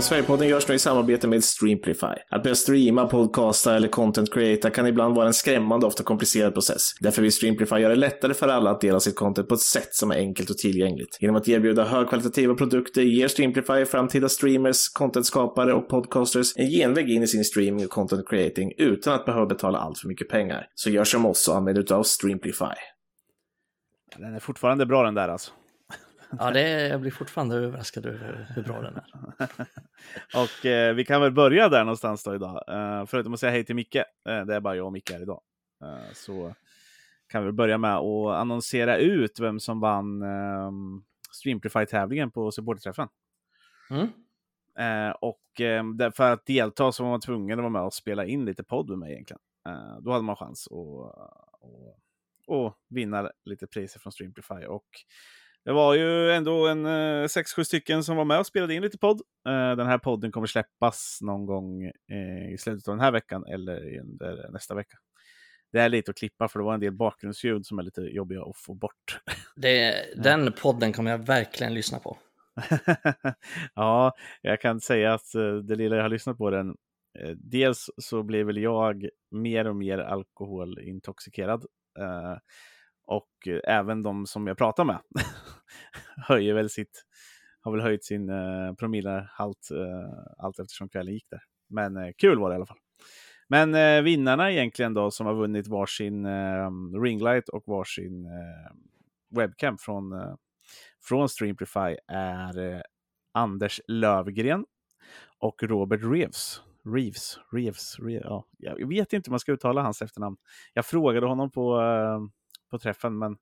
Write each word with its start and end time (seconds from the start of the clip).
i 0.00 0.02
Sverigepodden 0.02 0.48
görs 0.48 0.68
nu 0.68 0.74
i 0.74 0.78
samarbete 0.78 1.28
med 1.28 1.44
Streamplify. 1.44 2.06
Att 2.28 2.42
börja 2.42 2.54
streama, 2.54 3.06
podcasta 3.06 3.76
eller 3.76 3.88
content 3.88 4.34
creata 4.34 4.70
kan 4.70 4.86
ibland 4.86 5.14
vara 5.14 5.26
en 5.26 5.34
skrämmande 5.34 5.86
och 5.86 5.90
ofta 5.90 6.02
komplicerad 6.02 6.54
process. 6.54 6.82
Därför 7.00 7.22
vill 7.22 7.32
Streamplify 7.32 7.76
göra 7.76 7.88
det 7.88 7.98
lättare 7.98 8.34
för 8.34 8.48
alla 8.48 8.70
att 8.70 8.80
dela 8.80 9.00
sitt 9.00 9.16
content 9.16 9.48
på 9.48 9.54
ett 9.54 9.60
sätt 9.60 9.94
som 9.94 10.10
är 10.10 10.16
enkelt 10.16 10.50
och 10.50 10.58
tillgängligt. 10.58 11.18
Genom 11.20 11.36
att 11.36 11.48
erbjuda 11.48 11.84
högkvalitativa 11.84 12.54
produkter 12.54 13.02
ger 13.02 13.28
Streamplify 13.28 13.84
framtida 13.84 14.28
streamers, 14.28 14.88
contentskapare 14.88 15.74
och 15.74 15.88
podcasters 15.88 16.52
en 16.56 16.70
genväg 16.70 17.10
in 17.10 17.22
i 17.22 17.26
sin 17.26 17.44
streaming 17.44 17.84
och 17.84 17.90
content 17.90 18.28
creating 18.28 18.72
utan 18.78 19.14
att 19.14 19.26
behöva 19.26 19.46
betala 19.46 19.78
allt 19.78 19.98
för 19.98 20.08
mycket 20.08 20.28
pengar. 20.28 20.66
Så 20.74 20.90
gör 20.90 21.04
som 21.04 21.26
oss 21.26 21.48
och 21.48 21.56
använd 21.56 21.78
utav 21.78 22.02
Streamplify. 22.02 22.74
Den 24.16 24.34
är 24.34 24.40
fortfarande 24.40 24.86
bra 24.86 25.02
den 25.02 25.14
där 25.14 25.28
alltså. 25.28 25.52
Ja, 26.38 26.50
det 26.50 26.60
är, 26.60 26.90
jag 26.90 27.00
blir 27.00 27.10
fortfarande 27.10 27.56
överraskad 27.56 28.06
över 28.06 28.46
hur 28.54 28.62
bra 28.62 28.80
den 28.80 28.96
är. 28.96 29.04
och 30.42 30.66
eh, 30.66 30.94
vi 30.94 31.04
kan 31.04 31.20
väl 31.20 31.32
börja 31.32 31.68
där 31.68 31.84
någonstans 31.84 32.24
då 32.24 32.34
idag. 32.34 32.64
Eh, 32.68 33.06
förutom 33.06 33.34
att 33.34 33.40
säga 33.40 33.52
hej 33.52 33.64
till 33.64 33.74
Micke, 33.74 33.96
eh, 33.96 34.04
det 34.46 34.54
är 34.54 34.60
bara 34.60 34.76
jag 34.76 34.86
och 34.86 34.92
Micke 34.92 35.10
här 35.10 35.22
idag. 35.22 35.40
Eh, 35.82 36.12
så 36.14 36.54
kan 37.28 37.46
vi 37.46 37.52
börja 37.52 37.78
med 37.78 37.96
att 37.96 38.36
annonsera 38.40 38.96
ut 38.96 39.40
vem 39.40 39.60
som 39.60 39.80
vann 39.80 40.22
eh, 40.22 40.70
Streamplify-tävlingen 41.32 42.30
på 42.30 42.50
supporterträffen. 42.50 43.08
Mm. 43.90 44.08
Eh, 44.78 45.10
och 45.10 45.60
eh, 45.60 46.10
för 46.10 46.32
att 46.32 46.46
delta 46.46 46.92
så 46.92 47.02
var 47.02 47.10
man 47.10 47.20
tvungen 47.20 47.58
att 47.58 47.62
vara 47.62 47.72
med 47.72 47.82
och 47.82 47.94
spela 47.94 48.26
in 48.26 48.44
lite 48.44 48.64
podd 48.64 48.88
med 48.88 48.98
mig 48.98 49.12
egentligen. 49.12 49.40
Eh, 49.66 50.00
då 50.00 50.12
hade 50.12 50.24
man 50.24 50.36
chans 50.36 50.66
att 50.66 50.72
och, 50.72 51.98
och 52.46 52.78
vinna 52.88 53.30
lite 53.44 53.66
priser 53.66 54.00
från 54.00 54.12
Streamplify. 54.12 54.66
Och 54.66 54.88
det 55.64 55.72
var 55.72 55.94
ju 55.94 56.32
ändå 56.32 56.66
en 56.66 56.86
eh, 56.86 57.26
sex, 57.26 57.52
sju 57.52 57.64
stycken 57.64 58.04
som 58.04 58.16
var 58.16 58.24
med 58.24 58.38
och 58.38 58.46
spelade 58.46 58.74
in 58.74 58.82
lite 58.82 58.98
podd. 58.98 59.20
Eh, 59.48 59.76
den 59.76 59.86
här 59.86 59.98
podden 59.98 60.32
kommer 60.32 60.46
släppas 60.46 61.18
någon 61.22 61.46
gång 61.46 61.84
eh, 61.84 62.52
i 62.52 62.56
slutet 62.58 62.88
av 62.88 62.94
den 62.94 63.04
här 63.04 63.12
veckan 63.12 63.44
eller 63.46 64.00
under 64.00 64.48
nästa 64.52 64.74
vecka. 64.74 64.98
Det 65.72 65.80
är 65.80 65.88
lite 65.88 66.10
att 66.10 66.16
klippa 66.16 66.48
för 66.48 66.58
det 66.58 66.64
var 66.64 66.74
en 66.74 66.80
del 66.80 66.92
bakgrundsljud 66.92 67.66
som 67.66 67.78
är 67.78 67.82
lite 67.82 68.00
jobbiga 68.00 68.42
att 68.42 68.56
få 68.56 68.74
bort. 68.74 69.20
Det, 69.56 69.94
den 70.22 70.52
podden 70.52 70.92
kommer 70.92 71.10
jag 71.10 71.18
verkligen 71.18 71.74
lyssna 71.74 71.98
på. 71.98 72.18
ja, 73.74 74.14
jag 74.42 74.60
kan 74.60 74.80
säga 74.80 75.14
att 75.14 75.34
eh, 75.34 75.54
det 75.54 75.76
lilla 75.76 75.96
jag 75.96 76.02
har 76.02 76.08
lyssnat 76.08 76.38
på 76.38 76.50
den, 76.50 76.76
dels 77.36 77.90
så 77.96 78.22
blir 78.22 78.44
väl 78.44 78.56
jag 78.56 79.08
mer 79.30 79.66
och 79.66 79.76
mer 79.76 79.98
alkoholintoxikerad. 79.98 81.64
Eh, 83.10 83.16
och 83.16 83.48
även 83.64 84.02
de 84.02 84.26
som 84.26 84.46
jag 84.46 84.58
pratar 84.58 84.84
med 84.84 84.98
höjer 86.28 86.54
väl 86.54 86.70
sitt, 86.70 87.04
har 87.60 87.72
väl 87.72 87.80
höjt 87.80 88.04
sin 88.04 88.30
eh, 88.30 88.74
promillehalt 88.78 89.68
eh, 89.70 90.44
allt 90.44 90.58
eftersom 90.58 90.88
kvällen 90.88 91.14
gick 91.14 91.30
där. 91.30 91.40
Men 91.68 91.96
eh, 91.96 92.10
kul 92.18 92.38
var 92.38 92.50
det 92.50 92.54
i 92.54 92.56
alla 92.56 92.66
fall. 92.66 92.78
Men 93.48 93.74
eh, 93.74 94.02
vinnarna 94.02 94.52
egentligen 94.52 94.94
då 94.94 95.10
som 95.10 95.26
har 95.26 95.34
vunnit 95.34 95.68
varsin 95.68 96.26
eh, 96.26 96.70
ringlight 97.02 97.48
och 97.48 97.62
varsin 97.66 98.26
eh, 98.26 98.76
webcam 99.36 99.78
från, 99.78 100.12
eh, 100.12 100.34
från 101.08 101.28
Streamplify 101.28 101.96
är 102.06 102.58
eh, 102.58 102.80
Anders 103.34 103.80
Lövgren 103.88 104.64
och 105.38 105.62
Robert 105.62 106.00
Reeves. 106.02 106.62
Reeves, 106.84 107.38
Reeves, 107.52 107.98
Reeves 107.98 108.24
ja. 108.24 108.44
jag 108.58 108.88
vet 108.88 109.12
inte 109.12 109.28
hur 109.28 109.32
man 109.32 109.40
ska 109.40 109.52
uttala 109.52 109.82
hans 109.82 110.02
efternamn. 110.02 110.36
Jag 110.74 110.86
frågade 110.86 111.26
honom 111.26 111.50
på 111.50 111.80
eh, 111.80 112.20
på 112.70 112.78
träffen, 112.78 113.18
men 113.18 113.36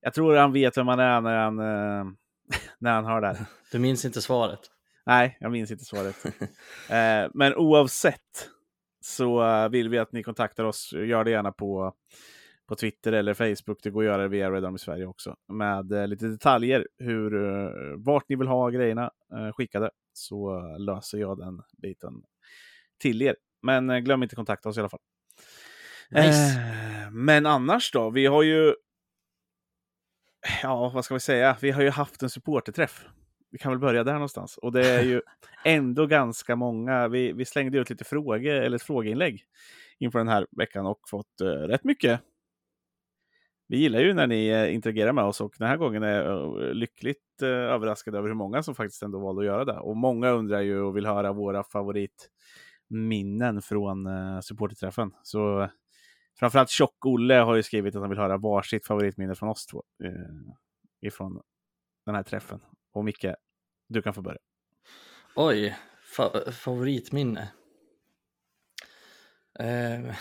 jag 0.00 0.14
tror 0.14 0.36
han 0.36 0.52
vet 0.52 0.76
vem 0.76 0.88
han 0.88 1.00
är 1.00 1.20
när 1.20 1.38
han, 1.38 1.58
eh, 1.58 2.12
när 2.78 2.92
han 2.92 3.04
hör 3.04 3.20
det 3.20 3.46
Du 3.72 3.78
minns 3.78 4.04
inte 4.04 4.22
svaret? 4.22 4.60
Nej, 5.06 5.36
jag 5.40 5.52
minns 5.52 5.70
inte 5.70 5.84
svaret. 5.84 6.24
eh, 6.90 7.30
men 7.34 7.54
oavsett 7.54 8.50
så 9.00 9.68
vill 9.68 9.88
vi 9.88 9.98
att 9.98 10.12
ni 10.12 10.22
kontaktar 10.22 10.64
oss. 10.64 10.92
Gör 10.92 11.24
det 11.24 11.30
gärna 11.30 11.52
på, 11.52 11.94
på 12.68 12.76
Twitter 12.76 13.12
eller 13.12 13.34
Facebook. 13.34 13.78
Det 13.82 13.90
går 13.90 14.02
att 14.02 14.06
göra 14.06 14.22
det 14.22 14.28
via 14.28 14.50
Redom 14.50 14.74
i 14.74 14.78
Sverige 14.78 15.06
också. 15.06 15.36
Med 15.48 15.92
eh, 15.92 16.06
lite 16.06 16.26
detaljer, 16.26 16.86
hur, 16.98 17.30
vart 17.96 18.28
ni 18.28 18.36
vill 18.36 18.48
ha 18.48 18.70
grejerna 18.70 19.10
skickade. 19.54 19.90
Så 20.12 20.60
löser 20.78 21.18
jag 21.18 21.38
den 21.38 21.62
biten 21.82 22.12
till 22.98 23.22
er. 23.22 23.36
Men 23.62 24.04
glöm 24.04 24.22
inte 24.22 24.36
kontakta 24.36 24.68
oss 24.68 24.76
i 24.76 24.80
alla 24.80 24.88
fall. 24.88 25.00
Nice. 26.10 26.60
Eh, 26.60 27.10
men 27.10 27.46
annars 27.46 27.92
då? 27.92 28.10
Vi 28.10 28.26
har 28.26 28.42
ju... 28.42 28.74
Ja, 30.62 30.90
vad 30.94 31.04
ska 31.04 31.14
vi 31.14 31.20
säga? 31.20 31.56
Vi 31.60 31.70
har 31.70 31.82
ju 31.82 31.90
haft 31.90 32.22
en 32.22 32.30
supporterträff. 32.30 33.06
Vi 33.50 33.58
kan 33.58 33.72
väl 33.72 33.78
börja 33.78 34.04
där 34.04 34.12
någonstans. 34.12 34.56
Och 34.58 34.72
det 34.72 34.86
är 34.88 35.02
ju 35.02 35.22
ändå 35.64 36.06
ganska 36.06 36.56
många. 36.56 37.08
Vi, 37.08 37.32
vi 37.32 37.44
slängde 37.44 37.78
ut 37.78 37.90
lite 37.90 38.04
frågor, 38.04 38.54
eller 38.54 38.76
ett 38.76 38.82
frågeinlägg 38.82 39.44
inför 39.98 40.18
den 40.18 40.28
här 40.28 40.46
veckan 40.56 40.86
och 40.86 41.00
fått 41.08 41.40
uh, 41.42 41.46
rätt 41.48 41.84
mycket. 41.84 42.20
Vi 43.68 43.76
gillar 43.76 44.00
ju 44.00 44.14
när 44.14 44.26
ni 44.26 44.54
uh, 44.54 44.74
interagerar 44.74 45.12
med 45.12 45.24
oss 45.24 45.40
och 45.40 45.54
den 45.58 45.68
här 45.68 45.76
gången 45.76 46.02
är 46.02 46.22
jag 46.22 46.62
uh, 46.62 46.74
lyckligt 46.74 47.42
överraskad 47.42 48.14
över 48.14 48.28
hur 48.28 48.34
många 48.34 48.62
som 48.62 48.74
faktiskt 48.74 49.02
ändå 49.02 49.18
valde 49.18 49.40
att 49.40 49.46
göra 49.46 49.64
det. 49.64 49.78
Och 49.78 49.96
många 49.96 50.30
undrar 50.30 50.60
ju 50.60 50.80
och 50.80 50.96
vill 50.96 51.06
höra 51.06 51.32
våra 51.32 51.64
favoritminnen 51.64 53.62
från 53.62 54.08
supporterträffen. 54.42 55.10
Så 55.22 55.68
Framförallt 56.38 56.70
Tjock-Olle 56.70 57.34
har 57.34 57.56
ju 57.56 57.62
skrivit 57.62 57.94
att 57.94 58.00
han 58.00 58.10
vill 58.10 58.18
höra 58.18 58.36
varsitt 58.36 58.86
favoritminne 58.86 59.34
från 59.34 59.48
oss 59.48 59.66
två. 59.66 59.82
Eh, 60.04 60.10
ifrån 61.00 61.40
den 62.06 62.14
här 62.14 62.22
träffen. 62.22 62.60
Och 62.92 63.04
Micke, 63.04 63.34
du 63.88 64.02
kan 64.02 64.14
få 64.14 64.22
börja. 64.22 64.38
Oj, 65.34 65.76
fa 66.02 66.52
favoritminne. 66.52 67.48
Eh. 69.58 70.00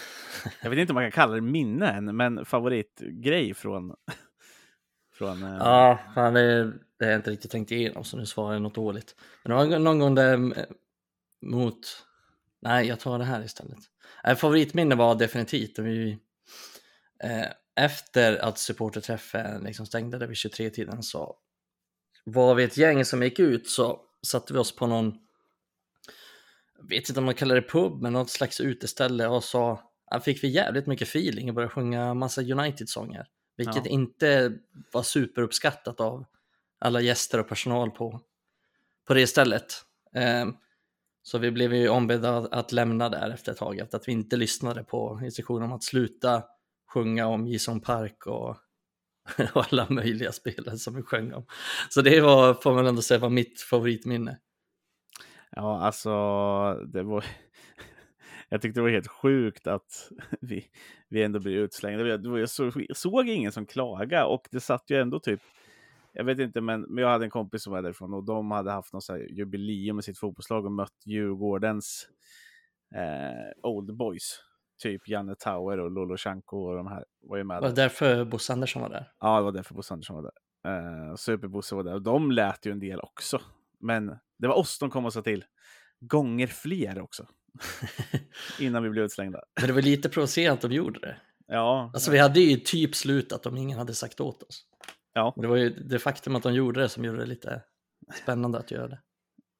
Jag 0.61 0.69
vet 0.69 0.79
inte 0.79 0.91
om 0.91 0.95
man 0.95 1.03
kan 1.03 1.11
kalla 1.11 1.33
det 1.35 1.41
minne 1.41 1.91
än, 1.91 2.15
men 2.15 2.45
favoritgrej 2.45 3.53
från... 3.53 3.95
från 5.13 5.43
eh... 5.43 5.57
Ja, 5.59 5.99
fan, 6.15 6.33
det, 6.33 6.63
det 6.99 7.05
har 7.05 7.11
jag 7.11 7.19
inte 7.19 7.31
riktigt 7.31 7.51
tänkt 7.51 7.71
igenom 7.71 8.03
så 8.03 8.17
nu 8.17 8.25
svarar 8.25 8.53
jag 8.53 8.61
något 8.61 8.75
dåligt. 8.75 9.15
Men 9.43 9.49
det 9.49 9.55
var 9.55 9.79
någon 9.79 9.99
gång 9.99 10.15
där 10.15 10.33
eh, 10.33 10.65
mot... 11.41 12.05
Nej, 12.59 12.87
jag 12.87 12.99
tar 12.99 13.19
det 13.19 13.25
här 13.25 13.43
istället. 13.43 13.79
Äh, 14.23 14.35
favoritminne 14.35 14.95
var 14.95 15.15
definitivt 15.15 15.79
vi, 15.79 16.17
eh, 17.23 17.47
efter 17.75 18.37
att 18.37 18.57
supporterträffen 18.57 19.63
liksom 19.63 19.85
stängde 19.85 20.17
där 20.17 20.27
vid 20.27 20.37
23-tiden 20.37 21.03
så 21.03 21.35
var 22.23 22.55
vi 22.55 22.63
ett 22.63 22.77
gäng 22.77 23.05
som 23.05 23.23
gick 23.23 23.39
ut 23.39 23.69
så 23.69 24.01
satte 24.27 24.53
vi 24.53 24.59
oss 24.59 24.75
på 24.75 24.87
någon, 24.87 25.13
vet 26.81 27.09
inte 27.09 27.19
om 27.19 27.25
man 27.25 27.33
kallar 27.33 27.55
det 27.55 27.69
pub, 27.69 28.01
men 28.01 28.13
något 28.13 28.29
slags 28.29 28.61
uteställe 28.61 29.27
och 29.27 29.43
så 29.43 29.79
ja, 30.11 30.19
fick 30.19 30.43
vi 30.43 30.47
jävligt 30.47 30.87
mycket 30.87 31.07
feeling 31.07 31.49
och 31.49 31.55
började 31.55 31.73
sjunga 31.73 32.13
massa 32.13 32.41
United-sånger. 32.41 33.27
Vilket 33.57 33.85
Ja. 33.85 33.91
inte 33.91 34.53
var 34.91 35.03
superuppskattat 35.03 35.99
av 35.99 36.25
alla 36.79 37.01
gäster 37.01 37.39
och 37.39 37.47
personal 37.47 37.91
på, 37.91 38.21
på 39.07 39.13
det 39.13 39.27
stället. 39.27 39.73
Eh, 40.13 40.45
så 41.27 41.37
vi 41.37 41.51
blev 41.51 41.73
ju 41.73 41.89
ombedda 41.89 42.37
att- 42.37 42.71
lämna 42.71 43.09
där 43.09 43.29
efter 43.29 43.51
ett 43.51 43.57
tag, 43.57 43.79
efter 43.79 43.97
att 43.97 44.07
vi 44.07 44.11
inte 44.11 44.37
lyssnade 44.37 44.83
på 44.83 45.19
instruktioner 45.23 45.65
om 45.65 45.71
att 45.73 45.83
sluta 45.83 46.43
sjunga 46.93 47.27
om 47.27 47.47
Gison 47.47 47.81
Park 47.81 48.27
och, 48.27 48.49
och 49.53 49.65
alla 49.73 49.87
möjliga 49.89 50.31
spelare 50.31 50.77
som 50.77 50.95
vi 50.95 51.01
sjöng 51.01 51.33
om. 51.33 51.45
Så 51.89 52.01
det 52.01 52.21
var, 52.21 52.53
får 52.53 52.73
man 52.73 52.87
ändå 52.87 53.01
säga, 53.01 53.19
var 53.19 53.29
mitt 53.29 53.61
favoritminne. 53.61 54.39
Ja, 55.51 55.81
alltså, 55.81 56.09
det 56.73 57.03
var... 57.03 57.25
Jag 58.49 58.61
tyckte 58.61 58.79
det 58.79 58.83
var 58.83 58.89
helt 58.89 59.07
sjukt 59.07 59.67
att 59.67 60.11
vi, 60.41 60.65
vi 61.09 61.23
ändå 61.23 61.39
blev 61.39 61.53
utslängda. 61.53 62.07
Jag 62.39 62.49
såg, 62.49 62.85
jag 62.87 62.97
såg 62.97 63.29
ingen 63.29 63.51
som 63.51 63.65
klagade 63.65 64.25
och 64.25 64.47
det 64.51 64.59
satt 64.59 64.89
ju 64.89 65.01
ändå 65.01 65.19
typ... 65.19 65.41
Jag 66.17 66.23
vet 66.23 66.39
inte, 66.39 66.61
men, 66.61 66.81
men 66.81 67.03
jag 67.03 67.09
hade 67.09 67.25
en 67.25 67.29
kompis 67.29 67.63
som 67.63 67.73
var 67.73 67.81
därifrån 67.81 68.13
och 68.13 68.23
de 68.23 68.51
hade 68.51 68.71
haft 68.71 68.93
något 68.93 69.09
jubileum 69.29 69.95
med 69.95 70.05
sitt 70.05 70.19
fotbollslag 70.19 70.65
och 70.65 70.71
mött 70.71 70.93
Djurgårdens 71.05 72.07
eh, 72.95 73.69
Old 73.69 73.97
Boys. 73.97 74.39
Typ 74.83 75.07
Janne 75.07 75.35
Tauer 75.35 75.79
och 75.79 75.91
Lolo 75.91 76.17
Chanko 76.17 76.57
och 76.57 76.75
de 76.75 76.87
här 76.87 77.05
var 77.21 77.37
ju 77.37 77.43
med. 77.43 77.57
Det 77.57 77.61
var 77.61 77.69
där. 77.69 77.75
därför 77.75 78.25
Bosse 78.25 78.53
Andersson 78.53 78.81
var 78.81 78.89
där. 78.89 79.11
Ja, 79.19 79.37
det 79.37 79.43
var 79.43 79.51
därför 79.51 79.75
Bosse 79.75 79.93
Andersson 79.93 80.15
var 80.15 80.23
där. 80.23 80.31
Uh, 80.67 81.15
Superbosse 81.15 81.75
var 81.75 81.83
där 81.83 81.93
och 81.93 82.01
de 82.01 82.31
lät 82.31 82.65
ju 82.65 82.71
en 82.71 82.79
del 82.79 82.99
också. 82.99 83.41
Men 83.79 84.17
det 84.39 84.47
var 84.47 84.55
oss 84.55 84.79
de 84.79 84.89
kom 84.89 85.05
och 85.05 85.13
sa 85.13 85.21
till. 85.21 85.45
Gånger 85.99 86.47
fler 86.47 87.01
också. 87.01 87.27
Innan 88.59 88.83
vi 88.83 88.89
blev 88.89 89.05
utslängda. 89.05 89.41
Men 89.59 89.67
det 89.67 89.73
var 89.73 89.81
lite 89.81 90.09
provocerande 90.09 90.53
att 90.53 90.61
de 90.61 90.71
gjorde 90.71 90.99
det. 90.99 91.17
Ja, 91.47 91.91
Alltså 91.93 92.11
vi 92.11 92.17
hade 92.17 92.39
ju 92.39 92.57
typ 92.57 92.95
slutat 92.95 93.45
om 93.45 93.57
ingen 93.57 93.77
hade 93.77 93.93
sagt 93.93 94.19
åt 94.19 94.43
oss. 94.43 94.65
Ja. 95.15 95.33
Det 95.37 95.47
var 95.47 95.55
ju 95.55 95.69
det 95.69 95.99
faktum 95.99 96.35
att 96.35 96.43
de 96.43 96.53
gjorde 96.53 96.81
det 96.81 96.89
som 96.89 97.05
gjorde 97.05 97.19
det 97.19 97.25
lite 97.25 97.61
spännande 98.23 98.57
att 98.59 98.71
göra 98.71 98.87
det. 98.87 98.99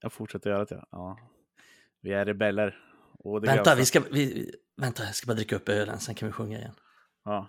jag 0.01 0.13
fortsätter 0.13 0.49
göra 0.49 0.65
det. 0.65 0.83
Ja. 0.91 1.19
Vi 2.01 2.13
är 2.13 2.25
rebeller. 2.25 2.77
Vänta, 3.41 3.75
vi 3.75 3.85
ska, 3.85 4.01
vi, 4.11 4.51
vänta, 4.77 5.03
jag 5.03 5.15
ska 5.15 5.27
bara 5.27 5.33
dricka 5.33 5.55
upp 5.55 5.69
ölen, 5.69 5.99
sen 5.99 6.15
kan 6.15 6.27
vi 6.27 6.31
sjunga 6.31 6.57
igen. 6.57 6.73
Ja. 7.23 7.47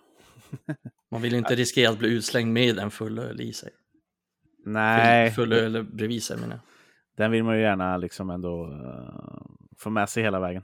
Man 1.10 1.22
vill 1.22 1.32
ju 1.32 1.38
inte 1.38 1.54
riskera 1.54 1.90
att 1.90 1.98
bli 1.98 2.08
utslängd 2.08 2.52
med 2.52 2.78
en 2.78 2.90
full 2.90 3.18
öl 3.18 3.40
i 3.40 3.52
sig. 3.52 3.70
Nej, 4.64 5.30
Full, 5.30 5.44
full 5.44 5.52
öl 5.52 5.84
bredvid 5.84 6.22
sig 6.22 6.36
menar 6.36 6.54
jag. 6.54 6.60
den 7.16 7.30
vill 7.30 7.44
man 7.44 7.56
ju 7.56 7.62
gärna 7.62 7.96
liksom 7.96 8.30
ändå 8.30 8.66
uh, 8.66 9.46
få 9.78 9.90
med 9.90 10.08
sig 10.08 10.22
hela 10.22 10.40
vägen. 10.40 10.62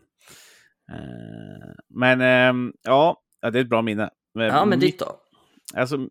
Uh, 0.93 1.75
men 1.89 2.21
uh, 2.21 2.73
ja, 2.83 3.23
det 3.41 3.59
är 3.59 3.62
ett 3.62 3.69
bra 3.69 3.83
minne. 3.83 4.11
Ja, 4.33 4.65
men 4.65 4.81
ditt 4.81 4.99
då? 4.99 5.21
Alltså, 5.75 6.09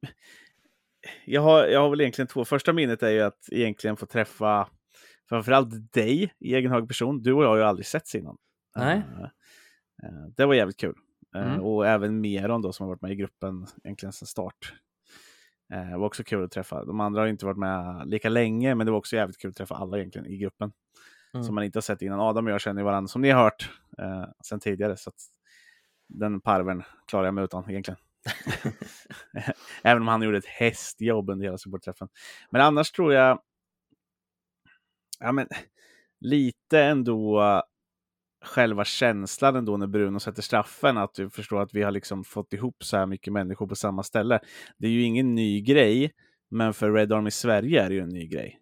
jag 1.25 1.41
har, 1.41 1.65
jag 1.65 1.79
har 1.79 1.89
väl 1.89 2.01
egentligen 2.01 2.27
två. 2.27 2.45
Första 2.45 2.73
minnet 2.73 3.03
är 3.03 3.09
ju 3.09 3.21
att 3.21 3.49
egentligen 3.51 3.97
få 3.97 4.05
träffa 4.05 4.67
framförallt 5.29 5.93
dig 5.93 6.33
i 6.39 6.55
egen 6.55 6.71
hög 6.71 6.87
person. 6.87 7.21
Du 7.21 7.33
och 7.33 7.43
jag 7.43 7.49
har 7.49 7.57
ju 7.57 7.63
aldrig 7.63 7.85
setts 7.85 8.15
innan. 8.15 8.37
Nej. 8.75 9.03
det 10.37 10.45
var 10.45 10.53
jävligt 10.53 10.77
kul. 10.77 10.95
Mm. 11.35 11.61
Och 11.61 11.87
även 11.87 12.21
Meron 12.21 12.61
då 12.61 12.73
som 12.73 12.83
har 12.83 12.89
varit 12.89 13.01
med 13.01 13.11
i 13.11 13.15
gruppen 13.15 13.67
egentligen 13.83 14.13
sedan 14.13 14.27
start. 14.27 14.73
Det 15.69 15.97
var 15.97 16.05
också 16.05 16.23
kul 16.23 16.43
att 16.43 16.51
träffa. 16.51 16.85
De 16.85 16.99
andra 16.99 17.21
har 17.21 17.27
inte 17.27 17.45
varit 17.45 17.57
med 17.57 18.03
lika 18.05 18.29
länge, 18.29 18.75
men 18.75 18.85
det 18.85 18.91
var 18.91 18.99
också 18.99 19.15
jävligt 19.15 19.37
kul 19.37 19.49
att 19.49 19.55
träffa 19.55 19.75
alla 19.75 19.97
egentligen 19.97 20.27
i 20.27 20.37
gruppen. 20.37 20.71
Mm. 21.33 21.43
Som 21.43 21.55
man 21.55 21.63
inte 21.63 21.77
har 21.77 21.81
sett 21.81 22.01
innan. 22.01 22.19
Adam 22.19 22.45
och 22.45 22.51
jag 22.51 22.61
känner 22.61 22.83
varandra, 22.83 23.07
som 23.07 23.21
ni 23.21 23.29
har 23.29 23.43
hört, 23.43 23.69
eh, 23.97 24.25
sedan 24.43 24.59
tidigare. 24.59 24.97
Så 24.97 25.11
den 26.07 26.41
parven 26.41 26.83
klarar 27.07 27.25
jag 27.25 27.33
mig 27.33 27.43
utan 27.43 27.69
egentligen. 27.69 27.97
Även 29.83 30.01
om 30.01 30.07
han 30.07 30.21
gjorde 30.21 30.37
ett 30.37 30.45
hästjobb 30.45 31.29
under 31.29 31.45
hela 31.45 31.57
supportträffen. 31.57 32.09
Men 32.49 32.61
annars 32.61 32.91
tror 32.91 33.13
jag, 33.13 33.41
ja 35.19 35.31
men 35.31 35.47
lite 36.19 36.83
ändå 36.83 37.41
själva 38.45 38.85
känslan 38.85 39.55
ändå 39.55 39.77
när 39.77 39.87
Bruno 39.87 40.19
sätter 40.19 40.41
straffen, 40.41 40.97
att 40.97 41.13
du 41.13 41.29
förstår 41.29 41.61
att 41.61 41.73
vi 41.73 41.83
har 41.83 41.91
liksom 41.91 42.23
fått 42.23 42.53
ihop 42.53 42.83
så 42.83 42.97
här 42.97 43.05
mycket 43.05 43.33
människor 43.33 43.67
på 43.67 43.75
samma 43.75 44.03
ställe. 44.03 44.39
Det 44.77 44.87
är 44.87 44.91
ju 44.91 45.01
ingen 45.01 45.35
ny 45.35 45.61
grej, 45.61 46.11
men 46.49 46.73
för 46.73 46.91
Red 46.91 47.11
Army 47.11 47.31
Sverige 47.31 47.83
är 47.83 47.89
det 47.89 47.95
ju 47.95 48.01
en 48.01 48.09
ny 48.09 48.27
grej. 48.27 48.59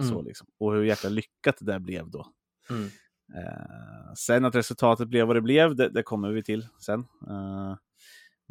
Mm. 0.00 0.10
Så 0.10 0.22
liksom. 0.22 0.46
Och 0.58 0.72
hur 0.72 0.82
jäkla 0.82 1.10
lyckat 1.10 1.56
det 1.58 1.64
där 1.64 1.78
blev 1.78 2.10
då. 2.10 2.26
Mm. 2.70 2.82
Uh, 2.82 4.14
sen 4.16 4.44
att 4.44 4.54
resultatet 4.54 5.08
blev 5.08 5.26
vad 5.26 5.36
det 5.36 5.40
blev, 5.40 5.76
det, 5.76 5.88
det 5.88 6.02
kommer 6.02 6.30
vi 6.30 6.42
till 6.42 6.66
sen. 6.80 7.00
Uh, 7.00 7.76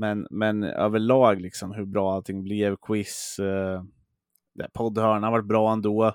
men, 0.02 0.28
men 0.30 0.64
överlag, 0.64 1.42
liksom, 1.42 1.72
hur 1.72 1.86
bra 1.86 2.14
allting 2.14 2.44
blev, 2.44 2.76
quiz, 2.76 3.40
uh, 3.40 3.84
poddhörnan 4.74 5.24
har 5.24 5.32
varit 5.32 5.46
bra 5.46 5.74
ändå. 5.74 6.06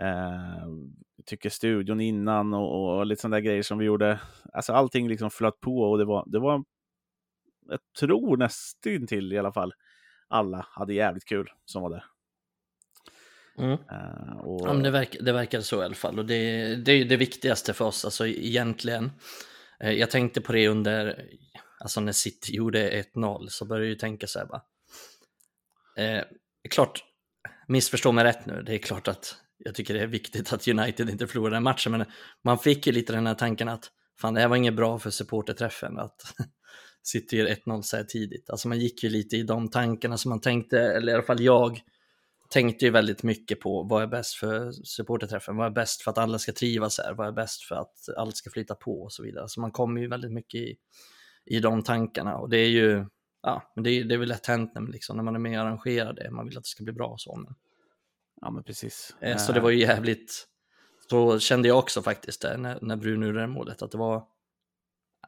Uh, 0.00 0.68
tycker 1.26 1.50
studion 1.50 2.00
innan 2.00 2.54
och, 2.54 2.98
och 2.98 3.06
lite 3.06 3.22
sådana 3.22 3.36
där 3.36 3.40
grejer 3.40 3.62
som 3.62 3.78
vi 3.78 3.84
gjorde. 3.84 4.20
Alltså 4.52 4.72
allting 4.72 5.08
liksom 5.08 5.30
flöt 5.30 5.60
på 5.60 5.78
och 5.78 5.98
det 5.98 6.04
var, 6.04 6.24
det 6.26 6.38
var 6.38 6.64
jag 7.68 7.78
tror 8.00 8.36
nästan 8.36 9.06
till 9.06 9.32
i 9.32 9.38
alla 9.38 9.52
fall, 9.52 9.72
alla 10.28 10.66
hade 10.70 10.94
jävligt 10.94 11.24
kul 11.24 11.50
som 11.64 11.82
var 11.82 11.90
där. 11.90 12.04
Mm. 13.58 13.70
Uh, 13.70 14.38
och... 14.38 14.68
ja, 14.68 14.72
men 14.72 14.82
det, 14.82 14.90
verk, 14.90 15.16
det 15.20 15.32
verkar 15.32 15.60
så 15.60 15.82
i 15.82 15.84
alla 15.84 15.94
fall 15.94 16.18
och 16.18 16.26
det, 16.26 16.76
det 16.76 16.92
är 16.92 16.96
ju 16.96 17.04
det 17.04 17.16
viktigaste 17.16 17.72
för 17.72 17.84
oss, 17.84 18.04
alltså 18.04 18.26
egentligen. 18.26 19.10
Uh, 19.84 19.92
jag 19.92 20.10
tänkte 20.10 20.40
på 20.40 20.52
det 20.52 20.68
under, 20.68 21.24
alltså 21.84 22.00
när 22.00 22.12
City 22.12 22.56
gjorde 22.56 23.04
1-0 23.14 23.46
så 23.48 23.64
började 23.64 23.86
jag 23.86 23.90
ju 23.90 23.98
tänka 23.98 24.26
så 24.26 24.38
här 24.38 24.46
bara. 24.46 24.62
Eh, 25.96 26.24
klart, 26.70 27.04
missförstå 27.68 28.12
mig 28.12 28.24
rätt 28.24 28.46
nu, 28.46 28.62
det 28.62 28.74
är 28.74 28.78
klart 28.78 29.08
att 29.08 29.36
jag 29.58 29.74
tycker 29.74 29.94
det 29.94 30.00
är 30.00 30.06
viktigt 30.06 30.52
att 30.52 30.68
United 30.68 31.10
inte 31.10 31.26
förlorar 31.26 31.50
den 31.50 31.62
matchen, 31.62 31.92
men 31.92 32.04
man 32.44 32.58
fick 32.58 32.86
ju 32.86 32.92
lite 32.92 33.12
den 33.12 33.26
här 33.26 33.34
tanken 33.34 33.68
att 33.68 33.90
fan, 34.20 34.34
det 34.34 34.40
här 34.40 34.48
var 34.48 34.56
inget 34.56 34.76
bra 34.76 34.98
för 34.98 35.10
supporterträffen 35.10 35.98
att 35.98 36.22
City 37.02 37.36
gör 37.36 37.46
1-0 37.46 37.82
så 37.82 37.96
här 37.96 38.04
tidigt. 38.04 38.50
Alltså 38.50 38.68
man 38.68 38.78
gick 38.78 39.04
ju 39.04 39.10
lite 39.10 39.36
i 39.36 39.42
de 39.42 39.70
tankarna 39.70 40.16
som 40.16 40.28
man 40.28 40.40
tänkte, 40.40 40.80
eller 40.80 41.12
i 41.12 41.14
alla 41.14 41.24
fall 41.24 41.42
jag 41.42 41.80
tänkte 42.50 42.84
ju 42.84 42.90
väldigt 42.90 43.22
mycket 43.22 43.60
på 43.60 43.82
vad 43.82 44.02
är 44.02 44.06
bäst 44.06 44.34
för 44.34 44.72
supporterträffen, 44.72 45.56
vad 45.56 45.66
är 45.66 45.70
bäst 45.70 46.02
för 46.02 46.10
att 46.10 46.18
alla 46.18 46.38
ska 46.38 46.52
trivas 46.52 46.98
här, 46.98 47.14
vad 47.14 47.28
är 47.28 47.32
bäst 47.32 47.62
för 47.62 47.74
att 47.74 47.94
allt 48.16 48.36
ska 48.36 48.50
flyta 48.50 48.74
på 48.74 49.02
och 49.02 49.12
så 49.12 49.22
vidare. 49.22 49.48
Så 49.48 49.60
man 49.60 49.72
kommer 49.72 50.00
ju 50.00 50.08
väldigt 50.08 50.32
mycket 50.32 50.60
i, 50.60 50.76
i 51.46 51.60
de 51.60 51.82
tankarna 51.82 52.36
och 52.36 52.48
det 52.48 52.58
är 52.58 52.68
ju, 52.68 53.06
ja, 53.42 53.72
men 53.74 53.84
det 53.84 53.90
är, 53.90 54.04
det 54.04 54.14
är 54.14 54.18
väl 54.18 54.28
lätt 54.28 54.46
hänt 54.46 54.74
när, 54.74 54.92
liksom, 54.92 55.16
när 55.16 55.24
man 55.24 55.34
är 55.34 55.38
med 55.38 55.60
och 55.60 55.66
arrangerar 55.66 56.12
det, 56.12 56.30
man 56.30 56.46
vill 56.46 56.58
att 56.58 56.64
det 56.64 56.68
ska 56.68 56.84
bli 56.84 56.92
bra 56.92 57.06
och 57.06 57.20
så. 57.20 57.36
Men... 57.36 57.54
Ja, 58.40 58.50
men 58.50 58.62
precis. 58.64 59.16
Eh, 59.20 59.36
så 59.36 59.52
det 59.52 59.60
var 59.60 59.70
ju 59.70 59.80
jävligt, 59.80 60.46
så 61.10 61.38
kände 61.38 61.68
jag 61.68 61.78
också 61.78 62.02
faktiskt 62.02 62.42
där 62.42 62.58
när, 62.58 62.78
när 62.82 62.96
Bruno 62.96 63.26
gjorde 63.26 63.40
det 63.40 63.46
målet, 63.46 63.82
att 63.82 63.90
det 63.90 63.98
var, 63.98 64.16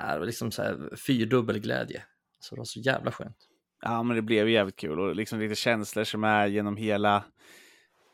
äh, 0.01 0.13
det 0.13 0.19
var 0.19 0.27
liksom 0.27 0.51
så 0.51 0.63
här 0.63 0.97
fyrdubbel 0.97 1.59
glädje. 1.59 2.03
Så 2.41 2.55
det 2.55 2.59
var 2.59 2.65
så 2.65 2.81
jävla 2.81 3.13
skönt. 3.13 3.37
Ja, 3.83 4.03
men 4.03 4.17
det 4.17 4.23
blev 4.23 4.49
jävligt 4.49 4.77
kul 4.77 5.01
och 5.01 5.17
liksom 5.17 5.41
lite 5.41 5.55
känslor 5.55 6.05
som 6.05 6.25
är 6.25 6.47
genom 6.47 6.77
hela, 6.77 7.25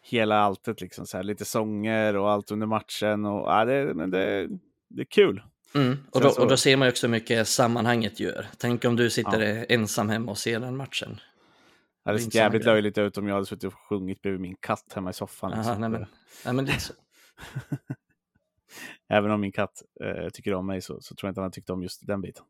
hela 0.02 0.38
alltet, 0.38 0.80
liksom 0.80 1.06
så 1.06 1.16
här, 1.16 1.24
lite 1.24 1.44
sånger 1.44 2.16
och 2.16 2.30
allt 2.30 2.50
under 2.50 2.66
matchen 2.66 3.24
och 3.24 3.50
ja, 3.50 3.64
det, 3.64 4.06
det, 4.06 4.48
det 4.88 5.02
är 5.02 5.10
kul. 5.10 5.42
Mm. 5.74 5.98
Och, 6.10 6.20
då, 6.20 6.28
och 6.28 6.48
då 6.48 6.56
ser 6.56 6.76
man 6.76 6.86
ju 6.86 6.90
också 6.90 7.06
hur 7.06 7.12
mycket 7.12 7.48
sammanhanget 7.48 8.20
gör. 8.20 8.46
Tänk 8.58 8.84
om 8.84 8.96
du 8.96 9.10
sitter 9.10 9.40
ja. 9.40 9.64
ensam 9.64 10.08
hemma 10.08 10.30
och 10.30 10.38
ser 10.38 10.60
den 10.60 10.76
matchen. 10.76 11.20
Det 12.04 12.10
hade 12.10 12.18
sett 12.18 12.34
jävligt 12.34 12.64
löjligt 12.64 12.98
ut 12.98 13.18
om 13.18 13.26
jag 13.26 13.34
hade 13.34 13.46
suttit 13.46 13.64
och 13.64 13.74
sjungit 13.88 14.22
bredvid 14.22 14.40
min 14.40 14.56
katt 14.60 14.92
hemma 14.94 15.10
i 15.10 15.12
soffan. 15.12 15.52
Aha, 15.52 15.60
liksom. 15.60 15.80
nej, 15.80 15.90
men, 15.90 16.06
nej, 16.44 16.54
men 16.54 16.80
så. 16.80 16.92
Även 19.08 19.30
om 19.30 19.40
min 19.40 19.52
katt 19.52 19.82
eh, 20.04 20.28
tycker 20.28 20.54
om 20.54 20.66
mig 20.66 20.80
så, 20.80 21.00
så, 21.00 21.14
tror 21.14 21.28
jag 21.28 21.30
inte 21.30 21.40
han 21.40 21.50
tyckte 21.50 21.72
om 21.72 21.82
just 21.82 22.06
den 22.06 22.20
biten. 22.20 22.44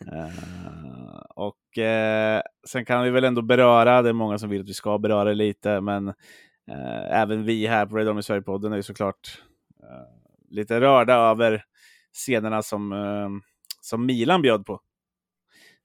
eh, 0.12 1.18
och 1.34 1.78
eh, 1.78 2.42
sen 2.68 2.84
kan 2.84 3.04
vi 3.04 3.10
väl 3.10 3.24
ändå 3.24 3.42
beröra, 3.42 4.02
det 4.02 4.08
är 4.08 4.12
många 4.12 4.38
som 4.38 4.50
vill 4.50 4.60
att 4.60 4.68
vi 4.68 4.74
ska 4.74 4.98
beröra 4.98 5.32
lite, 5.32 5.80
men 5.80 6.08
eh, 6.70 7.20
även 7.20 7.44
vi 7.44 7.66
här 7.66 7.86
på 7.86 7.96
Red 7.96 8.08
Army 8.08 8.22
Sverige-podden 8.22 8.72
är 8.72 8.76
ju 8.76 8.82
såklart 8.82 9.42
eh, 9.82 10.50
lite 10.50 10.80
rörda 10.80 11.14
över 11.14 11.64
scenerna 12.14 12.62
som, 12.62 12.92
eh, 12.92 13.28
som 13.80 14.06
Milan 14.06 14.42
bjöd 14.42 14.66
på. 14.66 14.80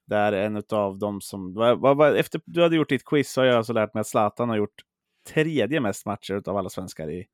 Där 0.07 0.33
en 0.33 0.63
av 0.69 0.97
dem 0.97 1.21
som, 1.21 1.53
vad, 1.53 1.79
vad, 1.79 2.17
efter 2.17 2.41
du 2.45 2.61
hade 2.61 2.75
gjort 2.75 2.89
ditt 2.89 3.05
quiz 3.05 3.31
så 3.31 3.41
har 3.41 3.45
jag 3.45 3.57
alltså 3.57 3.73
lärt 3.73 3.93
mig 3.93 4.01
att 4.01 4.07
Zlatan 4.07 4.49
har 4.49 4.57
gjort 4.57 4.83
tredje 5.27 5.79
mest 5.79 6.05
matcher 6.05 6.41
av 6.45 6.57
alla 6.57 6.69
svenskar 6.69 7.09
i, 7.09 7.27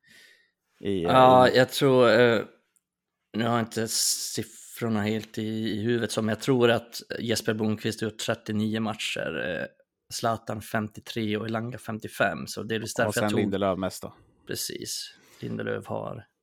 i 0.80 1.04
Ja, 1.04 1.50
jag 1.50 1.70
tror, 1.70 2.10
eh, 2.10 2.42
nu 3.34 3.44
har 3.44 3.52
jag 3.52 3.62
inte 3.62 3.88
siffrorna 3.88 5.02
helt 5.02 5.38
i, 5.38 5.42
i 5.48 5.84
huvudet, 5.84 6.12
som 6.12 6.30
jag 6.30 6.40
tror 6.40 6.72
att 6.72 7.02
Jesper 7.20 7.54
Blomqvist 7.54 8.02
har 8.02 8.10
gjort 8.10 8.18
39 8.18 8.80
matcher, 8.80 9.60
eh, 9.62 9.66
Zlatan 10.14 10.62
53 10.62 11.38
och 11.38 11.46
Elanga 11.46 11.78
55. 11.78 12.48
Så 12.48 12.64
det 12.64 12.76
är 12.76 12.80
därför 12.80 13.08
och 13.08 13.14
sen 13.14 13.24
jag 13.24 13.32
tog... 13.32 13.40
Lindelöf 13.40 13.78
mest 13.78 14.02
då. 14.02 14.14
Precis, 14.48 15.16
Lindelöf 15.40 15.86
har 15.86 16.16
Eh, 16.16 16.35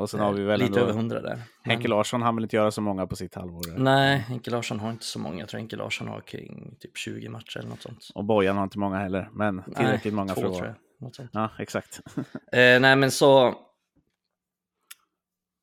och 0.00 0.10
sen 0.10 0.20
har 0.20 0.32
vi 0.32 0.42
väl 0.42 0.60
lite 0.60 0.80
över 0.80 0.92
100 0.92 1.20
där. 1.20 1.38
Henke 1.62 1.88
Larsson 1.88 2.22
han 2.22 2.36
vill 2.36 2.44
inte 2.44 2.56
göra 2.56 2.70
så 2.70 2.80
många 2.80 3.06
på 3.06 3.16
sitt 3.16 3.34
halvår. 3.34 3.74
Nej, 3.76 4.18
Henke 4.18 4.50
Larsson 4.50 4.80
har 4.80 4.90
inte 4.90 5.04
så 5.04 5.18
många. 5.18 5.38
Jag 5.40 5.48
tror 5.48 5.58
Henke 5.58 5.76
Larsson 5.76 6.08
har 6.08 6.20
kring 6.20 6.76
typ 6.80 6.96
20 6.96 7.28
matcher 7.28 7.58
eller 7.58 7.68
något 7.68 7.82
sånt. 7.82 8.10
Och 8.14 8.24
Bojan 8.24 8.56
har 8.56 8.64
inte 8.64 8.78
många 8.78 8.98
heller, 8.98 9.30
men 9.32 9.62
tillräckligt 9.62 10.04
nej, 10.04 10.12
många 10.12 10.34
två, 10.34 10.40
för 10.40 10.48
att 10.48 10.60
vara... 10.60 11.28
Ja, 11.32 11.50
exakt. 11.58 12.00
eh, 12.52 12.80
nej, 12.80 12.96
men 12.96 13.10
så... 13.10 13.54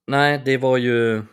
Nej, 0.07 0.41
det 0.45 0.57
var 0.57 0.77
ju... 0.77 1.23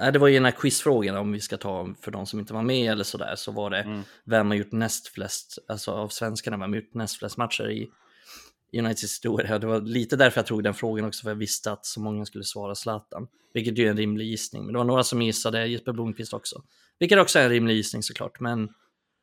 Nej, 0.00 0.12
det 0.12 0.18
var 0.18 0.28
ju 0.28 0.34
den 0.34 0.44
här 0.44 0.52
quizfrågan 0.52 1.16
om 1.16 1.32
vi 1.32 1.40
ska 1.40 1.56
ta 1.56 1.94
för 2.00 2.10
de 2.10 2.26
som 2.26 2.38
inte 2.38 2.54
var 2.54 2.62
med 2.62 2.92
eller 2.92 3.04
sådär, 3.04 3.34
så 3.36 3.52
var 3.52 3.70
det 3.70 3.82
mm. 3.82 4.02
vem 4.24 4.48
har 4.48 4.54
gjort 4.54 4.72
näst 4.72 5.08
flest, 5.08 5.58
alltså 5.68 5.90
av 5.90 6.08
svenskarna, 6.08 6.56
vem 6.56 6.72
har 6.72 6.76
gjort 6.80 6.94
näst 6.94 7.18
flest 7.18 7.36
matcher 7.36 7.70
i 7.70 7.90
Uniteds 8.72 9.02
historia. 9.02 9.58
Det 9.58 9.66
var 9.66 9.80
lite 9.80 10.16
därför 10.16 10.38
jag 10.38 10.46
tog 10.46 10.62
den 10.62 10.74
frågan 10.74 11.04
också, 11.04 11.22
för 11.22 11.30
jag 11.30 11.36
visste 11.36 11.72
att 11.72 11.86
så 11.86 12.00
många 12.00 12.24
skulle 12.24 12.44
svara 12.44 12.74
Zlatan. 12.74 13.28
Vilket 13.54 13.78
ju 13.78 13.86
är 13.86 13.90
en 13.90 13.96
rimlig 13.96 14.26
gissning, 14.26 14.64
men 14.64 14.72
det 14.72 14.78
var 14.78 14.84
några 14.84 15.02
som 15.02 15.22
gissade 15.22 15.66
Jesper 15.66 15.92
Blomqvist 15.92 16.32
också. 16.32 16.62
Vilket 16.98 17.18
också 17.18 17.38
är 17.38 17.44
en 17.44 17.50
rimlig 17.50 17.74
gissning 17.74 18.02
såklart, 18.02 18.40
men 18.40 18.68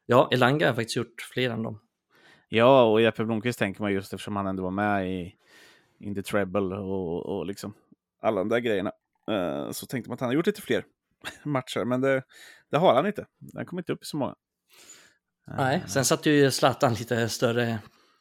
ja, 0.05 0.29
Elanga 0.31 0.67
har 0.67 0.73
faktiskt 0.75 0.95
gjort 0.95 1.21
fler 1.33 1.49
än 1.49 1.63
dem. 1.63 1.79
Ja, 2.49 2.83
och 2.83 3.01
Jesper 3.01 3.25
Blomqvist 3.25 3.59
tänker 3.59 3.81
man 3.81 3.93
just 3.93 4.13
eftersom 4.13 4.35
han 4.35 4.47
ändå 4.47 4.63
var 4.63 4.71
med 4.71 5.11
i 5.11 5.35
In 5.99 6.15
the 6.15 6.23
Treble 6.23 6.75
och, 6.75 7.25
och 7.25 7.45
liksom 7.45 7.73
alla 8.21 8.41
de 8.41 8.49
där 8.49 8.59
grejerna. 8.59 8.91
Uh, 9.31 9.71
så 9.71 9.85
tänkte 9.85 10.09
man 10.09 10.13
att 10.13 10.19
han 10.19 10.29
har 10.29 10.33
gjort 10.33 10.45
lite 10.45 10.61
fler 10.61 10.85
matcher, 11.43 11.85
men 11.85 12.01
det, 12.01 12.23
det 12.71 12.77
har 12.77 12.93
han 12.93 13.07
inte. 13.07 13.25
Han 13.55 13.65
kommer 13.65 13.81
inte 13.81 13.93
upp 13.93 14.03
i 14.03 14.05
så 14.05 14.17
många. 14.17 14.35
Nej, 15.57 15.83
sen 15.87 16.05
satte 16.05 16.29
ju 16.29 16.51
Zlatan 16.51 16.93
lite 16.93 17.29
större 17.29 17.79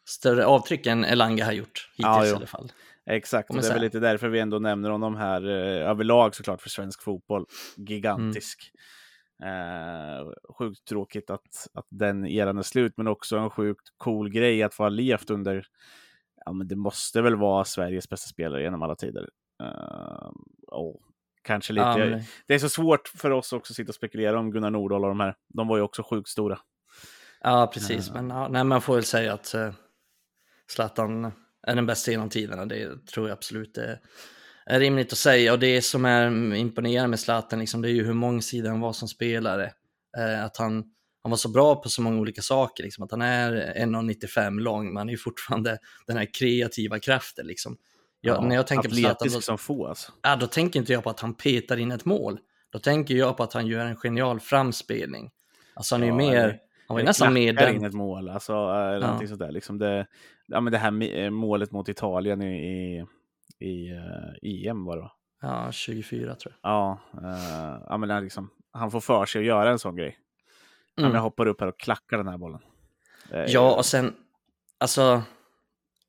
större 0.09 0.47
avtryck 0.47 0.87
än 0.87 1.05
Elanga 1.05 1.45
har 1.45 1.53
gjort 1.53 1.91
hittills 1.91 2.07
ja, 2.07 2.27
i 2.27 2.31
alla 2.31 2.47
fall. 2.47 2.73
Exakt, 3.07 3.51
och 3.51 3.57
det 3.57 3.69
är 3.69 3.73
väl 3.73 3.83
lite 3.83 4.01
därför 4.01 4.29
vi 4.29 4.41
ändå 4.41 4.59
nämner 4.59 4.91
honom 4.91 5.17
här 5.17 5.49
eh, 5.49 5.91
överlag 5.91 6.35
såklart 6.35 6.63
för 6.63 6.71
svensk 6.71 7.03
fotboll. 7.03 7.47
Gigantisk. 7.77 8.71
Mm. 8.73 8.83
Eh, 9.45 10.33
sjukt 10.59 10.85
tråkigt 10.85 11.31
att, 11.31 11.69
att 11.75 11.87
den 11.91 12.27
eran 12.27 12.59
är 12.59 12.63
slut, 12.63 12.93
men 12.97 13.09
också 13.09 13.37
en 13.37 13.51
sjukt 13.51 13.89
cool 13.97 14.31
grej 14.31 14.63
att 14.63 14.75
få 14.75 14.83
ha 14.83 14.89
levt 14.89 15.31
under, 15.31 15.67
ja 16.45 16.53
men 16.53 16.69
det 16.69 16.77
måste 16.77 17.23
väl 17.23 17.37
vara 17.37 17.65
Sveriges 17.65 18.09
bästa 18.09 18.29
spelare 18.29 18.63
genom 18.63 18.83
alla 18.83 18.95
tider. 18.95 19.29
Eh, 19.63 20.31
oh, 20.67 21.01
kanske 21.43 21.73
lite. 21.73 21.87
Ja, 21.87 21.97
men... 21.97 22.23
Det 22.47 22.55
är 22.55 22.59
så 22.59 22.69
svårt 22.69 23.09
för 23.09 23.31
oss 23.31 23.53
också 23.53 23.73
att 23.73 23.77
sitta 23.77 23.89
och 23.89 23.95
spekulera 23.95 24.39
om 24.39 24.51
Gunnar 24.51 24.71
Nordahl 24.71 25.05
och 25.05 25.11
de 25.11 25.21
här. 25.21 25.35
De 25.49 25.69
var 25.69 25.77
ju 25.77 25.83
också 25.83 26.03
sjukt 26.03 26.29
stora. 26.29 26.59
Ja, 27.41 27.71
precis. 27.75 28.11
Men 28.11 28.31
ja, 28.31 28.49
nej, 28.49 28.65
man 28.65 28.81
får 28.81 28.95
väl 28.95 29.05
säga 29.05 29.33
att 29.33 29.55
uh, 29.55 29.73
Zlatan 30.73 31.25
är 31.67 31.75
den 31.75 31.87
bästa 31.87 32.11
genom 32.11 32.29
tiderna. 32.31 32.67
Det 32.67 33.07
tror 33.07 33.29
jag 33.29 33.37
absolut 33.37 33.79
är, 33.79 34.01
är 34.67 34.81
rimligt 34.81 35.13
att 35.13 35.19
säga. 35.19 35.53
Och 35.53 35.59
det 35.59 35.83
som 35.83 36.05
är 36.05 36.55
imponerande 36.55 37.09
med 37.09 37.21
Zlatan, 37.21 37.59
liksom, 37.59 37.83
det 37.83 37.89
är 37.89 37.93
ju 37.93 38.05
hur 38.05 38.15
mångsidig 38.15 38.69
han 38.69 38.81
var 38.81 38.93
som 38.93 39.09
spelare. 39.09 39.73
Eh, 40.19 40.45
att 40.45 40.57
han, 40.57 40.85
han 41.23 41.31
var 41.31 41.37
så 41.37 41.49
bra 41.49 41.77
på 41.83 41.89
så 41.89 42.03
många 42.03 42.21
olika 42.21 42.43
saker, 42.43 42.85
liksom, 42.85 43.05
att 43.05 43.11
han 43.11 43.23
är 43.23 43.75
1,95 43.77 44.61
lång, 44.61 44.87
men 44.87 44.97
han 44.97 45.09
är 45.09 45.13
ju 45.13 45.19
fortfarande 45.19 45.79
den 46.07 46.17
här 46.17 46.29
kreativa 46.39 46.99
kraften. 46.99 47.47
Liksom. 47.47 47.77
Jag, 48.21 48.37
Ja, 48.37 48.41
när 48.41 48.57
jag 48.57 48.67
tänker 48.67 48.89
på 48.89 48.95
Zlatan, 48.95 49.29
då, 49.33 49.41
som 49.41 49.59
få 49.59 49.87
alltså. 49.87 50.13
ja, 50.23 50.37
då 50.37 50.47
tänker 50.47 50.81
inte 50.81 50.93
jag 50.93 51.05
på 51.05 51.11
att 51.11 51.21
han 51.21 51.35
petar 51.35 51.77
in 51.77 51.93
ett 51.93 52.05
mål. 52.05 52.39
Då 52.73 52.79
tänker 52.79 53.15
jag 53.15 53.37
på 53.37 53.43
att 53.43 53.53
han 53.53 53.67
gör 53.67 53.87
en 53.87 53.97
genial 53.97 54.41
framspelning. 54.41 55.31
Alltså 55.75 55.95
han 55.95 56.03
är 56.03 56.07
ju 56.07 56.11
Ja, 56.13 56.17
mer, 56.17 56.59
han 56.89 56.95
var 56.95 56.99
ju 57.01 57.07
nästan 57.07 57.33
mer 57.35 57.53
Knackar 57.53 57.69
in 57.71 57.79
den. 57.79 57.85
ett 57.89 57.95
mål, 57.95 58.29
alltså, 58.29 58.53
eller 58.53 59.01
någonting 59.01 59.29
sånt 59.29 59.41
där. 59.41 59.53
Liksom 59.53 59.79
det, 59.79 60.07
ja, 60.47 60.61
men 60.61 60.73
det 60.73 60.79
här 60.79 61.03
eh, 61.19 61.31
målet 61.31 61.73
mot 61.73 61.89
Italien 61.89 62.43
i, 62.43 62.57
i, 62.57 63.05
i 63.69 63.91
eh, 63.91 64.69
EM 64.71 64.85
var 64.85 64.97
det 64.97 65.03
va? 65.03 65.13
Ja, 65.43 65.73
24 65.73 66.35
tror 66.35 66.55
Ja, 66.63 67.01
eh, 67.23 67.83
ja 67.89 67.97
men 67.97 68.11
är 68.11 68.21
liksom, 68.21 68.51
han 68.73 68.91
får 68.91 69.01
för 69.01 69.27
sig 69.27 69.39
att 69.41 69.47
göra 69.47 69.71
en 69.71 69.79
sån 69.79 69.97
grej. 69.97 70.07
jag. 70.95 71.03
Ja, 71.03 71.07
Mm. 71.07 71.15
jag 71.15 71.23
hoppar 71.23 71.47
upp 71.47 71.61
här 71.61 71.69
och 71.69 71.81
klackar 71.81 72.17
den 72.17 72.29
här 72.29 72.39
bollen. 72.39 72.61
Ja, 73.49 73.75
och 73.77 73.87
sen, 73.87 74.15
alltså, 74.79 75.23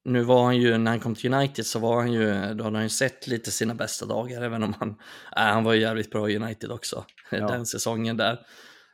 nu 0.03 0.21
var 0.23 0.43
han 0.43 0.57
ju, 0.57 0.77
när 0.77 0.91
han 0.91 0.99
kom 0.99 1.15
till 1.15 1.33
United 1.33 1.65
så 1.65 1.79
var 1.79 1.95
han 1.95 2.11
ju, 2.11 2.53
då 2.53 2.63
hade 2.63 2.75
han 2.77 2.83
ju 2.83 2.89
sett 2.89 3.27
lite 3.27 3.51
sina 3.51 3.75
bästa 3.75 4.05
dagar, 4.05 4.41
även 4.41 4.63
om 4.63 4.73
han, 4.79 4.89
äh, 5.37 5.43
han 5.43 5.63
var 5.63 5.73
ju 5.73 5.81
jävligt 5.81 6.11
bra 6.11 6.29
i 6.29 6.37
United 6.37 6.71
också, 6.71 7.05
Ja. 7.31 7.47
den 7.47 7.65
säsongen 7.65 8.17
där. 8.17 8.39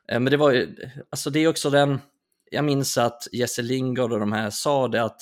Men 0.07 0.25
det 0.25 0.37
var 0.37 0.51
ju, 0.51 0.75
alltså 1.09 1.29
det 1.29 1.39
är 1.39 1.47
också 1.47 1.69
den, 1.69 1.99
jag 2.51 2.65
minns 2.65 2.97
att 2.97 3.27
Jesse 3.31 3.61
Lingard 3.61 4.13
och 4.13 4.19
de 4.19 4.31
här 4.31 4.49
sa 4.49 4.87
det 4.87 5.03
att, 5.03 5.21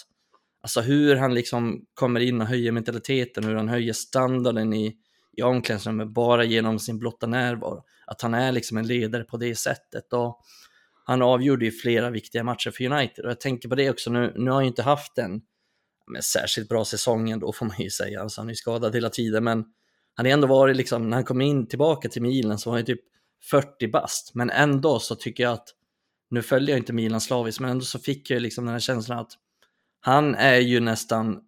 alltså 0.61 0.81
hur 0.81 1.15
han 1.15 1.33
liksom 1.33 1.85
kommer 1.93 2.19
in 2.19 2.41
och 2.41 2.47
höjer 2.47 2.71
mentaliteten, 2.71 3.43
hur 3.43 3.55
han 3.55 3.69
höjer 3.69 3.93
standarden 3.93 4.73
i, 4.73 4.95
i 5.37 5.41
omklädningsrummet 5.41 6.07
bara 6.07 6.43
genom 6.43 6.79
sin 6.79 6.99
blotta 6.99 7.27
närvaro. 7.27 7.83
Att 8.05 8.21
han 8.21 8.33
är 8.33 8.51
liksom 8.51 8.77
en 8.77 8.87
ledare 8.87 9.23
på 9.23 9.37
det 9.37 9.55
sättet. 9.55 10.13
Och 10.13 10.41
han 11.05 11.21
avgjorde 11.21 11.65
ju 11.65 11.71
flera 11.71 12.09
viktiga 12.09 12.43
matcher 12.43 12.71
för 12.71 12.83
United 12.83 13.25
och 13.25 13.31
jag 13.31 13.39
tänker 13.39 13.69
på 13.69 13.75
det 13.75 13.89
också, 13.89 14.11
nu, 14.11 14.33
nu 14.35 14.51
har 14.51 14.55
han 14.55 14.63
ju 14.63 14.69
inte 14.69 14.83
haft 14.83 15.17
en 15.17 15.41
men 16.07 16.21
särskilt 16.21 16.69
bra 16.69 16.85
säsong 16.85 17.29
ändå 17.29 17.53
får 17.53 17.65
man 17.65 17.75
ju 17.79 17.89
säga, 17.89 18.21
alltså 18.21 18.41
han 18.41 18.47
är 18.47 18.51
ju 18.51 18.55
skadad 18.55 18.95
hela 18.95 19.09
tiden 19.09 19.43
men 19.43 19.65
han 20.15 20.25
har 20.25 20.33
ändå 20.33 20.47
varit 20.47 20.77
liksom, 20.77 21.09
när 21.09 21.17
han 21.17 21.23
kom 21.23 21.41
in 21.41 21.67
tillbaka 21.67 22.09
till 22.09 22.21
Milan 22.21 22.59
så 22.59 22.69
var 22.69 22.77
han 22.77 22.85
ju 22.85 22.95
typ 22.95 23.05
40 23.51 23.87
bast, 23.87 24.31
men 24.35 24.49
ändå 24.49 24.99
så 24.99 25.15
tycker 25.15 25.43
jag 25.43 25.53
att, 25.53 25.67
nu 26.29 26.41
följer 26.41 26.69
jag 26.69 26.79
inte 26.79 26.93
Milan 26.93 27.21
slaviskt, 27.21 27.61
men 27.61 27.69
ändå 27.69 27.85
så 27.85 27.99
fick 27.99 28.29
jag 28.29 28.35
ju 28.35 28.39
liksom 28.39 28.65
den 28.65 28.71
här 28.71 28.79
känslan 28.79 29.19
att 29.19 29.31
han 30.07 30.35
är 30.35 30.59
ju 30.59 30.79
nästan, 30.79 31.39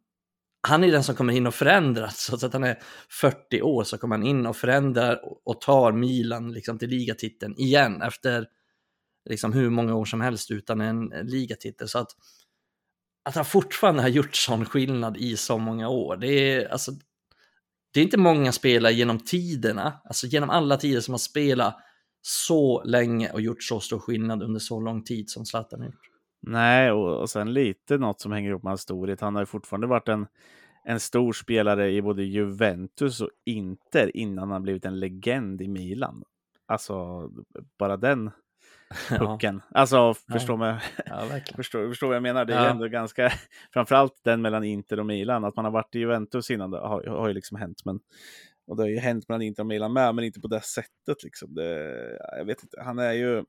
han 0.68 0.84
är 0.84 0.92
den 0.92 1.04
som 1.04 1.16
kommer 1.16 1.34
in 1.34 1.48
och 1.48 1.54
förändrar, 1.56 2.08
så 2.14 2.46
att 2.46 2.54
han 2.54 2.64
är 2.64 2.80
40 3.22 3.62
år 3.62 3.84
så 3.84 3.98
kommer 3.98 4.16
han 4.18 4.26
in 4.26 4.46
och 4.46 4.58
förändrar 4.58 5.20
och- 5.46 5.62
tar 5.62 5.92
Milan 5.92 6.52
liksom 6.52 6.80
till 6.80 6.90
ligatiteln 6.90 7.56
igen 7.58 8.02
efter 8.02 8.48
liksom 9.30 9.54
hur 9.54 9.70
många 9.70 9.96
år 9.96 10.06
som 10.06 10.22
helst 10.22 10.52
utan 10.52 10.82
en 10.82 11.12
en 11.14 11.28
ligatitel. 11.28 11.88
Så 11.90 12.00
att, 12.00 12.12
att 13.26 13.36
han 13.36 13.46
fortfarande 13.46 14.02
har 14.02 14.10
gjort 14.10 14.36
sån 14.36 14.66
skillnad 14.66 15.18
i 15.18 15.38
så 15.38 15.58
många 15.58 15.90
år, 15.90 16.18
det 16.18 16.28
är 16.28 16.70
alltså 16.72 16.92
det 17.94 18.00
är 18.00 18.04
inte 18.04 18.18
många 18.18 18.52
spelare 18.52 18.94
genom 18.94 19.20
tiderna, 19.20 20.02
alltså 20.06 20.28
genom 20.28 20.50
alla 20.50 20.78
tider 20.78 21.02
som 21.02 21.14
har 21.14 21.20
spelat 21.20 21.78
så 22.22 22.84
länge 22.84 23.32
och 23.32 23.42
gjort 23.42 23.64
så 23.64 23.80
stor 23.80 24.00
skillnad 24.00 24.44
under 24.44 24.60
så 24.60 24.80
lång 24.80 25.04
tid 25.04 25.30
som 25.30 25.46
Zlatan 25.46 25.80
har 25.80 25.88
gjort. 25.88 26.09
Nej, 26.42 26.92
och, 26.92 27.22
och 27.22 27.30
sen 27.30 27.54
lite 27.54 27.98
något 27.98 28.22
som 28.22 28.32
hänger 28.32 28.50
ihop 28.50 28.64
med 28.64 28.72
hans 28.72 28.82
storhet. 28.82 29.22
Han 29.22 29.36
har 29.36 29.42
ju 29.42 29.46
fortfarande 29.46 29.88
varit 29.88 30.08
en, 30.08 30.28
en 30.84 31.00
stor 31.00 31.34
spelare 31.34 31.92
i 31.92 32.02
både 32.02 32.24
Juventus 32.24 33.22
och 33.22 33.30
Inter 33.46 34.18
innan 34.18 34.52
han 34.52 34.64
blivit 34.64 34.86
en 34.86 35.00
legend 35.00 35.62
i 35.62 35.68
Milan. 35.68 36.24
Alltså, 36.66 37.30
bara 37.80 37.98
den 37.98 38.32
Ja, 39.10 39.18
pucken. 39.18 39.62
Alltså, 39.72 40.14
förstå 40.32 40.58
mig. 40.58 40.80
ja 41.06 41.16
verkligen. 41.16 41.56
Förstår, 41.58 41.88
förstår 41.90 42.08
vad 42.08 42.16
jag 42.16 42.24
menar? 42.24 42.46
Det 42.46 42.54
är 42.54 42.64
Ja. 42.64 42.70
ändå 42.70 42.88
ganska, 42.88 43.32
framförallt 43.74 44.20
den 44.24 44.42
mellan 44.42 44.64
Inter 44.64 45.00
och 45.00 45.06
Milan, 45.06 45.46
att 45.46 45.56
man 45.56 45.66
har 45.66 45.72
varit 45.72 45.96
i 45.96 46.00
Juventus 46.00 46.52
innan, 46.52 46.72
det 46.72 46.80
har, 46.80 47.04
har 47.04 47.28
ju 47.28 47.34
liksom 47.34 47.58
hänt. 47.58 47.82
Men, 47.86 48.00
och 48.68 48.76
det 48.78 48.84
har 48.84 48.88
ju 48.90 48.98
hänt 49.00 49.30
mellan 49.30 49.42
Inter 49.42 49.64
och 49.64 49.68
Milan 49.68 49.94
med, 49.94 50.16
men 50.16 50.26
inte 50.26 50.40
på 50.42 50.48
det 50.48 50.62
sättet. 50.62 51.24
Liksom. 51.24 51.54
Det, 51.56 51.94
jag 52.38 52.46
vet 52.46 52.64
inte, 52.64 52.82
han 52.84 53.00
är 53.00 53.14
ju, 53.14 53.36
ja, 53.36 53.44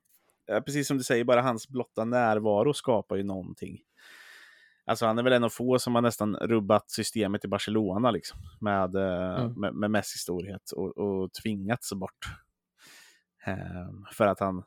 precis 0.60 0.88
som 0.88 0.98
du 0.98 1.04
säger, 1.04 1.24
bara 1.24 1.42
hans 1.42 1.68
blotta 1.68 2.04
närvaro 2.04 2.72
skapar 2.74 3.16
ju 3.16 3.22
någonting. 3.22 3.80
Alltså 4.84 5.06
han 5.06 5.18
är 5.18 5.22
väl 5.22 5.32
en 5.32 5.44
av 5.44 5.48
få 5.48 5.78
som 5.78 5.94
har 5.94 6.02
nästan 6.02 6.36
rubbat 6.36 6.90
systemet 6.90 7.44
i 7.44 7.48
Barcelona 7.48 8.10
liksom, 8.10 8.38
med, 8.60 8.94
eh, 8.94 9.40
Mm. 9.40 9.52
med, 9.52 9.74
med 9.74 9.90
Messis 9.90 10.20
storhet 10.22 10.70
och, 10.70 10.98
och 10.98 11.32
tvingats 11.32 11.92
bort. 11.92 12.26
Ehm, 13.44 14.04
för 14.12 14.26
att 14.26 14.40
han 14.40 14.62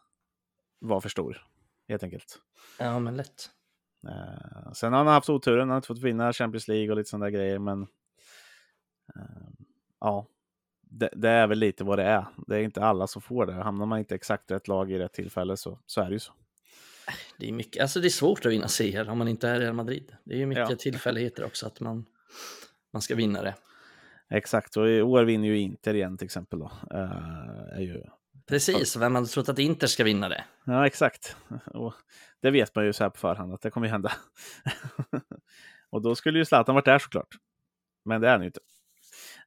var 0.80 1.02
för 1.02 1.10
stor, 1.10 1.46
helt 1.88 2.04
enkelt. 2.04 2.40
Ja, 2.80 3.00
men 3.00 3.18
lätt. 3.18 3.50
Eh, 4.08 4.72
sen 4.74 4.94
har 4.94 4.98
han 4.98 5.08
haft 5.08 5.30
oturen, 5.30 5.60
han 5.60 5.70
har 5.70 5.76
inte 5.76 5.88
fått 5.88 6.02
vinna 6.04 6.34
Champions 6.34 6.68
League 6.68 6.90
och 6.92 6.98
lite 6.98 7.10
sådana 7.10 7.26
där 7.26 7.32
grejer, 7.32 7.60
men 7.60 7.82
eh, 9.16 9.66
ja, 10.00 10.28
det, 10.94 11.10
det 11.16 11.30
är 11.30 11.48
väl 11.48 11.60
lite 11.60 11.84
vad 11.84 12.00
det 12.00 12.04
är. 12.04 12.26
Det 12.48 12.56
är 12.56 12.60
inte 12.62 12.82
alla 12.86 13.08
som 13.08 13.22
får 13.22 13.46
det. 13.46 13.54
Hamnar 13.54 13.86
man 13.86 14.00
inte 14.00 14.16
exakt 14.16 14.52
rätt 14.52 14.68
lag 14.68 14.92
i 14.92 15.00
rätt 15.00 15.14
tillfälle 15.14 15.58
så, 15.58 15.80
så 15.86 16.02
är 16.02 16.06
det 16.06 16.14
ju 16.14 16.20
så. 16.20 16.34
Det 17.38 17.48
är, 17.48 17.52
mycket, 17.52 17.82
alltså 17.82 18.00
det 18.00 18.08
är 18.08 18.10
svårt 18.10 18.46
att 18.46 18.52
vinna 18.52 18.68
CL 18.68 19.10
om 19.10 19.18
man 19.18 19.28
inte 19.28 19.50
är 19.50 19.60
Real 19.60 19.74
Madrid. 19.74 20.16
Det 20.24 20.34
är 20.34 20.38
ju 20.38 20.46
mycket 20.46 20.70
Ja. 20.70 20.76
tillfälligheter 20.76 21.46
också 21.46 21.68
att 21.68 21.80
man, 21.80 22.06
man 22.94 23.02
ska 23.02 23.16
vinna 23.16 23.42
det. 23.42 23.56
Exakt, 24.30 24.78
och 24.78 24.90
i 24.90 25.02
år 25.02 25.24
vinner 25.24 25.48
ju 25.48 25.60
Inter 25.60 25.94
igen 25.94 26.18
till 26.18 26.26
exempel 26.26 26.60
då. 26.60 26.72
Eh, 26.92 27.78
är 27.78 27.82
ju... 27.82 28.04
Precis, 28.46 28.96
vem 28.96 29.16
hade 29.16 29.28
trott 29.28 29.50
att 29.50 29.60
Inter 29.60 29.88
ska 29.88 30.04
vinna 30.04 30.30
det? 30.30 30.44
Ja, 30.66 30.88
exakt. 30.88 31.36
Och 31.66 31.94
det 32.42 32.52
vet 32.52 32.76
man 32.76 32.86
ju 32.86 32.94
så 32.94 33.04
här 33.04 33.10
på 33.10 33.18
förhand 33.18 33.54
att 33.54 33.62
det 33.62 33.70
kommer 33.70 33.88
ju 33.88 33.92
hända. 33.92 34.12
och 35.90 36.02
då 36.02 36.16
skulle 36.16 36.40
ju 36.40 36.46
Zlatan 36.46 36.76
varit 36.76 36.86
där 36.86 37.00
såklart. 37.00 37.36
Men 38.06 38.22
det 38.22 38.28
är 38.28 38.32
han 38.32 38.42
ju 38.42 38.48
inte. 38.48 38.60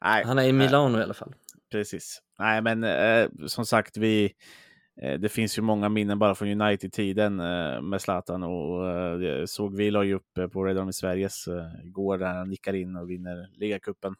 Nej, 0.00 0.24
Han 0.24 0.38
är 0.38 0.42
i 0.42 0.52
Milano 0.52 0.98
i 0.98 1.02
alla 1.02 1.14
fall. 1.14 1.34
Precis. 1.70 2.20
Nej, 2.38 2.62
men 2.62 2.84
eh, 2.84 3.28
som 3.46 3.66
sagt, 3.66 3.96
vi, 3.96 4.32
eh, 5.02 5.14
det 5.20 5.28
finns 5.28 5.58
ju 5.58 5.62
många 5.62 5.88
minnen 5.88 6.18
bara 6.18 6.34
från 6.34 6.60
United-tiden 6.60 7.40
eh, 7.40 7.80
med 7.80 8.00
Zlatan 8.00 8.42
och 8.42 8.90
eh, 8.90 9.44
såg 9.46 9.76
vi 9.76 9.90
la 9.90 10.04
ju 10.04 10.14
upp 10.14 10.38
eh, 10.38 10.46
på 10.46 10.64
Red 10.64 10.78
Army 10.78 10.92
Sveriges 10.92 11.46
eh, 11.46 11.86
igår 11.86 12.18
där 12.18 12.26
han 12.26 12.48
nickar 12.48 12.74
in 12.74 12.96
och 12.96 13.10
vinner 13.10 13.48
ligacupen. 13.58 14.14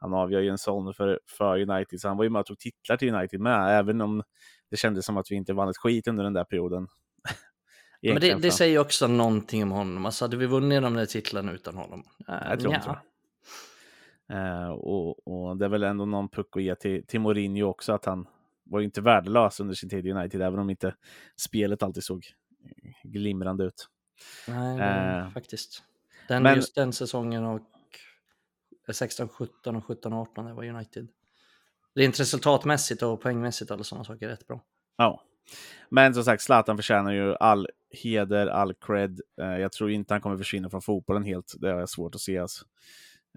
Han 0.00 0.14
avgör 0.14 0.40
ju 0.40 0.48
en 0.48 0.58
sån 0.58 0.94
för, 0.94 1.20
för 1.26 1.70
United, 1.70 2.00
så 2.00 2.08
han 2.08 2.16
var 2.16 2.24
ju 2.24 2.30
med 2.30 2.40
och 2.40 2.46
tog 2.46 2.58
titlar 2.58 2.96
till 2.96 3.14
United 3.14 3.40
med, 3.40 3.78
även 3.78 4.00
om 4.00 4.22
det 4.70 4.76
kändes 4.76 5.06
som 5.06 5.16
att 5.16 5.30
vi 5.30 5.34
inte 5.34 5.52
vann 5.52 5.68
ett 5.68 5.76
skit 5.76 6.08
under 6.08 6.24
den 6.24 6.32
där 6.32 6.44
perioden. 6.44 6.88
Men 8.02 8.20
det, 8.20 8.34
det 8.34 8.50
säger 8.50 8.78
också 8.78 9.06
någonting 9.06 9.62
om 9.62 9.70
honom. 9.70 10.06
Alltså 10.06 10.24
hade 10.24 10.36
vi 10.36 10.46
vunnit 10.46 10.82
de 10.82 10.94
där 10.94 11.06
titlarna 11.06 11.52
utan 11.52 11.76
honom? 11.76 12.04
Äh, 12.28 12.34
Jag 12.50 12.60
tror 12.60 12.70
nja. 12.70 12.76
inte. 12.76 12.98
Eh, 14.32 14.68
och, 14.68 15.28
och 15.28 15.56
det 15.56 15.64
är 15.64 15.68
väl 15.68 15.82
ändå 15.82 16.04
någon 16.06 16.28
puck 16.28 16.56
att 16.56 16.62
ge 16.62 16.74
till, 16.74 17.06
till 17.06 17.20
Mourinho 17.20 17.64
också, 17.66 17.92
att 17.92 18.04
han 18.04 18.26
var 18.64 18.78
ju 18.80 18.84
inte 18.84 19.00
värdelös 19.00 19.60
under 19.60 19.74
sin 19.74 19.88
tid 19.90 20.06
i 20.06 20.12
United, 20.12 20.42
även 20.42 20.58
om 20.60 20.70
inte 20.70 20.94
spelet 21.36 21.82
alltid 21.82 22.04
såg 22.04 22.24
glimrande 23.02 23.64
ut. 23.64 23.88
Nej, 24.48 24.78
det, 24.78 24.84
Eh, 24.84 25.30
faktiskt. 25.30 25.82
Den, 26.28 26.42
men- 26.42 26.54
Just 26.56 26.74
den 26.74 26.92
säsongen 26.92 27.44
och 27.44 27.60
16, 28.92 29.28
17 29.28 29.76
och 29.76 29.84
17, 29.84 30.12
18 30.12 30.44
det 30.44 30.52
var 30.54 30.64
United. 30.64 31.08
Rent 31.94 32.20
resultatmässigt 32.20 33.02
och 33.02 33.20
poängmässigt 33.20 33.70
alla 33.70 33.84
sådana 33.84 34.04
saker 34.04 34.26
är 34.26 34.30
rätt 34.30 34.46
bra. 34.46 34.60
Ja. 34.96 35.22
Men 35.88 36.14
som 36.14 36.24
sagt, 36.24 36.42
Zlatan 36.42 36.76
förtjänar 36.76 37.12
ju 37.12 37.34
all 37.34 37.68
heder, 37.90 38.46
all 38.46 38.74
cred. 38.74 39.20
Eh, 39.40 39.46
jag 39.58 39.72
tror 39.72 39.90
inte 39.90 40.14
han 40.14 40.20
kommer 40.20 40.36
försvinna 40.36 40.70
från 40.70 40.82
fotbollen 40.82 41.22
helt. 41.24 41.54
Det 41.58 41.68
har 41.72 41.78
jag 41.80 41.88
svårt 41.88 42.14
att 42.14 42.20
se. 42.20 42.38
Alltså. 42.38 42.64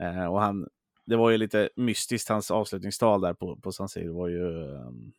Eh, 0.01 0.25
och 0.25 0.41
han, 0.41 0.67
det 1.07 1.15
var 1.15 1.29
ju 1.29 1.37
lite 1.37 1.69
mystiskt, 1.75 2.29
hans 2.29 2.51
avslutningstal 2.51 3.21
där 3.21 3.33
på, 3.33 3.55
på 3.55 3.71
San 3.71 3.89
Siro 3.89 4.17
var 4.17 4.27
ju... 4.27 4.75
ehm, 4.75 5.11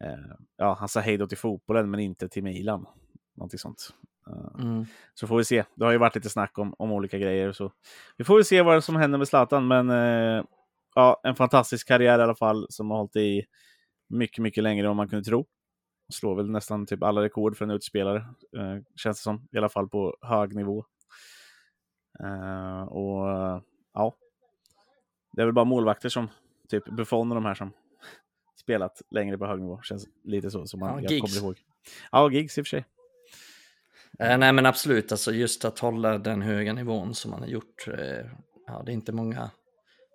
eh, 0.00 0.34
ja, 0.56 0.76
han 0.80 0.88
sa 0.88 1.00
hej 1.00 1.16
då 1.16 1.26
till 1.26 1.38
fotbollen, 1.38 1.90
men 1.90 2.00
inte 2.00 2.28
till 2.28 2.42
Milan. 2.42 2.86
Någonting 3.34 3.58
sånt. 3.58 3.88
Eh, 4.30 4.62
Mm. 4.64 4.84
Så 5.14 5.26
får 5.26 5.36
vi 5.36 5.44
se. 5.44 5.64
Det 5.74 5.84
har 5.84 5.92
ju 5.92 5.98
varit 5.98 6.14
lite 6.14 6.30
snack 6.30 6.58
om, 6.58 6.74
om 6.78 6.92
olika 6.92 7.18
grejer. 7.18 7.52
Så 7.52 7.72
vi 8.16 8.24
får 8.24 8.34
väl 8.34 8.44
se 8.44 8.62
vad 8.62 8.84
som 8.84 8.96
händer 8.96 9.18
med 9.18 9.28
Zlatan. 9.28 9.68
Men 9.68 9.90
eh, 9.90 10.44
ja, 10.94 11.20
en 11.24 11.34
fantastisk 11.36 11.88
karriär 11.88 12.18
i 12.18 12.22
alla 12.22 12.34
fall 12.34 12.66
som 12.70 12.90
har 12.90 12.98
hållit 12.98 13.16
i 13.16 13.44
mycket, 14.08 14.42
mycket 14.42 14.62
längre 14.62 14.84
än 14.84 14.90
vad 14.90 14.96
man 14.96 15.08
kunde 15.08 15.24
tro. 15.24 15.46
Slår 16.12 16.34
väl 16.34 16.50
nästan 16.50 16.86
typ 16.86 17.02
alla 17.02 17.22
rekord 17.22 17.56
för 17.56 17.64
en 17.64 17.70
utspelare, 17.70 18.16
eh, 18.56 18.82
känns 18.96 19.18
det 19.18 19.22
som. 19.22 19.48
I 19.52 19.58
alla 19.58 19.68
fall 19.68 19.88
på 19.88 20.16
hög 20.20 20.54
nivå. 20.56 20.84
Eh, 22.24 22.82
och 22.82 23.26
ja, 23.94 24.16
det 25.36 25.42
är 25.42 25.46
väl 25.46 25.54
bara 25.54 25.64
målvakter 25.64 26.08
som 26.08 26.28
typ 26.68 26.84
Buffon 26.84 27.30
och 27.30 27.34
de 27.34 27.44
här 27.44 27.54
som 27.54 27.72
spelat 28.60 29.02
längre 29.10 29.38
på 29.38 29.46
hög 29.46 29.60
nivå. 29.60 29.80
Känns 29.82 30.06
lite 30.24 30.50
så 30.50 30.66
som 30.66 30.80
man 30.80 31.02
Ja, 31.02 31.10
jag 31.10 31.20
kommer 31.20 31.36
ihåg. 31.44 31.56
Ja, 32.12 32.30
Giggs 32.30 32.58
i 32.58 32.62
och 32.62 32.66
för 32.66 32.68
sig. 32.68 32.84
Eh, 34.18 34.38
nej 34.38 34.52
men 34.52 34.66
absolut, 34.66 35.12
alltså 35.12 35.32
just 35.32 35.64
att 35.64 35.78
hålla 35.78 36.18
den 36.18 36.42
höga 36.42 36.72
nivån 36.72 37.14
som 37.14 37.30
man 37.30 37.40
har 37.40 37.48
gjort. 37.48 37.88
Eh, 37.88 38.26
ja, 38.66 38.82
det 38.86 38.92
är 38.92 38.94
inte 38.94 39.12
många 39.12 39.50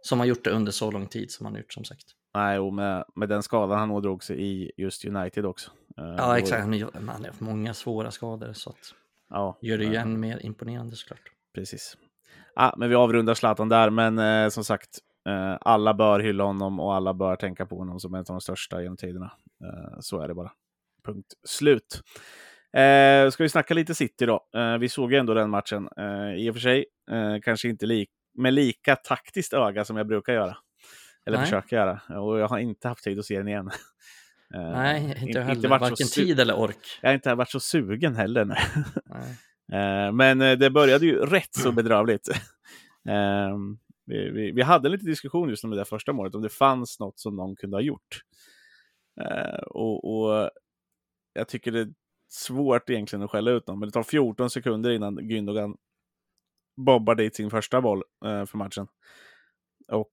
som 0.01 0.19
har 0.19 0.25
gjort 0.25 0.43
det 0.43 0.51
under 0.51 0.71
så 0.71 0.91
lång 0.91 1.07
tid 1.07 1.31
som 1.31 1.45
han 1.45 1.53
har 1.53 1.59
gjort 1.59 1.73
som 1.73 1.83
sagt. 1.83 2.05
Nej, 2.33 2.59
och 2.59 2.73
med, 2.73 3.05
med 3.15 3.29
den 3.29 3.43
skadan 3.43 3.79
han 3.79 3.91
ådrog 3.91 4.23
sig 4.23 4.41
i 4.41 4.71
just 4.77 5.05
United 5.05 5.45
också. 5.45 5.71
Eh, 5.97 6.15
Ja 6.17 6.37
exakt, 6.37 6.61
han 6.61 6.81
har 6.81 7.01
man 7.01 7.15
har 7.21 7.27
haft 7.27 7.39
många 7.41 7.73
svåra 7.73 8.11
skador 8.11 8.53
så 8.53 8.69
att 8.69 8.93
Ja, 9.29 9.57
gör 9.61 9.77
det 9.77 9.85
ju 9.85 9.95
än 9.95 10.19
mer 10.19 10.45
imponerande 10.45 10.95
såklart. 10.95 11.31
Precis. 11.55 11.97
Ja, 12.55 12.73
men 12.77 12.89
vi 12.89 12.95
avrundar 12.95 13.33
Zlatan 13.33 13.69
där, 13.69 13.89
men 13.89 14.19
eh, 14.19 14.49
som 14.49 14.63
sagt, 14.63 14.99
eh, 15.29 15.57
alla 15.61 15.93
bör 15.93 16.19
hylla 16.19 16.43
honom 16.43 16.79
och 16.79 16.95
alla 16.95 17.13
bör 17.13 17.35
tänka 17.35 17.65
på 17.65 17.77
honom 17.77 17.99
som 17.99 18.13
en 18.13 18.19
av 18.19 18.25
de 18.25 18.41
största 18.41 18.81
genom 18.81 18.97
tiderna. 18.97 19.31
Eh, 19.63 19.99
så 19.99 20.21
är 20.21 20.27
det 20.27 20.33
bara. 20.33 20.51
Punkt 21.05 21.33
slut. 21.47 22.01
Eh, 22.77 23.29
ska 23.29 23.43
vi 23.43 23.49
snacka 23.49 23.73
lite 23.73 23.95
City 23.95 24.25
då? 24.25 24.45
Vi 24.79 24.89
såg 24.89 25.11
ju 25.13 25.17
ändå 25.19 25.33
den 25.33 25.49
matchen. 25.49 25.89
I 26.37 26.49
och 26.49 26.55
för 26.55 26.59
sig, 26.59 26.85
kanske 27.43 27.69
inte 27.69 27.85
lik 27.85 28.09
med 28.37 28.53
lika 28.53 28.95
taktiskt 28.95 29.53
öga 29.53 29.85
som 29.85 29.97
jag 29.97 30.07
brukar 30.07 30.33
göra. 30.33 30.57
Eller 31.25 31.37
Nej. 31.37 31.45
försöka 31.45 31.75
göra. 31.75 32.19
Och 32.21 32.39
jag 32.39 32.47
har 32.47 32.59
inte 32.59 32.87
haft 32.87 33.03
tid 33.03 33.19
att 33.19 33.25
se 33.25 33.37
den 33.37 33.47
igen. 33.47 33.71
Nej, 34.49 35.03
in- 35.03 35.27
inte 35.27 35.39
jag 35.39 35.45
heller. 35.45 35.61
så 35.61 35.67
Varken 35.67 36.07
tid 36.07 36.39
eller 36.39 36.59
ork. 36.59 36.99
Jag 37.01 37.09
har 37.09 37.13
inte 37.13 37.35
varit 37.35 37.49
så 37.51 37.59
sugen 37.59 38.15
heller. 38.15 38.45
Nej. 38.45 38.59
Nej. 39.67 40.11
Men 40.11 40.59
det 40.59 40.69
började 40.69 41.05
ju 41.05 41.25
rätt 41.25 41.55
så 41.55 41.71
bedrövligt. 41.71 42.29
Eh, 43.09 43.57
Vi, 44.05 44.29
vi, 44.29 44.51
vi 44.51 44.61
hade 44.61 44.89
lite 44.89 45.05
diskussion 45.05 45.49
just 45.49 45.63
om 45.63 45.69
det 45.69 45.77
där 45.77 45.83
första 45.83 46.13
målet, 46.13 46.35
om 46.35 46.41
det 46.41 46.49
fanns 46.49 46.99
något 46.99 47.19
som 47.19 47.35
någon 47.35 47.55
kunde 47.55 47.77
ha 47.77 47.81
gjort. 47.81 48.21
Eh, 49.21 49.61
Och, 49.67 50.13
och 50.13 50.49
jag 51.33 51.47
tycker 51.47 51.71
det 51.71 51.79
är 51.79 51.93
svårt 52.29 52.89
egentligen 52.89 53.23
att 53.23 53.31
skälla 53.31 53.51
ut 53.51 53.67
någon, 53.67 53.79
men 53.79 53.89
det 53.89 53.93
tar 53.93 54.03
14 54.03 54.49
sekunder 54.49 54.89
innan 54.91 55.19
Gündogan 55.19 55.75
bobbar 56.77 57.15
dit 57.15 57.35
sin 57.35 57.49
första 57.49 57.81
boll 57.81 58.03
eh, 58.25 58.45
för 58.45 58.57
matchen. 58.57 58.87
Och 59.87 60.11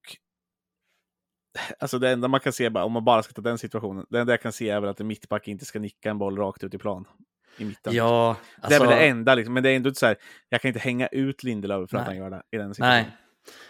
alltså 1.78 1.99
det 1.99 2.11
enda 2.11 2.28
man 2.28 2.40
kan 2.40 2.52
se, 2.52 2.71
bara, 2.71 2.85
om 2.85 2.92
man 2.92 3.04
bara 3.04 3.23
ska 3.23 3.33
ta 3.33 3.42
den 3.42 3.59
situationen, 3.59 4.07
det 4.11 4.21
enda 4.21 4.33
jag 4.33 4.42
kan 4.42 4.52
se 4.52 4.71
är 4.71 4.80
väl 4.80 4.90
att 4.90 5.00
en 5.00 5.07
mittback 5.07 5.49
inte 5.49 5.64
ska 5.64 5.78
nicka 5.78 6.11
en 6.11 6.18
boll 6.18 6.37
rakt 6.38 6.64
ut 6.64 6.75
i 6.75 6.78
plan. 6.78 7.04
I 7.59 7.64
mitten. 7.64 7.95
Ja, 7.95 8.37
Det 8.57 8.61
är 8.62 8.64
alltså, 8.64 8.80
väl 8.85 8.99
det 8.99 9.07
enda, 9.09 9.35
liksom. 9.35 9.54
men 9.54 9.62
det 9.62 9.71
är 9.71 9.76
ändå 9.76 9.88
inte 9.88 10.00
så 10.00 10.07
här, 10.07 10.16
jag 10.49 10.61
kan 10.61 10.68
inte 10.68 10.80
hänga 10.80 11.07
ut 11.07 11.42
Lindelöf 11.42 11.90
för 11.90 11.97
att 11.97 12.07
Nej. 12.07 12.18
han 12.18 12.25
gör 12.25 12.30
det 12.30 12.42
i 12.50 12.57
den 12.57 12.75
situationen. 12.75 13.04
nej. 13.04 13.16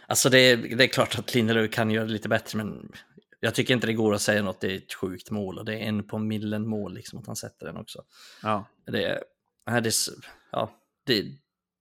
Alltså 0.07 0.31
det 0.31 0.39
är, 0.39 0.57
det 0.77 0.85
är 0.85 0.89
klart 0.89 1.19
att 1.19 1.35
Lindelöf 1.35 1.71
kan 1.71 1.91
göra 1.91 2.05
det 2.07 2.13
lite 2.13 2.29
bättre, 2.29 2.57
men 2.59 2.93
jag 3.41 3.55
tycker 3.55 3.75
inte 3.75 3.87
det 3.87 3.93
går 3.93 4.15
att 4.15 4.21
säga 4.21 4.43
något, 4.43 4.61
det 4.61 4.73
är 4.73 4.77
ett 4.77 4.95
sjukt 4.95 5.31
mål 5.31 5.59
och 5.59 5.65
det 5.65 5.75
är 5.75 5.79
en 5.81 6.07
på 6.07 6.19
millen 6.19 6.69
mål 6.69 6.95
liksom 6.95 7.19
att 7.19 7.27
han 7.27 7.37
sätter 7.37 7.67
den 7.67 7.77
också. 7.77 8.03
Ja. 8.43 8.65
Det, 8.87 9.23
nej, 9.67 9.83
det, 9.83 9.91
ja, 10.53 10.71
det, 11.07 11.25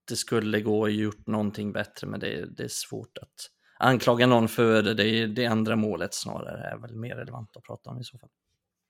det 0.09 0.15
skulle 0.15 0.61
gå 0.61 0.85
att 0.85 0.93
gjort 0.93 1.27
någonting 1.27 1.71
bättre, 1.71 2.07
men 2.07 2.19
det, 2.19 2.45
det 2.57 2.63
är 2.63 2.67
svårt 2.67 3.17
att 3.17 3.49
anklaga 3.79 4.27
någon 4.27 4.47
för 4.47 4.81
det. 4.83 4.93
Det, 4.93 5.05
är- 5.07 5.27
det 5.27 5.45
andra 5.45 5.75
målet 5.75 6.13
snarare 6.13 6.67
är 6.71 6.77
väl 6.77 6.95
mer 6.95 7.15
relevant 7.15 7.57
att 7.57 7.63
prata 7.63 7.89
om 7.89 7.99
i 7.99 8.03
så 8.03 8.17
fall. 8.17 8.29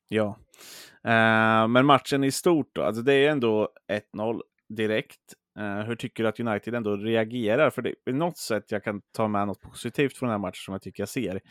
ja. 0.07 0.39
Eh, 1.03 1.67
men 1.67 1.85
matchen 1.85 2.23
i 2.23 2.31
stort 2.31 2.69
då, 2.75 2.83
alltså 2.83 3.01
det 3.01 3.13
är 3.13 3.29
ändå 3.31 3.69
1-0 4.15 4.41
direkt. 4.69 5.33
Eh, 5.57 5.79
hur 5.85 5.95
tycker 5.95 6.23
du 6.23 6.29
att 6.29 6.39
United 6.39 6.75
ändå 6.75 6.97
reagerar? 6.97 7.69
För 7.69 7.81
det 7.81 7.93
är 8.05 8.13
något 8.13 8.37
sätt 8.37 8.71
jag 8.71 8.83
kan 8.83 9.01
ta 9.11 9.27
med 9.27 9.47
något 9.47 9.61
positivt 9.61 10.17
från 10.17 10.27
den 10.27 10.33
här 10.33 10.39
matchen 10.39 10.61
som 10.65 10.71
jag 10.71 10.81
tycker 10.81 11.01
jag 11.01 11.09
ser, 11.09 11.41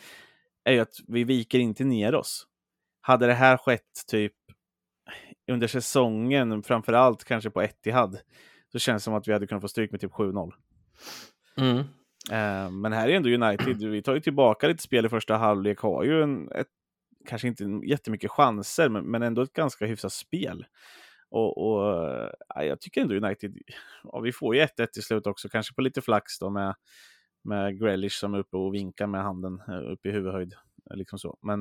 är 0.64 0.72
ju 0.72 0.80
att 0.80 0.94
vi 1.08 1.24
viker 1.24 1.58
inte 1.58 1.84
ner 1.84 2.14
oss. 2.14 2.46
Hade 3.00 3.26
det 3.26 3.34
här 3.34 3.56
skett 3.56 4.04
typ 4.10 4.32
under 5.52 5.66
säsongen, 5.66 6.62
framför 6.62 6.92
allt 6.92 7.24
kanske 7.24 7.50
på 7.50 7.62
Etihad, 7.62 8.18
så 8.72 8.78
känns 8.78 9.02
det 9.02 9.04
som 9.04 9.14
att 9.14 9.28
vi 9.28 9.32
hade 9.32 9.46
kunnat 9.46 9.62
få 9.62 9.68
stryk 9.68 9.90
med 9.90 10.00
typ 10.00 10.12
7-0. 10.12 10.52
Mm. 11.56 11.78
Eh, 12.30 12.70
Men 12.70 12.92
här 12.92 13.08
är 13.08 13.16
ändå 13.16 13.28
United, 13.28 13.90
vi 13.90 14.02
tar 14.02 14.14
ju 14.14 14.20
tillbaka 14.20 14.68
lite 14.68 14.82
spel 14.82 15.06
i 15.06 15.08
första 15.08 15.36
halvlek, 15.36 15.78
har 15.78 16.04
ju 16.04 16.22
en, 16.22 16.52
ett, 16.52 16.66
kanske 17.28 17.48
inte 17.48 17.64
jättemycket 17.84 18.30
chanser, 18.30 18.88
men, 18.88 19.04
men 19.04 19.22
ändå 19.22 19.42
ett 19.42 19.52
ganska 19.52 19.86
hyfsat 19.86 20.12
spel. 20.12 20.66
Och, 21.30 21.58
och 21.58 21.82
ja, 22.48 22.64
jag 22.64 22.80
tycker 22.80 23.00
ändå 23.00 23.14
United, 23.14 23.58
ja, 24.02 24.20
vi 24.20 24.32
får 24.32 24.56
ju 24.56 24.62
1-1 24.62 24.86
till 24.86 25.02
slut 25.02 25.26
också, 25.26 25.48
kanske 25.48 25.74
på 25.74 25.80
lite 25.80 26.00
flax 26.00 26.38
då 26.38 26.50
med, 26.50 26.74
med 27.44 27.80
Grealish 27.80 28.20
som 28.20 28.34
är 28.34 28.38
uppe 28.38 28.56
och 28.56 28.74
vinkar 28.74 29.06
med 29.06 29.22
handen 29.22 29.62
eh, 29.68 29.92
uppe 29.92 30.08
i 30.08 30.12
huvudhöjd. 30.12 30.54
Eh, 30.90 30.96
liksom 30.96 31.18
så. 31.18 31.38
Men 31.42 31.60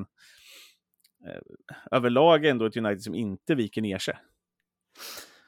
eh, 1.27 1.41
överlag 1.91 2.45
ändå 2.45 2.65
ett 2.65 2.77
United 2.77 3.01
som 3.01 3.15
inte 3.15 3.55
viker 3.55 3.81
ner 3.81 3.97
sig. 3.97 4.17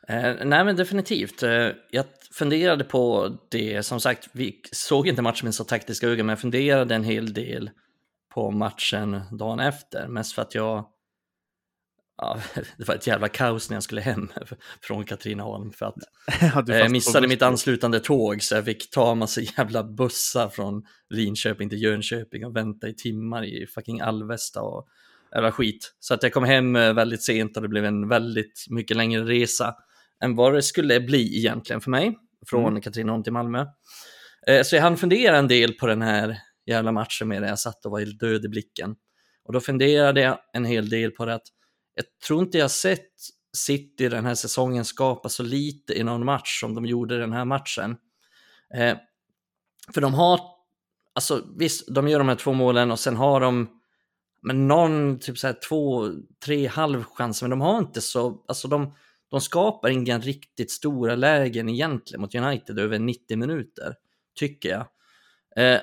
Eh, 0.08 0.36
nej 0.46 0.66
men 0.66 0.76
definitivt. 0.76 1.44
Eh, 1.44 1.70
jag 1.90 2.06
funderade 2.32 2.84
på 2.84 3.32
det, 3.50 3.84
som 3.84 4.00
sagt, 4.00 4.30
vi 4.32 4.62
såg 4.72 5.08
inte 5.08 5.22
matchen 5.22 5.46
med 5.46 5.56
så 5.56 5.64
taktiska 5.64 6.08
ögon, 6.08 6.26
men 6.26 6.34
jag 6.34 6.40
funderade 6.40 6.96
en 6.96 7.04
hel 7.04 7.34
del 7.34 7.70
på 8.34 8.52
matchen 8.52 9.22
dagen 9.32 9.60
efter. 9.60 10.08
Mest 10.08 10.34
för 10.34 10.42
att 10.42 10.56
jag, 10.56 10.86
ja, 12.18 12.40
det 12.78 12.88
var 12.88 12.96
ett 12.96 13.08
jävla 13.08 13.28
kaos 13.28 13.70
när 13.70 13.76
jag 13.76 13.84
skulle 13.84 14.02
hem 14.02 14.30
från 14.82 15.06
Katrineholm. 15.06 15.72
För 15.72 15.86
att 15.86 15.96
jag 16.68 16.86
på 16.86 16.92
missade 16.92 17.28
mitt 17.28 17.42
anslutande 17.42 18.00
tåg, 18.00 18.44
så 18.44 18.56
jag 18.56 18.66
fick 18.66 18.90
ta 18.92 19.12
en 19.12 19.18
massa 19.18 19.42
jävla 19.42 19.84
bussar 19.84 20.50
från 20.50 20.84
Linköping 21.10 21.70
till 21.70 21.82
Jönköping 21.84 22.46
och 22.46 22.56
vänta 22.56 22.88
i 22.88 22.94
timmar 22.94 23.46
i 23.46 23.68
fucking 23.68 24.02
Alvesta 24.02 24.62
och 24.62 24.88
jävla 25.34 25.52
skit. 25.52 25.94
Så 26.00 26.14
att 26.14 26.24
jag 26.24 26.34
kom 26.34 26.44
hem 26.44 26.76
eh, 26.76 26.94
väldigt 26.94 27.24
sent 27.24 27.58
och 27.58 27.64
det 27.64 27.70
blev 27.70 27.86
en 27.86 28.08
väldigt 28.08 28.66
mycket 28.70 28.98
längre 28.98 29.22
resa 29.24 29.76
än 30.24 30.36
vad 30.36 30.54
det 30.54 30.62
skulle 30.62 31.00
bli 31.00 31.38
egentligen 31.38 31.82
för 31.82 31.92
mig 31.92 32.18
från 32.48 32.68
Mm. 32.68 32.82
Katrineholm 32.82 33.24
till 33.24 33.34
Malmö. 33.34 33.66
Eh, 34.48 34.64
Så 34.64 34.76
jag 34.76 34.82
hann 34.84 34.98
fundera 34.98 35.38
en 35.38 35.48
del 35.48 35.74
på 35.74 35.88
den 35.88 36.02
här 36.02 36.38
jävla 36.66 36.92
matchen 36.92 37.28
medan 37.28 37.50
jag 37.50 37.60
satt 37.60 37.86
och 37.86 37.92
var 37.92 38.00
helt 38.00 38.20
död 38.20 38.46
i 38.46 38.50
blicken. 38.50 38.96
Och 39.46 39.54
då 39.54 39.60
funderade 39.60 40.22
jag 40.22 40.40
en 40.54 40.66
hel 40.66 40.90
del 40.90 41.12
på 41.12 41.26
det 41.26 41.34
att 41.34 41.48
jag 41.98 42.06
tror 42.28 42.42
inte 42.42 42.58
jag 42.58 42.72
sett 42.72 43.12
City 43.58 44.10
den 44.10 44.26
här 44.26 44.36
säsongen 44.36 44.86
skapa 44.86 45.30
så 45.30 45.44
lite 45.44 45.94
i 45.94 46.04
någon 46.04 46.26
match 46.26 46.60
som 46.60 46.76
de 46.76 46.86
gjorde 46.86 47.20
den 47.20 47.34
här 47.34 47.46
matchen. 47.46 47.98
Eh, 48.74 48.98
för 49.94 50.02
de 50.02 50.14
har, 50.14 50.40
alltså 51.14 51.44
visst, 51.58 51.96
de 51.96 52.08
gör 52.08 52.20
de 52.20 52.28
här 52.28 52.36
två 52.36 52.54
målen 52.54 52.92
och 52.92 53.00
sen 53.00 53.16
har 53.16 53.40
de 53.40 53.78
men 54.42 54.68
någon, 54.68 55.20
typ 55.20 55.38
så 55.38 55.48
här 55.48 55.58
två, 55.70 56.10
tre 56.46 56.68
halvchanser, 56.68 57.44
men 57.46 57.60
de 57.60 57.62
har 57.62 57.78
inte 57.78 58.02
så, 58.02 58.44
alltså 58.48 58.68
de, 58.68 58.94
de 59.30 59.42
skapar 59.42 59.90
inga 59.90 60.20
riktigt 60.20 60.72
stora 60.72 61.16
lägen 61.16 61.70
egentligen 61.70 62.22
mot 62.22 62.36
United 62.36 62.80
över 62.80 63.00
90 63.00 63.38
minuter, 63.38 63.96
tycker 64.36 64.70
jag. 64.70 64.86
Eh, 65.66 65.82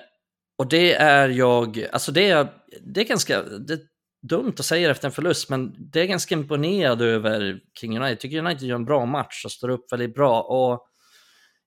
och 0.57 0.68
det 0.68 0.94
är 0.94 1.29
jag, 1.29 1.87
alltså 1.92 2.12
det 2.12 2.31
är, 2.31 2.48
det 2.81 3.00
är 3.00 3.05
ganska, 3.05 3.42
det 3.42 3.81
dumt 4.28 4.54
att 4.58 4.64
säga 4.64 4.90
efter 4.90 5.08
en 5.08 5.12
förlust, 5.12 5.50
men 5.50 5.74
det 5.78 6.00
är 6.00 6.06
ganska 6.06 6.34
imponerad 6.34 7.02
över 7.02 7.60
King 7.80 7.96
United. 7.96 8.12
Jag 8.12 8.20
tycker 8.20 8.38
United 8.38 8.68
gör 8.68 8.76
en 8.76 8.84
bra 8.84 9.06
match 9.06 9.44
och 9.44 9.52
står 9.52 9.68
upp 9.68 9.92
väldigt 9.92 10.14
bra. 10.14 10.42
Och 10.42 10.88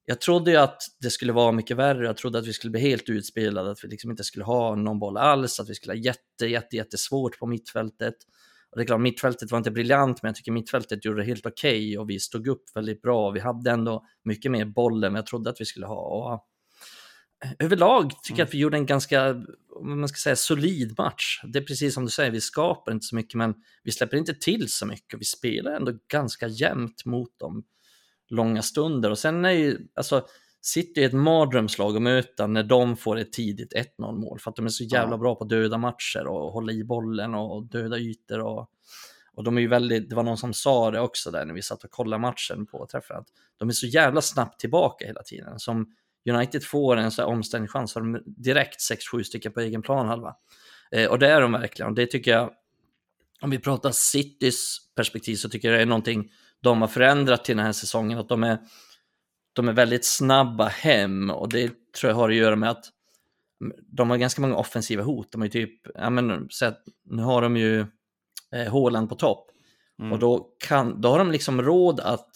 jag 0.06 0.22
trodde 0.22 0.52
ju 0.52 0.58
att 0.58 0.82
det 1.00 1.10
skulle 1.10 1.34
vara 1.34 1.52
mycket 1.52 1.78
värre. 1.78 2.06
Jag 2.06 2.17
trodde 2.17 2.39
att 2.39 2.48
vi 2.48 2.54
skulle 2.54 2.72
bli 2.72 2.82
helt 2.82 3.10
utspelade, 3.10 3.72
att 3.72 3.84
vi 3.84 3.88
liksom 3.88 4.12
inte 4.12 4.24
skulle 4.24 4.46
ha 4.46 4.76
någon 4.76 5.00
boll 5.00 5.17
alls, 5.17 5.60
att 5.60 5.70
vi 5.70 5.76
skulle 5.76 5.93
ha 5.93 5.98
jätte, 5.98 6.46
jätte, 6.46 6.76
jättesvårt 6.76 7.39
på 7.39 7.46
mittfältet. 7.48 8.15
Och 8.72 8.78
det 8.78 8.84
är 8.84 8.86
klart, 8.86 9.02
mittfältet 9.02 9.52
var 9.52 9.58
inte 9.58 9.72
briljant, 9.72 10.24
men 10.24 10.30
jag 10.30 10.36
tycker 10.36 10.52
mittfältet 10.52 11.06
gjorde 11.06 11.22
det 11.22 11.26
helt 11.26 11.46
okej 11.46 11.98
och 11.98 12.10
vi 12.10 12.20
stod 12.20 12.48
upp 12.48 12.63
väldigt 12.76 13.02
bra. 13.02 13.32
Vi 13.32 13.39
hade 13.39 13.72
ändå 13.72 14.06
mycket 14.24 14.52
mer 14.52 14.65
boll 14.65 15.04
än 15.04 15.15
jag 15.15 15.26
trodde 15.26 15.50
att 15.50 15.62
vi 15.62 15.65
skulle 15.65 15.86
ha. 15.86 16.34
Och 16.34 16.46
överlag 17.60 18.12
tycker 18.23 18.39
jag 18.39 18.47
att 18.47 18.54
vi 18.54 18.58
gjorde 18.58 18.78
en 18.78 18.86
ganska, 18.86 19.30
om 19.69 20.00
man 20.00 20.10
ska 20.10 20.17
säga, 20.17 20.36
solid 20.36 20.95
match. 20.97 21.41
Det 21.54 21.60
är 21.60 21.63
precis 21.63 21.93
som 21.93 22.06
du 22.06 22.12
säger, 22.12 22.32
vi 22.32 22.41
skapar 22.41 22.91
inte 22.91 23.06
så 23.06 23.15
mycket, 23.15 23.34
men 23.36 23.56
vi 23.84 23.91
släpper 23.91 24.17
inte 24.17 24.34
till 24.34 24.69
så 24.69 24.86
mycket. 24.86 25.19
Vi 25.19 25.26
spelar 25.26 25.71
ändå 25.71 25.93
ganska 26.12 26.47
jämnt 26.47 27.06
mot 27.06 27.39
dem 27.39 27.63
långa 28.30 28.62
stunder. 28.62 29.12
Och 29.12 29.19
sen 29.19 29.45
är 29.45 29.52
ju, 29.52 29.78
alltså, 29.95 30.26
City 30.62 31.02
är 31.04 31.06
ett 31.06 31.13
mardrömslag 31.13 31.95
att 31.95 32.02
möta 32.02 32.47
när 32.47 32.63
de 32.63 32.97
får 32.97 33.17
ett 33.17 33.34
tidigt 33.34 33.73
1-0 33.73 34.12
mål, 34.19 34.39
för 34.39 34.50
att 34.50 34.56
de 34.56 34.65
är 34.65 34.69
så 34.69 34.84
jävla 34.84 35.13
Ja. 35.13 35.17
bra 35.17 35.36
på 35.36 35.45
döda 35.45 35.78
matcher 35.78 36.28
och 36.28 36.52
hålla 36.54 36.71
i 36.71 36.84
bollen 36.84 37.34
och 37.36 37.65
döda 37.65 37.97
ytor. 37.97 38.39
Och, 38.39 38.69
och 39.34 39.43
de 39.43 39.58
är 39.58 39.62
ju 39.62 39.67
väldigt, 39.67 40.10
det 40.10 40.15
var 40.15 40.23
någon 40.23 40.38
som 40.38 40.54
sa 40.54 40.91
det 40.91 41.00
också 41.00 41.32
där 41.32 41.45
när 41.45 41.54
vi 41.54 41.62
satt 41.62 41.84
och 41.84 41.91
kollade 41.91 42.21
matchen 42.21 42.65
på 42.65 42.88
träffen, 42.91 43.17
att 43.17 43.28
de 43.58 43.69
är 43.69 43.73
så 43.73 43.88
jävla 43.88 44.21
snabbt 44.21 44.60
tillbaka 44.60 45.06
hela 45.06 45.23
tiden. 45.23 45.60
Som 45.60 45.95
United 46.28 46.63
får 46.63 46.98
en 46.98 47.12
så 47.12 47.22
här 47.22 47.30
omställningschans 47.30 47.96
har 47.96 48.02
de 48.02 48.24
direkt 48.26 48.80
6-7 49.13 49.24
stycken 49.24 49.52
på 49.52 49.60
egen 49.60 49.82
planhalva. 49.82 50.36
Eh, 50.92 51.10
och 51.10 51.20
det 51.20 51.28
är 51.28 51.42
de 51.42 51.52
verkligen. 51.52 51.90
Och 51.90 51.96
det 51.96 52.06
tycker 52.06 52.32
jag, 52.32 52.52
om 53.42 53.50
vi 53.50 53.60
pratar 53.60 53.92
Citys 53.92 54.78
perspektiv 54.96 55.36
så 55.36 55.50
tycker 55.50 55.72
jag 55.72 55.78
det 55.78 55.82
är 55.82 55.86
någonting 55.86 56.32
de 56.62 56.82
har 56.82 56.88
förändrat 56.88 57.46
till 57.46 57.58
den 57.58 57.66
här 57.66 57.74
säsongen. 57.74 58.20
Att 58.20 58.30
de 58.30 58.44
är, 58.44 58.58
de 59.54 59.68
är 59.68 59.74
väldigt 59.74 60.06
snabba 60.06 60.68
hem 60.68 61.30
och 61.30 61.50
det 61.50 61.72
tror 62.00 62.10
jag 62.10 62.16
har 62.16 62.30
att 62.30 62.36
göra 62.36 62.56
med 62.56 62.70
att 62.70 62.86
de 63.88 64.10
har 64.10 64.18
ganska 64.18 64.42
många 64.42 64.56
offensiva 64.56 65.04
hot. 65.04 65.32
De 65.32 65.42
har 65.42 65.46
ju 65.46 65.52
typ, 65.52 65.88
ja 65.96 66.10
men 66.10 66.48
så 66.50 66.66
att 66.66 66.84
nu 67.06 67.24
har 67.24 67.42
de 67.42 67.58
ju 67.58 67.80
eh, 68.52 68.72
Haaland 68.72 69.10
på 69.10 69.16
topp. 69.16 69.52
Mm. 70.00 70.12
Och 70.12 70.20
då, 70.20 70.50
kan, 70.68 71.02
då 71.02 71.10
har 71.10 71.18
de 71.20 71.32
liksom 71.32 71.62
råd 71.62 72.00
att 72.00 72.36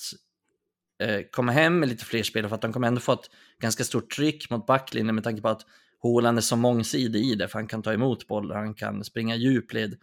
Eh, 1.02 1.22
komma 1.32 1.52
hem 1.52 1.80
med 1.80 1.90
lite 1.90 2.06
fler 2.06 2.24
spelare 2.24 2.50
för 2.50 2.56
att 2.56 2.62
de 2.62 2.74
kommer 2.74 2.88
ändå 2.88 3.02
få 3.02 3.14
ett 3.14 3.30
ganska 3.60 3.84
stort 3.84 4.12
tryck 4.16 4.50
mot 4.50 4.66
backlinjen 4.66 5.16
med 5.16 5.24
tanke 5.24 5.42
på 5.42 5.50
att 5.50 5.62
Haaland 6.04 6.38
är 6.38 6.42
så 6.42 6.56
mångsidig 6.56 7.26
i 7.26 7.36
det, 7.36 7.48
för 7.48 7.60
han 7.60 7.68
kan 7.68 7.82
ta 7.82 7.94
emot 7.94 8.28
bollar, 8.28 8.56
han 8.56 8.74
kan 8.74 9.04
springa 9.04 9.36
djupled, 9.36 9.98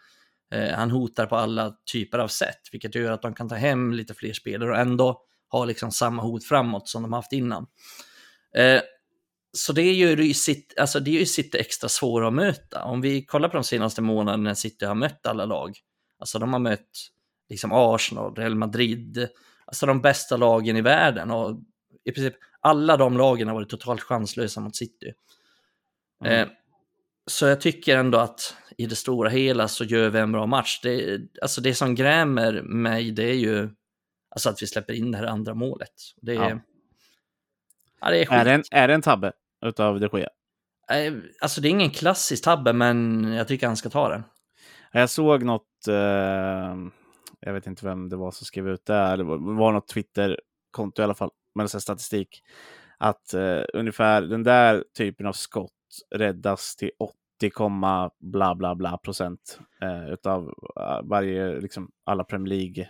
eh, 0.53 0.71
han 0.71 0.91
hotar 0.91 1.27
på 1.27 1.37
alla 1.37 1.75
typer 1.93 2.19
av 2.19 2.29
sätt, 2.29 2.61
vilket 2.73 2.95
gör 2.95 3.13
att 3.13 3.23
de 3.23 3.35
kan 3.35 3.49
ta 3.49 3.55
hem 3.55 3.93
lite 3.93 4.15
fler 4.15 4.33
spelare 4.33 4.71
och 4.71 4.79
ändå 4.79 5.23
ha 5.51 5.65
liksom 5.65 5.93
samma 5.93 6.23
hot 6.23 6.45
framåt 6.45 6.89
som 6.89 7.03
de 7.03 7.13
haft 7.13 7.33
innan. 7.33 7.67
Eh, 8.57 8.81
så 9.53 9.73
det 9.73 9.93
gör 9.93 10.17
ju 10.17 10.35
sitt, 10.35 10.79
alltså 10.79 11.01
det 11.01 11.11
är 11.11 11.19
ju 11.21 11.27
City 11.27 11.59
extra 11.59 11.89
svåra 11.89 12.29
att 12.29 12.35
möta. 12.35 12.85
Om 12.85 13.01
vi 13.01 13.25
kollar 13.25 13.49
på 13.49 13.57
de 13.57 13.65
senaste 13.65 14.03
månaderna 14.03 14.43
när 14.43 14.55
City 14.55 14.85
har 14.85 14.95
mött 14.95 15.27
alla 15.27 15.45
lag, 15.45 15.79
alltså 16.19 16.39
de 16.39 16.53
har 16.53 16.61
mött 16.61 16.91
liksom 17.49 17.71
Arsenal, 17.73 18.35
Real 18.35 18.55
Madrid, 18.55 19.29
alltså 19.69 19.87
de 19.87 20.01
bästa 20.01 20.37
lagen 20.37 20.77
i 20.77 20.81
världen 20.81 21.31
och 21.31 21.59
i 22.05 22.13
princip 22.13 22.35
alla 22.61 22.97
de 22.97 23.17
lagen 23.17 23.49
har 23.49 23.55
varit 23.55 23.69
totalt 23.69 24.03
chanslösa 24.03 24.61
mot 24.61 24.77
City. 24.77 25.13
Mm. 26.25 26.33
Eh, 26.33 26.49
så 27.27 27.47
jag 27.47 27.61
tycker 27.61 27.97
ändå 27.97 28.19
att 28.19 28.57
i 28.77 28.87
det 28.87 28.97
stora 28.97 29.31
hela 29.31 29.69
så 29.69 29.85
gör 29.85 30.11
vi 30.11 30.19
en 30.19 30.33
bra 30.33 30.47
match. 30.47 30.81
Det, 30.83 31.21
alltså 31.43 31.61
det 31.61 31.75
som 31.75 31.95
grämer 31.95 32.63
mig 32.63 33.11
det 33.11 33.31
är 33.31 33.35
ju 33.35 33.71
alltså 34.31 34.51
att 34.51 34.63
vi 34.63 34.67
släpper 34.67 34.95
in 34.95 35.11
det 35.11 35.19
här 35.19 35.27
andra 35.27 35.55
målet. 35.55 35.93
Det 36.23 36.33
är, 36.33 36.51
ja. 36.51 36.59
Ja, 38.01 38.11
det 38.11 38.23
är, 38.23 38.33
är, 38.33 38.45
det 38.45 38.53
en, 38.53 38.63
är 38.71 38.89
det 38.89 38.95
en 38.95 39.03
tabbe 39.03 39.33
utav 39.67 40.01
de 40.01 40.19
Gea? 40.19 40.29
Eh, 40.91 41.15
alltså 41.41 41.61
det 41.61 41.69
är 41.69 41.71
ingen 41.71 41.91
klassisk 41.91 42.45
tabbe, 42.45 42.73
men 42.73 43.25
jag 43.33 43.49
tycker 43.49 43.67
han 43.67 43.77
ska 43.77 43.89
ta 43.89 44.09
den. 44.09 44.23
Jag 44.93 45.11
såg 45.11 45.43
något, 45.43 45.89
eh, 45.89 46.77
jag 47.41 47.53
vet 47.53 47.67
inte 47.67 47.87
vem 47.87 48.09
det 48.09 48.17
var 48.17 48.31
som 48.31 48.45
skrev 48.45 48.69
ut 48.69 48.87
det, 48.87 49.17
det 49.17 49.25
var 49.25 49.73
något 49.73 49.89
Twitter-konto 49.89 51.03
i 51.03 51.05
alla 51.05 51.15
fall, 51.15 51.31
med 51.55 51.71
statistik, 51.71 52.43
att 52.99 53.35
eh, 53.35 53.63
ungefär 53.75 54.23
den 54.23 54.43
där 54.43 54.85
typen 54.97 55.27
av 55.27 55.33
skott 55.33 55.73
räddas 56.15 56.77
till 56.77 56.91
80, 56.99 57.15
bla 58.21 58.55
bla 58.55 58.75
bla 58.75 58.99
procent 58.99 59.59
eh, 59.83 60.13
utav 60.13 60.55
eh, 60.81 61.03
varje, 61.03 61.61
liksom 61.61 61.91
alla 62.05 62.25
Premier 62.25 62.57
League 62.57 62.89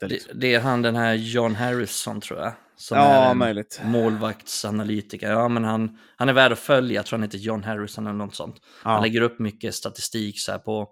det, 0.00 0.06
liksom. 0.06 0.40
det, 0.40 0.54
är 0.54 0.60
han 0.60 0.82
den 0.82 0.96
här 0.96 1.14
John 1.14 1.54
Harrison 1.54 2.20
tror 2.20 2.40
jag. 2.40 2.52
Som 2.76 2.98
ja, 2.98 3.04
är 3.04 3.30
en 3.30 3.38
möjligt. 3.38 3.80
målvaktsanalytiker. 3.84 5.30
Ja, 5.30 5.48
men 5.48 5.64
han, 5.64 5.98
han 6.16 6.28
är 6.28 6.32
värd 6.32 6.52
att 6.52 6.58
följa, 6.58 6.94
jag 6.94 7.06
tror 7.06 7.18
han 7.18 7.22
heter 7.22 7.38
John 7.38 7.64
Harrison 7.64 8.06
eller 8.06 8.16
något 8.16 8.34
sånt. 8.34 8.56
Ja. 8.84 8.90
Han 8.90 9.02
lägger 9.02 9.20
upp 9.20 9.38
mycket 9.38 9.74
statistik 9.74 10.40
så 10.40 10.52
här 10.52 10.58
på 10.58 10.88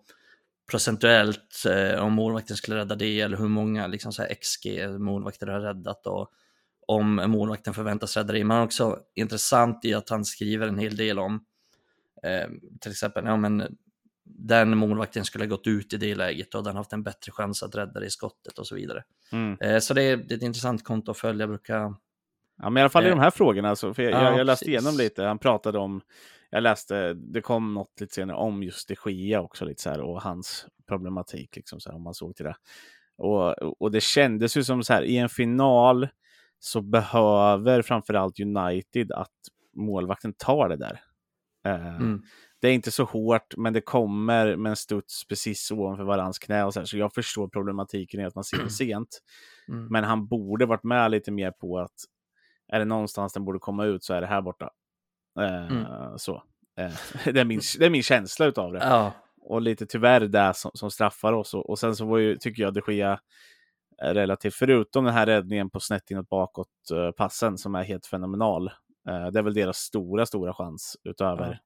procentuellt 0.70 1.64
eh, 1.68 2.04
om 2.04 2.12
målvakten 2.12 2.56
skulle 2.56 2.76
rädda 2.76 2.94
det 2.94 3.20
eller 3.20 3.36
hur 3.36 3.48
många 3.48 3.86
liksom, 3.86 4.12
så 4.12 4.22
här, 4.22 4.34
XG 4.34 4.88
målvakter 4.98 5.46
har 5.46 5.60
räddat 5.60 6.06
och 6.06 6.30
om 6.86 7.14
målvakten 7.26 7.74
förväntas 7.74 8.16
rädda 8.16 8.32
det. 8.32 8.44
Men 8.44 8.62
också 8.62 8.98
intressant 9.14 9.84
i 9.84 9.94
att 9.94 10.08
han 10.08 10.24
skriver 10.24 10.68
en 10.68 10.78
hel 10.78 10.96
del 10.96 11.18
om 11.18 11.44
eh, 12.22 12.48
till 12.80 12.90
exempel 12.90 13.24
ja, 13.24 13.36
men 13.36 13.76
den 14.24 14.78
målvakten 14.78 15.24
skulle 15.24 15.44
ha 15.44 15.48
gått 15.48 15.66
ut 15.66 15.92
i 15.92 15.96
det 15.96 16.14
läget 16.14 16.54
och 16.54 16.64
den 16.64 16.76
haft 16.76 16.92
en 16.92 17.02
bättre 17.02 17.32
chans 17.32 17.62
att 17.62 17.74
rädda 17.74 18.00
det 18.00 18.06
i 18.06 18.10
skottet 18.10 18.58
och 18.58 18.66
så 18.66 18.74
vidare. 18.74 19.04
Mm. 19.32 19.56
Eh, 19.60 19.78
så 19.78 19.94
det 19.94 20.02
är, 20.02 20.16
det 20.16 20.34
är, 20.34 20.36
ett 20.36 20.42
intressant 20.42 20.84
konto 20.84 21.10
att 21.10 21.18
följa. 21.18 21.42
Jag 21.42 21.48
brukar... 21.48 21.94
Ja, 22.62 22.70
men 22.70 22.76
i 22.76 22.80
alla 22.80 22.90
fall 22.90 23.06
i 23.06 23.10
de 23.10 23.18
här 23.18 23.30
frågorna, 23.30 23.70
alltså, 23.70 23.94
för 23.94 24.02
jag, 24.02 24.12
ja, 24.12 24.38
jag, 24.38 24.46
läste 24.46 24.64
precis. 24.64 24.68
igenom 24.68 24.96
lite, 24.98 25.22
han 25.22 25.38
pratade 25.38 25.78
om, 25.78 26.00
jag 26.54 26.62
läste, 26.62 27.14
det 27.14 27.40
kom 27.40 27.74
något 27.74 28.00
lite 28.00 28.14
senare 28.14 28.36
om 28.36 28.62
just 28.62 28.88
de 28.88 29.10
Gia 29.10 29.40
också, 29.40 29.64
lite 29.64 29.82
så 29.82 29.90
här, 29.90 30.00
och 30.00 30.22
hans 30.22 30.66
problematik, 30.88 31.56
liksom, 31.56 31.80
så 31.80 31.90
här, 31.90 31.96
om 31.96 32.02
man 32.02 32.14
såg 32.14 32.36
till 32.36 32.44
det. 32.44 32.56
Och, 33.16 33.62
och 33.82 33.90
det 33.90 34.02
kändes 34.02 34.56
ju 34.56 34.64
som 34.64 34.84
så 34.84 34.92
här, 34.92 35.02
i 35.02 35.16
en 35.16 35.28
final 35.28 36.08
så 36.58 36.80
behöver 36.80 37.82
framförallt 37.82 38.40
United 38.40 39.12
att 39.12 39.32
målvakten 39.76 40.32
tar 40.32 40.68
det 40.68 40.76
där. 40.76 41.00
Eh, 41.66 41.96
mm 41.96 42.22
det 42.64 42.68
är 42.68 42.74
inte 42.74 42.90
så 42.90 43.04
hårt, 43.04 43.56
men 43.56 43.72
det 43.72 43.80
kommer 43.80 44.56
med 44.56 44.70
en 44.70 44.76
studs 44.76 45.26
precis 45.26 45.70
ovanför 45.70 46.04
varans 46.04 46.38
knä. 46.38 46.64
Och 46.64 46.74
så, 46.74 46.80
här, 46.80 46.84
så 46.84 46.98
jag 46.98 47.14
förstår 47.14 47.48
problematiken 47.48 48.20
i 48.20 48.24
att 48.24 48.34
man 48.34 48.44
ser 48.44 48.58
det 48.58 48.70
sent. 48.70 49.20
Mm. 49.68 49.86
Men 49.86 50.04
han 50.04 50.26
borde 50.26 50.66
varit 50.66 50.84
med 50.84 51.10
lite 51.10 51.30
mer 51.30 51.50
på 51.50 51.78
att 51.78 51.94
är 52.72 52.78
det 52.78 52.84
någonstans 52.84 53.32
den 53.32 53.44
borde 53.44 53.58
komma 53.58 53.84
ut 53.84 54.04
så 54.04 54.14
är 54.14 54.20
det 54.20 54.26
här 54.26 54.42
borta. 54.42 54.70
Eh, 55.40 55.66
mm. 55.66 55.86
Så. 56.18 56.42
Eh, 56.78 56.92
det, 57.32 57.40
är 57.40 57.44
min, 57.44 57.60
det 57.78 57.86
är 57.86 57.90
min 57.90 58.02
känsla 58.02 58.46
utav 58.46 58.72
det. 58.72 58.78
Ja. 58.78 59.12
Och 59.40 59.62
lite 59.62 59.86
tyvärr 59.86 60.20
det 60.20 60.54
som, 60.54 60.70
som 60.74 60.90
straffar 60.90 61.32
oss. 61.32 61.54
Och, 61.54 61.70
och 61.70 61.78
sen 61.78 61.96
så 61.96 62.06
var 62.06 62.18
ju, 62.18 62.36
tycker 62.36 62.62
jag, 62.62 62.74
det 62.74 62.80
sker 62.80 63.18
relativt, 64.02 64.54
förutom 64.54 65.04
den 65.04 65.14
här 65.14 65.26
räddningen 65.26 65.70
på 65.70 65.80
snett 65.80 66.10
inåt 66.10 66.28
bakåt 66.28 66.68
passen 67.16 67.58
som 67.58 67.74
är 67.74 67.82
helt 67.82 68.06
fenomenal. 68.06 68.70
Det 69.04 69.38
är 69.38 69.42
väl 69.42 69.54
deras 69.54 69.76
stora, 69.76 70.26
stora 70.26 70.54
chans 70.54 70.96
utöver 71.04 71.50
ja. 71.50 71.58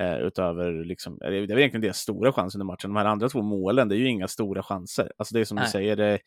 Eh, 0.00 0.18
utöver, 0.18 0.84
liksom, 0.84 1.18
det 1.18 1.26
är 1.26 1.32
egentligen 1.32 1.80
deras 1.80 1.98
stora 1.98 2.32
chans 2.32 2.54
under 2.54 2.64
matchen. 2.64 2.90
De 2.90 2.96
här 2.96 3.04
andra 3.04 3.28
två 3.28 3.42
målen, 3.42 3.88
det 3.88 3.94
är 3.94 3.98
ju 3.98 4.08
inga 4.08 4.28
stora 4.28 4.62
chanser. 4.62 5.12
Alltså 5.16 5.34
det 5.34 5.40
är 5.40 5.44
som 5.44 5.56
Nej. 5.56 5.64
du 5.64 5.70
säger, 5.70 5.96
det, 5.96 6.18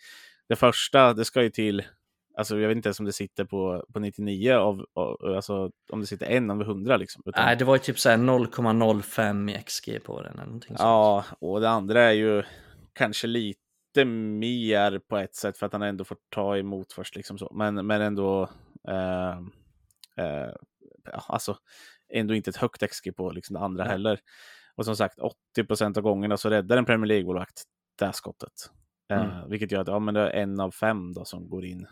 det 0.49 0.55
första, 0.55 1.13
det 1.13 1.25
ska 1.25 1.43
ju 1.43 1.49
till, 1.49 1.83
alltså 2.37 2.59
jag 2.59 2.67
vet 2.67 2.75
inte 2.75 2.87
ens 2.87 2.99
om 2.99 3.05
det 3.05 3.13
sitter 3.13 3.45
på, 3.45 3.85
på 3.93 3.99
99 3.99 4.53
av, 4.53 4.85
av 4.93 5.35
alltså 5.35 5.71
om 5.89 6.01
det 6.01 6.07
sitter 6.07 6.25
en 6.25 6.51
av 6.51 6.61
100 6.61 6.97
liksom. 6.97 7.23
Utan... 7.25 7.45
Nej, 7.45 7.55
det 7.55 7.65
var 7.65 7.75
ju 7.75 7.79
typ 7.79 7.97
0,05 7.97 9.51
i 9.51 9.63
XG 9.63 10.03
på 10.03 10.21
den 10.21 10.33
eller 10.33 10.45
någonting 10.45 10.75
Ja, 10.79 11.25
sånt. 11.27 11.37
och 11.41 11.61
det 11.61 11.69
andra 11.69 12.01
är 12.01 12.11
ju 12.11 12.43
kanske 12.93 13.27
lite 13.27 14.05
mer 14.05 14.99
på 14.99 15.17
ett 15.17 15.35
sätt 15.35 15.57
för 15.57 15.65
att 15.65 15.73
han 15.73 15.81
ändå 15.81 16.03
får 16.03 16.17
ta 16.29 16.57
emot 16.57 16.93
först 16.93 17.15
liksom 17.15 17.37
så. 17.37 17.51
Men, 17.53 17.87
men 17.87 18.01
ändå, 18.01 18.49
eh, 18.87 19.37
eh, 20.25 20.53
alltså 21.27 21.57
ändå 22.13 22.33
inte 22.33 22.49
ett 22.49 22.57
högt 22.57 22.83
XG 22.89 23.15
på 23.15 23.31
liksom 23.31 23.53
det 23.53 23.59
andra 23.59 23.83
Nej. 23.83 23.91
heller. 23.91 24.19
Och 24.75 24.85
som 24.85 24.95
sagt, 24.95 25.19
80% 25.57 25.97
av 25.97 26.03
gångerna 26.03 26.37
så 26.37 26.49
räddar 26.49 26.77
en 26.77 26.85
Premier 26.85 27.07
League-målvakt 27.07 27.63
det 27.99 28.13
skottet. 28.13 28.71
Eh, 29.11 29.21
mm. 29.21 29.31
Eh, 29.31 29.47
vilket 29.47 29.71
gör 29.71 29.81
att 29.81 29.87
ja, 29.87 29.99
men 29.99 30.13
det 30.13 30.21
är 30.21 30.41
en 30.41 30.59
av 30.59 30.71
fem 30.71 31.13
då 31.13 31.25
som 31.25 31.49
går 31.49 31.65
in. 31.65 31.87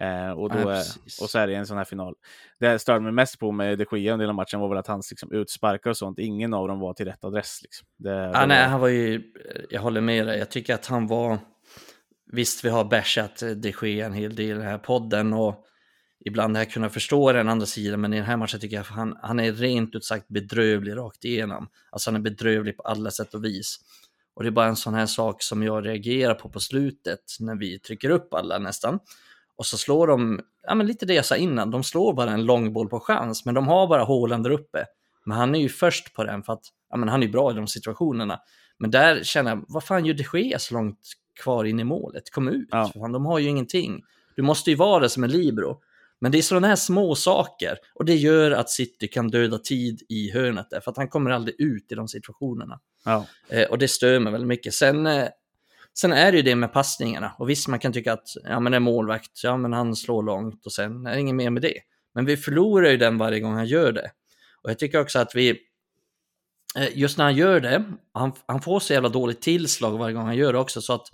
Eh, 0.00 0.30
och, 0.30 0.50
då 0.50 0.70
ja, 0.70 0.82
och 1.22 1.30
så 1.30 1.38
är 1.38 1.46
det 1.46 1.54
en 1.54 1.66
sån 1.66 1.76
här 1.76 1.84
final. 1.84 2.14
Det 2.60 2.66
jag 2.66 2.80
störde 2.80 3.00
mig 3.00 3.12
mest 3.12 3.38
på 3.38 3.52
med 3.52 3.78
de 3.78 3.98
Gia 3.98 4.12
under 4.12 4.24
hela 4.24 4.32
matchen 4.32 4.60
var 4.60 4.68
väl 4.68 4.78
att 4.78 4.86
hans 4.86 5.10
liksom, 5.10 5.32
utsparkar 5.32 5.90
och 5.90 5.96
sånt, 5.96 6.18
ingen 6.18 6.54
av 6.54 6.68
dem 6.68 6.80
var 6.80 6.94
till 6.94 7.06
rätt 7.06 7.24
adress. 7.24 7.58
Liksom. 7.62 7.86
Det, 7.98 8.10
det 8.10 8.38
ah, 8.38 8.46
nej, 8.46 8.64
han 8.64 8.80
var 8.80 8.88
ju, 8.88 9.22
jag 9.70 9.80
håller 9.80 10.00
med 10.00 10.26
dig, 10.26 10.38
jag 10.38 10.50
tycker 10.50 10.74
att 10.74 10.86
han 10.86 11.06
var, 11.06 11.38
visst 12.32 12.64
vi 12.64 12.68
har 12.68 12.84
bashat 12.84 13.42
de 13.56 13.74
Gea 13.82 14.06
en 14.06 14.12
hel 14.12 14.34
del 14.34 14.46
i 14.46 14.52
den 14.52 14.62
här 14.62 14.78
podden 14.78 15.32
och 15.32 15.66
ibland 16.24 16.56
har 16.56 16.64
jag 16.64 16.72
kunnat 16.72 16.92
förstå 16.92 17.32
den 17.32 17.48
andra 17.48 17.66
sidan, 17.66 18.00
men 18.00 18.12
i 18.12 18.16
den 18.16 18.24
här 18.24 18.36
matchen 18.36 18.60
tycker 18.60 18.76
jag 18.76 18.82
att 18.82 18.88
han, 18.88 19.16
han 19.22 19.40
är 19.40 19.52
rent 19.52 19.94
ut 19.94 20.04
sagt 20.04 20.28
bedrövlig 20.28 20.96
rakt 20.96 21.24
igenom. 21.24 21.68
Alltså 21.90 22.10
han 22.10 22.16
är 22.16 22.20
bedrövlig 22.20 22.76
på 22.76 22.82
alla 22.82 23.10
sätt 23.10 23.34
och 23.34 23.44
vis. 23.44 23.78
Och 24.34 24.42
det 24.42 24.48
är 24.48 24.50
bara 24.52 24.66
en 24.66 24.76
sån 24.76 24.94
här 24.94 25.06
sak 25.06 25.42
som 25.42 25.62
jag 25.62 25.86
reagerar 25.86 26.34
på 26.34 26.48
på 26.48 26.60
slutet 26.60 27.20
när 27.40 27.56
vi 27.56 27.78
trycker 27.78 28.10
upp 28.10 28.34
alla 28.34 28.58
nästan. 28.58 28.98
Och 29.56 29.66
så 29.66 29.78
slår 29.78 30.06
de, 30.06 30.40
ja 30.62 30.74
men 30.74 30.86
lite 30.86 31.06
det 31.06 31.14
jag 31.14 31.24
sa 31.24 31.36
innan, 31.36 31.70
de 31.70 31.84
slår 31.84 32.14
bara 32.14 32.30
en 32.30 32.44
långboll 32.44 32.88
på 32.88 33.00
chans, 33.00 33.44
men 33.44 33.54
de 33.54 33.68
har 33.68 33.86
bara 33.86 34.02
hålen 34.02 34.42
där 34.42 34.50
uppe. 34.50 34.84
Men 35.24 35.36
han 35.38 35.54
är 35.54 35.60
ju 35.60 35.68
först 35.68 36.14
på 36.14 36.24
den 36.24 36.42
för 36.42 36.52
att, 36.52 36.62
ja 36.90 36.96
men 36.96 37.08
han 37.08 37.22
är 37.22 37.28
bra 37.28 37.50
i 37.50 37.54
de 37.54 37.66
situationerna. 37.66 38.40
Men 38.78 38.90
där 38.90 39.22
känner 39.22 39.50
jag, 39.50 39.64
vad 39.68 39.84
fan 39.84 40.06
gör 40.06 40.14
de 40.14 40.38
Gea 40.38 40.58
så 40.58 40.74
långt 40.74 40.98
kvar 41.42 41.64
in 41.64 41.80
i 41.80 41.84
målet? 41.84 42.30
Kom 42.30 42.48
ut, 42.48 42.68
ja. 42.70 42.90
för 42.92 43.00
fan, 43.00 43.12
de 43.12 43.26
har 43.26 43.38
ju 43.38 43.48
ingenting. 43.48 44.02
Du 44.36 44.42
måste 44.42 44.70
ju 44.70 44.76
vara 44.76 45.00
det 45.00 45.08
som 45.08 45.24
en 45.24 45.30
libero. 45.30 45.80
Men 46.20 46.32
det 46.32 46.38
är 46.38 46.42
sådana 46.42 46.66
här 46.66 46.76
små 46.76 47.14
saker 47.14 47.78
och 47.94 48.04
det 48.04 48.16
gör 48.16 48.50
att 48.50 48.70
City 48.70 49.08
kan 49.08 49.28
döda 49.28 49.58
tid 49.58 50.02
i 50.08 50.30
hörnet 50.30 50.70
där, 50.70 50.80
för 50.80 50.90
att 50.90 50.96
han 50.96 51.08
kommer 51.08 51.30
aldrig 51.30 51.60
ut 51.60 51.92
i 51.92 51.94
de 51.94 52.08
situationerna. 52.08 52.80
Ja. 53.04 53.26
Eh, 53.48 53.68
och 53.70 53.78
det 53.78 53.88
stör 53.88 54.18
mig 54.18 54.32
väldigt 54.32 54.48
mycket. 54.48 54.74
Sen, 54.74 55.06
eh, 55.06 55.28
sen 55.98 56.12
är 56.12 56.32
det 56.32 56.36
ju 56.36 56.42
det 56.42 56.54
med 56.54 56.72
passningarna 56.72 57.32
och 57.38 57.50
visst 57.50 57.68
man 57.68 57.78
kan 57.78 57.92
tycka 57.92 58.12
att 58.12 58.28
ja, 58.44 58.60
men 58.60 58.74
en 58.74 58.82
målvakt, 58.82 59.44
ja 59.44 59.56
men 59.56 59.72
han 59.72 59.96
slår 59.96 60.22
långt 60.22 60.66
och 60.66 60.72
sen 60.72 61.06
är 61.06 61.14
det 61.14 61.20
inget 61.20 61.34
mer 61.34 61.50
med 61.50 61.62
det. 61.62 61.78
Men 62.14 62.24
vi 62.24 62.36
förlorar 62.36 62.90
ju 62.90 62.96
den 62.96 63.18
varje 63.18 63.40
gång 63.40 63.54
han 63.54 63.66
gör 63.66 63.92
det. 63.92 64.10
Och 64.62 64.70
jag 64.70 64.78
tycker 64.78 65.00
också 65.00 65.18
att 65.18 65.34
vi, 65.34 65.50
eh, 66.76 66.98
just 66.98 67.18
när 67.18 67.24
han 67.24 67.36
gör 67.36 67.60
det, 67.60 67.84
han, 68.12 68.32
han 68.46 68.62
får 68.62 68.80
så 68.80 68.92
jävla 68.92 69.08
dåligt 69.08 69.42
tillslag 69.42 69.98
varje 69.98 70.14
gång 70.14 70.26
han 70.26 70.36
gör 70.36 70.52
det 70.52 70.58
också 70.58 70.80
så 70.80 70.92
att 70.92 71.06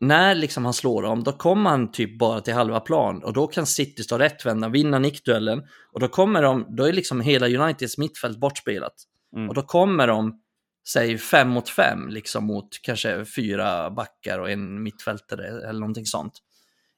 när 0.00 0.34
liksom 0.34 0.64
han 0.64 0.74
slår 0.74 1.02
dem, 1.02 1.24
då 1.24 1.32
kommer 1.32 1.70
han 1.70 1.92
typ 1.92 2.18
bara 2.18 2.40
till 2.40 2.54
halva 2.54 2.80
plan 2.80 3.24
och 3.24 3.32
då 3.32 3.46
kan 3.46 3.66
City 3.66 4.02
stå 4.02 4.18
rättvända, 4.18 4.68
vinna 4.68 4.98
nickduellen 4.98 5.62
och 5.92 6.00
då 6.00 6.08
kommer 6.08 6.42
de, 6.42 6.66
då 6.76 6.84
är 6.84 6.92
liksom 6.92 7.20
hela 7.20 7.48
Uniteds 7.48 7.98
mittfält 7.98 8.38
bortspelat. 8.38 8.94
Mm. 9.36 9.48
Och 9.48 9.54
då 9.54 9.62
kommer 9.62 10.06
de, 10.06 10.40
säg 10.88 11.18
fem 11.18 11.48
mot 11.48 11.68
fem, 11.68 12.08
liksom 12.08 12.44
mot 12.44 12.68
kanske 12.82 13.24
fyra 13.24 13.90
backar 13.90 14.38
och 14.38 14.50
en 14.50 14.82
mittfältare 14.82 15.68
eller 15.68 15.80
någonting 15.80 16.06
sånt 16.06 16.32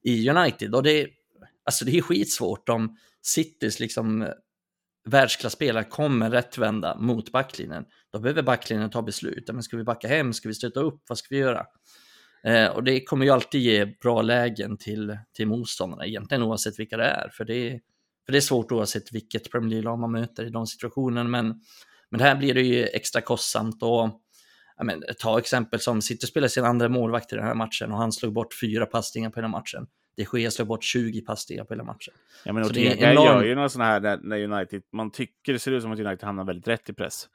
i 0.02 0.30
United. 0.30 0.74
Och 0.74 0.82
det 0.82 1.00
är, 1.00 1.08
alltså 1.64 1.84
det 1.84 1.98
är 1.98 2.02
skitsvårt 2.02 2.68
om 2.68 2.96
Citys 3.22 3.80
liksom 3.80 4.32
världsklasspelare 5.08 5.84
kommer 5.84 6.30
rättvända 6.30 6.96
mot 6.98 7.32
backlinjen. 7.32 7.84
Då 8.12 8.18
behöver 8.18 8.42
backlinjen 8.42 8.90
ta 8.90 9.02
beslut. 9.02 9.50
Men 9.52 9.62
ska 9.62 9.76
vi 9.76 9.84
backa 9.84 10.08
hem? 10.08 10.32
Ska 10.32 10.48
vi 10.48 10.54
stöta 10.54 10.80
upp? 10.80 11.02
Vad 11.08 11.18
ska 11.18 11.26
vi 11.30 11.40
göra? 11.40 11.66
Eh, 12.44 12.66
och 12.66 12.84
det 12.84 13.00
kommer 13.04 13.24
ju 13.24 13.30
alltid 13.30 13.60
ge 13.60 13.84
bra 13.84 14.22
lägen 14.22 14.76
till, 14.76 15.18
till 15.36 15.46
motståndarna, 15.46 16.06
egentligen 16.06 16.42
oavsett 16.42 16.78
vilka 16.78 16.96
det 16.96 17.04
är. 17.04 17.28
För 17.32 17.44
det, 17.44 17.80
för 18.26 18.32
det 18.32 18.38
är 18.38 18.40
svårt 18.40 18.72
oavsett 18.72 19.12
vilket 19.12 19.50
Premier 19.50 19.70
League-lag 19.70 19.98
man 19.98 20.12
möter 20.12 20.44
i 20.46 20.50
de 20.50 20.66
situationerna. 20.66 21.28
Men, 21.30 21.60
men 22.10 22.20
här 22.20 22.36
blir 22.36 22.54
det 22.54 22.62
ju 22.62 22.86
extra 22.86 23.20
kostsamt. 23.20 23.82
Och, 23.82 24.20
men, 24.82 25.02
ta 25.18 25.38
exempel 25.38 25.80
som 25.80 26.02
City 26.02 26.26
spelar 26.26 26.48
sin 26.48 26.64
andra 26.64 26.88
målvakt 26.88 27.32
i 27.32 27.36
den 27.36 27.44
här 27.44 27.54
matchen 27.54 27.92
och 27.92 27.98
han 27.98 28.12
slog 28.12 28.32
bort 28.32 28.54
fyra 28.60 28.86
passningar 28.86 29.30
på 29.30 29.36
hela 29.36 29.48
matchen. 29.48 29.86
De 30.16 30.26
Gea 30.40 30.50
slog 30.50 30.68
bort 30.68 30.84
20 30.84 31.20
passningar 31.20 31.64
på 31.64 31.74
hela 31.74 31.84
matchen. 31.84 32.14
Ja, 32.44 32.52
men 32.52 32.64
Så 32.64 32.72
det 32.72 32.86
är 33.02 33.12
enorm- 33.12 33.24
gör 33.24 33.44
ju 33.44 33.54
några 33.54 33.68
sådana 33.68 33.90
här 33.90 34.18
när 34.22 34.44
United, 34.44 34.82
man 34.92 35.10
tycker 35.10 35.52
det 35.52 35.58
ser 35.58 35.72
ut 35.72 35.82
som 35.82 35.92
att 35.92 35.98
United 35.98 36.24
hamnar 36.24 36.44
väldigt 36.44 36.68
rätt 36.68 36.88
i 36.88 36.92
press. 36.92 37.28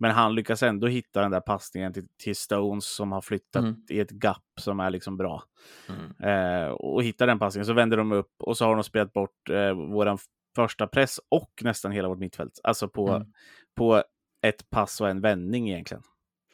Men 0.00 0.10
han 0.10 0.34
lyckas 0.34 0.62
ändå 0.62 0.86
hitta 0.86 1.20
den 1.20 1.30
där 1.30 1.40
passningen 1.40 1.92
till, 1.92 2.06
till 2.18 2.36
Stones 2.36 2.94
som 2.94 3.12
har 3.12 3.20
flyttat 3.20 3.62
Mm. 3.62 3.76
i 3.90 4.00
ett 4.00 4.10
gap 4.24 4.42
som 4.60 4.80
är 4.80 4.90
liksom 4.90 5.16
bra. 5.16 5.42
Mm. 5.88 6.62
Eh, 6.64 6.68
och 6.70 7.02
hittar 7.02 7.26
den 7.26 7.38
passningen 7.38 7.66
så 7.66 7.72
vänder 7.72 7.96
de 7.96 8.12
upp 8.12 8.32
och 8.42 8.56
så 8.56 8.64
har 8.64 8.74
de 8.74 8.84
spelat 8.84 9.12
bort 9.12 9.48
eh, 9.50 9.72
våran 9.72 10.18
första 10.56 10.86
press 10.86 11.20
och 11.28 11.50
nästan 11.62 11.92
hela 11.92 12.08
vårt 12.08 12.18
mittfält. 12.18 12.60
Alltså 12.62 12.88
på, 12.88 13.08
Mm. 13.10 13.28
på 13.76 14.02
ett 14.42 14.70
pass 14.70 15.00
och 15.00 15.08
en 15.08 15.20
vändning 15.20 15.70
egentligen. 15.70 16.02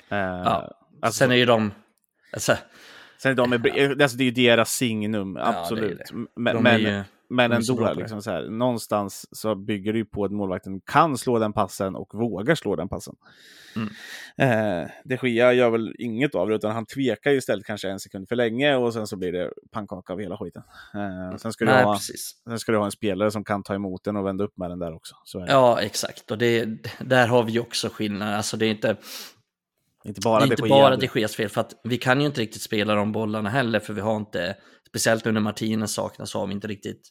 Eh, 0.09 0.19
Ja. 0.19 0.71
alltså, 1.03 1.19
Sen 1.19 1.31
är 1.31 1.37
ju 1.37 1.45
de... 1.45 1.73
Alltså, 2.33 2.57
sen 3.19 3.33
är 3.33 3.37
de 3.37 3.53
är, 3.53 4.03
alltså 4.03 4.17
det 4.19 4.23
är 4.25 4.27
ju 4.27 4.31
deras 4.31 4.71
signum, 4.73 5.35
det 5.35 5.41
är 5.41 5.53
det. 5.53 5.59
absolut. 5.61 6.01
Men, 6.37 6.55
de 6.57 6.63
men, 6.63 6.81
ju... 6.81 7.03
men 7.31 7.53
ändå, 7.53 7.95
liksom 7.95 8.23
så 8.23 8.31
här, 8.31 8.51
någonstans 8.51 9.27
så 9.31 9.55
bygger 9.55 9.93
det 9.93 9.99
ju 9.99 10.05
på 10.05 10.25
att 10.25 10.33
målvakten 10.33 10.81
kan 10.81 11.19
slå 11.19 11.39
den 11.39 11.53
passen 11.53 11.97
och 11.97 12.15
vågar 12.15 12.55
slå 12.55 12.77
den 12.77 12.89
passen. 12.89 13.15
Mm. 13.77 13.89
Eh, 14.39 14.89
de 15.05 15.29
Gia 15.29 15.53
gör 15.53 15.71
väl 15.71 15.95
inget 15.99 16.35
av 16.35 16.49
det, 16.49 16.55
utan 16.55 16.73
han 16.73 16.87
tvekar 16.87 17.31
ju 17.31 17.37
istället 17.37 17.65
kanske 17.65 17.89
en 17.91 18.01
sekund 18.01 18.29
för 18.29 18.37
länge 18.37 18.77
och 18.77 18.93
sen 18.93 19.07
så 19.07 19.17
blir 19.17 19.33
det 19.33 19.51
pannkaka 19.73 20.13
av 20.13 20.21
hela 20.21 20.37
skiten. 20.37 20.63
Eh, 20.95 21.37
sen, 21.37 21.53
ska 21.53 21.65
Nej, 21.65 21.85
ha, 21.85 21.99
sen 22.49 22.59
ska 22.59 22.73
du 22.73 22.79
ha 22.79 22.85
en 22.85 22.91
spelare 22.91 23.31
som 23.31 23.45
kan 23.45 23.63
ta 23.63 23.75
emot 23.75 24.05
den 24.05 24.17
och 24.17 24.27
vända 24.27 24.45
upp 24.45 24.57
med 24.57 24.71
den 24.71 24.79
där 24.79 24.95
också. 24.95 25.15
Ja, 25.33 25.81
exakt. 25.81 26.31
Och 26.31 26.39
det, 26.39 26.69
där 27.01 27.27
har 27.27 27.43
vi 27.43 27.53
ju 27.53 27.61
också 27.61 27.89
skillnad. 27.89 28.35
Alltså 28.35 28.57
det 28.57 28.67
är 28.67 28.71
inte, 28.71 28.97
Inte 30.05 30.21
bara 30.25 30.41
det 30.41 30.47
är 30.47 30.51
inte 30.51 30.69
bara 30.69 30.97
de 30.97 31.09
Geas 31.15 31.37
fel, 31.37 31.49
för 31.49 31.61
att 31.61 31.81
vi 31.85 31.99
kan 31.99 32.21
ju 32.21 32.27
inte 32.27 32.41
riktigt 32.41 32.63
spela 32.63 32.95
de 32.95 33.13
bollarna 33.13 33.51
heller, 33.51 33.81
för 33.81 33.93
vi 33.93 34.01
har 34.01 34.17
inte, 34.17 34.57
speciellt 34.89 35.25
nu 35.25 35.33
när 35.33 35.41
Martinez 35.41 35.93
saknas, 35.95 36.31
så 36.31 36.39
har 36.39 36.47
vi 36.47 36.53
inte 36.53 36.69
riktigt 36.69 37.09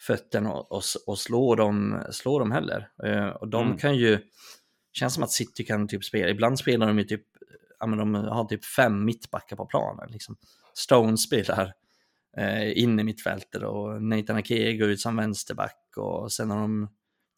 fötterna 0.00 0.52
och, 0.52 0.72
och, 0.72 0.82
och 1.06 1.18
slå, 1.18 1.54
dem, 1.54 2.02
slå 2.10 2.38
dem 2.38 2.52
heller. 2.52 2.88
Eh, 3.04 3.28
och 3.28 3.48
de 3.48 3.66
Mm. 3.66 3.78
kan 3.78 3.96
ju, 3.96 4.18
känns 4.92 5.14
som 5.14 5.22
att 5.22 5.30
City 5.30 5.64
kan 5.64 5.88
typ 5.88 6.04
spela, 6.04 6.28
ibland 6.30 6.58
spelar 6.58 6.86
de 6.86 6.98
ju 6.98 7.04
typ, 7.04 7.22
ja 7.80 7.86
men 7.86 7.98
de 7.98 8.14
har 8.14 8.44
typ 8.44 8.64
fem 8.64 9.04
mittbackar 9.04 9.56
på 9.56 9.66
planen. 9.66 10.08
Liksom. 10.10 10.36
Stone 10.74 11.16
spelar 11.16 11.72
eh, 12.36 12.78
in 12.78 13.00
i 13.00 13.04
mittfältet 13.04 13.62
och 13.62 14.02
Nathan 14.02 14.36
Ake 14.36 14.76
går 14.76 14.88
ut 14.88 15.00
som 15.00 15.16
vänsterback 15.16 15.92
och 15.96 16.32
sen 16.32 16.50
har 16.50 16.60
de 16.60 16.88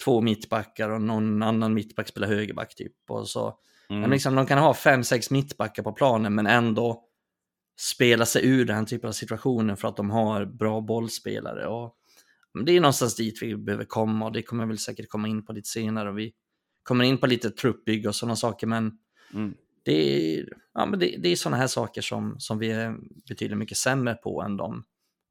två 0.04 0.20
mittbackar 0.20 0.90
och 0.90 1.02
någon 1.02 1.42
annan 1.42 1.74
mittback 1.74 2.08
spelar 2.08 2.28
högerback 2.28 2.74
typ. 2.74 2.92
Och 3.10 3.28
så 3.28 3.58
Mm. 3.90 4.00
men 4.00 4.10
liksom, 4.10 4.34
de 4.34 4.46
kan 4.46 4.58
ha 4.58 4.74
fem, 4.74 5.04
sex 5.04 5.30
mittbackar 5.30 5.82
på 5.82 5.92
planen 5.92 6.34
men 6.34 6.46
ändå 6.46 7.04
spela 7.80 8.26
sig 8.26 8.46
ur 8.46 8.64
den 8.64 8.86
typen 8.86 9.08
av 9.08 9.12
situationer 9.12 9.76
för 9.76 9.88
att 9.88 9.96
de 9.96 10.10
har 10.10 10.44
bra 10.44 10.80
bollspelare. 10.80 11.66
Och 11.66 11.95
men 12.56 12.64
det 12.64 12.72
är 12.72 12.80
någonstans 12.80 13.16
dit 13.16 13.42
vi 13.42 13.56
behöver 13.56 13.84
komma 13.84 14.24
och 14.26 14.32
det 14.32 14.42
kommer 14.42 14.62
jag 14.62 14.68
väl 14.68 14.78
säkert 14.78 15.08
komma 15.08 15.28
in 15.28 15.44
på 15.44 15.52
lite 15.52 15.68
senare. 15.68 16.08
Och 16.10 16.18
vi 16.18 16.32
kommer 16.82 17.04
in 17.04 17.18
på 17.18 17.26
lite 17.26 17.50
truppbygge 17.50 18.08
och 18.08 18.14
sådana 18.16 18.36
saker 18.36 18.66
men 18.66 18.98
Mm. 19.34 19.54
det 19.82 19.92
är, 20.38 20.48
ja, 20.74 20.86
men 20.86 20.98
det, 20.98 21.16
det 21.18 21.28
är 21.28 21.36
sådana 21.36 21.56
här 21.56 21.66
saker 21.66 22.02
som, 22.02 22.36
som 22.40 22.58
vi 22.58 22.70
är 22.70 22.96
betydligt 23.28 23.58
mycket 23.58 23.76
sämre 23.76 24.14
på 24.14 24.42
än 24.42 24.56
de, 24.56 24.84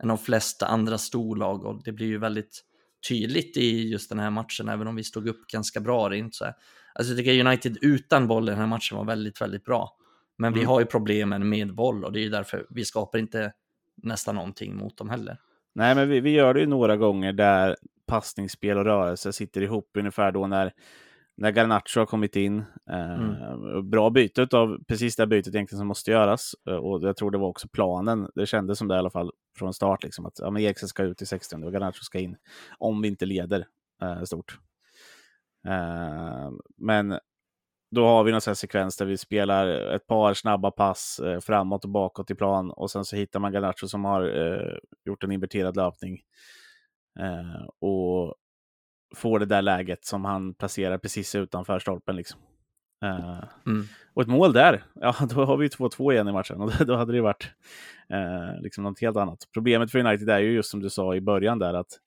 än 0.03 0.07
de 0.07 0.17
flesta 0.17 0.65
andra 0.67 0.97
storlag 0.97 1.65
och 1.65 1.83
det 1.83 1.91
blir 1.91 2.07
ju 2.07 2.17
väldigt 2.17 2.61
tydligt 3.09 3.57
i 3.57 3.89
just 3.89 4.09
den 4.09 4.19
här 4.19 4.29
matchen 4.29 4.69
även 4.69 4.87
om 4.87 4.95
vi 4.95 5.03
stod 5.03 5.27
upp 5.27 5.47
ganska 5.47 5.79
bra. 5.79 6.09
Det 6.09 6.17
inte 6.17 6.37
så 6.37 6.45
här. 6.45 6.53
Alltså 6.93 7.13
jag 7.13 7.17
tycker 7.17 7.45
United 7.47 7.77
utan 7.81 8.27
boll 8.27 8.47
i 8.49 8.51
den 8.51 8.59
här 8.59 8.67
matchen 8.67 8.97
var 8.97 9.05
väldigt, 9.05 9.41
väldigt 9.41 9.63
bra. 9.65 9.97
Men 10.37 10.53
vi 10.53 10.59
Mm. 10.59 10.69
har 10.69 10.79
ju 10.79 10.85
problemen 10.85 11.49
med 11.49 11.75
boll 11.75 12.05
och 12.05 12.11
det 12.11 12.19
är 12.19 12.23
ju 12.23 12.29
därför 12.29 12.67
vi 12.69 12.85
skapar 12.85 13.19
inte 13.19 13.53
nästan 13.95 14.35
någonting 14.35 14.75
mot 14.75 14.97
dem 14.97 15.09
heller. 15.09 15.37
Nej, 15.75 15.95
men 15.95 16.09
vi, 16.09 16.19
vi 16.19 16.29
gör 16.29 16.53
det 16.53 16.59
ju 16.59 16.65
några 16.65 16.97
gånger 16.97 17.33
där 17.33 17.75
passningsspel 18.05 18.77
och 18.77 18.85
rörelse 18.85 19.33
sitter 19.33 19.61
ihop 19.61 19.89
ungefär 19.97 20.31
då 20.31 20.47
när, 20.47 20.73
när 21.37 21.51
Garnacho 21.51 21.99
har 21.99 22.05
kommit 22.05 22.35
in. 22.35 22.63
Eh, 22.89 23.81
Bra 23.81 24.09
byte 24.09 24.47
av 24.51 24.77
precis 24.87 25.15
det 25.15 25.27
bytet 25.27 25.55
egentligen 25.55 25.79
som 25.79 25.87
måste 25.87 26.11
göras. 26.11 26.51
Eh, 26.69 26.75
och 26.75 27.03
jag 27.03 27.17
tror 27.17 27.31
det 27.31 27.37
var 27.37 27.47
också 27.47 27.67
planen. 27.67 28.29
Det 28.35 28.45
kändes 28.45 28.77
som 28.77 28.87
det 28.87 28.95
i 28.95 28.97
alla 28.97 29.09
fall 29.09 29.31
från 29.57 29.73
start. 29.73 30.03
Liksom, 30.03 30.25
att 30.25 30.39
ja, 30.39 30.49
men 30.51 30.61
Eriksen 30.61 30.89
ska 30.89 31.03
ut 31.03 31.21
i 31.21 31.25
60 31.25 31.55
och 31.55 31.73
Garnacho 31.73 32.03
ska 32.03 32.19
in. 32.19 32.35
Om 32.77 33.01
vi 33.01 33.07
inte 33.07 33.25
leder 33.25 33.67
eh, 34.01 34.23
stort. 34.23 34.59
Eh, 35.67 36.51
men 36.77 37.19
då 37.91 38.05
har 38.05 38.23
vi 38.23 38.31
någon 38.31 38.41
sekvens 38.41 38.97
där 38.97 39.05
vi 39.05 39.17
spelar 39.17 39.67
ett 39.67 40.07
par 40.07 40.33
snabba 40.33 40.71
pass 40.71 41.19
eh, 41.19 41.39
framåt 41.39 41.83
och 41.83 41.89
bakåt 41.89 42.31
i 42.31 42.35
plan 42.35 42.71
och 42.71 42.91
sen 42.91 43.05
så 43.05 43.15
hittar 43.15 43.39
man 43.39 43.51
Garnacho 43.51 43.87
som 43.87 44.05
har 44.05 44.21
eh, 44.23 44.77
gjort 45.05 45.23
en 45.23 45.31
inverterad 45.31 45.75
löpning 45.75 46.21
eh, 47.19 47.65
och 47.79 48.35
får 49.15 49.39
det 49.39 49.45
där 49.45 49.61
läget 49.61 50.05
som 50.05 50.25
han 50.25 50.53
placerar 50.53 50.97
precis 50.97 51.35
utanför 51.35 51.79
stolpen. 51.79 52.15
Liksom. 52.15 52.39
Eh, 53.03 53.43
Mm. 53.65 53.83
och 54.13 54.21
ett 54.21 54.27
mål 54.27 54.53
där, 54.53 54.83
ja 54.93 55.15
då 55.29 55.45
har 55.45 55.57
vi 55.57 55.67
2-2 55.67 56.13
igen 56.13 56.27
i 56.27 56.31
matchen 56.31 56.61
och 56.61 56.71
då 56.85 56.95
hade 56.95 57.13
det 57.13 57.21
varit 57.21 57.51
eh, 58.09 58.61
liksom 58.61 58.83
något 58.83 59.01
helt 59.01 59.17
annat. 59.17 59.47
Problemet 59.53 59.91
för 59.91 59.99
United 59.99 60.29
är 60.29 60.39
ju 60.39 60.51
just 60.51 60.69
som 60.69 60.79
du 60.79 60.89
sa 60.89 61.15
i 61.15 61.21
början 61.21 61.59
där 61.59 61.73
att 61.73 61.99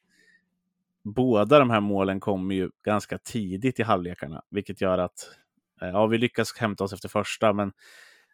båda 1.05 1.59
de 1.59 1.71
här 1.71 1.81
målen 1.81 2.21
kommer 2.21 2.55
ju 2.55 2.71
ganska 2.85 3.19
tidigt 3.19 3.81
i 3.81 3.83
halvlekarna, 3.83 4.43
vilket 4.51 4.81
gör 4.81 4.99
att 4.99 5.31
eh, 5.31 5.48
ja, 5.81 6.07
vi 6.07 6.19
lyckas 6.19 6.57
hämta 6.57 6.85
oss 6.85 6.93
efter 6.93 7.09
första, 7.09 7.53
men 7.53 7.73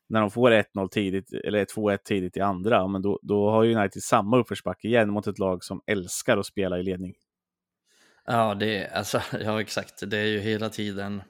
när 0.09 0.20
de 0.20 0.30
får 0.30 0.50
1-0 0.50 0.88
tidigt, 0.88 1.33
eller 1.33 1.64
2-1 1.64 1.96
tidigt 2.04 2.37
i 2.37 2.40
andra, 2.40 2.87
men 2.87 3.02
då, 3.02 3.18
då 3.22 3.50
har 3.50 3.64
United 3.64 4.02
samma 4.02 4.38
uppförsbacke 4.38 4.88
igen 4.88 5.11
mot 5.11 5.26
ett 5.26 5.38
lag 5.38 5.64
som 5.64 5.80
älskar 5.87 6.38
att 6.38 6.46
spela 6.46 6.78
i 6.78 6.83
ledning. 6.83 7.14
Ja, 8.26 8.54
det, 8.54 8.88
alltså, 8.88 9.20
ja, 9.40 9.61
exakt. 9.61 10.11
Det 10.11 10.18
är 10.18 10.26
ju 10.26 10.38
hela 10.38 10.68
tiden 10.68 11.22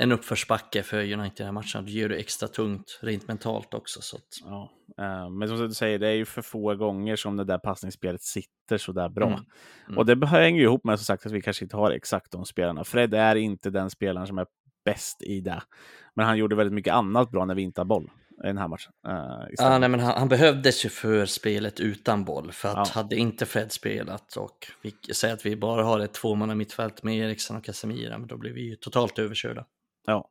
en 0.00 0.12
uppförsbacke 0.12 0.82
för 0.82 1.12
United 1.12 1.32
i 1.32 1.34
den 1.36 1.46
här 1.46 1.52
matchen. 1.52 1.84
Det 1.84 1.90
gör 1.90 2.08
det 2.08 2.16
extra 2.16 2.48
tungt 2.48 2.98
rent 3.02 3.28
mentalt 3.28 3.74
också. 3.74 4.00
Så 4.02 4.16
att, 4.16 4.22
Ja, 4.44 4.70
eh, 4.98 5.30
men 5.30 5.48
som 5.48 5.58
du 5.58 5.74
säger, 5.74 5.98
det 5.98 6.08
är 6.08 6.12
ju 6.12 6.24
för 6.24 6.42
få 6.42 6.74
gånger 6.74 7.16
som 7.16 7.36
det 7.36 7.44
där 7.44 7.58
passningsspelet 7.58 8.22
sitter 8.22 8.78
så 8.78 8.92
där 8.92 9.08
bra. 9.08 9.26
Mm. 9.26 9.40
Mm. 9.86 9.98
Och 9.98 10.06
det 10.06 10.26
hänger 10.26 10.58
ju 10.58 10.64
ihop 10.64 10.84
med 10.84 10.98
som 10.98 11.04
sagt 11.04 11.26
att 11.26 11.32
vi 11.32 11.42
kanske 11.42 11.64
inte 11.64 11.76
har 11.76 11.90
exakt 11.90 12.32
de 12.32 12.44
spelarna. 12.44 12.84
Fred 12.84 13.14
är 13.14 13.36
inte 13.36 13.70
den 13.70 13.90
spelaren 13.90 14.26
som 14.26 14.38
är 14.38 14.46
bäst 14.86 15.22
i 15.22 15.40
det. 15.40 15.62
Men 16.14 16.26
han 16.26 16.38
gjorde 16.38 16.56
väldigt 16.56 16.74
mycket 16.74 16.94
annat 16.94 17.30
bra 17.30 17.44
när 17.44 17.54
vi 17.54 17.62
inte 17.62 17.80
har 17.80 17.86
boll 17.86 18.10
i 18.44 18.46
den 18.46 18.58
här 18.58 18.68
matchen. 18.68 18.92
istället. 19.52 19.72
Ja, 19.72 19.78
nej, 19.78 19.88
men 19.88 20.00
han, 20.00 20.18
han 20.18 20.28
behövdes 20.28 20.84
ju 20.84 20.88
för 20.88 21.26
spelet 21.26 21.80
utan 21.80 22.24
boll. 22.24 22.52
För 22.52 22.68
att 22.68 22.74
Ja. 22.94 23.00
hade 23.02 23.16
inte 23.16 23.46
Fred 23.46 23.72
spelat 23.72 24.36
och 24.36 24.66
vi 24.82 25.14
säger 25.14 25.34
att 25.34 25.46
vi 25.46 25.56
bara 25.56 25.82
har 25.84 26.00
ett 26.00 26.14
tvåmanna 26.14 26.54
mittfält 26.54 27.02
med 27.02 27.16
Eriksson 27.18 27.56
och 27.56 27.64
Casemira, 27.64 28.18
men 28.18 28.28
då 28.28 28.36
blir 28.36 28.52
vi 28.52 28.68
ju 28.68 28.76
totalt 28.76 29.18
överkörda. 29.18 29.66
Ja, 30.06 30.28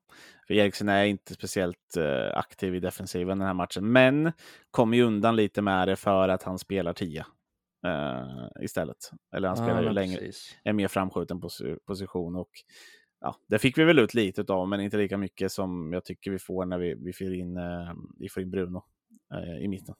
för 0.47 0.53
Eriksen 0.53 0.89
är 0.89 1.03
inte 1.05 1.33
speciellt 1.33 1.97
eh, 1.97 2.37
aktiv 2.37 2.75
i 2.75 2.79
defensiven 2.79 3.37
den 3.39 3.47
här 3.47 3.53
matchen, 3.53 3.91
men 3.91 4.31
kommer 4.71 4.97
ju 4.97 5.03
undan 5.03 5.35
lite 5.35 5.61
med 5.61 5.87
det 5.87 5.95
för 5.95 6.29
att 6.29 6.43
han 6.43 6.59
spelar 6.59 6.93
10 6.93 7.19
eh, 7.87 8.63
istället. 8.63 8.97
Eller 9.35 9.47
han 9.47 9.57
spelar 9.57 9.79
ju 9.79 9.85
men 9.85 9.95
längre, 9.95 10.17
precis. 10.19 10.55
en 10.63 10.75
mer 10.75 10.87
framskjuten 10.87 11.41
pos- 11.41 11.77
position 11.87 12.35
och 12.35 12.49
ja, 13.25 13.35
det 13.47 13.59
fick 13.59 13.77
vi 13.77 13.83
väl 13.83 13.99
ut 13.99 14.13
lite 14.13 14.53
av, 14.53 14.67
men 14.67 14.81
inte 14.81 14.97
lika 14.97 15.17
mycket 15.17 15.51
som 15.51 15.93
jag 15.93 16.05
tycker 16.05 16.31
vi 16.31 16.39
får 16.39 16.65
när 16.65 16.77
vi, 16.77 16.95
vi, 16.95 17.13
får, 17.13 17.33
in, 17.33 17.57
eh, 17.57 17.93
vi 18.19 18.29
får 18.29 18.43
in 18.43 18.51
Bruno 18.51 18.83
eh, 19.33 19.63
i 19.63 19.67
mitten. 19.67 19.95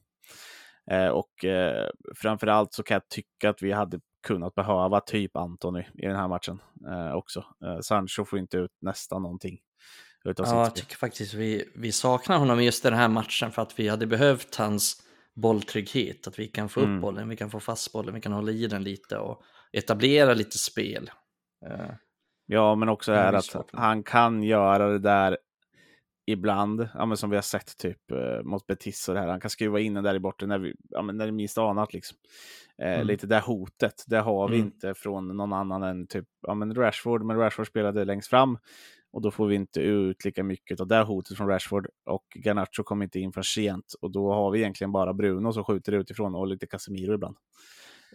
Eh, 0.91 1.07
och 1.07 1.45
eh, 1.45 1.89
framförallt 2.15 2.73
så 2.73 2.83
kan 2.83 2.95
jag 2.95 3.09
tycka 3.09 3.49
att 3.49 3.61
vi 3.61 3.71
hade 3.71 3.99
kunnat 4.27 4.55
behöva 4.55 4.99
typ 4.99 5.37
Antoni 5.37 5.87
i 5.93 6.05
den 6.05 6.15
här 6.15 6.27
matchen 6.27 6.61
eh, 6.87 7.15
också. 7.15 7.45
Eh, 7.65 7.79
Sancho 7.79 8.25
får 8.25 8.39
inte 8.39 8.57
ut 8.57 8.71
nästan 8.81 9.21
någonting 9.21 9.59
utav 10.25 10.45
Ja, 10.45 10.63
jag 10.63 10.75
tycker 10.75 10.95
faktiskt 10.95 11.33
vi, 11.33 11.69
vi 11.75 11.91
saknar 11.91 12.37
honom 12.37 12.59
i 12.59 12.65
just 12.65 12.83
den 12.83 12.93
här 12.93 13.07
matchen 13.07 13.51
för 13.51 13.61
att 13.61 13.79
vi 13.79 13.87
hade 13.87 14.07
behövt 14.07 14.55
hans 14.55 15.01
bolltrygghet. 15.35 16.27
Att 16.27 16.39
vi 16.39 16.47
kan 16.47 16.69
få 16.69 16.79
upp 16.79 16.85
Mm. 16.85 17.01
bollen, 17.01 17.29
vi 17.29 17.35
kan 17.35 17.49
få 17.51 17.59
fast 17.59 17.93
bollen, 17.93 18.15
vi 18.15 18.21
kan 18.21 18.31
hålla 18.31 18.51
i 18.51 18.67
den 18.67 18.83
lite 18.83 19.17
och 19.17 19.43
etablera 19.71 20.33
lite 20.33 20.57
spel. 20.57 21.09
Ja, 22.45 22.75
men 22.75 22.89
också 22.89 23.11
är 23.11 23.33
att 23.33 23.69
han 23.73 24.03
kan 24.03 24.43
göra 24.43 24.87
det 24.89 24.99
där 24.99 25.37
ibland, 26.27 26.87
ja, 26.93 27.05
men 27.05 27.17
som 27.17 27.29
vi 27.29 27.35
har 27.37 27.41
sett 27.41 27.77
typ 27.77 28.11
eh, 28.11 28.43
mot 28.43 28.67
Betis 28.67 29.09
och 29.09 29.15
det 29.15 29.21
här. 29.21 29.27
Han 29.27 29.39
kan 29.39 29.49
skruva 29.49 29.79
in 29.79 29.93
den 29.93 30.03
där 30.03 30.15
i 30.15 30.19
bortre 30.19 30.47
när, 30.47 30.59
vi, 30.59 30.75
ja, 30.89 31.01
men 31.01 31.17
när 31.17 31.25
det 31.25 31.31
minst 31.31 31.57
anat. 31.57 31.93
Liksom. 31.93 32.17
Eh, 32.81 32.93
Mm. 32.93 33.07
Lite 33.07 33.27
det 33.27 33.39
hotet, 33.39 34.03
det 34.07 34.19
har 34.19 34.47
vi 34.49 34.55
Mm. 34.55 34.67
inte 34.67 34.93
från 34.93 35.37
någon 35.37 35.53
annan 35.53 35.83
än 35.83 36.07
typ 36.07 36.25
ja, 36.47 36.53
men 36.53 36.75
Rashford. 36.75 37.23
Men 37.23 37.37
Rashford 37.37 37.67
spelade 37.67 38.05
längst 38.05 38.29
fram 38.29 38.57
Och 39.13 39.21
då 39.21 39.31
får 39.31 39.47
vi 39.47 39.55
inte 39.55 39.81
ut 39.81 40.25
lika 40.25 40.43
mycket 40.43 40.79
av 40.79 40.87
det 40.87 41.03
hotet 41.03 41.37
från 41.37 41.47
Rashford. 41.47 41.87
Och 42.05 42.25
Garnacho 42.45 42.83
kommer 42.83 43.05
inte 43.05 43.19
in 43.19 43.31
för 43.33 43.41
sent. 43.41 43.93
Och 44.01 44.11
då 44.11 44.33
har 44.33 44.51
vi 44.51 44.59
egentligen 44.59 44.91
bara 44.91 45.13
Bruno 45.13 45.53
som 45.53 45.63
skjuter 45.63 45.91
utifrån 45.91 46.35
och 46.35 46.47
lite 46.47 46.67
Casemiro 46.67 47.13
ibland. 47.13 47.37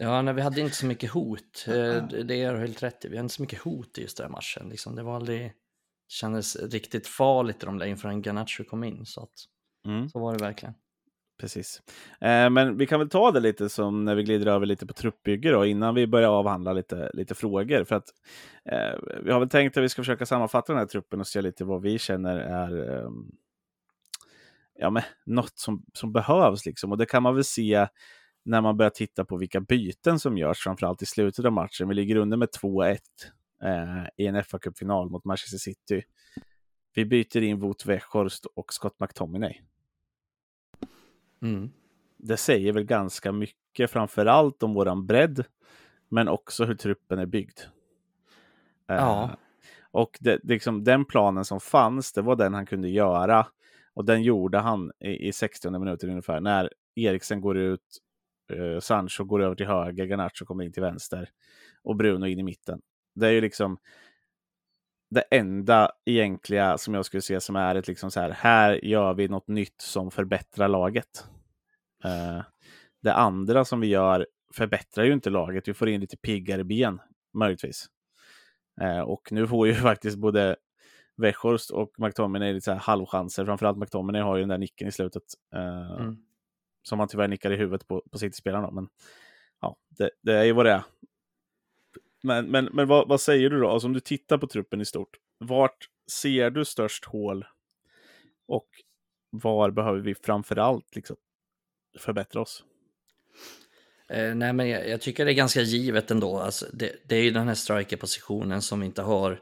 Ja, 0.02 0.22
nej, 0.22 0.34
vi 0.34 0.42
hade 0.42 0.60
inte 0.60 0.76
så 0.76 0.86
mycket 0.86 1.10
hot. 1.10 1.64
Eh, 1.68 2.06
det 2.24 2.42
är 2.42 2.54
helt 2.54 2.82
rätt 2.82 3.04
i. 3.04 3.08
Vi 3.08 3.16
hade 3.16 3.24
inte 3.24 3.34
så 3.34 3.42
mycket 3.42 3.58
hot 3.58 3.98
i 3.98 4.02
just 4.02 4.16
den 4.16 4.24
här 4.24 4.32
matchen. 4.32 4.68
Liksom, 4.68 4.96
det 4.96 5.02
var 5.02 5.16
aldrig... 5.16 5.52
Kändes 6.08 6.56
riktigt 6.56 7.06
farligt 7.06 7.62
i 7.62 7.66
de 7.66 7.78
där 7.78 8.06
en 8.06 8.22
Garnacho 8.22 8.64
kom 8.64 8.84
in. 8.84 9.06
Så, 9.06 9.22
att, 9.22 9.30
mm. 9.86 10.08
så 10.08 10.18
var 10.18 10.36
det 10.36 10.44
verkligen. 10.44 10.74
Precis. 11.40 11.82
Eh, 12.20 12.50
men 12.50 12.76
vi 12.76 12.86
kan 12.86 12.98
väl 12.98 13.08
ta 13.08 13.30
det 13.30 13.40
lite 13.40 13.68
som 13.68 14.04
när 14.04 14.14
vi 14.14 14.22
glider 14.22 14.46
över 14.46 14.66
lite 14.66 14.86
på 14.86 14.92
truppbygge 14.92 15.50
då, 15.50 15.66
innan 15.66 15.94
vi 15.94 16.06
börjar 16.06 16.28
avhandla 16.28 16.72
lite, 16.72 17.10
lite 17.14 17.34
frågor. 17.34 17.84
För 17.84 17.96
att 17.96 18.08
eh, 18.64 18.98
vi 19.22 19.32
har 19.32 19.40
väl 19.40 19.48
tänkt 19.48 19.76
att 19.76 19.82
vi 19.82 19.88
ska 19.88 20.02
försöka 20.02 20.26
sammanfatta 20.26 20.72
den 20.72 20.80
här 20.80 20.86
truppen 20.86 21.20
och 21.20 21.26
se 21.26 21.42
lite 21.42 21.64
vad 21.64 21.82
vi 21.82 21.98
känner 21.98 22.36
är 22.36 22.96
eh, 22.96 23.10
ja, 24.78 24.90
men, 24.90 25.02
något 25.26 25.58
som, 25.58 25.84
som 25.92 26.12
behövs. 26.12 26.66
Liksom. 26.66 26.92
Och 26.92 26.98
det 26.98 27.06
kan 27.06 27.22
man 27.22 27.34
väl 27.34 27.44
se 27.44 27.86
när 28.42 28.60
man 28.60 28.76
börjar 28.76 28.90
titta 28.90 29.24
på 29.24 29.36
vilka 29.36 29.60
byten 29.60 30.18
som 30.18 30.38
görs, 30.38 30.58
framförallt 30.58 31.02
i 31.02 31.06
slutet 31.06 31.44
av 31.44 31.52
matchen. 31.52 31.88
Vi 31.88 31.94
ligger 31.94 32.16
under 32.16 32.36
med 32.36 32.48
2-1 32.48 32.98
eh, 33.62 34.06
i 34.16 34.26
en 34.26 34.44
fa 34.44 34.58
Cup-final 34.58 35.10
mot 35.10 35.24
Manchester 35.24 35.58
City. 35.58 36.02
Vi 36.94 37.04
byter 37.04 37.42
in 37.42 37.58
Wout 37.58 37.86
Weghorst 37.86 38.46
och 38.46 38.72
Scott 38.72 39.00
McTominay. 39.00 39.60
Mm. 41.42 41.70
Det 42.16 42.36
säger 42.36 42.72
väl 42.72 42.84
ganska 42.84 43.32
mycket, 43.32 43.90
framför 43.90 44.26
allt 44.26 44.62
om 44.62 44.74
våran 44.74 45.06
bredd, 45.06 45.44
men 46.08 46.28
också 46.28 46.64
hur 46.64 46.74
truppen 46.74 47.18
är 47.18 47.26
byggd. 47.26 47.60
Ja. 48.86 49.30
Uh, 49.32 49.36
och 49.90 50.18
det, 50.20 50.40
liksom, 50.42 50.84
den 50.84 51.04
planen 51.04 51.44
som 51.44 51.60
fanns, 51.60 52.12
det 52.12 52.22
var 52.22 52.36
den 52.36 52.54
han 52.54 52.66
kunde 52.66 52.88
göra. 52.88 53.46
Och 53.94 54.04
den 54.04 54.22
gjorde 54.22 54.58
han 54.58 54.92
i, 55.00 55.28
i 55.28 55.32
60 55.32 55.70
minuter 55.70 56.08
ungefär, 56.08 56.40
när 56.40 56.70
Eriksen 56.94 57.40
går 57.40 57.56
ut, 57.56 57.98
Eh, 58.50 58.80
Sancho 58.80 59.24
går 59.24 59.42
över 59.42 59.54
till 59.54 59.66
höger, 59.66 60.04
Garnacho 60.04 60.44
kommer 60.44 60.64
in 60.64 60.72
till 60.72 60.82
vänster 60.82 61.28
och 61.82 61.96
Bruno 61.96 62.26
in 62.26 62.38
i 62.38 62.42
mitten. 62.42 62.80
Det 63.14 63.26
är 63.26 63.30
ju 63.30 63.40
liksom 63.40 63.78
det 65.10 65.20
enda 65.30 65.90
egentliga 66.04 66.78
som 66.78 66.94
jag 66.94 67.04
skulle 67.04 67.22
se 67.22 67.40
som 67.40 67.56
är 67.56 67.74
ett 67.74 67.88
liksom 67.88 68.10
så 68.10 68.20
här, 68.20 68.30
här 68.30 68.84
gör 68.84 69.14
vi 69.14 69.28
något 69.28 69.48
nytt 69.48 69.80
som 69.80 70.10
förbättrar 70.10 70.68
laget. 70.68 71.24
Eh, 72.04 72.42
det 73.02 73.14
andra 73.14 73.64
som 73.64 73.80
vi 73.80 73.86
gör 73.86 74.26
förbättrar 74.54 75.04
ju 75.04 75.12
inte 75.12 75.30
laget. 75.30 75.68
Vi 75.68 75.74
får 75.74 75.88
in 75.88 76.00
lite 76.00 76.16
piggare 76.16 76.64
ben, 76.64 77.00
möjligtvis. 77.34 77.86
Eh, 78.80 79.00
och 79.00 79.32
nu 79.32 79.46
får 79.46 79.66
ju 79.66 79.74
faktiskt 79.90 80.18
både 80.18 80.56
Weghorst 81.16 81.70
och 81.70 81.90
McTominay 81.98 82.52
lite 82.52 82.64
så 82.64 82.72
här 82.72 82.78
halvchanser. 82.78 83.44
Framförallt 83.44 83.78
McTominay 83.78 84.22
har 84.22 84.36
ju 84.36 84.42
den 84.42 84.48
där 84.48 84.58
nicken 84.58 84.88
i 84.88 84.92
slutet. 84.92 85.22
Eh, 85.54 86.00
mm. 86.00 86.16
Som 86.82 86.98
han 86.98 87.08
tyvärr 87.08 87.28
nickar 87.28 87.50
i 87.50 87.56
huvudet 87.56 87.88
på, 87.88 88.02
på 88.10 88.18
City-spelarna. 88.18 88.70
Men 88.70 88.88
ja, 89.60 89.76
det, 89.88 90.10
det, 90.22 90.32
är 90.32 90.44
ju 90.44 90.52
vad 90.52 90.66
det 90.66 90.72
är. 90.72 90.82
Men, 92.22 92.46
men, 92.46 92.64
men 92.64 92.88
vad, 92.88 93.08
vad, 93.08 93.20
säger 93.20 93.50
du 93.50 93.60
då? 93.60 93.68
Alltså 93.68 93.86
om 93.86 93.92
du 93.92 94.00
tittar 94.00 94.38
på 94.38 94.46
truppen 94.46 94.80
i 94.80 94.84
stort. 94.84 95.16
Vart 95.38 95.88
ser 96.10 96.50
du 96.50 96.64
störst 96.64 97.04
hål? 97.04 97.44
Och 98.46 98.68
var 99.30 99.70
behöver 99.70 100.00
vi 100.00 100.14
framförallt 100.14 100.94
liksom 100.94 101.16
förbättra 101.98 102.40
oss? 102.40 102.64
Eh, 104.08 104.34
nej, 104.34 104.52
men 104.52 104.68
jag, 104.68 104.88
jag, 104.88 105.00
tycker 105.00 105.24
det 105.24 105.32
är 105.32 105.34
ganska 105.34 105.60
givet 105.60 106.10
ändå. 106.10 106.38
Alltså, 106.38 106.66
det, 106.72 106.92
det 107.04 107.16
är 107.16 107.22
ju 107.22 107.30
den 107.30 107.48
här 107.48 107.54
striker-positionen 107.54 108.62
som 108.62 108.82
inte 108.82 109.02
har 109.02 109.40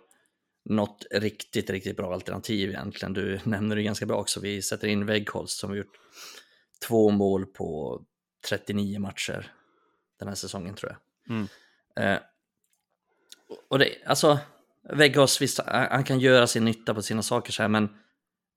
något 0.64 1.06
riktigt, 1.10 1.70
riktigt 1.70 1.96
bra 1.96 2.14
alternativ 2.14 2.68
egentligen. 2.68 3.12
Du 3.12 3.40
nämner 3.44 3.76
det 3.76 3.82
ganska 3.82 4.06
bra 4.06 4.16
också. 4.16 4.40
Vi 4.40 4.62
sätter 4.62 4.88
in 4.88 5.06
Weghorst 5.06 5.58
som 5.58 5.72
vi 5.72 5.78
gjort 5.78 5.98
två 6.86 7.10
mål 7.10 7.46
på 7.46 8.00
39 8.48 8.98
matcher 8.98 9.52
den 10.18 10.28
här 10.28 10.34
säsongen 10.34 10.74
tror 10.74 10.92
jag. 10.92 11.36
Mm. 11.36 11.48
Eh, 11.96 12.20
och 13.68 13.78
det, 13.78 13.88
alltså, 14.06 14.38
Weghorst, 14.92 15.40
visst, 15.40 15.60
han 15.66 16.04
kan 16.04 16.20
göra 16.20 16.46
sin 16.46 16.64
nytta 16.64 16.94
på 16.94 17.02
sina 17.02 17.22
saker 17.22 17.52
så 17.52 17.62
här, 17.62 17.68
men 17.68 17.88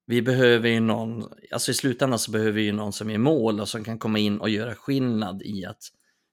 vi 0.06 0.22
behöver 0.22 0.70
ju 0.70 0.80
någon, 0.80 1.34
alltså 1.52 1.72
i 1.72 1.74
slutändan 1.74 2.20
så 2.20 2.32
behöver 2.32 2.52
vi 2.52 2.62
ju 2.62 2.72
någon 2.72 2.94
som 2.94 3.10
är 3.10 3.18
mål 3.18 3.60
och 3.60 3.70
som 3.70 3.84
kan 3.84 4.00
komma 4.00 4.20
in 4.20 4.40
och 4.40 4.50
göra 4.50 4.76
skillnad 4.76 5.42
i 5.42 5.66
att 5.66 5.84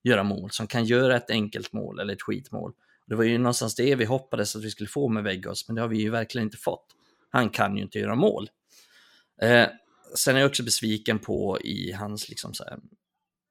göra 0.03 0.23
mål, 0.23 0.51
som 0.51 0.67
kan 0.67 0.85
göra 0.85 1.17
ett 1.17 1.31
enkelt 1.31 1.73
mål 1.73 2.01
eller 2.01 2.13
ett 2.13 2.23
skitmål. 2.23 2.73
Det 3.07 3.15
var 3.15 3.25
ju 3.25 3.39
någonstans 3.39 3.75
det 3.75 3.95
vi 3.95 4.05
hoppades 4.05 4.57
att 4.57 4.65
vi 4.65 4.71
skulle 4.71 4.89
få 4.89 5.09
med 5.09 5.25
Vegas, 5.25 5.69
men 5.69 5.75
det 5.75 5.81
har 5.81 5.89
vi 5.89 5.99
ju 5.99 6.11
verkligen 6.11 6.47
inte 6.47 6.57
fått. 6.57 6.87
Han 7.31 7.51
kan 7.51 7.77
ju 7.77 7.83
inte 7.83 7.99
göra 7.99 8.15
mål. 8.15 8.51
Eh, 9.43 9.67
sen 10.15 10.37
är 10.37 10.41
jag 10.41 10.49
också 10.49 10.63
besviken 10.63 11.19
på 11.19 11.61
i 11.61 11.93
hans, 11.93 12.29
liksom 12.29 12.55
så 12.55 12.65
här, 12.65 12.79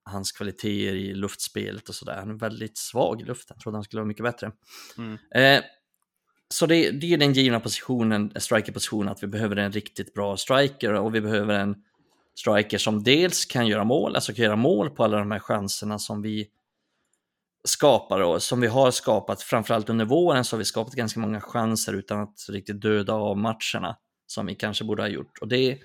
hans 0.03 0.31
kvaliteter 0.31 0.95
i 0.95 1.13
luftspelet 1.13 1.89
och 1.89 1.95
sådär. 1.95 2.15
Han 2.15 2.29
är 2.29 2.33
väldigt 2.33 2.77
svag 2.77 3.21
i 3.21 3.25
luften, 3.25 3.55
jag 3.55 3.63
trodde 3.63 3.77
han 3.77 3.83
skulle 3.83 3.99
vara 3.99 4.07
mycket 4.07 4.23
bättre. 4.23 4.51
Mm. 4.97 5.17
Eh, 5.35 5.63
så 6.49 6.65
det, 6.65 6.91
det 6.91 7.13
är 7.13 7.17
den 7.17 7.33
givna 7.33 7.59
positionen, 7.59 8.31
strikerpositionen, 8.35 9.09
att 9.09 9.23
vi 9.23 9.27
behöver 9.27 9.55
en 9.55 9.71
riktigt 9.71 10.13
bra 10.13 10.37
striker 10.37 10.93
och 10.93 11.15
vi 11.15 11.21
behöver 11.21 11.59
en 11.59 11.75
striker 12.35 12.77
som 12.77 13.03
dels 13.03 13.45
kan 13.45 13.67
göra 13.67 13.83
mål, 13.83 14.15
alltså 14.15 14.33
kan 14.33 14.45
göra 14.45 14.55
mål 14.55 14.89
på 14.89 15.03
alla 15.03 15.17
de 15.17 15.31
här 15.31 15.39
chanserna 15.39 15.99
som 15.99 16.21
vi 16.21 16.47
skapar 17.63 18.21
och 18.21 18.43
som 18.43 18.61
vi 18.61 18.67
har 18.67 18.91
skapat, 18.91 19.41
framförallt 19.41 19.89
under 19.89 20.05
våren 20.05 20.45
så 20.45 20.55
har 20.55 20.59
vi 20.59 20.65
skapat 20.65 20.93
ganska 20.93 21.19
många 21.19 21.41
chanser 21.41 21.93
utan 21.93 22.19
att 22.19 22.45
riktigt 22.49 22.81
döda 22.81 23.13
av 23.13 23.37
matcherna 23.37 23.97
som 24.27 24.45
vi 24.45 24.55
kanske 24.55 24.83
borde 24.83 25.03
ha 25.03 25.07
gjort 25.07 25.37
och 25.41 25.47
det 25.47 25.79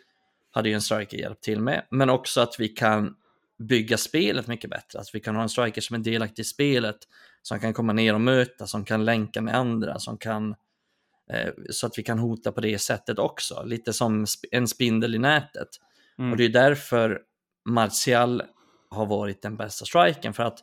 hade 0.52 0.68
ju 0.68 0.74
en 0.74 0.82
striker 0.82 1.18
hjälpt 1.18 1.42
till 1.42 1.60
med, 1.60 1.86
men 1.90 2.10
också 2.10 2.40
att 2.40 2.56
vi 2.58 2.68
kan 2.68 3.14
bygga 3.58 3.96
spelet 3.96 4.46
mycket 4.46 4.70
bättre, 4.70 5.00
att 5.00 5.14
vi 5.14 5.20
kan 5.20 5.36
ha 5.36 5.42
en 5.42 5.48
striker 5.48 5.80
som 5.80 5.96
är 5.96 6.00
delaktig 6.00 6.42
i 6.42 6.44
spelet, 6.44 6.96
som 7.42 7.60
kan 7.60 7.74
komma 7.74 7.92
ner 7.92 8.14
och 8.14 8.20
möta, 8.20 8.66
som 8.66 8.84
kan 8.84 9.04
länka 9.04 9.40
med 9.40 9.54
andra, 9.54 9.98
som 9.98 10.18
kan 10.18 10.54
eh, 11.32 11.50
så 11.70 11.86
att 11.86 11.98
vi 11.98 12.02
kan 12.02 12.18
hota 12.18 12.52
på 12.52 12.60
det 12.60 12.78
sättet 12.78 13.18
också, 13.18 13.62
lite 13.64 13.92
som 13.92 14.26
en 14.50 14.68
spindel 14.68 15.14
i 15.14 15.18
nätet. 15.18 15.68
Mm. 16.18 16.30
Och 16.30 16.36
det 16.36 16.44
är 16.44 16.48
därför 16.48 17.20
Martial 17.64 18.42
har 18.90 19.06
varit 19.06 19.42
den 19.42 19.56
bästa 19.56 19.84
striken, 19.84 20.32
för 20.32 20.42
att 20.42 20.58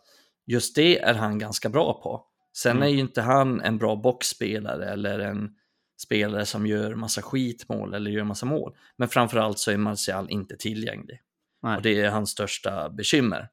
just 0.46 0.76
det 0.76 1.00
är 1.00 1.14
han 1.14 1.40
ganska 1.40 1.70
bra 1.70 2.02
på. 2.04 2.26
Sen 2.54 2.72
mm. 2.72 2.84
är 2.84 2.88
ju 2.88 3.00
inte 3.00 3.22
han 3.22 3.62
en 3.62 3.78
bra 3.78 3.96
boxspelare 3.96 4.86
eller 4.86 5.20
en 5.20 5.56
spelare 6.02 6.46
som 6.46 6.68
gör 6.68 6.96
massa 6.96 7.22
skitmål 7.22 7.94
eller 7.94 8.12
gör 8.12 8.24
massa 8.24 8.46
mål. 8.46 8.76
Men 8.98 9.08
framförallt 9.08 9.60
så 9.60 9.72
är 9.72 9.78
Martial 9.78 10.30
inte 10.30 10.58
tillgänglig. 10.58 11.22
Nej. 11.64 11.76
Och 11.76 11.82
det 11.82 12.02
är 12.02 12.10
hans 12.10 12.30
största 12.30 12.90
bekymmer. 12.90 13.50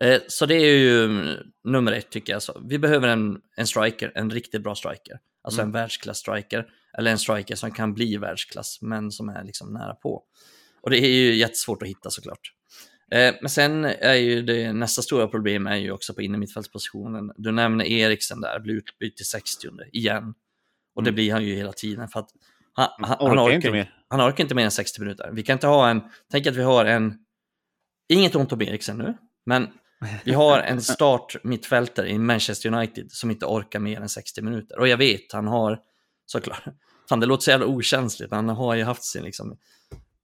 Eh, 0.00 0.20
så 0.28 0.46
det 0.46 0.54
är 0.54 0.76
ju 0.76 1.08
nummer 1.64 1.92
ett 1.92 2.10
tycker 2.10 2.32
jag. 2.32 2.42
Så 2.42 2.62
vi 2.64 2.78
behöver 2.78 3.08
en, 3.08 3.40
en 3.56 3.66
striker, 3.66 4.12
en 4.14 4.30
riktigt 4.30 4.62
bra 4.62 4.74
striker. 4.74 5.18
Alltså 5.42 5.60
mm. 5.60 5.68
en 5.68 5.72
världsklass-striker. 5.72 6.66
Eller 6.98 7.10
en 7.10 7.18
striker 7.18 7.54
som 7.54 7.70
kan 7.70 7.94
bli 7.94 8.16
världsklass, 8.16 8.78
men 8.82 9.10
som 9.10 9.28
är 9.28 9.44
liksom 9.44 9.72
nära 9.72 9.94
på. 9.94 10.22
Och 10.82 10.90
det 10.90 10.98
är 10.98 11.08
ju 11.08 11.34
jättesvårt 11.34 11.82
att 11.82 11.88
hitta 11.88 12.10
såklart. 12.10 12.52
Eh, 13.10 13.34
men 13.40 13.50
sen 13.50 13.84
är 13.84 14.14
ju 14.14 14.42
det 14.42 14.72
nästa 14.72 15.02
stora 15.02 15.28
problem 15.28 15.66
är 15.66 15.76
ju 15.76 15.90
också 15.90 16.14
på 16.14 16.22
innermittfältspositionen. 16.22 17.32
Du 17.36 17.52
nämner 17.52 17.84
Eriksen 17.84 18.40
där, 18.40 18.60
blir 18.60 18.74
utbytt 18.74 19.16
till 19.16 19.26
60 19.26 19.68
igen. 19.92 20.34
Och 20.94 21.02
det 21.02 21.10
mm. 21.10 21.14
blir 21.14 21.32
han 21.32 21.44
ju 21.44 21.54
hela 21.54 21.72
tiden 21.72 22.08
för 22.08 22.20
att 22.20 22.28
han, 22.72 22.88
han, 22.98 23.16
han, 23.20 23.38
orkar, 23.38 23.54
inte 23.54 23.70
mer. 23.70 23.94
han 24.08 24.20
orkar 24.20 24.44
inte 24.44 24.54
mer 24.54 24.64
än 24.64 24.70
60 24.70 25.00
minuter. 25.00 25.30
Vi 25.32 25.42
kan 25.42 25.52
inte 25.52 25.66
ha 25.66 25.88
en, 25.88 26.02
tänk 26.30 26.46
att 26.46 26.56
vi 26.56 26.62
har 26.62 26.84
en, 26.84 27.14
inget 28.08 28.34
ont 28.34 28.52
om 28.52 28.62
Eriksen 28.62 28.98
nu, 28.98 29.16
men 29.46 29.68
vi 30.24 30.32
har 30.32 30.58
en 30.58 30.80
start 30.82 31.36
mittfältare 31.42 32.08
i 32.08 32.18
Manchester 32.18 32.74
United 32.74 33.12
som 33.12 33.30
inte 33.30 33.46
orkar 33.46 33.78
mer 33.78 34.00
än 34.00 34.08
60 34.08 34.42
minuter. 34.42 34.78
Och 34.78 34.88
jag 34.88 34.96
vet, 34.96 35.32
han 35.32 35.46
har 35.46 35.80
såklart, 36.26 36.64
fan 37.08 37.20
det 37.20 37.26
låter 37.26 37.42
så 37.44 37.50
jävla 37.50 37.66
okänsligt, 37.66 38.32
han 38.32 38.48
har 38.48 38.74
ju 38.74 38.84
haft 38.84 39.04
sin 39.04 39.24
liksom, 39.24 39.58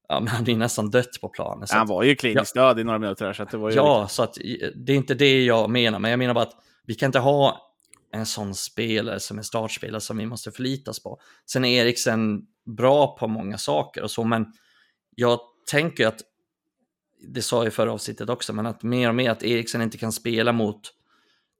ja 0.08 0.20
men 0.20 0.28
han 0.28 0.48
är 0.48 0.56
nästan 0.56 0.90
dött 0.90 1.20
på 1.20 1.28
planen. 1.28 1.66
han 1.70 1.86
var 1.86 2.02
ju 2.02 2.16
kliniskt 2.16 2.56
ja, 2.56 2.62
död 2.62 2.78
i 2.78 2.84
några 2.84 2.98
minuter 2.98 3.32
så 3.32 3.42
att 3.42 3.50
det 3.50 3.56
var 3.56 3.70
ju... 3.70 3.76
Ja, 3.76 4.08
så 4.08 4.22
att 4.22 4.34
det 4.74 4.92
är 4.92 4.96
inte 4.96 5.14
det 5.14 5.44
jag 5.44 5.70
menar, 5.70 5.98
men 5.98 6.10
jag 6.10 6.18
menar 6.18 6.34
bara 6.34 6.44
att 6.44 6.56
vi 6.86 6.94
kan 6.94 7.06
inte 7.06 7.18
ha 7.18 7.69
en 8.12 8.26
sån 8.26 8.54
spelare 8.54 9.20
som 9.20 9.38
är 9.38 9.42
startspelare 9.42 10.00
som 10.00 10.16
vi 10.16 10.26
måste 10.26 10.52
förlitas 10.52 11.02
på. 11.02 11.20
Sen 11.46 11.64
är 11.64 11.82
Eriksen 11.82 12.42
bra 12.76 13.16
på 13.16 13.28
många 13.28 13.58
saker 13.58 14.02
och 14.02 14.10
så, 14.10 14.24
men 14.24 14.46
jag 15.16 15.40
tänker 15.70 16.06
att, 16.06 16.20
det 17.28 17.42
sa 17.42 17.56
jag 17.56 17.66
i 17.66 17.70
förra 17.70 17.92
avsnittet 17.92 18.28
också, 18.28 18.52
men 18.52 18.66
att 18.66 18.82
mer 18.82 19.08
och 19.08 19.14
mer 19.14 19.30
att 19.30 19.42
Eriksen 19.42 19.82
inte 19.82 19.98
kan 19.98 20.12
spela 20.12 20.52
mot 20.52 20.80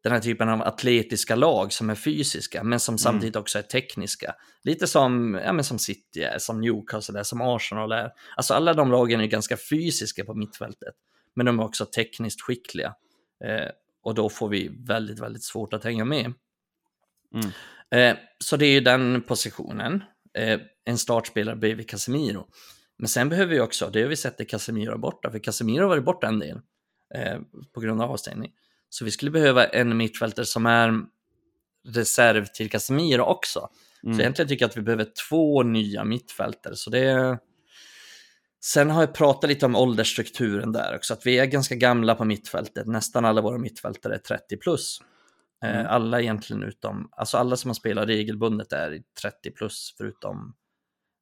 den 0.02 0.12
här 0.12 0.20
typen 0.20 0.48
av 0.48 0.62
atletiska 0.62 1.36
lag 1.36 1.72
som 1.72 1.90
är 1.90 1.94
fysiska, 1.94 2.64
men 2.64 2.80
som 2.80 2.92
mm. 2.92 2.98
samtidigt 2.98 3.36
också 3.36 3.58
är 3.58 3.62
tekniska. 3.62 4.34
Lite 4.64 4.86
som, 4.86 5.40
ja, 5.44 5.52
men 5.52 5.64
som 5.64 5.78
City 5.78 6.22
är, 6.22 6.38
som 6.38 6.60
Newcastle 6.60 7.18
är, 7.18 7.22
som 7.22 7.40
Arsenal 7.40 7.92
är. 7.92 8.10
Alltså 8.36 8.54
alla 8.54 8.74
de 8.74 8.90
lagen 8.90 9.20
är 9.20 9.26
ganska 9.26 9.56
fysiska 9.70 10.24
på 10.24 10.34
mittfältet, 10.34 10.94
men 11.36 11.46
de 11.46 11.60
är 11.60 11.64
också 11.64 11.86
tekniskt 11.86 12.40
skickliga. 12.42 12.94
Eh, 13.44 13.68
och 14.02 14.14
då 14.14 14.28
får 14.28 14.48
vi 14.48 14.68
väldigt, 14.86 15.18
väldigt 15.18 15.44
svårt 15.44 15.72
att 15.72 15.84
hänga 15.84 16.04
med. 16.04 16.32
Mm. 17.34 17.50
Eh, 17.90 18.18
så 18.38 18.56
det 18.56 18.66
är 18.66 18.72
ju 18.72 18.80
den 18.80 19.22
positionen. 19.22 20.04
Eh, 20.38 20.60
en 20.84 20.98
startspelare 20.98 21.56
bredvid 21.56 21.88
Casemiro. 21.88 22.46
Men 22.98 23.08
sen 23.08 23.28
behöver 23.28 23.54
vi 23.54 23.60
också, 23.60 23.90
det 23.92 24.02
har 24.02 24.08
vi 24.08 24.16
sett, 24.16 24.40
att 24.40 24.48
Casemiro 24.48 24.98
borta, 24.98 25.30
för 25.30 25.38
Casemiro 25.38 25.82
har 25.82 25.88
varit 25.88 26.04
borta 26.04 26.26
en 26.26 26.38
del 26.38 26.60
eh, 27.14 27.38
på 27.74 27.80
grund 27.80 28.02
av 28.02 28.10
avstängning. 28.10 28.52
Så 28.88 29.04
vi 29.04 29.10
skulle 29.10 29.30
behöva 29.30 29.64
en 29.64 29.96
mittfältare 29.96 30.46
som 30.46 30.66
är 30.66 31.00
reserv 31.88 32.46
till 32.46 32.70
Casemiro 32.70 33.22
också. 33.22 33.68
Mm. 34.02 34.14
Så 34.14 34.20
egentligen 34.20 34.48
tycker 34.48 34.62
jag 34.62 34.70
att 34.70 34.76
vi 34.76 34.82
behöver 34.82 35.06
två 35.28 35.62
nya 35.62 36.04
mittfältare. 36.04 36.76
Så 36.76 36.90
det 36.90 37.38
Sen 38.64 38.90
har 38.90 39.02
jag 39.02 39.14
pratat 39.14 39.50
lite 39.50 39.66
om 39.66 39.76
åldersstrukturen 39.76 40.72
där 40.72 40.96
också, 40.96 41.14
att 41.14 41.26
vi 41.26 41.38
är 41.38 41.46
ganska 41.46 41.74
gamla 41.74 42.14
på 42.14 42.24
mittfältet. 42.24 42.86
Nästan 42.86 43.24
alla 43.24 43.40
våra 43.40 43.58
mittfältare 43.58 44.14
är 44.14 44.18
30 44.18 44.56
plus. 44.56 44.98
Eh, 45.64 45.76
mm. 45.76 45.86
Alla 45.86 46.20
egentligen 46.20 46.62
utom, 46.62 47.08
alltså 47.12 47.36
alla 47.36 47.56
som 47.56 47.68
har 47.68 47.74
spelat 47.74 48.08
regelbundet 48.08 48.72
är 48.72 49.02
30 49.22 49.50
plus 49.50 49.94
förutom 49.98 50.54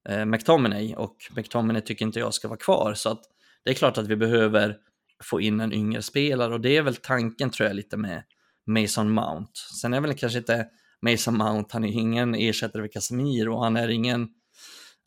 eh, 0.08 0.24
McTominay 0.24 0.94
och 0.94 1.16
McTominay 1.36 1.82
tycker 1.82 2.04
inte 2.04 2.18
jag 2.18 2.34
ska 2.34 2.48
vara 2.48 2.58
kvar. 2.58 2.94
Så 2.94 3.10
att 3.10 3.22
det 3.64 3.70
är 3.70 3.74
klart 3.74 3.98
att 3.98 4.06
vi 4.06 4.16
behöver 4.16 4.76
få 5.24 5.40
in 5.40 5.60
en 5.60 5.72
yngre 5.72 6.02
spelare 6.02 6.54
och 6.54 6.60
det 6.60 6.76
är 6.76 6.82
väl 6.82 6.96
tanken 6.96 7.50
tror 7.50 7.66
jag 7.66 7.76
lite 7.76 7.96
med 7.96 8.22
Mason 8.66 9.10
Mount. 9.10 9.52
Sen 9.80 9.94
är 9.94 10.00
väl 10.00 10.14
kanske 10.14 10.38
inte 10.38 10.66
Mason 11.02 11.38
Mount, 11.38 11.68
han 11.72 11.84
är 11.84 11.88
ingen 11.88 12.34
ersättare 12.34 12.82
för 12.82 12.88
Casemiro 12.88 13.54
och 13.54 13.64
han 13.64 13.76
är 13.76 13.88
ingen, 13.88 14.28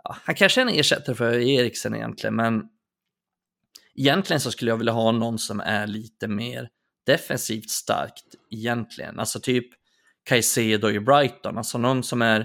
ja, 0.04 0.18
han 0.24 0.36
kanske 0.36 0.62
är 0.62 0.66
en 0.66 0.80
ersättare 0.80 1.16
för 1.16 1.40
Eriksen 1.40 1.96
egentligen, 1.96 2.36
men 2.36 2.64
egentligen 3.96 4.40
så 4.40 4.52
skulle 4.52 4.72
jag 4.72 4.78
vilja 4.78 4.94
ha 4.94 5.12
någon 5.12 5.40
som 5.40 5.60
är 5.60 5.88
lite 5.88 6.28
mer 6.28 6.70
defensivt 7.06 7.70
starkt 7.70 8.26
egentligen. 8.50 9.20
Alltså 9.20 9.40
typ 9.40 9.68
Caicedo 10.24 10.90
i 10.90 11.00
Brighton, 11.00 11.58
alltså 11.58 11.78
någon 11.78 12.04
som 12.04 12.22
är 12.22 12.40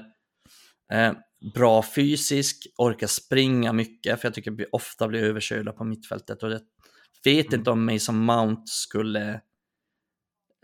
eh, 0.92 1.12
bra 1.54 1.82
fysisk, 1.82 2.66
orkar 2.76 3.06
springa 3.06 3.72
mycket, 3.72 4.20
för 4.20 4.28
jag 4.28 4.34
tycker 4.34 4.50
vi 4.50 4.66
ofta 4.72 5.08
blir 5.08 5.22
överkörda 5.22 5.72
på 5.72 5.84
mittfältet 5.84 6.42
och 6.42 6.52
jag 6.52 6.60
vet 7.24 7.46
mm. 7.46 7.60
inte 7.60 7.70
om 7.70 7.84
Mason 7.84 8.18
Mount 8.18 8.62
skulle 8.66 9.40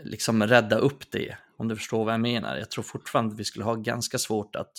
liksom 0.03 0.43
rädda 0.43 0.77
upp 0.77 1.11
det, 1.11 1.37
om 1.57 1.69
du 1.69 1.77
förstår 1.77 2.05
vad 2.05 2.15
jag 2.15 2.21
menar. 2.21 2.57
Jag 2.57 2.71
tror 2.71 2.85
fortfarande 2.85 3.37
vi 3.37 3.45
skulle 3.45 3.65
ha 3.65 3.75
ganska 3.75 4.19
svårt 4.19 4.57
att 4.57 4.73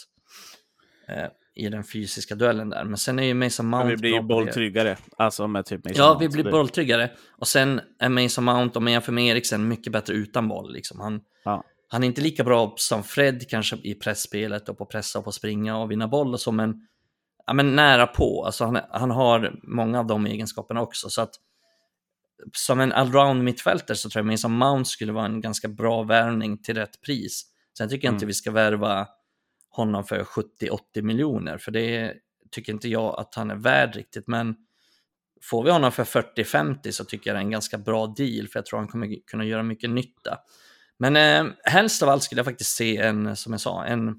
eh, 1.08 1.28
i 1.56 1.70
den 1.70 1.84
fysiska 1.84 2.36
duellen 2.36 2.70
där. 2.70 2.84
Men 2.84 2.98
sen 2.98 3.20
är 3.20 3.24
ju 3.24 3.34
Mason 3.34 3.66
Mount... 3.66 3.86
Men 3.86 3.96
vi 3.96 4.02
blir 4.02 4.12
ju 4.12 4.22
bolltryggare. 4.22 4.98
Alltså 5.18 5.48
med 5.48 5.66
typ 5.66 5.86
Mason 5.86 5.98
Ja, 5.98 6.08
Mount, 6.08 6.26
vi 6.26 6.30
blir 6.30 6.52
bolltryggare. 6.52 7.12
Och 7.32 7.48
sen 7.48 7.82
är 8.00 8.10
Mason 8.10 8.44
Mount, 8.44 8.78
om 8.78 8.84
man 8.84 8.94
jämför 8.94 9.12
med 9.12 9.28
Eriksen, 9.28 9.68
mycket 9.68 9.94
bättre 9.94 10.14
utan 10.14 10.48
boll. 10.48 10.74
Liksom. 10.74 11.00
Han, 11.00 11.22
ja. 11.46 11.64
han 11.88 12.04
är 12.04 12.08
inte 12.08 12.22
lika 12.22 12.44
bra 12.44 12.74
som 12.78 13.04
Fred 13.04 13.50
kanske 13.50 13.76
i 13.84 13.96
pressspelet 13.96 14.70
och 14.70 14.78
på 14.78 14.86
pressa 14.86 15.20
och 15.20 15.26
på 15.26 15.32
springa 15.32 15.78
och 15.78 15.92
vinna 15.92 16.08
boll 16.08 16.34
och 16.34 16.40
så, 16.40 16.52
men, 16.52 16.88
ja, 17.48 17.54
men 17.54 17.76
nära 17.76 18.08
på. 18.08 18.46
Alltså 18.46 18.66
han, 18.66 18.80
han 18.90 19.12
har 19.12 19.60
många 19.64 20.00
av 20.00 20.08
de 20.08 20.26
egenskaperna 20.26 20.82
också. 20.82 21.10
Så 21.10 21.22
att 21.22 21.34
som 22.54 22.80
en 22.80 22.92
allround 22.92 23.44
mittfältare 23.44 23.98
så 23.98 24.10
tror 24.10 24.26
jag 24.26 24.32
Mason 24.32 24.58
Mount 24.58 24.86
skulle 24.90 25.12
vara 25.12 25.26
en 25.26 25.42
ganska 25.42 25.68
bra 25.68 26.04
värvning 26.04 26.58
till 26.58 26.76
rätt 26.76 27.02
pris. 27.02 27.44
Sen 27.78 27.90
tycker 27.90 28.08
jag 28.08 28.10
mm. 28.10 28.16
inte 28.16 28.26
vi 28.26 28.34
ska 28.34 28.52
värva 28.52 29.08
honom 29.76 30.04
för 30.04 30.24
70-80 30.24 31.02
miljoner, 31.02 31.58
för 31.58 31.72
det 31.72 32.14
tycker 32.52 32.74
inte 32.74 32.90
jag 32.90 33.20
att 33.20 33.36
han 33.36 33.52
är 33.52 33.56
värd 33.56 33.96
riktigt. 33.96 34.28
Men 34.28 34.56
får 35.42 35.64
vi 35.64 35.72
honom 35.72 35.92
för 35.92 36.04
40-50 36.04 36.92
så 36.92 37.06
tycker 37.06 37.30
jag 37.30 37.36
det 37.36 37.40
är 37.40 37.44
en 37.44 37.52
ganska 37.52 37.78
bra 37.78 38.08
deal, 38.08 38.48
för 38.48 38.60
jag 38.60 38.66
tror 38.66 38.80
han 38.80 38.88
kommer 38.88 39.28
kunna 39.28 39.46
göra 39.46 39.64
mycket 39.64 39.90
nytta. 39.90 40.38
Men 41.00 41.16
eh, 41.16 41.54
helst 41.64 42.04
av 42.04 42.10
allt 42.10 42.24
skulle 42.24 42.40
jag 42.40 42.46
faktiskt 42.46 42.76
se 42.76 42.98
en, 42.98 43.36
som 43.36 43.54
jag 43.54 43.62
sa, 43.62 43.86
en, 43.86 44.16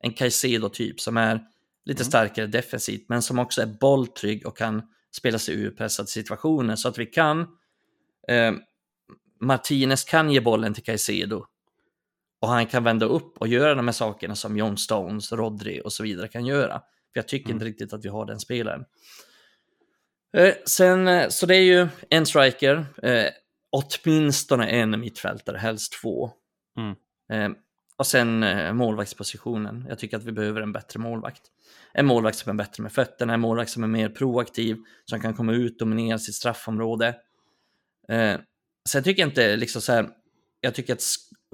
en 0.00 0.12
Caicedo-typ 0.12 1.00
som 1.00 1.16
är 1.16 1.40
lite 1.84 2.02
mm. 2.02 2.08
starkare 2.08 2.46
defensivt, 2.46 3.04
men 3.08 3.22
som 3.22 3.38
också 3.38 3.62
är 3.62 3.66
bolltrygg 3.66 4.46
och 4.46 4.56
kan 4.56 4.82
spela 5.16 5.38
sig 5.38 5.54
ur 5.54 5.70
pressade 5.70 6.08
situationer 6.08 6.76
så 6.76 6.88
att 6.88 6.98
vi 6.98 7.06
kan 7.06 7.40
eh, 8.28 8.52
Martinez 9.40 10.04
kan 10.04 10.30
ge 10.30 10.40
bollen 10.40 10.74
till 10.74 10.84
Caicedo 10.84 11.44
och 12.40 12.48
han 12.48 12.66
kan 12.66 12.84
vända 12.84 13.06
upp 13.06 13.38
och 13.38 13.48
göra 13.48 13.74
de 13.74 13.88
här 13.88 13.92
sakerna 13.92 14.34
som 14.34 14.56
John 14.56 14.76
Stones, 14.76 15.32
Rodri 15.32 15.80
och 15.84 15.92
så 15.92 16.02
vidare 16.02 16.28
kan 16.28 16.46
göra. 16.46 16.82
För 17.12 17.18
jag 17.18 17.28
tycker 17.28 17.46
mm. 17.46 17.56
inte 17.56 17.64
riktigt 17.64 17.92
att 17.92 18.04
vi 18.04 18.08
har 18.08 18.26
den 18.26 18.40
spelaren. 18.40 18.84
Eh, 20.36 20.54
sen, 20.64 21.08
eh, 21.08 21.28
så 21.28 21.46
det 21.46 21.56
är 21.56 21.62
ju 21.62 21.88
en 22.10 22.26
striker, 22.26 22.86
eh, 23.02 23.26
åtminstone 23.70 24.68
en 24.68 25.00
mittfältare, 25.00 25.56
helst 25.56 25.92
två. 26.02 26.30
Mm. 26.76 26.94
Eh, 27.32 27.58
och 27.96 28.06
sen 28.06 28.42
eh, 28.42 28.72
målvaktspositionen. 28.72 29.86
Jag 29.88 29.98
tycker 29.98 30.16
att 30.16 30.24
vi 30.24 30.32
behöver 30.32 30.60
en 30.60 30.72
bättre 30.72 31.00
målvakt. 31.00 31.42
En 31.92 32.06
målvakt 32.06 32.38
som 32.38 32.50
är 32.50 32.54
bättre 32.54 32.82
med 32.82 32.92
fötterna, 32.92 33.34
en 33.34 33.40
målvakt 33.40 33.70
som 33.70 33.82
är 33.82 33.88
mer 33.88 34.08
proaktiv, 34.08 34.76
som 35.04 35.20
kan 35.20 35.34
komma 35.34 35.52
ut, 35.52 35.72
och 35.72 35.78
dominera 35.78 36.18
sitt 36.18 36.34
straffområde. 36.34 37.16
Eh, 38.08 38.36
sen 38.88 39.02
tycker 39.02 39.22
jag 39.22 39.28
inte 39.28 39.56
liksom 39.56 39.82
så 39.82 39.92
här, 39.92 40.08
jag 40.60 40.74
tycker 40.74 40.92
att 40.92 41.02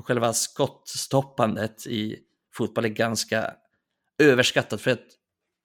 själva 0.03 0.33
skottstoppandet 0.33 1.87
i 1.87 2.19
fotboll 2.53 2.85
är 2.85 2.89
ganska 2.89 3.55
överskattat 4.19 4.81
för 4.81 4.91
att 4.91 5.05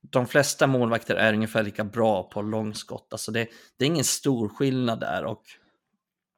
de 0.01 0.27
flesta 0.27 0.67
målvakter 0.67 1.15
är 1.15 1.34
ungefär 1.34 1.63
lika 1.63 1.84
bra 1.84 2.23
på 2.23 2.41
långskott. 2.41 3.07
Alltså 3.11 3.32
det, 3.32 3.47
det 3.77 3.86
är 3.86 3.88
ingen 3.88 4.03
stor 4.03 4.49
skillnad 4.49 4.99
där 4.99 5.25
och 5.25 5.43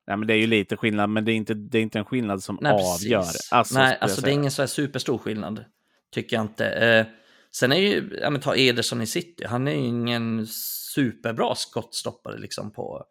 Ja, 0.06 0.16
men 0.16 0.28
det 0.28 0.34
är 0.34 0.38
ju 0.38 0.48
lite 0.48 0.78
skillnad, 0.78 1.10
men 1.10 1.26
det 1.26 1.32
är 1.32 1.36
inte, 1.36 1.54
det 1.54 1.78
är 1.78 1.82
inte 1.82 2.00
en 2.00 2.06
skillnad 2.06 2.44
som 2.44 2.58
Nej, 2.62 2.72
avgör. 2.72 3.26
Alltså, 3.52 3.80
Nej, 3.80 3.98
alltså 4.02 4.22
det 4.22 4.30
är 4.30 4.34
ingen 4.34 4.52
så 4.52 4.62
här 4.62 4.68
superstor 4.68 5.18
skillnad. 5.18 5.66
Tycker 6.12 6.36
jag 6.36 6.44
inte. 6.44 6.68
Eh, 6.68 7.06
sen 7.52 7.72
är 7.72 7.76
ju, 7.76 8.20
ja 8.22 8.30
men 8.30 8.42
ta 8.42 8.56
Ederson 8.56 9.02
i 9.02 9.08
City, 9.08 9.46
han 9.46 9.68
är 9.68 9.72
ju 9.72 9.78
ingen 9.78 10.48
superbra 10.94 11.56
skottstoppare 11.56 12.38
liksom 12.38 12.72
på, 12.72 13.06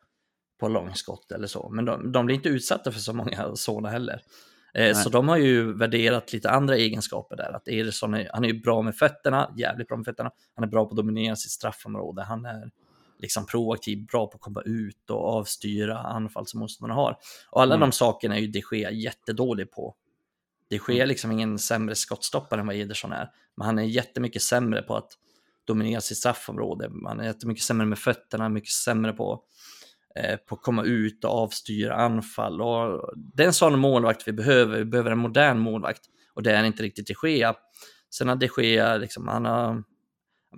på 0.61 0.69
långskott 0.69 1.33
eller 1.33 1.47
så. 1.47 1.69
Men 1.69 1.85
de, 1.85 2.13
de 2.13 2.27
blir 2.27 2.37
inte 2.37 2.49
utsatta 2.49 2.93
för 2.93 3.01
så 3.01 3.13
många 3.13 3.57
sådana 3.57 3.89
heller. 3.89 4.23
Eh, 4.75 4.97
så 4.97 5.09
de 5.09 5.29
har 5.29 5.37
ju 5.37 5.73
värderat 5.73 6.33
lite 6.33 6.51
andra 6.51 6.77
egenskaper 6.77 7.37
där. 7.37 7.53
Att 7.57 7.69
Ederson 7.69 8.15
är, 8.15 8.31
han 8.33 8.45
är 8.45 8.49
ju 8.49 8.61
bra 8.61 8.83
med 8.83 8.97
fötterna, 8.97 9.55
jävligt 9.57 9.89
bra 9.89 9.97
med 9.97 10.07
fötterna. 10.07 10.31
Han 10.55 10.65
är 10.65 10.69
bra 10.69 10.85
på 10.85 10.91
att 10.91 10.97
dominera 10.97 11.37
sitt 11.37 11.51
straffområde. 11.51 12.23
Han 12.23 12.45
är 12.45 12.71
liksom 13.19 13.47
proaktiv, 13.47 14.07
bra 14.07 14.27
på 14.27 14.35
att 14.35 14.41
komma 14.41 14.63
ut 14.63 15.11
och 15.11 15.29
avstyra 15.29 15.99
anfall 15.99 16.47
som 16.47 16.61
motståndarna 16.61 17.01
har. 17.01 17.17
Och 17.51 17.63
alla 17.63 17.75
mm. 17.75 17.89
de 17.89 17.93
sakerna 17.93 18.37
är 18.37 18.41
ju 18.41 18.47
de 18.47 18.63
Gea 18.73 18.91
jättedålig 18.91 19.71
på. 19.71 19.95
De 20.69 20.77
Gea 20.77 20.89
är 20.89 20.95
mm. 20.95 21.09
liksom 21.09 21.33
ingen 21.33 21.59
sämre 21.59 21.95
skottstoppare 21.95 22.61
än 22.61 22.67
vad 22.67 22.77
Ederson 22.77 23.13
är, 23.13 23.31
men 23.57 23.67
han 23.67 23.79
är 23.79 23.83
jättemycket 23.83 24.43
sämre 24.43 24.83
på 24.83 24.97
att 24.97 25.11
dominera 25.65 26.01
sitt 26.01 26.19
straffområde. 26.19 26.91
Han 27.07 27.21
är 27.21 27.25
jättemycket 27.25 27.65
sämre 27.65 27.87
med 27.87 27.99
fötterna, 27.99 28.49
mycket 28.49 28.71
sämre 28.71 29.13
på, 29.13 29.43
på 30.49 30.55
att 30.55 30.63
komma 30.63 30.85
ut 30.85 31.25
och 31.25 31.31
avstyra 31.31 31.95
anfall. 31.95 32.61
Och 32.61 33.13
det 33.17 33.43
är 33.43 33.47
en 33.47 33.53
sån 33.53 33.79
målvakt 33.79 34.29
vi 34.29 34.33
behöver. 34.33 34.79
Vi 34.79 34.85
behöver 34.85 35.11
en 35.11 35.19
modern 35.19 35.59
målvakt 35.59 36.03
och 36.35 36.43
det 36.43 36.53
är 36.53 36.65
inte 36.65 36.83
riktigt 36.83 37.07
de 37.07 37.29
Gea. 37.29 37.55
Sen 38.11 38.29
har 38.29 38.37
de 38.37 38.49
Gea, 38.63 38.97
liksom, 38.97 39.29
han 39.29 39.45
har 39.45 39.83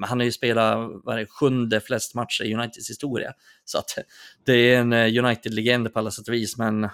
han 0.00 0.20
har 0.20 0.24
ju 0.24 0.32
spelat 0.32 0.90
varje 1.05 1.26
sjunde 1.26 1.80
flest 1.80 2.14
matcher 2.14 2.44
i 2.44 2.55
Uniteds 2.55 2.90
historia. 2.90 3.32
Så 3.64 3.78
att 3.78 3.98
det 4.44 4.53
är 4.53 4.80
en 4.80 4.92
eh, 4.92 5.24
United-legend 5.24 5.92
på 5.92 5.98
alla 5.98 6.11
sätt 6.11 6.28
och 6.28 6.34
vis, 6.34 6.59
men 6.59 6.88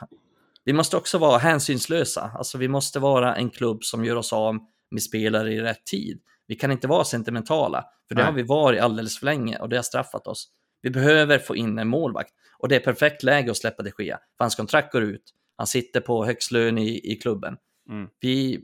vi 0.65 0.73
måste 0.73 0.97
också 0.97 1.19
vara 1.19 1.39
hänsynslösa. 1.39 2.31
Alltså 2.35 2.59
vi 2.59 2.69
måste 2.69 2.99
vara 2.99 3.37
en 3.37 3.51
klubb 3.51 3.85
som 3.85 4.05
gör 4.05 4.17
oss 4.17 4.33
av 4.33 4.59
med 4.91 5.03
spelare 5.03 5.55
i 5.55 5.61
rätt 5.61 5.87
tid. 5.87 6.21
Vi 6.47 6.55
kan 6.55 6.73
inte 6.73 6.87
vara 6.87 7.05
sentimentala, 7.05 7.85
för 8.09 8.15
det 8.15 8.21
Nej. 8.21 8.31
har 8.31 8.37
vi 8.37 8.43
varit 8.43 8.81
alldeles 8.81 9.19
för 9.19 9.27
länge 9.27 9.59
och 9.59 9.69
det 9.69 9.77
har 9.77 9.83
straffat 9.83 10.27
oss. 10.27 10.49
Vi 10.83 10.91
behöver 10.91 11.39
få 11.39 11.57
in 11.57 11.79
en 11.79 11.89
målvakt 11.89 12.33
och 12.59 12.69
det 12.69 12.77
är 12.77 12.81
perfekt 12.81 13.23
läge 13.23 13.51
att 13.51 13.57
släppa 13.57 13.83
det 13.83 13.93
ske. 13.93 14.17
För 14.37 14.45
hans 14.45 14.55
kontrakt 14.55 14.93
går 14.93 15.03
ut, 15.03 15.35
han 15.57 15.67
sitter 15.67 16.01
på 16.01 16.25
högst 16.25 16.51
lön 16.51 16.79
i, 16.79 17.13
i 17.13 17.17
klubben. 17.17 17.57
Mm. 17.91 18.09
Vi, 18.21 18.61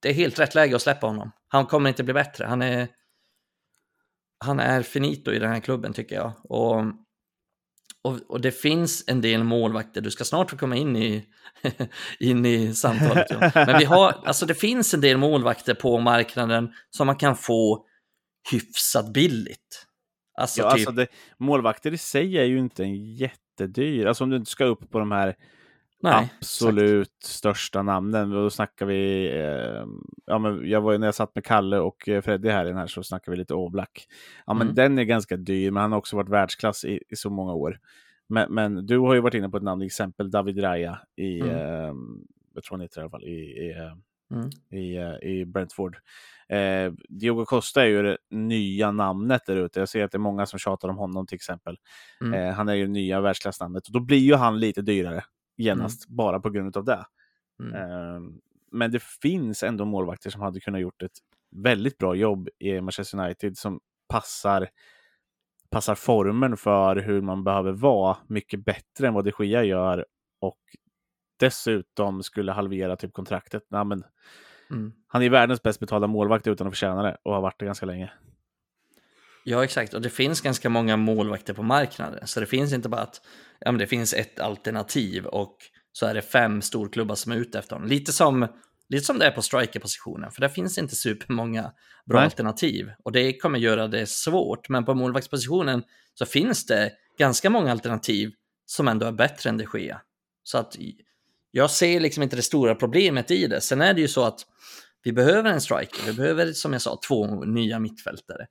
det 0.00 0.08
är 0.08 0.12
helt 0.12 0.38
rätt 0.38 0.54
läge 0.54 0.76
att 0.76 0.82
släppa 0.82 1.06
honom. 1.06 1.32
Han 1.48 1.66
kommer 1.66 1.88
inte 1.88 2.04
bli 2.04 2.14
bättre. 2.14 2.44
Han 2.44 2.62
är 2.62 2.88
han 4.40 4.60
är 4.60 4.82
finito 4.82 5.32
i 5.32 5.38
den 5.38 5.50
här 5.50 5.60
klubben 5.60 5.92
tycker 5.92 6.16
jag. 6.16 6.32
Och, 6.44 6.84
och, 8.02 8.18
och 8.28 8.40
det 8.40 8.52
finns 8.52 9.04
en 9.06 9.20
del 9.20 9.44
målvakter, 9.44 10.00
du 10.00 10.10
ska 10.10 10.24
snart 10.24 10.50
få 10.50 10.56
komma 10.56 10.76
in 10.76 10.96
i, 10.96 11.24
in 12.20 12.46
i 12.46 12.74
samtalet. 12.74 13.26
Ja. 13.30 13.50
Men 13.54 13.78
vi 13.78 13.84
har, 13.84 14.22
alltså 14.24 14.46
det 14.46 14.54
finns 14.54 14.94
en 14.94 15.00
del 15.00 15.16
målvakter 15.16 15.74
på 15.74 16.00
marknaden 16.00 16.72
som 16.90 17.06
man 17.06 17.16
kan 17.16 17.36
få 17.36 17.86
hyfsat 18.50 19.12
billigt. 19.12 19.87
Alltså, 20.38 20.60
ja, 20.60 20.70
typ... 20.70 20.72
alltså 20.72 20.92
det, 20.92 21.06
målvakter 21.38 21.94
i 21.94 21.98
sig 21.98 22.38
är 22.38 22.44
ju 22.44 22.58
inte 22.58 22.84
en 22.84 23.14
jättedyr, 23.14 24.06
alltså 24.06 24.24
om 24.24 24.30
du 24.30 24.36
inte 24.36 24.50
ska 24.50 24.64
upp 24.64 24.90
på 24.90 24.98
de 24.98 25.12
här 25.12 25.36
Nej, 26.00 26.32
absolut 26.38 27.08
exakt. 27.08 27.24
största 27.24 27.82
namnen. 27.82 28.30
Då 28.30 28.50
snackar 28.50 28.86
vi, 28.86 29.28
eh, 29.28 29.86
ja, 30.26 30.38
men 30.38 30.68
jag 30.70 30.80
var, 30.80 30.98
när 30.98 31.06
jag 31.06 31.14
satt 31.14 31.34
med 31.34 31.44
Kalle 31.44 31.78
och 31.78 32.08
eh, 32.08 32.22
Freddy 32.22 32.48
här, 32.48 32.72
här 32.72 32.86
så 32.86 33.02
snackade 33.02 33.30
vi 33.30 33.38
lite 33.38 33.54
Oblak. 33.54 34.06
Ja, 34.46 34.54
men 34.54 34.62
mm. 34.62 34.74
den 34.74 34.98
är 34.98 35.04
ganska 35.04 35.36
dyr, 35.36 35.70
men 35.70 35.80
han 35.80 35.92
har 35.92 35.98
också 35.98 36.16
varit 36.16 36.28
världsklass 36.28 36.84
i, 36.84 37.02
i 37.08 37.16
så 37.16 37.30
många 37.30 37.52
år. 37.52 37.78
Men, 38.28 38.54
men, 38.54 38.86
du 38.86 38.98
har 38.98 39.14
ju 39.14 39.20
varit 39.20 39.34
inne 39.34 39.48
på 39.48 39.56
ett 39.56 39.62
namn, 39.62 39.80
till 39.80 39.86
exempel 39.86 40.30
David 40.30 40.62
Raya 40.62 40.98
i, 41.16 41.40
mm. 41.40 41.56
eh, 41.56 41.94
jag 42.54 42.64
tror 42.64 42.76
han 42.76 42.80
heter 42.80 43.00
i 43.00 43.02
alla 43.02 43.10
fall, 43.10 43.24
i, 43.24 43.36
i, 43.36 43.74
Mm. 44.30 44.50
i, 44.70 44.96
eh, 44.96 45.30
i 45.30 45.44
Brentford. 45.44 45.96
Eh, 46.48 46.92
Diogo 47.08 47.44
Costa 47.44 47.82
är 47.82 47.86
ju 47.86 48.02
det 48.02 48.18
nya 48.30 48.90
namnet 48.90 49.46
där 49.46 49.56
ute. 49.56 49.80
Jag 49.80 49.88
ser 49.88 50.04
att 50.04 50.12
det 50.12 50.16
är 50.16 50.20
många 50.20 50.46
som 50.46 50.58
tjatar 50.58 50.88
om 50.88 50.98
honom 50.98 51.26
till 51.26 51.36
exempel. 51.36 51.78
Mm. 52.20 52.34
Eh, 52.34 52.54
han 52.54 52.68
är 52.68 52.74
ju 52.74 52.86
det 52.86 52.92
nya 52.92 53.20
världsklassnamnet 53.20 53.86
och 53.86 53.92
då 53.92 54.00
blir 54.00 54.18
ju 54.18 54.34
han 54.34 54.60
lite 54.60 54.82
dyrare 54.82 55.24
genast 55.56 56.08
bara 56.08 56.40
på 56.40 56.50
grund 56.50 56.76
av 56.76 56.84
det. 56.84 57.04
Mm. 57.62 57.74
Eh, 57.74 58.20
men 58.72 58.90
det 58.90 59.02
finns 59.02 59.62
ändå 59.62 59.84
målvakter 59.84 60.30
som 60.30 60.40
hade 60.40 60.60
kunnat 60.60 60.80
gjort 60.80 61.02
ett 61.02 61.18
väldigt 61.50 61.98
bra 61.98 62.14
jobb 62.14 62.48
i 62.58 62.80
Manchester 62.80 63.18
United 63.18 63.58
som 63.58 63.80
passar, 64.08 64.68
passar 65.70 65.94
formen 65.94 66.56
för 66.56 66.96
hur 66.96 67.20
man 67.20 67.44
behöver 67.44 67.72
vara 67.72 68.16
mycket 68.26 68.64
bättre 68.64 69.08
än 69.08 69.14
vad 69.14 69.24
de 69.24 69.44
Gia 69.44 69.64
gör 69.64 70.06
och 70.40 70.58
dessutom 71.38 72.22
skulle 72.22 72.52
halvera 72.52 72.96
typ 72.96 73.12
kontraktet. 73.12 73.62
Nej, 73.70 73.84
men 73.84 74.04
Mm. 74.70 74.92
han 75.06 75.22
är 75.22 75.30
världens 75.30 75.62
bäst 75.62 75.80
betalda 75.80 76.06
målvakt 76.06 76.46
utan 76.46 76.66
att 76.66 76.72
förtjäna 76.72 77.02
det 77.02 77.16
och 77.22 77.34
har 77.34 77.40
varit 77.40 77.58
det 77.58 77.66
ganska 77.66 77.86
länge. 77.86 78.12
Ja, 79.44 79.64
exakt. 79.64 79.94
Och 79.94 80.02
det 80.02 80.10
finns 80.10 80.40
ganska 80.40 80.68
många 80.68 80.96
målvakter 80.96 81.54
på 81.54 81.62
marknaden. 81.62 82.26
Så 82.26 82.40
det 82.40 82.46
finns 82.46 82.72
inte 82.72 82.88
bara 82.88 83.00
att 83.00 83.20
ja, 83.60 83.72
men 83.72 83.78
det 83.78 83.86
finns 83.86 84.14
ett 84.14 84.40
alternativ 84.40 85.26
och 85.26 85.56
så 85.92 86.06
är 86.06 86.14
det 86.14 86.22
fem 86.22 86.62
storklubbar 86.62 87.14
som 87.14 87.32
är 87.32 87.36
ute 87.36 87.58
efter 87.58 87.76
honom. 87.76 87.88
Lite 87.88 88.12
som, 88.12 88.48
lite 88.88 89.04
som 89.04 89.18
det 89.18 89.26
är 89.26 89.30
på 89.30 89.42
strikerpositionen, 89.42 90.30
för 90.30 90.40
där 90.40 90.48
finns 90.48 90.78
inte 90.78 90.96
supermånga 90.96 91.72
bra 92.06 92.18
Nej. 92.18 92.24
alternativ. 92.24 92.90
Och 93.04 93.12
det 93.12 93.38
kommer 93.38 93.58
göra 93.58 93.88
det 93.88 94.06
svårt. 94.08 94.68
Men 94.68 94.84
på 94.84 94.94
målvaktspositionen 94.94 95.82
så 96.14 96.26
finns 96.26 96.66
det 96.66 96.92
ganska 97.18 97.50
många 97.50 97.70
alternativ 97.70 98.32
som 98.66 98.88
ändå 98.88 99.06
är 99.06 99.12
bättre 99.12 99.50
än 99.50 99.58
de 99.58 99.66
Gea. 99.74 100.00
Så 100.42 100.58
att 100.58 100.76
jag 101.50 101.70
ser 101.70 102.00
liksom 102.00 102.22
inte 102.22 102.36
det 102.36 102.42
stora 102.42 102.74
problemet 102.74 103.30
i 103.30 103.46
det. 103.46 103.60
Sen 103.60 103.80
är 103.80 103.94
det 103.94 104.00
ju 104.00 104.08
så 104.08 104.24
att 104.24 104.40
vi 105.02 105.12
behöver 105.12 105.50
en 105.50 105.60
striker. 105.60 106.06
Vi 106.06 106.12
behöver, 106.12 106.52
som 106.52 106.72
jag 106.72 106.82
sa, 106.82 107.00
två 107.08 107.44
nya 107.44 107.78
mittfältare. 107.78 108.46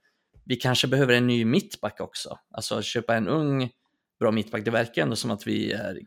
Vi 0.45 0.55
kanske 0.55 0.87
behöver 0.87 1.13
en 1.13 1.27
ny 1.27 1.45
mittback 1.45 2.01
också. 2.01 2.39
Alltså 2.51 2.81
köpa 2.81 3.15
en 3.15 3.27
ung 3.27 3.69
bra 4.19 4.31
mittback. 4.31 4.65
Det 4.65 4.71
verkar 4.71 5.01
ändå 5.01 5.15
som 5.15 5.31
att 5.31 5.47
vi 5.47 5.71
är 5.71 5.99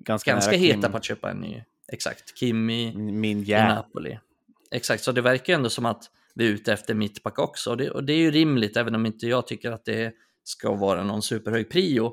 Ganska, 0.00 0.32
ganska 0.32 0.56
heta 0.56 0.78
Kim- 0.78 0.90
på 0.90 0.96
att 0.96 1.04
köpa 1.04 1.30
en 1.30 1.36
ny. 1.36 1.62
Exakt, 1.92 2.38
Kimi 2.38 2.92
Min 2.96 3.42
i. 3.42 3.68
Napoli. 3.68 4.18
Exakt, 4.70 5.02
så 5.02 5.12
det 5.12 5.20
verkar 5.20 5.54
ändå 5.54 5.70
som 5.70 5.86
att 5.86 6.04
vi 6.34 6.46
är 6.46 6.50
ute 6.50 6.72
efter 6.72 6.94
mittback 6.94 7.38
också. 7.38 7.70
Och 7.70 7.76
det, 7.76 7.90
och 7.90 8.04
det 8.04 8.12
är 8.12 8.18
ju 8.18 8.30
rimligt, 8.30 8.76
även 8.76 8.94
om 8.94 9.06
inte 9.06 9.26
jag 9.26 9.46
tycker 9.46 9.70
att 9.72 9.84
det 9.84 10.12
ska 10.44 10.74
vara 10.74 11.04
någon 11.04 11.22
superhög 11.22 11.70
prio. 11.70 12.12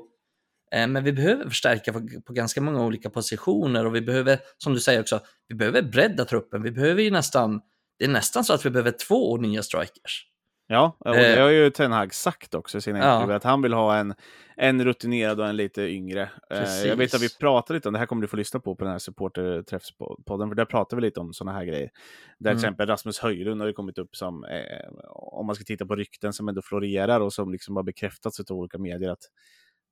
Eh, 0.74 0.86
Men 0.88 1.04
vi 1.04 1.12
behöver 1.12 1.48
förstärka 1.48 1.92
på, 2.26 2.32
ganska 2.32 2.60
många 2.60 2.84
olika 2.84 3.10
positioner 3.10 3.86
och 3.86 3.94
vi 3.94 4.00
behöver, 4.00 4.38
som 4.58 4.74
du 4.74 4.80
säger 4.80 5.00
också, 5.00 5.20
vi 5.48 5.54
behöver 5.54 5.82
bredda 5.82 6.24
truppen. 6.24 6.62
Vi 6.62 6.70
behöver 6.70 7.02
ju 7.02 7.10
nästan, 7.10 7.60
det 7.98 8.04
är 8.04 8.08
nästan 8.08 8.44
så 8.44 8.54
att 8.54 8.66
vi 8.66 8.70
behöver 8.70 8.94
två 9.08 9.36
nya 9.36 9.62
strikers. 9.62 10.26
Ja, 10.66 10.96
och 10.98 11.14
det 11.14 11.40
har 11.40 11.50
ju 11.50 11.70
Ten 11.70 11.92
Hag 11.92 12.14
sagt 12.14 12.54
också 12.54 12.78
i 12.78 12.80
sina 12.80 12.98
Ja. 12.98 13.14
intervjuer, 13.14 13.36
att 13.36 13.44
han 13.44 13.62
vill 13.62 13.72
ha 13.72 13.96
en, 13.96 14.14
en 14.56 14.84
rutinerad 14.84 15.40
och 15.40 15.46
en 15.48 15.56
lite 15.56 15.82
yngre. 15.82 16.22
Eh, 16.50 16.58
Jag 16.88 16.96
vet 16.96 17.14
att 17.14 17.20
vi 17.20 17.24
Precis. 17.24 17.38
pratade 17.38 17.76
lite 17.76 17.88
om, 17.88 17.92
det 17.92 17.98
här 17.98 18.06
kommer 18.06 18.22
du 18.22 18.28
få 18.28 18.36
lyssna 18.36 18.60
på 18.60 18.76
på 18.76 18.84
den 18.84 18.92
här 18.92 18.98
supporterträffspodden, 18.98 20.48
för 20.48 20.54
där 20.54 20.64
pratar 20.64 20.96
vi 20.96 21.00
lite 21.02 21.20
om 21.20 21.32
sådana 21.32 21.58
här 21.58 21.64
grejer. 21.64 21.90
Där 22.38 22.50
Mm. 22.50 22.60
till 22.60 22.64
exempel 22.66 22.86
Rasmus 22.86 23.18
Höjlund 23.18 23.60
har 23.60 23.68
ju 23.68 23.72
kommit 23.72 23.98
upp 23.98 24.16
som, 24.16 24.44
eh, 24.44 24.88
om 25.08 25.46
man 25.46 25.54
ska 25.54 25.64
titta 25.64 25.86
på 25.86 25.96
rykten 25.96 26.32
som 26.32 26.48
ändå 26.48 26.62
florerar 26.62 27.20
och 27.20 27.32
som 27.32 27.52
liksom 27.52 27.76
har 27.76 27.82
bekräftats 27.82 28.40
av 28.40 28.56
olika 28.56 28.78
medier, 28.78 29.10
att 29.10 29.22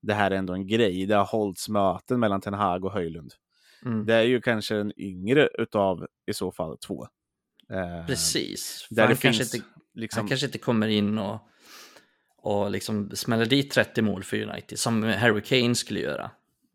det 0.03 0.15
här 0.15 0.31
är 0.31 0.35
ändå 0.35 0.53
en 0.55 0.67
grej. 0.67 1.07
Det 1.07 1.15
har 1.15 1.25
hållits 1.25 1.69
möten 1.69 2.21
mellan 2.21 2.41
Ten 2.41 2.55
Hag 2.55 2.85
och 2.85 2.93
Höjlund. 2.93 3.33
Mm. 3.85 4.07
Det 4.07 4.15
är 4.15 4.23
ju 4.23 4.41
kanske 4.41 4.75
den 4.75 4.93
yngre 5.01 5.49
utav 5.59 6.07
i 6.27 6.35
så 6.35 6.53
fall 6.53 6.79
två. 6.79 7.07
Eh, 7.73 8.07
Precis. 8.07 8.87
Där 8.91 9.03
han, 9.07 9.17
kanske 9.17 9.29
finns 9.45 9.55
inte, 9.55 9.67
liksom... 9.95 10.21
han 10.21 10.29
kanske 10.29 10.47
inte 10.47 10.59
kommer 10.59 10.89
in 10.89 11.19
och, 11.19 11.41
och 12.37 12.71
liksom 12.71 13.11
smäller 13.15 13.47
dit 13.47 13.71
30 13.71 14.03
mål 14.03 14.23
för 14.23 14.43
United, 14.43 14.79
som 14.79 15.03
Harry 15.03 15.43
Kane 15.43 15.75
skulle 15.75 16.01
göra. 16.01 16.31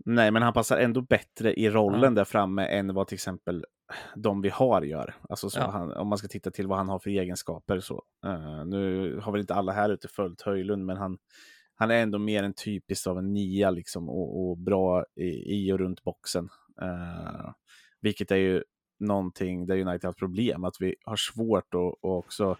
Nej, 0.05 0.32
men 0.32 0.41
han 0.41 0.53
passar 0.53 0.78
ändå 0.78 1.01
bättre 1.01 1.53
i 1.53 1.69
rollen 1.69 2.01
Ja. 2.03 2.09
där 2.09 2.23
framme 2.25 2.65
än 2.65 2.93
vad 2.93 3.07
till 3.07 3.15
exempel 3.15 3.65
de 4.15 4.41
vi 4.41 4.49
har 4.49 4.82
gör. 4.82 5.15
Alltså 5.30 5.49
så 5.49 5.59
Ja. 5.59 5.69
han, 5.71 5.91
om 5.91 6.07
man 6.07 6.17
ska 6.17 6.28
titta 6.28 6.51
till 6.51 6.67
vad 6.67 6.78
han 6.78 6.89
har 6.89 6.99
för 6.99 7.09
egenskaper. 7.09 7.80
Så. 7.80 8.03
Eh, 8.25 8.65
nu 8.65 9.15
har 9.23 9.32
väl 9.32 9.41
inte 9.41 9.53
alla 9.55 9.71
här 9.71 9.89
ute 9.89 10.07
följt 10.07 10.41
Höjlund, 10.41 10.86
men 10.86 10.97
han, 10.97 11.17
han 11.80 11.91
är 11.91 12.03
ändå 12.03 12.19
mer 12.19 12.43
en 12.43 12.53
typisk 12.53 13.07
av 13.07 13.17
en 13.17 13.34
nia 13.34 13.71
liksom, 13.71 14.09
och, 14.09 14.49
och 14.49 14.57
bra 14.57 15.05
i, 15.15 15.55
i 15.55 15.73
och 15.73 15.80
runt 15.80 16.03
boxen. 16.03 16.49
Eh, 16.82 17.51
vilket 18.01 18.32
är 18.32 18.36
ju 18.36 18.63
någonting 18.99 19.65
där 19.65 19.75
United 19.75 20.03
har 20.03 20.11
ett 20.11 20.17
problem, 20.17 20.63
att 20.63 20.75
vi 20.80 20.95
har 21.05 21.15
svårt 21.15 21.73
att, 21.73 21.82
att 21.82 21.95
också 22.01 22.57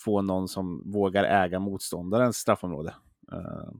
få 0.00 0.22
någon 0.22 0.48
som 0.48 0.92
vågar 0.92 1.24
äga 1.24 1.58
motståndarens 1.58 2.36
straffområde. 2.36 2.94
Eh, 3.32 3.70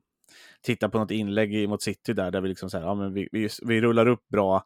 titta 0.62 0.89
på 0.89 0.99
något 0.99 1.11
inlägg 1.11 1.68
mot 1.68 1.82
City 1.82 2.12
där, 2.12 2.30
där 2.30 2.41
vi 2.41 2.49
liksom 2.49 2.70
så 2.70 2.78
här, 2.78 2.84
ja, 2.84 2.95
men 2.95 3.14
vi, 3.14 3.28
vi, 3.32 3.49
vi 3.62 3.80
rullar 3.80 4.07
upp 4.09 4.28
bra. 4.28 4.64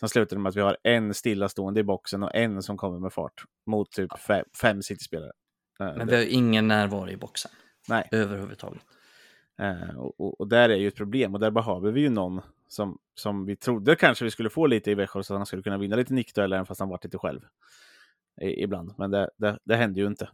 Sen 0.00 0.08
slutar 0.08 0.36
det 0.36 0.42
med 0.42 0.50
att 0.50 0.56
vi 0.56 0.60
har 0.60 0.76
en 0.82 1.14
stillastående 1.14 1.80
i 1.80 1.84
boxen 1.84 2.22
och 2.22 2.34
en 2.34 2.62
som 2.62 2.76
kommer 2.76 2.98
med 2.98 3.12
fart 3.12 3.44
mot 3.66 3.90
typ 3.90 4.18
fem, 4.18 4.44
fem 4.62 4.82
City-spelare. 4.82 5.32
Eh, 5.80 5.96
Men 5.96 6.06
vi 6.06 6.16
har 6.16 6.22
ingen 6.22 6.68
närvaro 6.68 7.10
i 7.10 7.16
boxen 7.16 7.50
Nej, 7.88 8.08
överhuvudtaget. 8.12 8.82
Eh, 9.60 9.96
och, 9.98 10.40
och, 10.40 10.48
där 10.48 10.68
är 10.68 10.76
ju 10.76 10.88
ett 10.88 10.96
problem 10.96 11.34
och 11.34 11.40
där 11.40 11.50
behöver 11.50 11.92
vi 11.92 12.00
ju 12.00 12.08
någon 12.08 12.40
som, 12.68 12.98
som 13.14 13.46
vi 13.46 13.56
trodde 13.56 13.96
kanske 13.96 14.24
vi 14.24 14.30
skulle 14.30 14.50
få 14.50 14.66
lite 14.66 14.90
i 14.90 14.94
Växjö 14.94 15.22
så 15.22 15.34
att 15.34 15.38
han 15.38 15.46
skulle 15.46 15.62
kunna 15.62 15.78
vinna 15.78 15.96
lite 15.96 16.14
nickdueller 16.14 16.56
även 16.56 16.66
fast 16.66 16.80
han 16.80 16.88
varit 16.88 17.04
lite 17.04 17.18
själv. 17.18 17.40
I, 18.40 18.62
ibland, 18.62 18.94
men 18.98 19.10
det, 19.10 19.30
det, 19.36 19.58
det 19.64 19.76
hände 19.76 20.00
ju 20.00 20.06
inte. 20.06 20.28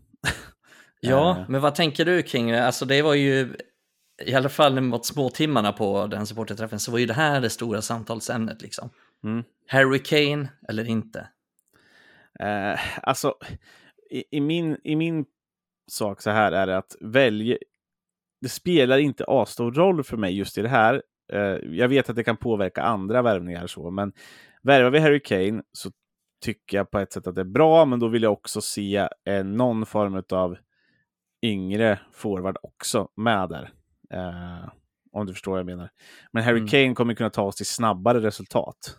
Ja, 1.01 1.37
Eh. 1.39 1.45
men 1.49 1.61
vad 1.61 1.75
tänker 1.75 2.05
du 2.05 2.23
kring 2.23 2.51
det? 2.53 2.67
Alltså 2.67 2.85
det 2.85 3.03
var 3.03 3.15
ju, 3.15 3.57
i 4.25 4.35
alla 4.35 4.49
fall 4.49 4.81
mot 4.81 5.07
småtimmarna 5.07 5.73
på 5.73 6.07
den 6.07 6.27
supporterträffen, 6.27 6.81
så 6.81 6.93
var 6.93 6.99
ju 6.99 7.07
det 7.07 7.15
här 7.15 7.41
det 7.41 7.51
stora 7.51 7.83
samtalsämnet 7.83 8.63
liksom. 8.63 8.91
Mm. 9.25 9.45
Harry 9.67 9.99
Kane 9.99 10.49
eller 10.69 10.85
inte? 10.85 11.29
Eh, 12.41 12.81
alltså, 13.03 13.35
i, 14.11 14.25
i, 14.31 14.41
min, 14.41 14.77
i 14.85 14.97
min 14.97 15.25
sak 15.91 16.23
så 16.23 16.31
här 16.31 16.53
är 16.53 16.67
det 16.67 16.79
att 16.79 16.97
välja... 17.01 17.57
Det 18.41 18.49
spelar 18.49 18.99
inte 18.99 19.25
asstor 19.29 19.73
roll 19.73 20.05
för 20.05 20.17
mig 20.17 20.37
just 20.37 20.59
i 20.59 20.63
det 20.63 20.69
här. 20.69 21.03
Eh, 21.33 21.41
jag 21.71 21.89
vet 21.89 22.11
att 22.11 22.17
det 22.17 22.25
kan 22.25 22.37
påverka 22.37 22.83
andra 22.83 23.23
värvningar 23.23 23.67
så, 23.67 23.91
men 23.91 24.13
värvar 24.63 24.91
vi 24.91 24.99
Harry 24.99 25.21
Kane 25.23 25.63
så 25.73 25.91
tycker 26.45 26.77
jag 26.77 26.91
på 26.91 26.99
ett 26.99 27.13
sätt 27.13 27.27
att 27.27 27.35
det 27.35 27.41
är 27.41 27.45
bra, 27.45 27.85
men 27.85 28.01
då 28.01 28.09
vill 28.09 28.23
jag 28.23 28.33
också 28.33 28.61
se 28.61 29.09
eh, 29.25 29.45
någon 29.45 29.87
form 29.87 30.23
av 30.33 30.57
yngre 31.43 32.01
forward 32.13 32.57
också 32.63 33.09
med 33.17 33.49
där. 33.49 33.71
Eh, 34.15 34.69
om 35.13 35.27
du 35.27 35.33
förstår 35.33 35.53
vad 35.53 35.59
jag 35.59 35.67
menar. 35.67 35.91
Men 36.33 36.43
Harry 36.43 36.59
Mm. 36.59 36.69
Kane 36.69 36.95
kommer 36.95 37.15
kunna 37.15 37.31
ta 37.31 37.43
oss 37.43 37.57
till 37.57 37.67
snabbare 37.67 38.21
resultat. 38.21 38.99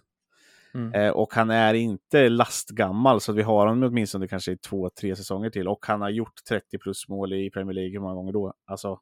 Mm. 0.73 1.13
Och 1.13 1.33
han 1.33 1.49
är 1.49 1.73
inte 1.73 2.29
lastgammal, 2.29 3.21
så 3.21 3.33
vi 3.33 3.41
har 3.41 3.67
honom 3.67 3.89
åtminstone 3.89 4.27
kanske 4.27 4.51
i 4.51 4.57
två, 4.57 4.89
tre 4.89 5.15
säsonger 5.15 5.49
till. 5.49 5.67
Och 5.67 5.85
han 5.85 6.01
har 6.01 6.09
gjort 6.09 6.43
30 6.49 6.77
plus 6.77 7.07
mål 7.07 7.33
i 7.33 7.49
Premier 7.49 7.73
League 7.73 7.91
hur 7.91 7.99
många 7.99 8.13
gånger 8.13 8.33
då? 8.33 8.53
Alltså, 8.65 8.99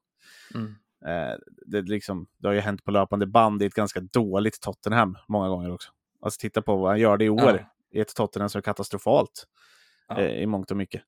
Mm. 0.55 0.75
eh, 1.05 1.37
det, 1.65 1.81
liksom, 1.81 2.27
det 2.37 2.47
har 2.47 2.53
ju 2.53 2.59
hänt 2.59 2.83
på 2.83 2.91
löpande 2.91 3.27
band 3.27 3.63
i 3.63 3.65
ett 3.65 3.73
ganska 3.73 3.99
dåligt 3.99 4.61
Tottenham 4.61 5.17
många 5.27 5.49
gånger 5.49 5.71
också. 5.71 5.91
Alltså 6.21 6.39
titta 6.39 6.61
på 6.61 6.75
vad 6.75 6.89
han 6.89 6.99
gör 6.99 7.17
det 7.17 7.25
i 7.25 7.29
år. 7.29 7.67
I 7.91 7.99
ett 7.99 8.15
Tottenham 8.15 8.49
som 8.49 8.59
är 8.59 8.63
katastrofalt 8.63 9.47
Ja. 10.07 10.21
eh, 10.21 10.41
i 10.41 10.45
mångt 10.45 10.71
och 10.71 10.77
mycket. 10.77 11.01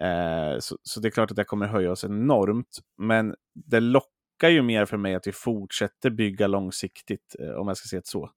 Eh, 0.00 0.58
så, 0.58 0.78
så 0.82 1.00
det 1.00 1.08
är 1.08 1.10
klart 1.10 1.30
att 1.30 1.36
det 1.36 1.44
kommer 1.44 1.66
höja 1.66 1.90
oss 1.92 2.04
enormt. 2.04 2.78
Men 2.96 3.34
det 3.54 3.80
lockar 3.80 4.48
ju 4.48 4.62
mer 4.62 4.84
för 4.84 4.96
mig 4.96 5.14
att 5.14 5.26
vi 5.26 5.32
fortsätter 5.32 6.10
bygga 6.10 6.46
långsiktigt, 6.46 7.36
om 7.56 7.68
jag 7.68 7.76
ska 7.76 7.88
säga 7.88 8.00
det 8.00 8.06
så. 8.06 8.30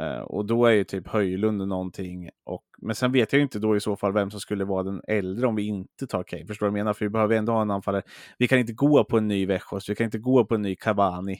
Eh, 0.00 0.20
och 0.20 0.46
då 0.46 0.66
är 0.66 0.72
ju 0.72 0.84
typ 0.84 1.08
Höjlund 1.08 1.68
någonting. 1.68 2.30
Och, 2.44 2.64
men 2.82 2.94
sen 2.94 3.12
vet 3.12 3.32
jag 3.32 3.38
ju 3.38 3.42
inte 3.42 3.58
då 3.58 3.76
i 3.76 3.80
så 3.80 3.96
fall 3.96 4.12
vem 4.12 4.30
som 4.30 4.40
skulle 4.40 4.64
vara 4.64 4.82
den 4.82 5.00
äldre 5.08 5.46
om 5.46 5.54
vi 5.54 5.62
inte 5.62 6.06
tar 6.06 6.22
Kane. 6.22 6.46
Förstår 6.46 6.66
du 6.66 6.70
vad 6.70 6.78
jag 6.78 6.84
menar? 6.84 6.92
För 6.92 7.04
vi 7.04 7.08
behöver 7.08 7.36
ändå 7.36 7.52
ha 7.52 7.62
en 7.62 7.70
anfallare. 7.70 8.02
Vi 8.38 8.48
kan 8.48 8.58
inte 8.58 8.72
gå 8.72 9.04
på 9.04 9.18
en 9.18 9.28
ny 9.28 9.46
Växjös, 9.46 9.88
vi 9.88 9.94
kan 9.94 10.04
inte 10.04 10.18
gå 10.18 10.44
på 10.44 10.54
en 10.54 10.62
ny 10.62 10.76
Cavani, 10.76 11.38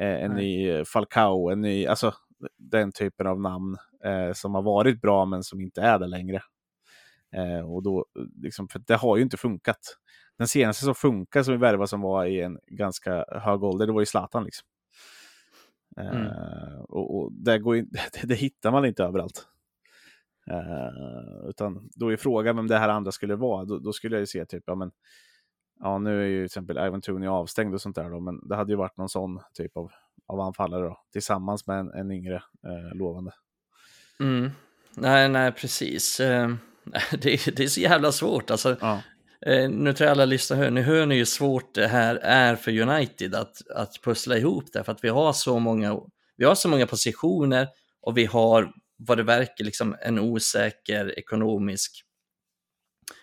eh, 0.00 0.24
en 0.24 0.30
Nej. 0.30 0.44
ny 0.44 0.70
eh, 0.70 0.84
Falcao, 0.84 1.50
en 1.50 1.60
ny, 1.60 1.86
alltså 1.86 2.14
den 2.58 2.92
typen 2.92 3.26
av 3.26 3.40
namn 3.40 3.76
eh, 4.04 4.32
som 4.32 4.54
har 4.54 4.62
varit 4.62 5.00
bra 5.00 5.24
men 5.24 5.42
som 5.42 5.60
inte 5.60 5.80
är 5.82 5.98
det 5.98 6.06
längre. 6.06 6.40
Eh, 7.36 7.72
och 7.72 7.82
då, 7.82 8.06
liksom, 8.42 8.68
för 8.68 8.82
det 8.86 8.96
har 8.96 9.16
ju 9.16 9.22
inte 9.22 9.36
funkat. 9.36 9.78
Den 10.38 10.48
senaste 10.48 10.84
som 10.84 10.94
funkar 10.94 11.42
som 11.42 11.54
vi 11.54 11.58
värvade 11.58 11.88
som 11.88 12.00
var 12.00 12.24
i 12.24 12.40
en 12.40 12.58
ganska 12.66 13.24
hög 13.28 13.62
ålder, 13.62 13.86
det 13.86 13.92
var 13.92 14.00
ju 14.00 14.06
Zlatan. 14.06 14.44
Liksom. 14.44 14.68
Eh, 16.00 16.10
Mm. 16.10 16.26
och, 16.88 17.16
och 17.18 17.32
det, 17.32 17.58
går 17.58 17.76
ju, 17.76 17.82
det, 18.12 18.22
det 18.26 18.34
hittar 18.34 18.70
man 18.70 18.84
inte 18.84 19.04
överallt. 19.04 19.46
Eh, 20.50 21.48
utan 21.48 21.88
då 21.94 22.12
är 22.12 22.16
frågan 22.16 22.56
vem 22.56 22.66
det 22.66 22.78
här 22.78 22.88
andra 22.88 23.12
skulle 23.12 23.36
vara. 23.36 23.64
Då, 23.64 23.78
då 23.78 23.92
skulle 23.92 24.16
jag 24.16 24.20
ju 24.20 24.26
se 24.26 24.46
typ, 24.46 24.62
ja 24.66 24.74
men 24.74 24.90
Ja, 25.80 25.98
nu 25.98 26.22
är 26.22 26.26
ju 26.26 26.38
till 26.38 26.44
exempel 26.44 26.86
Ivan 26.86 27.00
Tooney 27.00 27.28
avstängd 27.28 27.74
och 27.74 27.80
sånt 27.80 27.96
där 27.96 28.10
då, 28.10 28.20
men 28.20 28.48
det 28.48 28.56
hade 28.56 28.72
ju 28.72 28.76
varit 28.76 28.96
någon 28.96 29.08
sån 29.08 29.40
typ 29.54 29.76
av, 29.76 29.92
av 30.26 30.40
anfallare 30.40 30.84
då, 30.84 30.98
tillsammans 31.12 31.66
med 31.66 31.78
en, 31.78 31.90
en 31.92 32.10
yngre 32.10 32.34
eh, 32.34 32.94
lovande. 32.96 33.32
Mm. 34.20 34.50
Nej, 34.94 35.28
nej, 35.28 35.52
precis. 35.52 36.20
Eh, 36.20 36.48
Det 37.22 37.34
är, 37.34 37.56
det 37.56 37.64
är 37.64 37.68
så 37.68 37.80
jävla 37.80 38.12
svårt. 38.12 38.50
Alltså, 38.50 38.76
Ja. 38.80 39.00
Eh, 39.46 39.70
nu 39.70 39.92
tror 39.92 40.06
jag 40.06 40.12
alla 40.12 40.24
lyssnare 40.24 40.60
hör, 40.60 40.70
nu 40.70 40.82
hör 40.82 41.06
ni 41.06 41.16
hur 41.16 41.24
svårt 41.24 41.74
det 41.74 41.86
här 41.86 42.16
är 42.22 42.56
för 42.56 42.80
United 42.80 43.34
att, 43.34 43.68
att 43.74 44.02
pussla 44.02 44.36
ihop 44.36 44.64
det. 44.72 44.84
För 44.84 44.92
att 44.92 45.04
vi 45.04 45.08
har 45.08 45.32
så 45.32 45.58
många, 45.58 46.00
vi 46.36 46.44
har 46.44 46.54
så 46.54 46.68
många 46.68 46.86
positioner 46.86 47.68
och 48.00 48.16
vi 48.18 48.24
har 48.24 48.72
vad 48.98 49.18
det 49.18 49.22
verkar 49.22 49.64
liksom 49.64 49.96
en 50.00 50.18
osäker 50.18 51.18
ekonomisk 51.18 52.02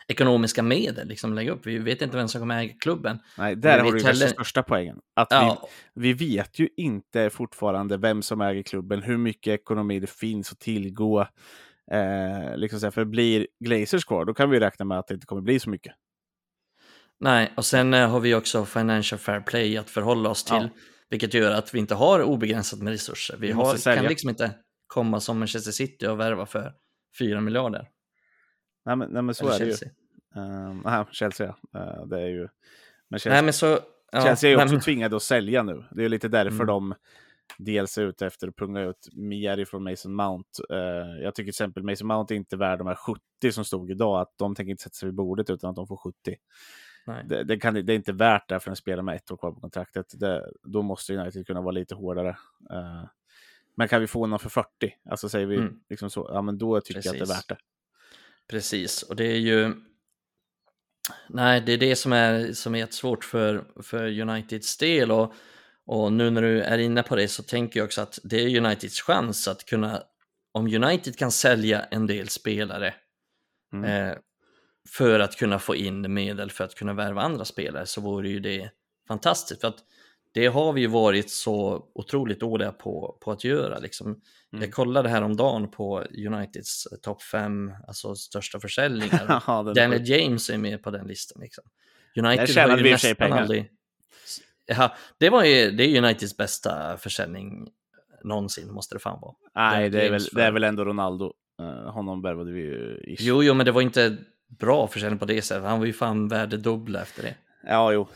ekonomiska 0.07 0.64
medel 0.64 1.07
liksom 1.07 1.34
lägga 1.34 1.51
upp. 1.51 1.66
Vi 1.66 1.78
vet 1.78 2.01
inte 2.01 2.18
vem 2.18 2.28
som 2.28 2.41
kommer 2.41 2.61
äga 2.64 2.74
klubben. 2.80 3.20
Nej, 3.38 3.55
där 3.55 3.80
har 3.80 3.91
du 3.91 3.99
kanske 3.99 4.07
täller- 4.07 4.28
största 4.28 4.64
poängen. 4.64 4.99
Att 5.16 5.28
Ja, 5.32 5.68
vi, 5.93 6.14
vi 6.14 6.36
vet 6.36 6.59
ju 6.59 6.70
inte 6.78 7.30
fortfarande 7.30 7.97
vem 7.97 8.22
som 8.22 8.41
äger 8.41 8.64
klubben, 8.64 9.03
hur 9.03 9.18
mycket 9.18 9.53
ekonomi 9.53 9.99
det 9.99 10.09
finns 10.09 10.51
att 10.51 10.59
tillgå. 10.59 11.22
Eh, 11.91 12.55
liksom 12.57 12.80
så 12.80 12.86
här, 12.86 12.91
för 12.91 13.05
blir 13.05 13.47
Glazers 13.59 14.05
kvar, 14.05 14.26
då 14.26 14.34
kan 14.34 14.49
vi 14.49 14.59
räkna 14.59 14.86
med 14.86 14.99
att 14.99 15.07
det 15.07 15.14
inte 15.14 15.26
kommer 15.28 15.41
bli 15.41 15.59
så 15.59 15.70
mycket. 15.70 15.93
Nej, 17.24 17.53
och 17.57 17.65
sen 17.65 17.93
eh, 17.93 18.09
har 18.09 18.19
vi 18.19 18.36
också 18.36 18.65
financial 18.65 19.19
fair 19.19 19.39
play 19.39 19.78
att 19.78 19.89
förhålla 19.89 20.30
oss 20.30 20.43
till, 20.43 20.55
Ja. 20.55 20.69
vilket 21.09 21.34
gör 21.34 21.51
att 21.51 21.74
vi 21.74 21.80
inte 21.80 21.95
har 21.95 22.24
obegränsat 22.24 22.80
med 22.80 22.91
resurser. 22.91 23.38
Vi, 23.38 23.47
Vi 23.47 23.53
har, 23.53 23.95
kan 23.95 24.05
liksom 24.05 24.30
inte 24.30 24.51
komma 24.88 25.19
som 25.19 25.39
Manchester 25.39 25.71
City 25.71 26.07
och 26.07 26.19
värva 26.19 26.45
för 26.45 26.74
4 27.19 27.41
miljarder. 27.41 27.89
Nej, 28.86 28.95
men, 28.95 29.09
nej, 29.11 29.21
men 29.21 29.36
så 29.36 29.45
Eller 29.45 29.55
är 29.55 29.59
det 29.59 29.65
ju. 29.65 29.71
Chelsea. 29.71 29.89
Uh, 30.38 30.82
nej, 30.86 31.05
Chelsea. 31.11 31.47
Eh, 31.76 32.05
det 32.09 32.21
är 32.21 32.28
ju... 32.28 32.47
Men 33.09 33.19
Chelsea, 33.19 33.34
Nej, 33.34 33.43
men 33.43 33.53
så... 33.53 33.80
Ja, 34.11 34.24
Chelsea 34.24 34.49
är 34.49 34.51
ju 34.57 34.61
också 34.63 34.74
men- 34.74 34.82
tvingade 34.82 35.15
att 35.15 35.24
sälja 35.24 35.63
nu. 35.63 35.84
Det 35.91 36.03
är 36.05 36.09
lite 36.09 36.28
därför 36.28 36.55
Mm. 36.55 36.67
de 36.67 36.95
dels 37.57 37.97
är 37.97 38.01
ute 38.03 38.26
efter 38.26 38.47
att 38.47 38.55
punga 38.55 38.82
ut 38.82 39.07
mer 39.13 39.57
ifrån 39.57 39.84
Mason 39.84 40.15
Mount. 40.15 40.49
Eh, 40.69 40.78
jag 41.24 41.36
tycker 41.36 41.43
till 41.43 41.49
exempel 41.49 41.84
Mason 41.84 42.07
Mount 42.07 42.34
är 42.34 42.36
inte 42.36 42.57
värd 42.57 42.78
de 42.80 42.88
här 42.88 42.95
70 42.95 43.51
som 43.51 43.65
stod 43.65 43.91
idag. 43.91 44.21
Att 44.21 44.34
de 44.38 44.55
tänker 44.55 44.71
inte 44.71 44.84
sätta 44.84 44.93
sig 44.93 45.07
vid 45.07 45.15
bordet 45.15 45.49
utan 45.49 45.69
att 45.69 45.76
de 45.76 45.88
får 45.88 45.97
70. 45.97 46.36
Nej. 47.08 47.24
Det, 47.28 47.43
det, 47.43 47.58
kan, 47.58 47.74
det 47.74 47.93
är 47.93 47.95
inte 47.95 48.14
värt 48.14 48.49
det 48.49 48.60
för 48.60 48.70
en 48.70 48.76
spelare 48.76 49.01
med 49.04 49.16
ett 49.16 49.32
år 49.32 49.38
kvar 49.38 49.51
på 49.51 49.60
kontraktet. 49.60 50.06
Det, 50.20 50.51
då 50.64 50.82
måste 50.82 51.16
United 51.16 51.47
kunna 51.47 51.62
vara 51.62 51.72
lite 51.72 51.95
hårdare. 51.95 52.30
Eh, 52.72 53.04
men 53.76 53.88
kan 53.88 54.01
vi 54.01 54.08
få 54.08 54.26
någon 54.28 54.39
för 54.39 54.49
40, 54.49 54.68
alltså 55.10 55.30
säger 55.30 55.45
vi 55.47 55.56
Mm. 55.56 55.80
liksom 55.89 56.10
så, 56.10 56.30
ja 56.34 56.41
men 56.41 56.58
då 56.58 56.82
tycker 56.82 57.01
jag 57.06 57.08
att 57.08 57.14
det 57.14 57.18
är 57.18 57.20
Precis. 57.20 57.38
värt 57.38 57.49
det. 57.49 57.58
Precis, 58.49 59.01
och 59.04 59.16
det 59.16 59.26
är 59.26 59.38
ju... 59.39 59.74
Nej, 61.30 61.62
det 61.62 61.74
är 61.74 61.78
det 61.78 61.95
som 61.95 62.14
är, 62.14 62.54
som 62.54 62.76
är 62.76 62.80
jättesvårt 62.80 63.24
för, 63.24 63.66
för 63.84 64.20
Uniteds 64.22 64.78
del. 64.78 65.12
Och, 65.12 65.34
och 65.86 66.14
nu 66.14 66.30
när 66.30 66.41
du 66.41 66.62
är 66.62 66.78
inne 66.78 67.04
på 67.04 67.16
det 67.16 67.28
så 67.28 67.43
tänker 67.43 67.80
jag 67.80 67.86
också 67.86 68.01
att 68.01 68.20
det 68.24 68.38
är 68.38 68.58
Uniteds 68.66 69.01
chans 69.01 69.47
att 69.47 69.66
kunna... 69.66 70.04
Om 70.51 70.66
United 70.84 71.18
kan 71.18 71.32
sälja 71.32 71.84
en 71.84 72.08
del 72.08 72.30
spelare 72.30 72.93
Mm. 73.74 74.10
eh, 74.10 74.18
för 74.89 75.19
att 75.19 75.36
kunna 75.36 75.59
få 75.59 75.75
in 75.75 76.13
medel 76.13 76.51
för 76.51 76.63
att 76.63 76.75
kunna 76.75 76.93
värva 76.93 77.21
andra 77.21 77.45
spelare 77.45 77.86
så 77.86 78.01
vore 78.01 78.29
ju 78.29 78.39
det 78.39 78.69
fantastiskt. 79.07 79.61
För 79.61 79.67
att 79.67 79.84
det 80.34 80.47
har 80.47 80.73
vi 80.73 80.81
ju 80.81 80.88
varit 80.88 81.29
så 81.29 81.86
otroligt 81.95 82.39
dåliga 82.39 82.71
på, 82.71 83.17
på 83.21 83.31
att 83.31 83.43
göra. 83.43 83.79
Liksom. 83.79 84.07
Mm. 84.07 84.21
Jag 84.63 84.71
kollade 84.71 85.09
häromdagen 85.09 85.71
på 85.71 85.99
Uniteds 86.27 86.88
topp 87.01 87.21
5, 87.21 87.71
alltså 87.88 88.15
största 88.15 88.59
försäljningar. 88.59 89.41
Ja, 89.47 89.63
Daniel 89.63 89.99
sjuk. 89.99 90.07
James 90.07 90.49
är 90.49 90.57
med 90.57 90.84
på 90.84 90.91
den 90.91 91.07
listan. 91.07 91.41
Liksom. 91.41 91.63
United 92.15 92.57
har 92.57 92.77
ju 92.77 92.91
nästan 92.91 93.15
pengar. 93.15 93.41
aldrig... 93.41 93.69
Ja, 94.65 94.95
det, 95.17 95.29
var 95.29 95.43
ju, 95.43 95.71
det 95.71 95.84
är 95.84 96.03
Uniteds 96.03 96.38
bästa 96.38 96.97
försäljning 96.97 97.67
någonsin, 98.23 98.73
måste 98.73 98.95
det 98.95 98.99
fan 98.99 99.21
vara. 99.21 99.36
Nej, 99.55 99.89
det 99.89 100.01
är, 100.01 100.11
väl, 100.11 100.21
det 100.31 100.43
är 100.43 100.51
väl 100.51 100.63
ändå 100.63 100.86
Ronaldo. 100.86 101.34
Eh, 101.59 101.91
honom 101.91 102.21
värvade 102.21 102.51
vi 102.51 102.61
ju 102.61 103.03
ish. 103.07 103.21
Jo, 103.21 103.43
jo, 103.43 103.53
men 103.53 103.65
det 103.65 103.71
var 103.71 103.81
inte 103.81 104.17
bra 104.60 104.88
försäljning 104.88 105.20
på 105.20 105.26
det 105.26 105.41
sättet. 105.41 105.64
Han 105.64 105.80
var 105.80 105.86
ju 105.86 105.93
fan 105.93 106.28
värd 106.28 106.49
det 106.49 106.58
dubbla 106.58 107.01
efter 107.01 107.24
det. 107.24 107.36
Ja, 107.68 107.93
jo. 107.93 108.08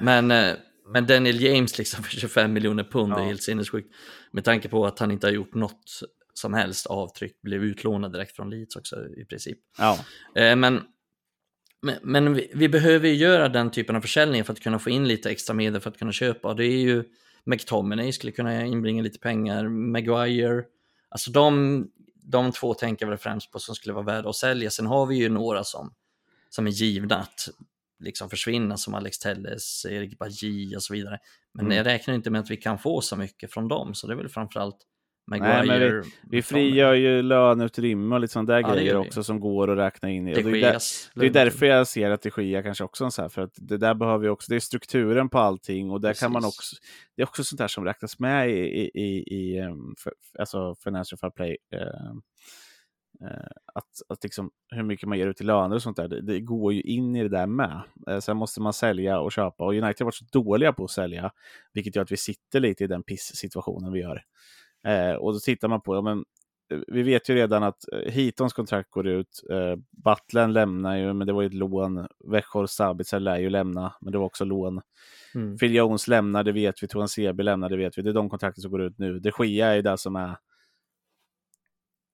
Men, 0.00 0.30
eh, 0.30 0.54
men 0.92 1.06
Daniel 1.06 1.40
James 1.40 1.78
liksom 1.78 2.04
för 2.04 2.10
25 2.16 2.52
miljoner 2.52 2.84
pund 2.84 3.12
är 3.12 3.18
Ja. 3.18 3.24
helt 3.24 3.42
sinnessjukt. 3.42 3.94
Med 4.30 4.44
tanke 4.44 4.68
på 4.68 4.86
att 4.86 4.98
han 4.98 5.10
inte 5.10 5.26
har 5.26 5.32
gjort 5.32 5.54
något 5.54 6.00
som 6.34 6.54
helst 6.54 6.86
avtryck, 6.86 7.42
blev 7.42 7.64
utlånad 7.64 8.12
direkt 8.12 8.36
från 8.36 8.50
Leeds 8.50 8.76
också 8.76 8.96
i 9.16 9.24
princip. 9.24 9.58
Ja, 9.78 9.98
Eh, 10.34 10.56
Men, 10.56 10.82
men, 11.82 11.94
men 12.02 12.34
vi, 12.34 12.50
vi 12.54 12.68
behöver 12.68 13.08
ju 13.08 13.14
göra 13.14 13.48
den 13.48 13.70
typen 13.70 13.96
av 13.96 14.00
försäljning 14.00 14.44
för 14.44 14.52
att 14.52 14.60
kunna 14.60 14.78
få 14.78 14.90
in 14.90 15.08
lite 15.08 15.30
extra 15.30 15.54
medel 15.54 15.80
för 15.80 15.90
att 15.90 15.98
kunna 15.98 16.12
köpa. 16.12 16.54
Det 16.54 16.64
är 16.64 16.78
ju 16.80 17.04
McTominay 17.44 18.12
skulle 18.12 18.32
kunna 18.32 18.64
inbringa 18.64 19.02
lite 19.02 19.18
pengar, 19.18 19.68
Maguire. 19.68 20.64
Alltså 21.08 21.30
de, 21.30 21.86
de 22.26 22.52
två 22.52 22.74
tänker 22.74 23.06
jag 23.06 23.10
väl 23.10 23.18
främst 23.18 23.50
på 23.52 23.58
som 23.58 23.74
skulle 23.74 23.92
vara 23.92 24.04
värda 24.04 24.28
att 24.28 24.36
sälja. 24.36 24.70
Sen 24.70 24.86
har 24.86 25.06
vi 25.06 25.16
ju 25.16 25.28
några 25.28 25.64
som, 25.64 25.94
som 26.50 26.66
är 26.66 26.70
givna 26.70 27.16
att 27.16 27.48
liksom 27.98 28.30
försvinna 28.30 28.76
som 28.76 28.94
Alex 28.94 29.18
Telles, 29.18 29.86
Erik 29.86 30.18
Bajy 30.18 30.76
och 30.76 30.82
så 30.82 30.94
vidare. 30.94 31.18
Men 31.52 31.66
Mm. 31.66 31.76
jag 31.76 31.86
räknar 31.86 32.14
inte 32.14 32.30
med 32.30 32.40
att 32.40 32.50
vi 32.50 32.56
kan 32.56 32.78
få 32.78 33.00
så 33.00 33.16
mycket 33.16 33.52
från 33.52 33.68
dem, 33.68 33.94
så 33.94 34.06
det 34.06 34.12
är 34.12 34.16
väl 34.16 34.28
framförallt 34.28 34.78
Nej, 35.26 35.40
Maguire. 35.40 35.66
men 35.92 36.02
Vi 36.02 36.06
McTominay. 36.22 36.42
frigör 36.42 36.94
ju 36.94 37.22
löneutrymme 37.22 38.14
och 38.14 38.20
lite 38.20 38.32
sådana 38.32 38.52
där 38.52 38.60
Ja, 38.60 38.68
det 38.68 38.74
grejer 38.74 38.92
vi. 39.02 39.08
också 39.08 39.22
som 39.22 39.40
går 39.40 39.70
att 39.70 39.78
räkna 39.78 40.10
in 40.10 40.28
i. 40.28 40.34
De 40.34 40.44
Och 40.44 40.50
det, 40.52 40.58
är 40.58 40.62
där, 40.72 40.80
det 41.14 41.26
är 41.26 41.30
därför 41.30 41.66
jag 41.66 41.86
ser 41.86 42.10
att 42.10 42.22
det 42.22 42.30
sker 42.30 42.62
kanske 42.62 42.84
också 42.84 43.04
en 43.04 43.10
så 43.10 43.22
här, 43.22 43.28
för 43.28 43.42
att 43.42 43.52
det 43.56 43.78
där 43.78 43.94
behöver 43.94 44.18
vi 44.22 44.28
också, 44.28 44.46
det 44.50 44.56
är 44.56 44.60
strukturen 44.60 45.28
på 45.28 45.38
allting 45.38 45.90
och 45.90 46.00
där 46.00 46.14
kan 46.14 46.32
man 46.32 46.42
Precis. 46.42 46.58
också, 46.58 46.76
det 47.16 47.22
är 47.22 47.26
också 47.26 47.44
sånt 47.44 47.58
där 47.58 47.68
som 47.68 47.84
räknas 47.84 48.18
med 48.18 48.50
i, 48.50 48.52
i, 48.52 48.90
i, 48.94 49.24
i 49.36 49.60
um, 49.60 49.94
för, 49.98 50.12
alltså 50.38 50.74
Financial 50.84 51.18
Fair 51.18 51.30
Play. 51.30 51.56
eh, 51.72 51.80
eh, 53.20 53.46
att, 53.74 53.84
att 54.08 54.22
liksom, 54.22 54.50
hur 54.74 54.82
mycket 54.82 55.08
man 55.08 55.18
ger 55.18 55.26
ut 55.26 55.40
i 55.40 55.44
löner 55.44 55.76
och 55.76 55.82
sånt 55.82 55.96
där, 55.96 56.08
det, 56.08 56.20
det 56.22 56.40
går 56.40 56.72
ju 56.72 56.80
in 56.80 57.16
i 57.16 57.22
det 57.22 57.28
där 57.28 57.46
med. 57.46 57.80
Eh, 58.08 58.18
sen 58.18 58.36
måste 58.36 58.60
man 58.60 58.72
sälja 58.72 59.20
och 59.20 59.32
köpa 59.32 59.64
och 59.64 59.72
United 59.74 60.00
har 60.00 60.04
varit 60.04 60.14
så 60.14 60.24
dåliga 60.32 60.72
på 60.72 60.84
att 60.84 60.90
sälja, 60.90 61.30
vilket 61.72 61.96
gör 61.96 62.02
att 62.02 62.12
vi 62.12 62.16
sitter 62.16 62.60
lite 62.60 62.84
i 62.84 62.86
den 62.86 63.02
piss-situationen 63.02 63.92
vi 63.92 64.00
gör. 64.00 64.22
Eh, 64.86 65.14
och 65.14 65.32
då 65.32 65.38
tittar 65.38 65.68
man 65.68 65.80
på, 65.80 65.94
ja, 65.94 66.02
men, 66.02 66.24
eh, 66.72 66.78
vi 66.88 67.02
vet 67.02 67.28
ju 67.30 67.34
redan 67.34 67.62
att 67.62 67.92
eh, 67.92 68.12
Hitons 68.12 68.52
kontrakt 68.52 68.90
går 68.90 69.06
ut, 69.06 69.42
eh, 69.50 69.76
Butlen 70.04 70.52
lämnar 70.52 70.96
ju, 70.96 71.12
men 71.12 71.26
det 71.26 71.32
var 71.32 71.42
ju 71.42 71.46
ett 71.46 71.54
lån. 71.54 72.06
Växjö 72.24 72.66
Sabitzer 72.66 73.20
lär 73.20 73.38
ju 73.38 73.50
lämna, 73.50 73.94
men 74.00 74.12
det 74.12 74.18
var 74.18 74.26
också 74.26 74.44
lån. 74.44 74.80
Mm. 75.34 75.58
Phil 75.58 75.74
Jones 75.74 76.08
lämnar, 76.08 76.44
det 76.44 76.52
vet 76.52 76.82
vi. 76.82 76.88
Toan 76.88 77.08
Sebi 77.08 77.42
lämnar, 77.42 77.68
det 77.68 77.76
vet 77.76 77.98
vi. 77.98 78.02
Det 78.02 78.10
är 78.10 78.14
de 78.14 78.30
kontrakten 78.30 78.62
som 78.62 78.70
går 78.70 78.82
ut 78.82 78.98
nu. 78.98 79.18
De 79.18 79.32
Gia 79.44 79.66
är 79.66 79.74
ju 79.74 79.82
det 79.82 79.98
som 79.98 80.16
är, 80.16 80.36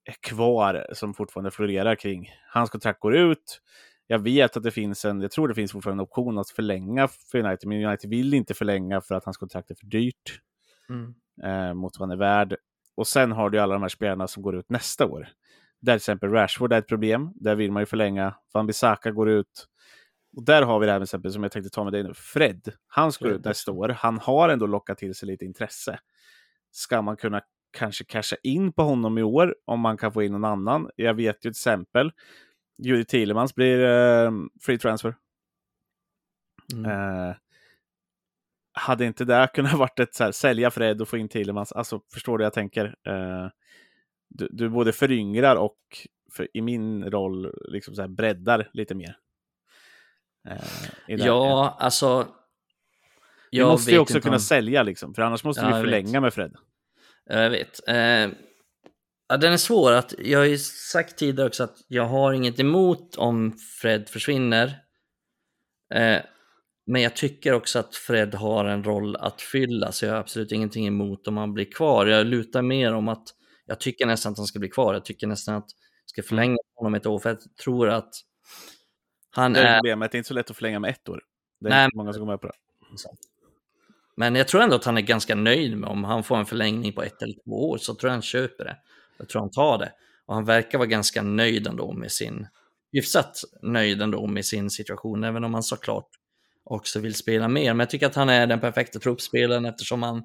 är 0.05 0.15
kvar, 0.29 0.87
som 0.93 1.15
fortfarande 1.15 1.51
florerar 1.51 1.95
kring. 1.95 2.31
Hans 2.53 2.71
kontrakt 2.71 3.01
går 3.01 3.17
ut. 3.17 3.61
Jag 4.07 4.19
vet 4.19 4.57
att 4.57 4.63
det 4.63 4.71
finns 4.71 5.05
en, 5.05 5.21
jag 5.21 5.31
tror 5.31 5.49
det 5.49 5.55
finns 5.55 5.73
fortfarande 5.73 6.01
en 6.03 6.05
option 6.05 6.39
att 6.39 6.51
förlänga 6.51 7.09
för 7.09 7.39
United, 7.39 7.69
men 7.69 7.85
United 7.85 8.11
vill 8.11 8.35
inte 8.35 8.55
förlänga 8.55 9.01
för 9.01 9.15
att 9.15 9.25
hans 9.25 9.37
kontrakt 9.37 9.71
är 9.71 9.75
för 9.75 9.87
dyrt 9.87 10.41
Mm. 10.89 11.15
Eh, 11.45 11.75
mot 11.75 11.99
vad 11.99 12.09
han 12.09 12.19
är 12.19 12.21
värd. 12.21 12.57
Och 12.95 13.07
sen 13.07 13.33
har 13.33 13.51
du 13.51 13.59
alla 13.59 13.75
de 13.75 13.83
här 13.83 13.89
spelarna 13.89 14.29
som 14.29 14.43
går 14.43 14.57
ut 14.57 14.71
nästa 14.71 15.07
år. 15.07 15.29
Där 15.81 15.93
till 15.93 15.97
exempel 15.97 16.31
Rashford 16.31 16.73
är 16.73 16.79
ett 16.79 16.89
problem. 16.89 17.33
Där 17.35 17.55
vill 17.55 17.73
man 17.73 17.83
ju 17.83 17.87
förlänga. 17.87 18.35
Van 18.53 18.67
Bissaka 18.67 19.11
går 19.11 19.29
ut. 19.29 19.67
Och 20.37 20.45
där 20.45 20.63
har 20.63 20.79
vi 20.79 20.87
det 20.87 20.93
här 20.93 20.99
med 20.99 21.05
exempel 21.05 21.33
som 21.33 21.43
jag 21.43 21.53
tänkte 21.53 21.71
ta 21.71 21.85
med 21.85 21.93
dig 21.93 22.03
nu. 22.03 22.15
Fred, 22.15 22.73
han 22.87 23.13
ska 23.13 23.25
Fred 23.25 23.35
ut 23.35 23.45
nästa 23.45 23.73
år. 23.73 23.89
Han 23.89 24.19
har 24.19 24.49
ändå 24.49 24.67
lockat 24.67 24.99
till 24.99 25.15
sig 25.15 25.27
lite 25.27 25.45
intresse. 25.45 25.99
Ska 26.71 27.03
man 27.03 27.17
kunna 27.17 27.41
kanske 27.73 28.05
casha 28.05 28.37
in 28.43 28.73
på 28.73 28.83
honom 28.83 29.19
i 29.19 29.23
år 29.23 29.55
om 29.65 29.81
man 29.81 29.97
kan 29.97 30.13
få 30.13 30.23
in 30.23 30.33
någon 30.33 30.45
annan? 30.45 30.91
Jag 30.97 31.15
vet 31.15 31.37
ju 31.37 31.41
till 31.41 31.51
exempel 31.51 32.13
Judy 32.79 33.05
Thielemans 33.05 33.55
blir 33.55 33.85
eh, 33.85 34.31
free 34.61 34.79
transfer. 34.79 35.15
Mm. 36.75 36.91
Eh, 36.91 37.35
hade 38.73 39.05
inte 39.05 39.25
det 39.25 39.49
kunnat 39.55 39.73
varit 39.79 40.01
ett 40.01 40.15
så 40.15 40.25
här, 40.25 40.33
sälja 40.33 40.71
Fred 40.71 41.03
och 41.03 41.09
få 41.09 41.17
in 41.19 41.29
Thielemans? 41.29 41.73
Alltså, 41.73 42.01
förstår 42.13 42.39
du 42.39 42.45
jag 42.45 42.53
tänker? 42.53 42.85
Eh, 43.07 43.49
du, 44.29 44.49
du 44.53 44.69
både 44.69 44.93
föryngrar 44.93 45.57
och 45.57 45.79
för, 46.33 46.49
i 46.55 46.61
min 46.63 47.05
roll 47.11 47.55
liksom 47.69 47.95
så 47.95 48.01
här, 48.01 48.09
breddar 48.09 48.71
lite 48.73 48.95
mer. 48.95 49.17
Eh. 50.49 50.57
Ja, 51.07 51.77
alltså. 51.81 52.29
Jag 53.51 53.69
måste 53.69 53.91
ju 53.91 53.99
också 53.99 54.21
kunna 54.21 54.35
om- 54.35 54.41
sälja, 54.41 54.83
liksom, 54.83 55.15
för 55.15 55.23
annars 55.23 55.45
måste 55.45 55.63
Ja, 55.63 55.71
jag 55.71 55.81
förlänga 55.85 56.13
vet. 56.13 56.23
med 56.23 56.35
Fred. 56.35 56.57
Jag 57.25 57.51
vet. 57.51 57.89
Eh, 57.89 58.31
ja, 59.29 59.37
den 59.41 59.53
är 59.53 59.57
svår. 59.57 59.93
Att, 59.93 60.15
jag 60.19 60.39
har 60.39 60.47
ju 60.47 60.59
sagt 60.59 61.19
tidigare 61.19 61.47
också 61.49 61.65
att 61.65 61.77
jag 61.89 62.05
har 62.07 62.33
inget 62.33 62.61
emot 62.61 63.17
om 63.17 63.53
Fred 63.81 64.09
försvinner. 64.09 64.67
Eh, 65.95 66.21
men 66.87 67.03
jag 67.03 67.17
tycker 67.17 67.53
också 67.53 67.79
att 67.79 67.97
Fred 67.97 68.35
har 68.35 68.65
en 68.65 68.85
roll 68.85 69.17
att 69.17 69.43
fylla, 69.43 69.93
så 69.93 70.05
jag 70.05 70.13
har 70.13 70.19
absolut 70.19 70.53
ingenting 70.53 70.87
emot 70.87 71.29
om 71.29 71.37
han 71.37 71.55
blir 71.55 71.73
kvar. 71.73 72.07
Jag 72.07 72.27
lutar 72.27 72.63
mer 72.63 72.95
om 72.95 73.09
att 73.09 73.29
jag 73.67 73.81
tycker 73.81 74.07
nästan 74.07 74.33
att 74.33 74.39
han 74.39 74.47
ska 74.47 74.59
bli 74.59 74.69
kvar. 74.69 74.95
Jag 74.95 75.05
tycker 75.05 75.27
nästan 75.27 75.55
att 75.55 75.67
jag 76.05 76.11
ska 76.11 76.23
förlänga 76.23 76.57
honom 76.75 76.95
ett 76.95 77.07
år, 77.07 77.19
för 77.19 77.29
jag 77.29 77.39
tror 77.65 77.89
att 77.89 78.11
han 79.31 79.53
Det 79.53 79.61
är 79.61 79.65
är... 79.65 79.79
problemet, 79.79 80.13
det 80.13 80.17
är 80.17 80.19
inte 80.19 80.29
så 80.29 80.35
lätt 80.35 80.51
att 80.51 80.57
förlänga 80.57 80.79
med 80.79 80.91
ett 80.91 81.09
år. 81.09 81.21
Det 81.61 81.69
är 81.69 81.71
Nej, 81.71 81.85
inte 81.85 81.97
många 81.97 82.13
som 82.13 82.21
går 82.21 82.27
med 82.33 82.41
på 82.41 82.47
det. 82.47 82.55
Men 84.17 84.35
jag 84.35 84.49
tror 84.49 84.61
ändå 84.61 84.77
att 84.77 84.85
han 84.85 84.97
är 84.97 85.03
ganska 85.03 85.35
nöjd 85.35 85.77
med 85.79 85.91
om 85.91 86.05
han 86.05 86.25
får 86.25 86.37
en 86.37 86.47
förlängning 86.47 86.93
på 86.93 87.03
ett 87.03 87.23
eller 87.23 87.35
två 87.45 87.71
år 87.71 87.79
så 87.79 87.95
tror 87.95 88.09
jag 88.09 88.13
han 88.13 88.23
köper 88.23 88.65
det. 88.65 88.77
Jag 89.19 89.29
tror 89.29 89.41
han 89.41 89.51
tar 89.51 89.79
det. 89.79 89.93
Och 90.27 90.35
han 90.35 90.45
verkar 90.45 90.79
vara 90.79 90.89
ganska 90.89 91.23
nöjd 91.23 91.67
ändå 91.67 91.93
med 91.93 92.13
sin, 92.13 92.47
hyfsat 92.93 93.41
nöjd 93.63 94.03
ändå 94.03 94.27
med 94.27 94.45
sin 94.45 94.71
situation, 94.71 95.25
även 95.25 95.45
om 95.45 95.55
han 95.55 95.63
såklart 95.63 96.09
också 96.65 97.01
vill 97.01 97.15
spela 97.15 97.49
mer. 97.49 97.75
Men 97.75 97.81
jag 97.81 97.91
tycker 97.91 98.07
att 98.07 98.15
han 98.15 98.29
är 98.29 98.47
den 98.47 98.61
perfekta 98.61 98.99
truppspelaren 98.99 99.65
eftersom 99.65 100.03
han, 100.03 100.23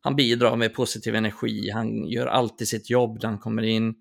han 0.00 0.16
bidrar 0.16 0.56
med 0.56 0.74
positiv 0.74 1.14
energi. 1.14 1.70
Han 1.70 2.08
gör 2.08 2.26
alltid 2.26 2.68
sitt 2.68 2.90
jobb 2.90 3.18
när 3.22 3.28
han 3.28 3.38
kommer 3.38 3.62
in. 3.62 3.94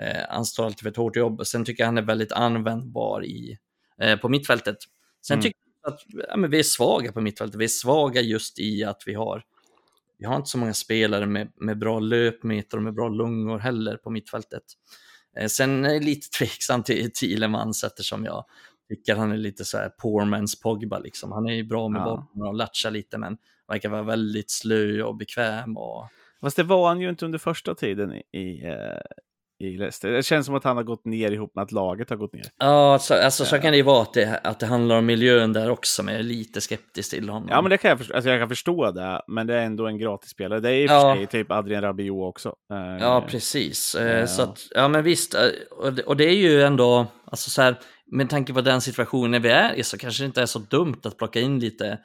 Eh, 0.00 0.22
han 0.30 0.44
står 0.44 0.64
alltid 0.64 0.80
för 0.80 0.90
ett 0.90 0.96
hårt 0.96 1.16
jobb. 1.16 1.46
Sen 1.46 1.64
tycker 1.64 1.82
jag 1.82 1.88
han 1.88 1.98
är 1.98 2.02
väldigt 2.02 2.32
användbar 2.32 3.24
i, 3.24 3.58
eh, 4.02 4.16
på 4.16 4.28
mittfältet. 4.28 4.76
Sen 5.26 5.34
Mm. 5.34 5.42
tycker 5.42 5.58
jag 5.82 5.92
att 5.92 6.00
ja, 6.42 6.48
vi 6.48 6.58
är 6.58 6.62
svaga 6.62 7.12
på 7.12 7.20
mittfältet. 7.20 7.60
Vi 7.60 7.64
är 7.64 7.68
svaga 7.68 8.20
just 8.20 8.58
i 8.58 8.84
att 8.84 9.02
vi 9.06 9.14
har 9.14 9.42
vi 10.18 10.26
har 10.26 10.36
inte 10.36 10.48
så 10.48 10.58
många 10.58 10.74
spelare 10.74 11.26
med, 11.26 11.52
med 11.56 11.78
bra 11.78 12.00
löpmeter 12.00 12.76
och 12.76 12.82
med 12.82 12.94
bra 12.94 13.08
lungor 13.08 13.58
heller 13.58 13.96
på 13.96 14.10
mittfältet. 14.10 14.62
Eh, 15.36 15.46
sen 15.46 15.84
är 15.84 15.94
jag 15.94 16.04
lite 16.04 16.28
tveksam 16.38 16.82
till 16.82 17.12
Thielemans 17.12 17.84
eftersom 17.84 18.24
jag 18.24 18.44
tycker 18.88 19.14
han 19.16 19.32
är 19.32 19.36
lite 19.36 19.64
så 19.64 19.78
här 19.78 19.88
poor 19.88 20.22
man's 20.22 20.62
Pogba 20.62 20.98
liksom. 20.98 21.32
Han 21.32 21.48
är 21.48 21.54
ju 21.54 21.64
bra 21.64 21.88
med 21.88 22.00
Ja. 22.00 22.04
bollen 22.34 22.48
och 22.48 22.54
latchar 22.54 22.90
lite 22.90 23.18
men 23.18 23.36
verkar 23.68 23.88
vara 23.88 24.02
väldigt 24.02 24.50
slö 24.50 25.02
och 25.02 25.16
bekväm 25.16 25.76
och 25.76 26.08
Fast 26.40 26.56
det 26.56 26.62
var 26.62 26.88
han 26.88 27.00
ju 27.00 27.08
inte 27.08 27.24
under 27.24 27.38
första 27.38 27.74
tiden 27.74 28.12
i, 28.14 28.22
i, 28.38 28.64
eh, 28.66 29.66
i 29.66 29.76
Leicester. 29.78 30.10
Det 30.10 30.22
känns 30.22 30.46
som 30.46 30.54
att 30.54 30.64
han 30.64 30.76
har 30.76 30.84
gått 30.84 31.04
ner 31.04 31.30
ihop 31.30 31.54
med 31.54 31.62
att 31.62 31.72
laget 31.72 32.10
har 32.10 32.16
gått 32.16 32.32
ner. 32.34 32.44
Ja, 32.58 32.98
så, 33.00 33.14
alltså, 33.14 33.44
så 33.44 33.58
kan 33.58 33.70
det 33.70 33.76
ju 33.76 33.82
vara 33.82 34.02
att 34.02 34.14
det, 34.14 34.40
att 34.44 34.60
det 34.60 34.66
handlar 34.66 34.98
om 34.98 35.06
miljön 35.06 35.52
där 35.52 35.70
också, 35.70 36.02
men 36.02 36.14
jag 36.14 36.18
är 36.20 36.24
lite 36.24 36.60
skeptisk 36.60 37.10
till 37.10 37.28
honom. 37.28 37.48
Ja, 37.50 37.62
men 37.62 37.70
det 37.70 37.78
kan 37.78 37.88
jag, 37.88 37.98
förstå, 37.98 38.14
alltså 38.14 38.30
jag 38.30 38.40
kan 38.40 38.48
förstå 38.48 38.90
det, 38.90 39.22
men 39.26 39.46
det 39.46 39.54
är 39.54 39.62
ändå 39.62 39.86
en 39.86 39.98
gratisspelare. 39.98 40.60
Det 40.60 40.70
är 40.70 40.74
i 40.82 40.86
och 40.86 40.90
för 40.90 41.14
sig 41.16 41.26
typ 41.26 41.50
Adrien 41.50 41.82
Rabiot 41.82 42.28
också. 42.28 42.54
Eh, 42.72 42.96
Ja, 43.00 43.24
precis. 43.28 43.94
Eh, 43.94 44.20
Ja. 44.20 44.26
Så 44.26 44.42
att, 44.42 44.60
ja, 44.74 44.88
men 44.88 45.02
visst. 45.04 45.34
eh, 45.34 45.40
Och 45.70 45.92
det, 45.92 46.02
och 46.02 46.16
det 46.16 46.24
är 46.24 46.36
ju 46.36 46.62
ändå, 46.62 47.06
alltså 47.24 47.50
så 47.50 47.62
här, 47.62 47.78
med 48.06 48.30
tanke 48.30 48.52
på 48.52 48.60
den 48.60 48.80
situationen 48.80 49.42
vi 49.42 49.48
är 49.48 49.74
i 49.74 49.82
så 49.82 49.98
kanske 49.98 50.22
det 50.22 50.26
inte 50.26 50.42
är 50.42 50.46
så 50.46 50.58
dumt 50.58 51.00
att 51.04 51.16
plocka 51.18 51.40
in 51.40 51.58
lite 51.60 51.98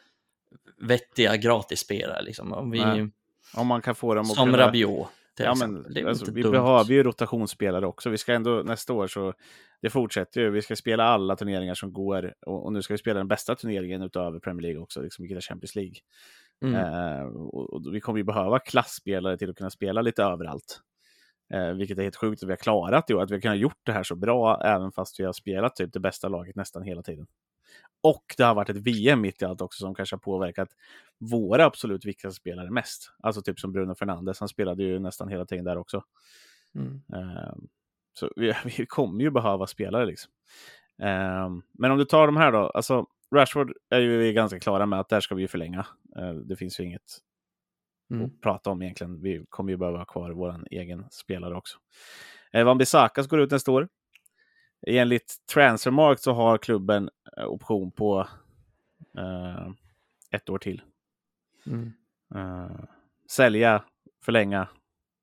vettiga 0.82 1.38
gratisspelare. 1.38 2.22
Liksom. 2.22 2.54
Om 2.54 2.72
vi, 2.72 3.10
Om 3.56 3.68
man 3.68 3.82
kan 3.82 3.96
få 3.96 4.14
dem 4.16 4.22
att 4.22 4.36
som 4.36 4.52
kunna- 4.52 4.68
Rabiot. 4.68 5.08
Ja, 5.38 5.52
exempel. 5.52 5.94
men, 5.94 6.08
alltså, 6.08 6.32
vi 6.32 6.42
dumt. 6.42 6.52
behöver 6.52 6.94
ju 6.94 7.04
rotationsspelare 7.04 7.88
också. 7.88 8.10
Vi 8.10 8.18
ska 8.18 8.34
ändå 8.34 8.64
nästa 8.66 8.94
år 8.94 9.08
så 9.08 9.34
det 9.82 9.90
fortsätter 9.90 10.42
ju. 10.42 10.50
Vi 10.50 10.62
ska 10.62 10.76
spela 10.76 11.04
alla 11.04 11.36
turneringar 11.36 11.74
som 11.74 11.94
går 11.94 12.34
och, 12.46 12.66
och 12.66 12.74
nu 12.74 12.82
ska 12.82 12.94
vi 12.94 12.98
spela 12.98 13.18
den 13.18 13.28
bästa 13.28 13.56
turneringen 13.56 14.02
utöver 14.02 14.40
Premier 14.40 14.62
League 14.62 14.82
också, 14.82 15.02
liksom 15.02 15.26
är 15.26 15.42
Champions 15.42 15.76
League. 15.76 15.94
Mm. 16.64 16.76
Eh, 16.76 17.26
och, 17.26 17.74
och 17.74 17.96
vi 17.96 18.02
kommer 18.02 18.18
ju 18.18 18.24
behöva 18.24 18.60
klassspelare 18.60 19.38
till 19.38 19.50
att 19.50 19.58
kunna 19.58 19.70
spela 19.70 20.02
lite 20.02 20.24
överallt. 20.24 20.82
Eh, 21.54 21.72
vilket 21.74 21.98
är 21.98 22.04
helt 22.04 22.16
sjukt 22.16 22.44
att 22.44 22.50
vi 22.50 22.52
har 22.52 22.58
klarat 22.58 23.10
i 23.10 23.14
år, 23.14 23.22
att 23.22 23.32
vi 23.32 23.36
har 23.36 23.42
kunnat 23.42 23.58
gjort 23.58 23.80
det 23.84 23.92
här 23.92 24.04
så 24.04 24.16
bra 24.16 24.62
även 24.64 24.92
fast 24.92 25.20
vi 25.20 25.24
har 25.24 25.34
spelat 25.34 25.76
typ 25.76 25.94
det 25.94 26.00
bästa 26.00 26.28
laget 26.28 26.56
nästan 26.56 26.84
hela 26.84 27.02
tiden. 27.02 27.28
Och 28.04 28.24
det 28.38 28.44
har 28.44 28.56
varit 28.56 28.70
ett 28.70 28.78
VM 28.78 29.22
mitt 29.22 29.42
i 29.42 29.46
allt 29.46 29.62
också 29.62 29.80
som 29.80 29.96
kanske 29.96 30.16
har 30.16 30.20
påverkat 30.20 30.70
våra 31.18 31.66
absolut 31.66 32.06
viktigaste 32.06 32.40
spelare 32.40 32.70
mest. 32.70 33.12
Alltså 33.24 33.42
typ 33.42 33.60
som 33.60 33.72
Bruno 33.72 33.96
Fernandes, 33.96 34.40
han 34.40 34.50
spelade 34.50 34.84
ju 34.84 35.00
nästan 35.00 35.30
hela 35.30 35.46
tiden 35.46 35.66
där 35.66 35.78
också. 35.78 36.04
Mm. 36.76 37.02
Eh, 37.14 37.54
så 38.14 38.30
vi, 38.36 38.54
vi 38.78 38.86
kommer 38.86 39.24
ju 39.24 39.32
behöva 39.32 39.68
spelare 39.68 40.06
liksom. 40.06 40.32
Eh, 41.02 41.50
men 41.72 41.92
om 41.92 41.98
du 41.98 42.06
tar 42.06 42.26
de 42.26 42.38
här 42.38 42.52
då, 42.52 42.70
alltså 42.70 43.06
Rashford 43.36 43.74
är 43.90 44.00
ju 44.00 44.34
ganska 44.34 44.60
klara 44.60 44.86
med 44.86 45.00
att 45.00 45.10
där 45.10 45.20
ska 45.20 45.36
vi 45.36 45.42
ju 45.42 45.48
förlänga. 45.48 45.86
Eh, 46.18 46.34
det 46.34 46.56
finns 46.56 46.80
ju 46.80 46.84
inget 46.84 47.18
Mm. 48.12 48.26
att 48.26 48.42
prata 48.42 48.70
om 48.70 48.82
egentligen. 48.82 49.22
Vi 49.22 49.46
kommer 49.50 49.72
ju 49.72 49.78
behöva 49.78 49.98
ha 49.98 50.06
kvar 50.06 50.32
vår 50.32 50.66
egen 50.72 51.06
spelare 51.12 51.56
också. 51.56 51.78
Eh, 52.52 52.64
Van 52.64 52.78
Bissakas 52.78 53.28
går 53.28 53.40
ut 53.42 53.52
nästa 53.52 53.72
år. 53.72 53.88
Enligt 54.88 55.36
Transfermarkt 55.54 56.22
så 56.22 56.34
har 56.34 56.58
klubben 56.58 57.10
eh, 57.38 57.46
option 57.46 57.92
på 57.92 58.28
eh, 59.18 59.68
ett 60.32 60.50
år 60.50 60.58
till. 60.58 60.82
Mm. 61.66 61.94
Eh, 62.36 62.72
sälja, 63.32 63.84
förlänga. 64.26 64.68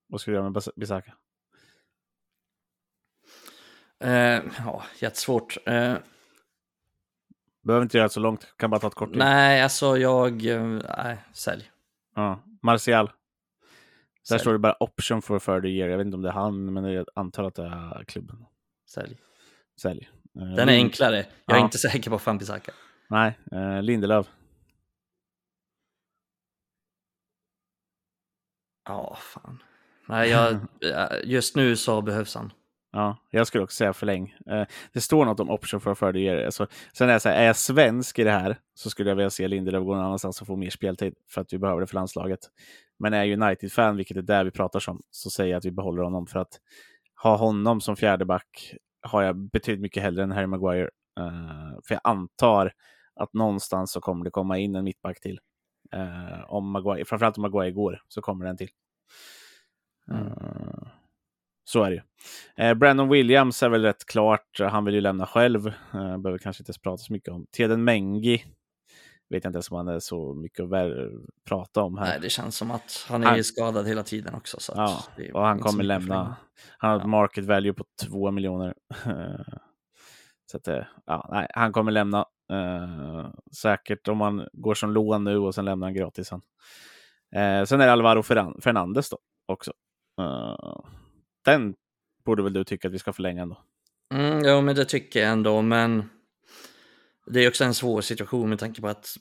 Vad 0.07 0.21
ska 0.21 0.31
du 0.31 0.37
göra 0.37 0.51
med 0.51 0.63
Bissaka? 0.77 1.15
Eh, 4.01 4.43
ja, 4.59 4.83
jättesvårt. 5.01 5.57
Eh, 5.67 5.95
Behöver 7.63 7.83
inte 7.83 7.97
göra 7.97 8.07
det 8.09 8.13
så 8.13 8.21
långt, 8.21 8.55
kan 8.57 8.71
bara 8.71 8.81
ta 8.81 8.87
ett 8.87 8.95
kort 8.95 9.09
tid. 9.09 9.19
nej, 9.19 9.63
alltså 9.63 9.97
jag... 9.97 10.47
eh, 10.47 10.63
Nej, 10.99 11.19
sälj. 11.33 11.71
Ja. 12.15 12.43
Martial. 12.63 13.07
Där 13.07 13.13
Sälj. 14.29 14.41
står 14.41 14.53
det 14.53 14.59
bara 14.59 14.77
option 14.81 15.23
for 15.23 15.39
further 15.39 15.69
year. 15.69 15.89
Jag 15.91 15.99
vet 15.99 16.05
inte 16.05 16.15
om 16.15 16.23
det 16.23 16.29
är 16.29 16.33
han, 16.33 16.73
men 16.73 16.85
jag 16.85 17.07
antar 17.15 17.45
att 17.45 17.55
det 17.55 17.63
är 17.65 18.05
klubben. 18.05 18.45
sälj. 18.91 19.17
Sälj. 19.81 20.09
Eh, 20.41 20.55
Den 20.57 20.69
är 20.69 20.73
enklare. 20.73 21.17
Jag 21.17 21.57
är 21.57 21.61
Ja. 21.61 21.65
inte 21.65 21.79
säker 21.79 22.11
på 22.11 22.19
Fanbisaka. 22.19 22.73
Nej, 23.09 23.39
eh, 23.53 23.83
Lindelöf. 23.83 24.27
Ja, 28.85 29.17
fan. 29.21 29.63
Nej, 30.09 30.31
jag, 30.31 30.53
eh, 30.85 31.07
just 31.25 31.57
nu 31.57 31.77
så 31.77 32.03
behövs 32.03 32.35
han. 32.35 32.53
Ja, 32.93 33.17
jag 33.31 33.47
skulle 33.47 33.65
också 33.65 33.77
säga 33.77 33.93
förläng. 33.93 34.35
Eh, 34.51 34.65
det 34.93 35.01
står 35.01 35.25
något 35.25 35.41
om 35.41 35.51
option 35.51 35.81
for 35.81 35.95
further 35.95 36.21
year. 36.21 36.45
Alltså, 36.45 36.67
sen 36.93 37.09
är 37.09 37.13
jag 37.13 37.23
så 37.23 37.29
här, 37.29 37.37
är 37.37 37.47
jag 37.47 37.57
svensk 37.57 38.19
i 38.19 38.25
det 38.25 38.31
här 38.31 38.59
så 38.75 38.91
skulle 38.91 39.09
jag 39.09 39.17
vilja 39.17 39.31
se 39.31 39.49
Lindelöf 39.49 39.85
gå 39.85 39.95
någon 39.95 40.05
annanstans 40.05 40.41
och 40.41 40.47
få 40.47 40.57
mer 40.57 40.71
speltid 40.71 41.15
för 41.31 41.41
att 41.41 41.53
vi 41.53 41.59
behöver 41.59 41.81
det 41.81 41.87
för 41.87 41.95
landslaget. 41.95 42.41
Men 42.99 43.15
är 43.15 43.25
jag 43.25 43.43
United-fan, 43.43 43.97
vilket 43.97 44.17
är 44.17 44.23
där 44.23 44.45
vi 44.45 44.51
pratar 44.51 44.91
om, 44.91 45.03
så 45.11 45.31
säger 45.31 45.51
jag 45.51 45.59
att 45.59 45.65
vi 45.65 45.71
behåller 45.71 46.03
honom 46.03 46.27
för 46.27 46.39
att 46.39 46.61
ha 47.23 47.37
honom 47.37 47.81
som 47.81 47.97
fjärde 47.97 48.25
back 48.25 48.75
har 49.03 49.23
jag 49.23 49.37
betydligt 49.37 49.83
mycket 49.83 50.03
hellre 50.03 50.23
än 50.23 50.33
Harry 50.33 50.47
Maguire. 50.47 50.91
Eh, 51.21 51.79
för 51.85 51.95
jag 51.95 52.01
antar 52.05 52.73
att 53.15 53.35
någonstans 53.35 53.93
så 53.93 54.01
kommer 54.01 54.25
det 54.25 54.31
komma 54.31 54.59
in 54.59 54.75
en 54.75 54.85
mittback 54.85 55.21
till. 55.21 55.41
Eh, 55.93 56.53
om 56.53 56.71
Maguire, 56.71 57.05
framförallt 57.05 57.39
om 57.39 57.43
Maguire 57.43 57.71
går 57.71 58.03
så 58.09 58.23
kommer 58.23 58.45
den 58.45 58.57
till. 58.57 58.71
Mm. 60.11 60.98
Så 61.69 61.83
är 61.85 61.91
det 61.91 61.97
ju. 61.97 62.03
Eh, 62.65 62.75
Brandon 62.75 63.09
Williams 63.09 63.63
är 63.63 63.69
väl 63.69 63.83
rätt 63.83 64.05
klart. 64.07 64.61
Han 64.61 64.85
vill 64.85 64.95
ju 64.95 65.01
lämna 65.01 65.27
själv. 65.27 65.67
Eh, 65.67 66.19
behöver 66.19 66.39
kanske 66.39 66.63
inte 66.63 66.81
prata 66.83 66.97
så 67.03 67.13
mycket 67.13 67.29
om. 67.29 67.47
Teden 67.57 67.85
Mengi 67.85 68.45
vet 69.31 69.45
jag 69.45 69.51
inte 69.51 69.57
ens 69.57 69.71
om 69.71 69.77
han 69.77 69.89
är 69.89 69.99
så 70.01 70.35
mycket 70.35 70.61
att 70.65 70.71
prata 71.49 71.83
om 71.83 71.99
här. 71.99 72.05
Nej, 72.07 72.19
det 72.23 72.31
känns 72.31 72.57
som 72.57 72.71
att 72.71 73.07
han 73.09 73.23
är 73.23 73.27
Han- 73.27 73.45
skadad 73.45 73.87
hela 73.89 74.03
tiden 74.03 74.35
också. 74.35 74.57
Så 74.61 74.73
Ja, 74.77 75.03
och 75.35 75.43
han 75.47 75.59
kommer 75.61 75.85
lämna. 75.85 76.37
Han 76.79 76.91
har 76.91 76.97
ett 76.97 77.03
Ja. 77.03 77.09
market 77.09 77.45
value 77.45 77.73
på 77.73 77.85
två 78.07 78.31
miljoner. 78.31 78.75
så 80.51 80.57
att, 80.57 80.69
eh, 80.69 80.85
ja, 81.07 81.29
nej, 81.33 81.47
han 81.55 81.73
kommer 81.73 81.93
lämna. 81.93 82.19
Eh, 82.53 83.31
säkert 83.57 84.09
om 84.09 84.21
han 84.21 84.49
går 84.53 84.75
som 84.75 84.91
lån 84.93 85.25
nu 85.25 85.37
och 85.39 85.55
sen 85.55 85.65
lämnar 85.65 85.87
han 85.87 85.95
gratis. 85.95 86.31
Han. 86.31 86.41
Eh, 87.35 87.65
sen 87.65 87.81
är 87.81 87.87
det 87.87 87.93
Alvaro 87.93 88.21
Ferran- 88.23 88.61
Fernandes 88.61 89.11
då 89.11 89.19
också. 89.47 89.73
Eh, 90.21 90.81
den 91.51 91.75
borde 92.25 92.43
väl 92.43 92.53
du 92.53 92.65
tycka 92.65 92.89
att 92.89 92.95
vi 92.95 92.99
ska 92.99 93.13
förlänga 93.13 93.43
ändå? 93.43 93.63
Mm, 94.15 94.45
ja, 94.45 94.61
men 94.61 94.77
det 94.77 94.85
tycker 94.85 95.21
jag 95.21 95.29
ändå, 95.31 95.63
men 95.63 96.11
det 97.27 97.41
är 97.45 97.49
också 97.49 97.65
en 97.65 97.75
svår 97.75 98.01
situation 98.01 98.49
med 98.49 98.59
tanke 98.59 98.81
på 98.81 98.89
att 98.89 99.17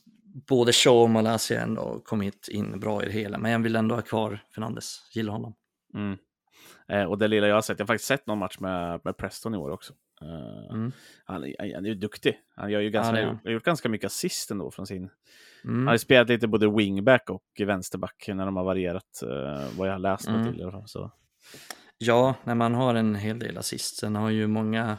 både 0.47 0.73
Shaw 0.73 1.01
och 1.03 1.09
Malaysia 1.09 1.61
ändå 1.61 2.01
kommit 2.05 2.47
in 2.47 2.79
bra 2.79 3.03
i 3.03 3.05
det 3.05 3.11
hela, 3.11 3.37
men 3.37 3.51
jag 3.51 3.59
vill 3.59 3.75
ändå 3.75 3.95
ha 3.95 4.01
kvar 4.01 4.39
Fernandes, 4.55 4.99
gillar 5.13 5.33
honom. 5.33 5.53
Mm. 5.93 6.17
Eh, 6.87 7.03
och 7.03 7.17
det 7.17 7.27
lilla 7.27 7.47
jag 7.47 7.55
har 7.55 7.61
sett, 7.61 7.79
jag 7.79 7.83
har 7.83 7.87
faktiskt 7.87 8.07
sett 8.07 8.27
någon 8.27 8.37
match 8.37 8.59
med, 8.59 9.01
med 9.03 9.17
Preston 9.17 9.53
i 9.53 9.57
år 9.57 9.69
också. 9.71 9.93
Eh, 10.21 10.73
Mm. 10.75 10.91
han, 11.25 11.43
är- 11.43 11.73
han 11.75 11.85
är 11.85 11.89
ju 11.89 11.95
duktig. 11.95 12.39
Han 12.55 12.71
gör 12.71 12.79
ju 12.81 12.89
ganska, 12.89 13.15
han 13.15 13.25
han. 13.27 13.39
har 13.43 13.51
gjort 13.51 13.63
ganska 13.63 13.89
mycket 13.89 14.07
assist 14.07 14.51
ändå 14.51 14.71
från 14.71 14.87
sin... 14.87 15.09
Han 15.63 15.73
har 15.73 15.81
Mm. 15.81 15.91
ju 15.93 15.97
spelat 15.97 16.29
lite 16.29 16.47
både 16.47 16.69
wingback 16.71 17.29
och 17.29 17.43
vänsterback 17.65 18.25
när 18.27 18.45
de 18.45 18.55
har 18.55 18.63
varierat, 18.63 19.21
eh, 19.23 19.77
vad 19.77 19.87
jag 19.87 19.93
har 19.93 19.99
läst 19.99 20.27
mig 20.29 20.41
Mm. 20.41 20.53
till. 20.53 20.71
Så. 20.85 21.11
Ja, 21.97 22.35
när 22.43 22.55
man 22.55 22.73
har 22.73 22.95
en 22.95 23.15
hel 23.15 23.39
del 23.39 23.57
assist, 23.57 23.97
sen 23.97 24.15
har 24.15 24.29
ju 24.29 24.47
många, 24.47 24.97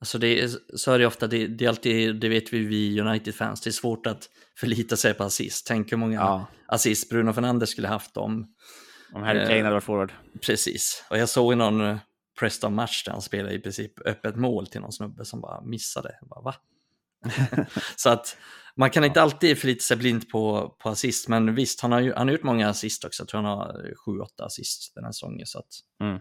alltså 0.00 0.18
det 0.18 0.40
är, 0.40 0.50
så 0.76 0.92
är 0.92 0.98
det 0.98 1.06
ofta, 1.06 1.26
det, 1.26 1.46
det 1.46 1.64
är 1.64 1.68
alltid, 1.68 2.20
det 2.20 2.28
vet 2.28 2.52
vi 2.52 2.58
vi 2.58 3.00
United-fans, 3.00 3.60
det 3.60 3.70
är 3.70 3.72
svårt 3.72 4.06
att 4.06 4.28
förlita 4.58 4.96
sig 4.96 5.14
på 5.14 5.24
assist. 5.24 5.66
Tänk 5.66 5.92
hur 5.92 5.96
många 5.96 6.14
Ja, 6.14 6.46
assist 6.66 7.08
Bruno 7.08 7.32
Fernandes 7.32 7.70
skulle 7.70 7.88
haft 7.88 8.16
om 8.16 8.54
om 9.12 9.22
Harry 9.22 9.38
Eh, 9.38 9.48
Kane 9.48 9.58
hade 9.58 9.70
varit 9.70 9.84
forward. 9.84 10.12
Precis, 10.46 11.04
och 11.10 11.18
jag 11.18 11.28
såg 11.28 11.52
i 11.52 11.56
någon 11.56 11.80
eh, 11.80 11.96
Preston-match 12.40 13.04
där 13.04 13.12
han 13.12 13.22
spelade 13.22 13.54
i 13.54 13.58
princip 13.58 14.06
öppet 14.06 14.36
mål 14.36 14.66
till 14.66 14.80
någon 14.80 14.92
snubbe 14.92 15.24
som 15.24 15.40
bara 15.40 15.60
missade. 15.60 16.16
Jag 16.20 16.28
bara, 16.28 16.40
Va? 16.40 16.54
så 17.96 18.10
att 18.10 18.36
man 18.76 18.90
kan 18.90 19.04
inte 19.04 19.22
alltid 19.22 19.58
förlita 19.58 19.80
sig 19.82 19.96
blint 19.96 20.30
på, 20.30 20.74
på 20.78 20.88
assist, 20.88 21.28
men 21.28 21.54
visst, 21.54 21.80
han 21.80 21.92
har, 21.92 22.00
ju, 22.00 22.14
han 22.14 22.28
har 22.28 22.32
gjort 22.32 22.42
många 22.42 22.68
assist 22.68 23.04
också. 23.04 23.22
Jag 23.22 23.28
tror 23.28 23.42
han 23.42 23.58
har 23.58 23.92
7-8 24.06 24.26
assist 24.44 24.94
den 24.94 25.04
här 25.04 25.12
säsongen. 25.12 25.46
Så 25.46 25.58
att, 25.58 25.66
Mm. 26.00 26.18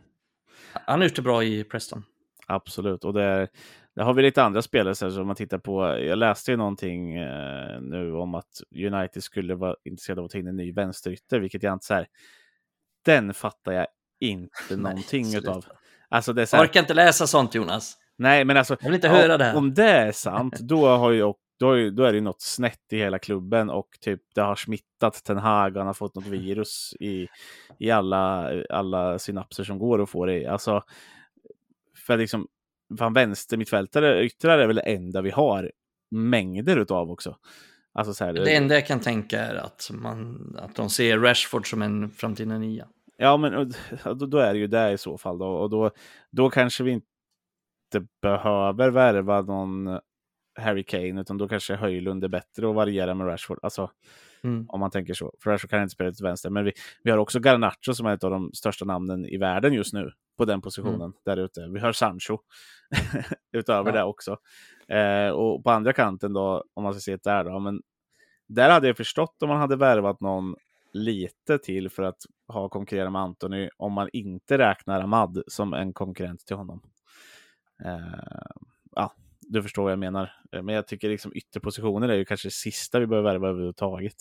han 0.73 0.99
har 0.99 1.07
gjort 1.07 1.15
det 1.15 1.21
bra 1.21 1.43
i 1.43 1.63
Preston. 1.63 2.03
Absolut. 2.47 3.03
Och 3.03 3.13
det, 3.13 3.47
det 3.95 4.03
har 4.03 4.13
vi 4.13 4.21
lite 4.21 4.43
andra 4.43 4.61
spelare 4.61 4.95
så 4.95 5.11
som 5.11 5.27
man 5.27 5.35
tittar 5.35 5.57
på. 5.57 5.81
Jag 5.99 6.17
läste 6.17 6.51
ju 6.51 6.57
någonting 6.57 7.17
eh, 7.17 7.81
nu 7.81 8.13
om 8.13 8.35
att 8.35 8.61
United 8.75 9.23
skulle 9.23 9.55
vara 9.55 9.75
intresserade 9.85 10.21
av 10.21 10.25
att 10.25 10.31
ta 10.31 10.37
in 10.37 10.47
en 10.47 10.55
ny 10.55 10.71
vänsterytter, 10.73 11.39
vilket 11.39 11.63
jag 11.63 11.73
inte 11.73 11.85
så 11.85 11.93
här. 11.93 12.07
Den 13.05 13.33
fattar 13.33 13.71
jag 13.71 13.87
inte 14.19 14.53
Nej, 14.69 14.77
någonting 14.77 15.25
sluta. 15.25 15.51
utav. 15.51 15.65
Alltså 16.09 16.33
det 16.33 16.41
är 16.41 16.45
så 16.45 16.55
Jag 16.55 16.61
här, 16.61 16.67
orkar 16.67 16.79
inte 16.79 16.93
läsa 16.93 17.27
sånt 17.27 17.55
Jonas. 17.55 17.97
Nej, 18.21 18.45
men 18.45 18.57
alltså, 18.57 18.77
Jag 18.79 18.87
vill 18.87 18.95
inte 18.95 19.09
höra 19.09 19.37
det 19.37 19.43
här. 19.43 19.55
om 19.55 19.73
det 19.73 19.89
är 19.89 20.11
sant, 20.11 20.59
då, 20.59 20.87
har 20.87 21.11
ju, 21.11 21.33
då, 21.59 21.77
ju, 21.77 21.91
då 21.91 22.03
är 22.03 22.11
det 22.11 22.17
ju 22.17 22.23
något 22.23 22.41
snett 22.41 22.93
i 22.93 22.97
hela 22.97 23.19
klubben 23.19 23.69
och 23.69 23.87
typ 24.01 24.21
det 24.35 24.41
har 24.41 24.55
smittat 24.55 25.23
Ten 25.23 25.37
Hag, 25.37 25.77
han 25.77 25.87
har 25.87 25.93
fått 25.93 26.15
något 26.15 26.27
virus 26.27 26.93
i, 26.99 27.27
i 27.79 27.91
alla, 27.91 28.51
alla 28.69 29.19
synapser 29.19 29.63
som 29.63 29.79
går 29.79 30.01
att 30.01 30.09
få 30.09 30.25
det 30.25 30.39
i. 30.39 30.45
Alltså, 30.45 30.83
för 31.95 32.17
liksom, 32.17 32.47
fan 32.97 33.13
vänster 33.13 33.57
mittfältare, 33.57 34.23
yttrar 34.25 34.59
är 34.59 34.67
väl 34.67 34.75
det 34.75 34.81
enda 34.81 35.21
vi 35.21 35.29
har 35.29 35.71
mängder 36.11 36.77
utav 36.77 37.11
också. 37.11 37.37
Alltså 37.93 38.13
så 38.13 38.25
här, 38.25 38.33
Det 38.33 38.55
enda 38.55 38.75
jag 38.75 38.87
kan 38.87 38.99
tänka 38.99 39.39
är 39.39 39.55
att, 39.55 39.89
man, 39.93 40.55
att 40.59 40.75
de 40.75 40.89
ser 40.89 41.19
Rashford 41.19 41.69
som 41.69 41.81
en 41.81 42.09
framtida 42.09 42.57
nia. 42.57 42.87
Ja, 43.17 43.37
men 43.37 43.73
då, 44.03 44.13
då 44.13 44.37
är 44.37 44.53
det 44.53 44.59
ju 44.59 44.67
det 44.67 44.91
i 44.91 44.97
så 44.97 45.17
fall 45.17 45.37
då. 45.37 45.47
Och 45.47 45.69
då, 45.69 45.91
då 46.31 46.49
kanske 46.49 46.83
vi 46.83 46.91
inte 46.91 47.07
behöver 48.21 48.89
värva 48.89 49.41
någon 49.41 49.99
Harry 50.59 50.83
Kane, 50.83 51.21
utan 51.21 51.37
då 51.37 51.47
kanske 51.47 51.75
Höjlund 51.75 52.23
är 52.23 52.27
bättre 52.27 52.69
att 52.69 52.75
variera 52.75 53.13
med 53.13 53.27
Rashford. 53.27 53.59
Alltså, 53.61 53.91
Mm. 54.43 54.65
om 54.69 54.79
man 54.79 54.91
tänker 54.91 55.13
så. 55.13 55.33
För 55.43 55.51
Rashford 55.51 55.69
kan 55.69 55.81
inte 55.81 55.93
spela 55.93 56.11
till 56.11 56.23
vänster. 56.25 56.49
Men 56.49 56.65
vi, 56.65 56.71
vi 57.03 57.11
har 57.11 57.17
också 57.17 57.39
Garnacho 57.39 57.93
som 57.93 58.05
är 58.05 58.13
ett 58.13 58.23
av 58.23 58.31
de 58.31 58.51
största 58.53 58.85
namnen 58.85 59.25
i 59.25 59.37
världen 59.37 59.73
just 59.73 59.93
nu 59.93 60.11
på 60.37 60.45
den 60.45 60.61
positionen 60.61 61.13
där 61.25 61.37
ute. 61.37 61.67
Vi 61.67 61.79
har 61.79 61.91
Sancho 61.91 62.37
utöver 63.51 63.89
Ja. 63.91 63.97
det 63.97 64.03
också. 64.03 64.37
Eh, 64.87 65.29
och 65.29 65.63
på 65.63 65.71
andra 65.71 65.93
kanten 65.93 66.33
då, 66.33 66.63
om 66.73 66.83
man 66.83 66.93
ska 66.93 66.99
se 66.99 67.11
det 67.11 67.23
där 67.23 67.43
då, 67.43 67.59
men 67.59 67.81
där 68.47 68.69
hade 68.69 68.87
jag 68.87 68.97
förstått 68.97 69.43
om 69.43 69.49
man 69.49 69.57
hade 69.59 69.75
värvat 69.75 70.19
någon 70.21 70.55
lite 70.93 71.57
till 71.57 71.89
för 71.89 72.03
att 72.03 72.17
ha 72.47 72.69
konkurrera 72.69 73.09
med 73.09 73.21
Anthony 73.21 73.69
om 73.77 73.93
man 73.93 74.09
inte 74.13 74.57
räknar 74.57 75.01
Ahmad 75.01 75.43
som 75.47 75.73
en 75.73 75.93
konkurrent 75.93 76.45
till 76.45 76.55
honom. 76.55 76.81
Eh, 77.85 77.99
ja, 78.95 79.13
du 79.41 79.63
förstår 79.63 79.83
vad 79.83 79.91
jag 79.91 79.99
menar. 79.99 80.33
Eh, 80.51 80.61
Men 80.63 80.75
jag 80.75 80.87
tycker 80.87 81.09
liksom 81.09 81.31
ytterpositioner 81.35 82.09
är 82.09 82.15
ju 82.15 82.25
kanske 82.25 82.47
det 82.47 82.51
sista 82.53 82.99
vi 82.99 83.07
behöver 83.07 83.29
värva 83.29 83.47
överhuvudtaget. 83.49 84.15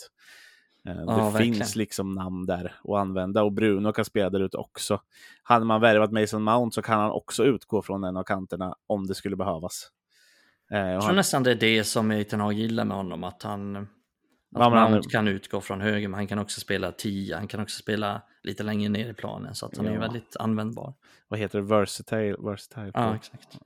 Eh, 0.86 0.94
det 0.94 1.02
Ja, 1.06 1.30
verkligen. 1.30 1.54
finns 1.54 1.76
liksom 1.76 2.14
namn 2.14 2.46
där 2.46 2.74
att 2.84 2.96
använda 2.98 3.42
och 3.42 3.52
Bruno 3.52 3.92
kan 3.92 4.04
spela 4.04 4.30
där 4.30 4.40
ute 4.40 4.56
också. 4.56 5.00
Hade 5.42 5.64
man 5.64 5.80
värvat 5.80 6.12
Mason 6.12 6.42
Mount 6.42 6.74
så 6.74 6.82
kan 6.82 7.00
han 7.00 7.10
också 7.10 7.44
utgå 7.44 7.82
från 7.82 8.04
en 8.04 8.16
av 8.16 8.22
kanterna 8.24 8.74
om 8.86 9.06
det 9.06 9.14
skulle 9.14 9.36
behövas. 9.36 9.90
Eh, 10.70 10.78
Jag 10.78 11.00
tror 11.00 11.06
han, 11.06 11.16
nästan 11.16 11.42
det 11.42 11.50
är 11.50 11.54
det 11.54 11.84
som 11.84 12.10
Ethan 12.10 12.40
Hag 12.40 12.52
gillar 12.52 12.84
med 12.84 12.96
honom, 12.96 13.24
att 13.24 13.42
han, 13.42 13.88
att 14.54 14.90
Mount 14.90 15.10
kan 15.10 15.28
utgå 15.28 15.60
från 15.60 15.80
höger, 15.80 16.08
men 16.08 16.14
han 16.18 16.26
kan 16.26 16.38
också 16.38 16.60
spela 16.60 16.92
10, 16.92 17.36
han 17.36 17.48
kan 17.48 17.60
också 17.60 17.82
spela 17.82 18.22
lite 18.42 18.62
längre 18.62 18.88
ner 18.88 19.08
i 19.10 19.14
planen, 19.14 19.54
så 19.54 19.66
att 19.66 19.76
han 19.76 19.86
är 19.86 19.94
Ja. 19.94 20.00
väldigt 20.00 20.36
användbar. 20.36 20.94
vad 21.28 21.38
heter 21.40 21.58
det? 21.58 21.64
Versatile? 21.64 22.36
versatile 22.38 22.90
Ja, 22.94 23.14
exakt. 23.14 23.58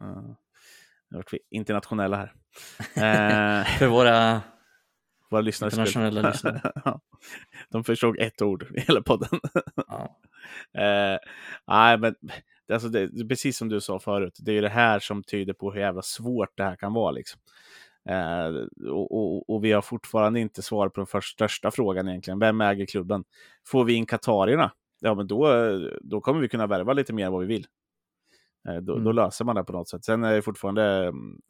nu 1.10 1.16
vart 1.16 1.32
vi 1.32 1.38
internationella 1.50 2.16
här. 2.16 2.32
Eh, 3.60 3.64
För 3.78 3.86
våra 3.86 4.40
våra 5.30 5.40
lyssnare 5.40 5.70
skulle- 5.70 5.86
internationella 5.86 6.28
lyssnare. 6.30 6.72
Ja. 6.84 7.00
De 7.70 7.84
förstod 7.84 8.18
ett 8.18 8.42
ord 8.42 8.66
i 8.76 8.80
hela 8.80 9.02
podden. 9.02 9.28
Ja. 9.88 10.20
Eh, 10.82 11.18
nej, 11.66 11.98
men 11.98 12.14
alltså 12.72 12.88
det, 12.88 13.00
är 13.00 13.28
precis 13.28 13.56
som 13.58 13.68
du 13.68 13.80
sa 13.80 13.98
förut, 13.98 14.38
det 14.40 14.50
är 14.50 14.54
ju 14.54 14.60
det 14.60 14.68
här 14.68 14.98
som 14.98 15.22
tyder 15.22 15.52
på 15.52 15.72
hur 15.72 15.80
jävla 15.80 16.02
svårt 16.02 16.56
det 16.56 16.62
här 16.64 16.76
kan 16.76 16.92
vara. 16.92 17.10
Liksom. 17.10 17.40
Eh, 18.08 18.46
och, 18.90 19.12
och, 19.12 19.50
och 19.50 19.64
vi 19.64 19.72
har 19.72 19.82
fortfarande 19.82 20.40
inte 20.40 20.62
svar 20.62 20.88
på 20.88 21.00
den 21.00 21.06
först, 21.06 21.32
största 21.34 21.70
frågan 21.70 22.08
egentligen. 22.08 22.38
Vem 22.38 22.60
äger 22.60 22.86
klubben? 22.86 23.24
Får 23.66 23.84
vi 23.84 23.92
in 23.94 24.06
katarierna? 24.06 24.72
Ja, 25.00 25.14
men 25.14 25.26
då, 25.26 25.48
då 26.00 26.20
kommer 26.20 26.40
vi 26.40 26.48
kunna 26.48 26.66
värva 26.66 26.92
lite 26.92 27.12
mer 27.12 27.26
än 27.26 27.32
vad 27.32 27.40
vi 27.40 27.46
vill. 27.46 27.66
Eh, 28.68 28.76
då, 28.76 28.92
då 28.94 29.00
Mm. 29.00 29.16
löser 29.16 29.44
man 29.44 29.56
det 29.56 29.64
på 29.64 29.72
något 29.72 29.88
sätt. 29.88 30.04
Sen 30.04 30.24
är 30.24 30.34
det 30.34 30.42
fortfarande 30.42 30.82
mm, 31.06 31.40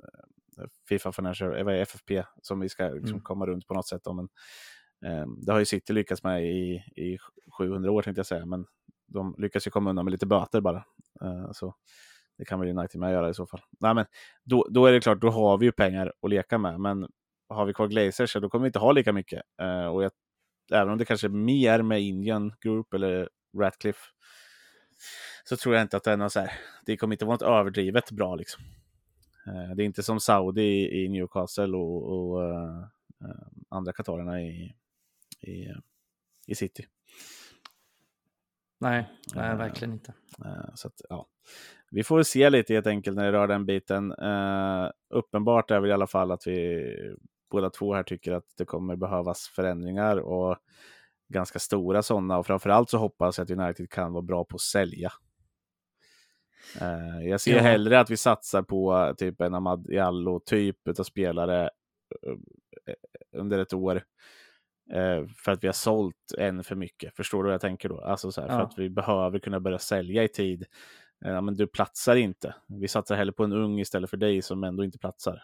Fifa 0.89 1.13
Financial, 1.13 1.57
eh, 1.57 1.65
vad 1.65 1.75
är 1.75 1.79
FFP, 1.79 2.25
som 2.43 2.61
vi 2.61 2.69
ska 2.69 2.85
liksom 2.89 3.09
Mm. 3.09 3.21
komma 3.23 3.47
runt 3.47 3.67
på 3.67 3.75
något 3.75 3.89
sätt. 3.89 4.07
Om, 4.07 4.17
men, 4.17 4.29
eh, 5.13 5.27
det 5.47 5.53
har 5.53 5.59
ju 5.59 5.65
City 5.65 5.93
lyckats 5.93 6.23
med 6.23 6.45
i, 6.45 6.75
i 6.97 7.19
700 7.59 7.91
år 7.91 8.03
tänkte 8.03 8.19
jag 8.19 8.27
säga, 8.27 8.47
men 8.47 8.67
de 9.07 9.35
lyckas 9.39 9.67
ju 9.67 9.71
komma 9.71 9.91
undan 9.91 10.05
med 10.05 10.13
lite 10.13 10.27
böter 10.27 10.61
bara. 10.61 10.85
Eh, 11.23 11.53
så 11.53 11.75
det 12.39 12.45
kan 12.45 12.61
väl 12.61 12.79
United 12.79 13.01
med 13.01 13.13
göra 13.13 13.31
i 13.31 13.35
så 13.35 13.47
fall. 13.47 13.61
Nej, 13.81 13.95
men 13.95 14.07
då, 14.45 14.67
då 14.71 14.87
är 14.87 14.93
det 14.93 15.01
klart, 15.01 15.21
då 15.21 15.31
har 15.31 15.59
vi 15.59 15.67
ju 15.67 15.73
pengar 15.73 16.13
att 16.23 16.31
leka 16.31 16.59
med, 16.59 16.81
men 16.81 17.09
har 17.49 17.67
vi 17.67 17.75
kvar 17.75 17.89
Glazers 17.89 18.33
så 18.33 18.41
då 18.41 18.49
kommer 18.49 18.63
vi 18.65 18.69
inte 18.69 18.79
ha 18.79 18.93
lika 18.93 19.13
mycket. 19.13 19.43
Eh, 19.61 19.87
och 19.87 20.05
jag, 20.05 20.13
även 20.73 20.93
om 20.93 20.99
det 20.99 21.05
kanske 21.05 21.27
är 21.27 21.29
mer 21.29 21.83
med 21.83 22.03
Indian 22.03 22.53
Group 22.61 22.95
eller 22.95 23.29
Ratcliffe 23.59 24.01
så 25.45 25.57
tror 25.57 25.75
jag 25.75 25.83
inte 25.83 25.97
att 25.97 26.05
det 26.05 26.13
är 26.13 26.17
något 26.17 26.33
så 26.33 26.41
här, 26.41 26.53
det 26.87 26.97
kommer 26.97 27.15
inte 27.15 27.25
vara 27.25 27.35
något 27.35 27.43
överdrivet 27.43 28.11
bra 28.11 28.35
liksom. 28.35 28.63
Eh, 29.47 29.75
det 29.77 29.83
är 29.83 29.87
inte 29.87 30.03
som 30.03 30.21
Saudi 30.21 30.63
i, 30.63 31.05
i 31.05 31.09
Newcastle 31.09 31.77
och, 31.77 32.33
och 32.33 32.45
eh, 32.45 32.85
andra 33.69 33.93
katarerna 33.93 34.43
i, 34.43 34.75
i, 35.41 35.73
i 36.47 36.55
City. 36.55 36.87
Nej, 38.79 39.11
nej, 39.35 39.57
verkligen 39.57 39.93
inte. 39.93 40.15
Så 40.75 40.89
att, 40.89 41.01
ja. 41.09 41.27
Vi 41.95 42.05
får 42.05 42.23
se 42.23 42.51
lite 42.51 42.75
helt 42.75 42.87
enkelt 42.87 43.17
när 43.17 43.25
det 43.25 43.33
rör 43.33 43.49
den 43.49 43.67
biten. 43.67 44.13
Eh, 44.13 44.91
uppenbart 45.11 45.71
är 45.71 45.81
väl 45.81 45.91
i 45.91 45.93
alla 45.93 46.07
fall 46.07 46.31
att 46.33 46.47
vi 46.47 46.85
båda 47.51 47.71
två 47.71 47.95
här 47.95 48.03
tycker 48.03 48.33
att 48.33 48.45
det 48.59 48.65
kommer 48.65 48.97
behövas 48.97 49.49
förändringar 49.49 50.17
och 50.17 50.57
ganska 51.29 51.59
stora 51.59 52.03
sådana. 52.03 52.39
Och 52.39 52.47
framförallt 52.47 52.91
så 52.91 52.99
hoppas 52.99 53.39
jag 53.39 53.45
att 53.45 53.51
United 53.59 53.91
kan 53.91 54.13
vara 54.13 54.23
bra 54.23 54.45
på 54.45 54.55
att 54.57 54.61
sälja. 54.61 55.13
Eh, 56.81 57.29
jag 57.29 57.41
ser 57.41 57.57
Ja. 57.57 57.63
hellre 57.63 58.01
att 58.01 58.11
vi 58.11 58.17
satsar 58.17 58.63
på 58.63 59.15
typ 59.19 59.41
en 59.41 59.55
Ahmad 59.55 59.87
Diallo-typ 59.89 60.89
av 60.99 61.03
spelare 61.03 61.63
eh, 62.27 62.95
under 63.37 63.59
ett 63.59 63.73
år. 63.75 64.03
För 65.45 65.53
att 65.53 65.65
vi 65.65 65.69
har 65.69 65.73
sålt 65.73 66.35
en 66.39 66.65
för 66.65 66.75
mycket. 66.77 67.17
Förstår 67.17 67.39
du 67.43 67.45
vad 67.47 67.55
jag 67.55 67.61
tänker 67.61 67.89
då? 67.89 68.01
Alltså 68.01 68.33
så 68.33 68.41
här, 68.41 68.49
för 68.49 68.55
Ja. 68.55 68.63
att 68.63 68.79
vi 68.79 68.91
behöver 68.91 69.39
kunna 69.39 69.61
börja 69.61 69.79
sälja 69.79 70.25
i 70.25 70.29
tid. 70.29 70.65
Eh, 71.25 71.33
ja, 71.33 71.41
men 71.41 71.55
du 71.55 71.67
platsar 71.67 72.17
inte. 72.17 72.55
Vi 72.67 72.89
satsar 72.89 73.17
hellre 73.17 73.33
på 73.33 73.45
en 73.45 73.53
ung 73.53 73.81
istället 73.81 74.11
för 74.11 74.17
dig 74.17 74.43
som 74.43 74.65
ändå 74.65 74.85
inte 74.85 74.99
platsar. 74.99 75.43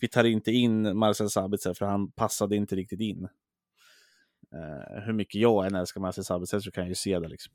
Vi 0.00 0.08
tar 0.08 0.24
inte 0.24 0.52
in 0.52 0.96
Marcel 0.96 1.30
Sabitzer 1.30 1.74
för 1.74 1.86
han 1.86 2.10
passade 2.10 2.56
inte 2.56 2.76
riktigt 2.76 3.00
in. 3.00 3.28
Uh, 4.54 5.00
hur 5.04 5.12
mycket 5.12 5.40
jag 5.40 5.66
än 5.66 5.74
älskar 5.74 6.00
Marcel 6.00 6.24
Sabitzer 6.24 6.60
så 6.60 6.70
kan 6.70 6.82
jag 6.82 6.88
ju 6.88 6.94
se 6.94 7.18
det 7.18 7.28
liksom. 7.28 7.54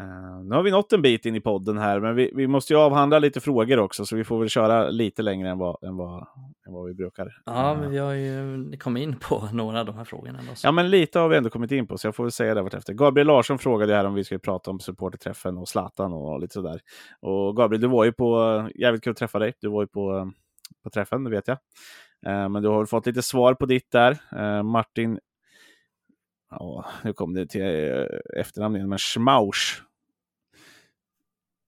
Eh, 0.00 0.44
nu 0.44 0.54
har 0.54 0.62
vi 0.62 0.70
nått 0.70 0.92
en 0.92 1.02
bit 1.02 1.26
in 1.26 1.34
i 1.34 1.40
podden 1.40 1.78
här, 1.78 2.00
men 2.00 2.16
vi, 2.16 2.32
vi 2.34 2.46
måste 2.46 2.72
ju 2.72 2.78
avhandla 2.78 3.18
lite 3.18 3.40
frågor 3.40 3.78
också, 3.78 4.04
så 4.04 4.16
vi 4.16 4.24
får 4.24 4.38
väl 4.38 4.48
köra 4.48 4.90
lite 4.90 5.22
längre 5.22 5.50
än 5.50 5.58
vad, 5.58 5.82
än 5.82 5.96
vad, 5.96 6.26
än 6.66 6.72
vad 6.72 6.86
vi 6.86 6.94
brukar. 6.94 7.42
Ja, 7.44 7.74
men 7.74 7.90
vi 7.90 7.98
har 7.98 8.12
ju 8.12 8.76
kommit 8.76 9.02
in 9.02 9.18
på 9.18 9.48
några 9.52 9.80
av 9.80 9.86
de 9.86 9.96
här 9.96 10.04
frågorna. 10.04 10.38
Då. 10.38 10.54
Ja, 10.62 10.72
men 10.72 10.90
lite 10.90 11.18
har 11.18 11.28
vi 11.28 11.36
ändå 11.36 11.50
kommit 11.50 11.72
in 11.72 11.86
på, 11.86 11.98
så 11.98 12.06
jag 12.06 12.16
får 12.16 12.24
väl 12.24 12.32
säga 12.32 12.54
det 12.54 12.62
vartefter. 12.62 12.94
Gabriel 12.94 13.26
Larsson 13.26 13.58
frågade 13.58 13.94
här 13.94 14.04
om 14.04 14.14
vi 14.14 14.24
skulle 14.24 14.40
prata 14.40 14.70
om 14.70 14.80
supporterträffen 14.80 15.58
och 15.58 15.68
Zlatan 15.68 16.12
och 16.12 16.40
lite 16.40 16.52
sådär. 16.52 16.80
Och 17.20 17.56
Gabriel, 17.56 17.80
du 17.80 17.88
var 17.88 18.04
ju 18.04 18.12
på, 18.12 18.70
jävligt 18.74 19.04
kul 19.04 19.10
att 19.10 19.16
träffa 19.16 19.38
dig, 19.38 19.52
du 19.60 19.68
var 19.68 19.82
ju 19.82 19.86
på, 19.86 20.32
på 20.84 20.90
träffen, 20.90 21.24
det 21.24 21.30
vet 21.30 21.48
jag. 21.48 21.58
Eh, 22.26 22.48
men 22.48 22.62
du 22.62 22.68
har 22.68 22.78
väl 22.78 22.86
fått 22.86 23.06
lite 23.06 23.22
svar 23.22 23.54
på 23.54 23.66
ditt 23.66 23.90
där. 23.90 24.18
Eh, 24.36 24.62
Martin, 24.62 25.18
ja, 26.50 26.86
nu 27.04 27.12
kom 27.12 27.34
det 27.34 27.46
till 27.46 27.62
efternamn 28.36 28.76
igen, 28.76 28.88
men 28.88 28.98
Schmausch. 28.98 29.87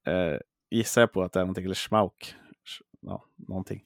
Eh, 0.07 0.39
gissar 0.71 1.03
jag 1.03 1.13
på 1.13 1.23
att 1.23 1.33
det 1.33 1.41
är 1.41 1.45
någonting, 1.45 1.65
eller 1.65 1.75
Schmauk. 1.75 2.35
Ja, 3.01 3.25
någonting. 3.49 3.83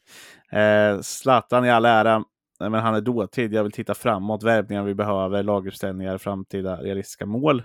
Eh, 0.50 1.00
Zlatan 1.00 1.64
i 1.64 1.70
all 1.70 1.84
ära, 1.84 2.24
men 2.60 2.74
han 2.74 2.94
är 2.94 3.00
dåtid. 3.00 3.52
Jag 3.52 3.62
vill 3.62 3.72
titta 3.72 3.94
framåt. 3.94 4.42
Värvningar 4.42 4.82
vi 4.82 4.94
behöver, 4.94 5.42
laguppställningar, 5.42 6.18
framtida 6.18 6.76
realistiska 6.76 7.26
mål 7.26 7.62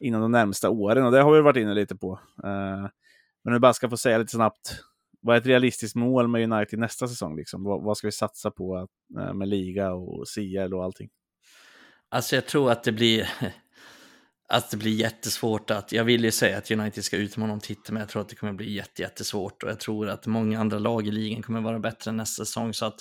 inom 0.00 0.20
de 0.20 0.30
närmsta 0.32 0.70
åren. 0.70 1.04
Och 1.04 1.12
det 1.12 1.20
har 1.20 1.32
vi 1.32 1.40
varit 1.40 1.56
inne 1.56 1.74
lite 1.74 1.96
på. 1.96 2.20
Eh, 2.44 2.88
men 3.44 3.52
nu 3.52 3.58
bara 3.58 3.72
ska 3.72 3.90
få 3.90 3.96
säga 3.96 4.18
lite 4.18 4.32
snabbt. 4.32 4.80
Vad 5.20 5.36
är 5.36 5.40
ett 5.40 5.46
realistiskt 5.46 5.96
mål 5.96 6.28
med 6.28 6.52
United 6.52 6.78
nästa 6.78 7.08
säsong? 7.08 7.36
Liksom? 7.36 7.64
Vad, 7.64 7.82
vad 7.82 7.96
ska 7.96 8.06
vi 8.06 8.12
satsa 8.12 8.50
på 8.50 8.88
eh, 9.18 9.34
med 9.34 9.48
liga 9.48 9.92
och 9.92 10.24
CL 10.34 10.74
och 10.74 10.84
allting? 10.84 11.10
Alltså 12.08 12.34
jag 12.34 12.46
tror 12.46 12.70
att 12.70 12.84
det 12.84 12.92
blir 12.92 13.28
att 14.48 14.70
det 14.70 14.76
blir 14.76 14.92
jättesvårt 14.94 15.70
att, 15.70 15.92
jag 15.92 16.04
vill 16.04 16.24
ju 16.24 16.30
säga 16.30 16.58
att 16.58 16.70
United 16.70 17.04
ska 17.04 17.16
utmana 17.16 17.52
om 17.52 17.60
titeln, 17.60 17.94
men 17.94 18.00
jag 18.00 18.08
tror 18.08 18.22
att 18.22 18.28
det 18.28 18.34
kommer 18.34 18.52
bli 18.52 18.72
jätte, 18.72 19.02
jättesvårt 19.02 19.62
och 19.62 19.70
jag 19.70 19.80
tror 19.80 20.08
att 20.08 20.26
många 20.26 20.60
andra 20.60 20.78
lag 20.78 21.06
i 21.06 21.10
ligan 21.10 21.42
kommer 21.42 21.60
vara 21.60 21.78
bättre 21.78 22.12
nästa 22.12 22.44
säsong 22.44 22.74
så 22.74 22.86
att 22.86 23.00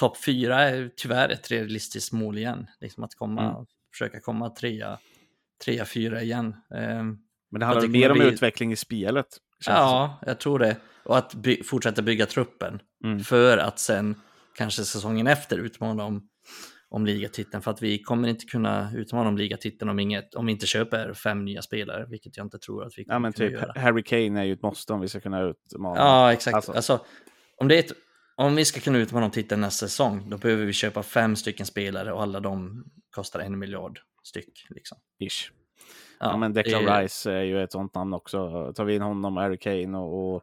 topp 0.00 0.24
fyra 0.24 0.60
är 0.68 0.90
tyvärr 0.96 1.28
ett 1.28 1.50
realistiskt 1.50 2.12
mål 2.12 2.38
igen, 2.38 2.66
liksom 2.80 3.04
att 3.04 3.14
komma, 3.14 3.50
Mm. 3.50 3.66
försöka 3.92 4.20
komma 4.20 4.50
trea, 4.50 4.98
trea, 5.64 5.84
fyra 5.84 6.22
igen. 6.22 6.54
Ehm, 6.74 7.18
Men 7.50 7.60
det 7.60 7.66
handlar 7.66 7.82
det 7.82 7.88
mer 7.88 8.10
om 8.10 8.18
bli- 8.18 8.26
utveckling 8.26 8.72
i 8.72 8.76
spelet? 8.76 9.26
ja, 9.66 10.20
jag 10.26 10.40
tror 10.40 10.58
det. 10.58 10.76
Och 11.04 11.18
att 11.18 11.34
by- 11.34 11.62
fortsätta 11.64 12.02
bygga 12.02 12.26
truppen 12.26 12.80
Mm. 13.04 13.20
för 13.24 13.58
att 13.58 13.78
sen 13.78 14.14
kanske 14.54 14.84
säsongen 14.84 15.26
efter 15.26 15.58
utmana 15.58 16.04
om, 16.04 16.28
om 16.90 17.06
ligatiteln 17.06 17.62
för 17.62 17.70
att 17.70 17.82
vi 17.82 17.98
kommer 18.02 18.28
inte 18.28 18.44
kunna 18.44 18.92
utmana 18.96 19.28
om 19.28 19.38
ligatiteln 19.38 19.90
om, 19.90 19.98
inget, 19.98 20.34
om 20.34 20.46
vi 20.46 20.52
inte 20.52 20.66
köper 20.66 21.12
fem 21.12 21.44
nya 21.44 21.62
spelare, 21.62 22.06
vilket 22.08 22.36
jag 22.36 22.46
inte 22.46 22.58
tror 22.58 22.84
att 22.84 22.98
vi 22.98 23.04
kommer 23.04 23.14
Ja, 23.14 23.18
men 23.18 23.32
typ 23.32 23.52
göra. 23.52 23.80
Harry 23.80 24.02
Kane 24.02 24.40
är 24.40 24.44
ju 24.44 24.52
ett 24.52 24.62
måste 24.62 24.92
om 24.92 25.00
vi 25.00 25.08
ska 25.08 25.20
kunna 25.20 25.42
utmana. 25.42 25.96
Ja, 25.96 26.32
exakt. 26.32 26.54
Alltså- 26.54 26.72
Alltså, 26.72 27.00
om, 27.56 27.68
det 27.68 27.74
är 27.74 27.78
ett, 27.78 27.92
om 28.34 28.54
vi 28.54 28.64
ska 28.64 28.80
kunna 28.80 28.98
utmana 28.98 29.24
om 29.26 29.30
titeln 29.32 29.60
nästa 29.60 29.88
säsong, 29.88 30.30
då 30.30 30.38
behöver 30.38 30.64
vi 30.64 30.72
köpa 30.72 31.02
fem 31.02 31.36
stycken 31.36 31.66
spelare 31.66 32.12
och 32.12 32.22
alla 32.22 32.40
de 32.40 32.84
kostar 33.10 33.40
en 33.40 33.58
miljard 33.58 34.00
styck. 34.22 34.66
Liksom. 34.68 34.98
Ish. 35.18 35.52
Ja, 36.20 36.36
men 36.36 36.52
Declan 36.52 36.84
det 36.84 37.02
Rice 37.02 37.32
är 37.32 37.42
ju 37.42 37.62
ett 37.62 37.72
sånt 37.72 37.94
namn 37.94 38.14
också. 38.14 38.72
Tar 38.72 38.84
vi 38.84 38.94
in 38.94 39.02
honom, 39.02 39.36
Harry 39.36 39.58
Kane 39.58 39.98
och, 39.98 40.34
och, 40.34 40.42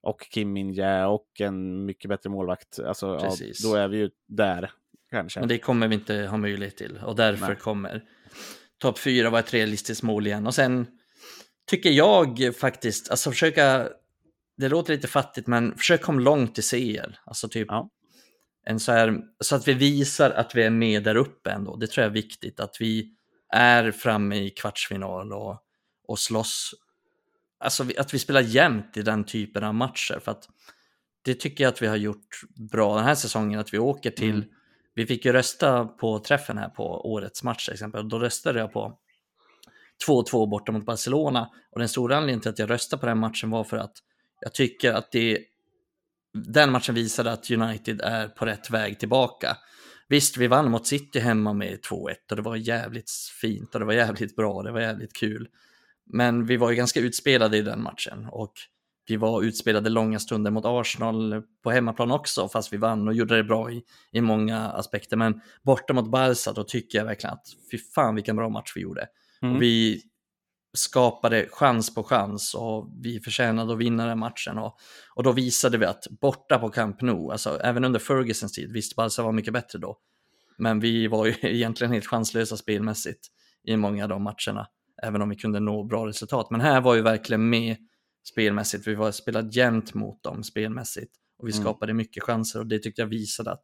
och 0.00 0.20
Kim 0.20 0.52
Min-Jae 0.52 1.06
och 1.06 1.40
en 1.40 1.84
mycket 1.84 2.08
bättre 2.08 2.30
målvakt, 2.30 2.78
alltså, 2.80 3.18
ja, 3.22 3.34
då 3.62 3.74
är 3.74 3.88
vi 3.88 3.98
ju 3.98 4.10
där 4.28 4.70
kanske. 5.10 5.40
Men 5.40 5.48
det 5.48 5.58
kommer 5.58 5.88
vi 5.88 5.94
inte 5.94 6.14
ha 6.14 6.36
möjlighet 6.36 6.76
till 6.76 6.98
och 7.04 7.16
därför 7.16 7.46
Nej. 7.48 7.56
kommer 7.56 8.04
topp 8.78 8.98
fyra 8.98 9.30
vara 9.30 9.40
ett 9.40 9.54
realistiskt 9.54 10.02
mål 10.02 10.26
igen. 10.26 10.46
Och 10.46 10.54
sen 10.54 10.86
tycker 11.66 11.90
jag 11.90 12.56
faktiskt, 12.60 13.10
alltså 13.10 13.30
försöka, 13.30 13.88
det 14.56 14.68
låter 14.68 14.92
lite 14.94 15.08
fattigt, 15.08 15.46
men 15.46 15.76
försök 15.78 16.02
komma 16.02 16.20
långt 16.20 16.58
i 16.58 16.62
CL. 16.62 17.16
Alltså 17.24 17.48
typ 17.48 17.66
Ja. 17.70 17.90
en 18.66 18.80
så 18.80 18.92
här, 18.92 19.18
så 19.40 19.56
att 19.56 19.68
vi 19.68 19.74
visar 19.74 20.30
att 20.30 20.54
vi 20.54 20.62
är 20.62 20.70
med 20.70 21.02
där 21.02 21.16
uppe 21.16 21.50
ändå. 21.50 21.76
Det 21.76 21.86
tror 21.86 22.02
jag 22.02 22.10
är 22.10 22.14
viktigt, 22.14 22.60
att 22.60 22.76
vi 22.80 23.14
är 23.52 23.90
framme 23.90 24.36
i 24.36 24.50
kvartsfinal 24.50 25.32
och, 25.32 25.62
och 26.08 26.18
slåss. 26.18 26.74
Alltså 27.60 27.84
att 27.98 28.14
vi 28.14 28.18
spelar 28.18 28.40
jämnt 28.40 28.96
i 28.96 29.02
den 29.02 29.24
typen 29.24 29.64
av 29.64 29.74
matcher. 29.74 30.20
För 30.24 30.30
att 30.30 30.48
det 31.22 31.34
tycker 31.34 31.64
jag 31.64 31.68
att 31.68 31.82
vi 31.82 31.86
har 31.86 31.96
gjort 31.96 32.40
bra 32.70 32.96
den 32.96 33.04
här 33.04 33.14
säsongen, 33.14 33.60
att 33.60 33.74
vi 33.74 33.78
åker 33.78 34.10
till 34.10 34.30
Mm 34.30 34.48
vi 34.98 35.06
fick 35.06 35.24
ju 35.24 35.32
rösta 35.32 35.84
på 35.84 36.18
träffen 36.18 36.58
här 36.58 36.68
på 36.68 37.12
årets 37.12 37.42
match 37.42 37.64
till 37.64 37.74
exempel. 37.74 38.08
Då 38.08 38.18
röstade 38.18 38.58
jag 38.58 38.72
på 38.72 38.98
2-2 40.08 40.50
borta 40.50 40.72
mot 40.72 40.86
Barcelona. 40.86 41.50
Och 41.70 41.78
den 41.78 41.88
stora 41.88 42.16
anledningen 42.16 42.40
till 42.40 42.50
att 42.50 42.58
jag 42.58 42.70
röstade 42.70 43.00
på 43.00 43.06
den 43.06 43.18
matchen 43.18 43.50
var 43.50 43.64
för 43.64 43.76
att 43.76 43.92
jag 44.40 44.54
tycker 44.54 44.92
att 44.92 45.12
det, 45.12 45.38
den 46.34 46.72
matchen 46.72 46.94
visade 46.94 47.32
att 47.32 47.50
United 47.50 48.00
är 48.00 48.28
på 48.28 48.46
rätt 48.46 48.70
väg 48.70 48.98
tillbaka. 48.98 49.56
Visst, 50.08 50.36
vi 50.36 50.46
vann 50.46 50.70
mot 50.70 50.86
City 50.86 51.18
hemma 51.18 51.52
med 51.52 51.78
2-1 51.80 52.14
och 52.30 52.36
det 52.36 52.42
var 52.42 52.56
jävligt 52.56 53.10
fint 53.40 53.74
och 53.74 53.80
det 53.80 53.86
var 53.86 53.92
jävligt 53.92 54.36
bra, 54.36 54.52
och 54.52 54.64
det 54.64 54.72
var 54.72 54.80
jävligt 54.80 55.12
kul. 55.12 55.48
Men 56.06 56.46
vi 56.46 56.56
var 56.56 56.70
ju 56.70 56.76
ganska 56.76 57.00
utspelade 57.00 57.56
i 57.56 57.62
den 57.62 57.82
matchen 57.82 58.26
och 58.30 58.52
vi 59.08 59.16
var 59.16 59.42
utspelade 59.42 59.90
långa 59.90 60.18
stunder 60.18 60.50
mot 60.50 60.64
Arsenal 60.66 61.42
på 61.62 61.70
hemmaplan 61.70 62.10
också, 62.10 62.48
fast 62.48 62.72
vi 62.72 62.76
vann 62.76 63.08
och 63.08 63.14
gjorde 63.14 63.36
det 63.36 63.44
bra 63.44 63.72
i, 63.72 63.82
i 64.12 64.20
många 64.20 64.58
aspekter. 64.58 65.16
Men 65.16 65.40
borta 65.62 65.92
mot 65.92 66.10
Barca, 66.10 66.52
då 66.52 66.64
tycker 66.64 66.98
jag 66.98 67.04
verkligen 67.04 67.34
att 67.34 67.46
fy 67.70 67.78
fan 67.78 68.14
vilken 68.14 68.36
bra 68.36 68.48
match 68.48 68.72
vi 68.74 68.80
gjorde. 68.80 69.06
Mm. 69.42 69.58
Vi 69.58 70.02
skapade 70.76 71.48
chans 71.50 71.94
på 71.94 72.02
chans 72.02 72.54
och 72.54 72.90
vi 73.02 73.20
förtjänade 73.20 73.72
att 73.72 73.78
vinna 73.78 74.06
den 74.06 74.18
matchen. 74.18 74.58
Och, 74.58 74.78
och 75.14 75.22
då 75.22 75.32
visade 75.32 75.78
vi 75.78 75.86
att 75.86 76.06
borta 76.20 76.58
på 76.58 76.68
Camp 76.68 77.02
Nou, 77.02 77.32
alltså 77.32 77.60
även 77.60 77.84
under 77.84 78.00
Fergusons 78.00 78.52
tid, 78.52 78.72
visst 78.72 78.96
Barca 78.96 79.22
var 79.22 79.32
mycket 79.32 79.52
bättre 79.52 79.78
då, 79.78 79.98
men 80.58 80.80
vi 80.80 81.06
var 81.06 81.26
ju 81.26 81.34
egentligen 81.42 81.92
helt 81.92 82.06
chanslösa 82.06 82.56
spelmässigt 82.56 83.26
i 83.64 83.76
många 83.76 84.02
av 84.02 84.08
de 84.08 84.22
matcherna, 84.22 84.66
även 85.02 85.22
om 85.22 85.28
vi 85.28 85.36
kunde 85.36 85.60
nå 85.60 85.84
bra 85.84 86.06
resultat. 86.06 86.50
Men 86.50 86.60
här 86.60 86.80
var 86.80 86.94
ju 86.94 87.02
verkligen 87.02 87.50
med 87.50 87.76
spelmässigt, 88.30 88.86
vi 88.86 88.94
var 88.94 89.12
spelat 89.12 89.54
jämnt 89.54 89.94
mot 89.94 90.22
dem 90.22 90.44
spelmässigt 90.44 91.12
och 91.38 91.48
vi 91.48 91.52
Mm. 91.52 91.62
skapade 91.62 91.94
mycket 91.94 92.22
chanser 92.22 92.58
och 92.60 92.66
det 92.66 92.78
tyckte 92.78 93.02
jag 93.02 93.06
visade 93.06 93.50
att 93.52 93.62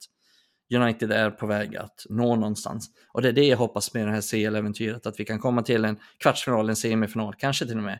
United 0.75 1.13
är 1.13 1.31
på 1.31 1.47
väg 1.47 1.77
att 1.77 2.07
nå 2.09 2.37
någonstans. 2.37 2.91
Och 3.13 3.23
det 3.23 3.29
är 3.29 3.33
det 3.33 3.45
jag 3.47 3.57
hoppas 3.57 3.95
med 3.95 4.07
det 4.07 4.13
här 4.13 4.21
CL-äventyret, 4.21 5.07
att 5.07 5.21
vi 5.21 5.25
kan 5.25 5.39
komma 5.39 5.63
till 5.63 5.85
en 5.85 5.99
kvartsfinal, 6.19 6.69
en 6.69 6.77
semifinal, 6.77 7.35
kanske 7.39 7.67
till 7.67 7.77
och 7.77 7.83
med. 7.83 7.99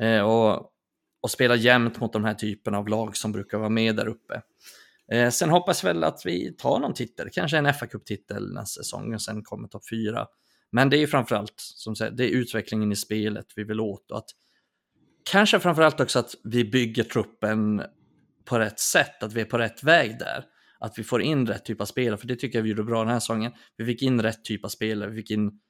Eh, 0.00 0.22
och, 0.22 0.70
och 1.22 1.30
spela 1.30 1.56
jämnt 1.56 2.00
mot 2.00 2.12
de 2.12 2.24
här 2.24 2.34
typen 2.34 2.74
av 2.74 2.88
lag 2.88 3.16
som 3.16 3.32
brukar 3.32 3.58
vara 3.58 3.68
med 3.68 3.96
där 3.96 4.08
uppe. 4.08 4.42
Eh, 5.12 5.30
sen 5.30 5.50
hoppas 5.50 5.84
väl 5.84 6.04
att 6.04 6.22
vi 6.24 6.56
tar 6.56 6.78
någon 6.78 6.94
titel, 6.94 7.28
kanske 7.32 7.58
en 7.58 7.74
fa 7.74 7.86
Cup-titel 7.86 8.52
nästa 8.52 8.82
säsong 8.82 9.14
och 9.14 9.22
sen 9.22 9.42
kommer 9.42 9.68
topp 9.68 9.88
fyra. 9.90 10.26
Men 10.72 10.90
det 10.90 10.96
är 10.96 10.98
ju 10.98 11.06
framförallt, 11.06 11.54
som 11.56 11.96
sagt, 11.96 12.16
det 12.16 12.24
är 12.24 12.28
utvecklingen 12.28 12.92
i 12.92 12.96
spelet 12.96 13.46
vi 13.56 13.64
vill 13.64 13.80
åt 13.80 14.10
och 14.10 14.18
att 14.18 14.28
kanske 15.24 15.60
framförallt 15.60 16.00
också 16.00 16.18
att 16.18 16.34
vi 16.44 16.64
bygger 16.64 17.04
truppen 17.04 17.82
på 18.44 18.58
rätt 18.58 18.80
sätt, 18.80 19.22
att 19.22 19.32
vi 19.32 19.40
är 19.40 19.44
på 19.44 19.58
rätt 19.58 19.82
väg 19.82 20.18
där. 20.18 20.44
Att 20.78 20.98
vi 20.98 21.04
får 21.04 21.22
in 21.22 21.46
rätt 21.46 21.64
typ 21.64 21.80
av 21.80 21.84
spelare, 21.84 22.16
för 22.16 22.26
det 22.26 22.36
tycker 22.36 22.58
jag 22.58 22.62
vi 22.62 22.68
gjorde 22.68 22.84
bra 22.84 22.98
den 22.98 23.12
här 23.12 23.20
säsongen. 23.20 23.52
Vi 23.76 23.84
fick 23.84 24.02
in 24.02 24.22
rätt 24.22 24.44
typ 24.44 24.64
av 24.64 24.68
spelare, 24.68 25.10
vi 25.10 25.16
fick 25.16 25.30
in 25.30 25.60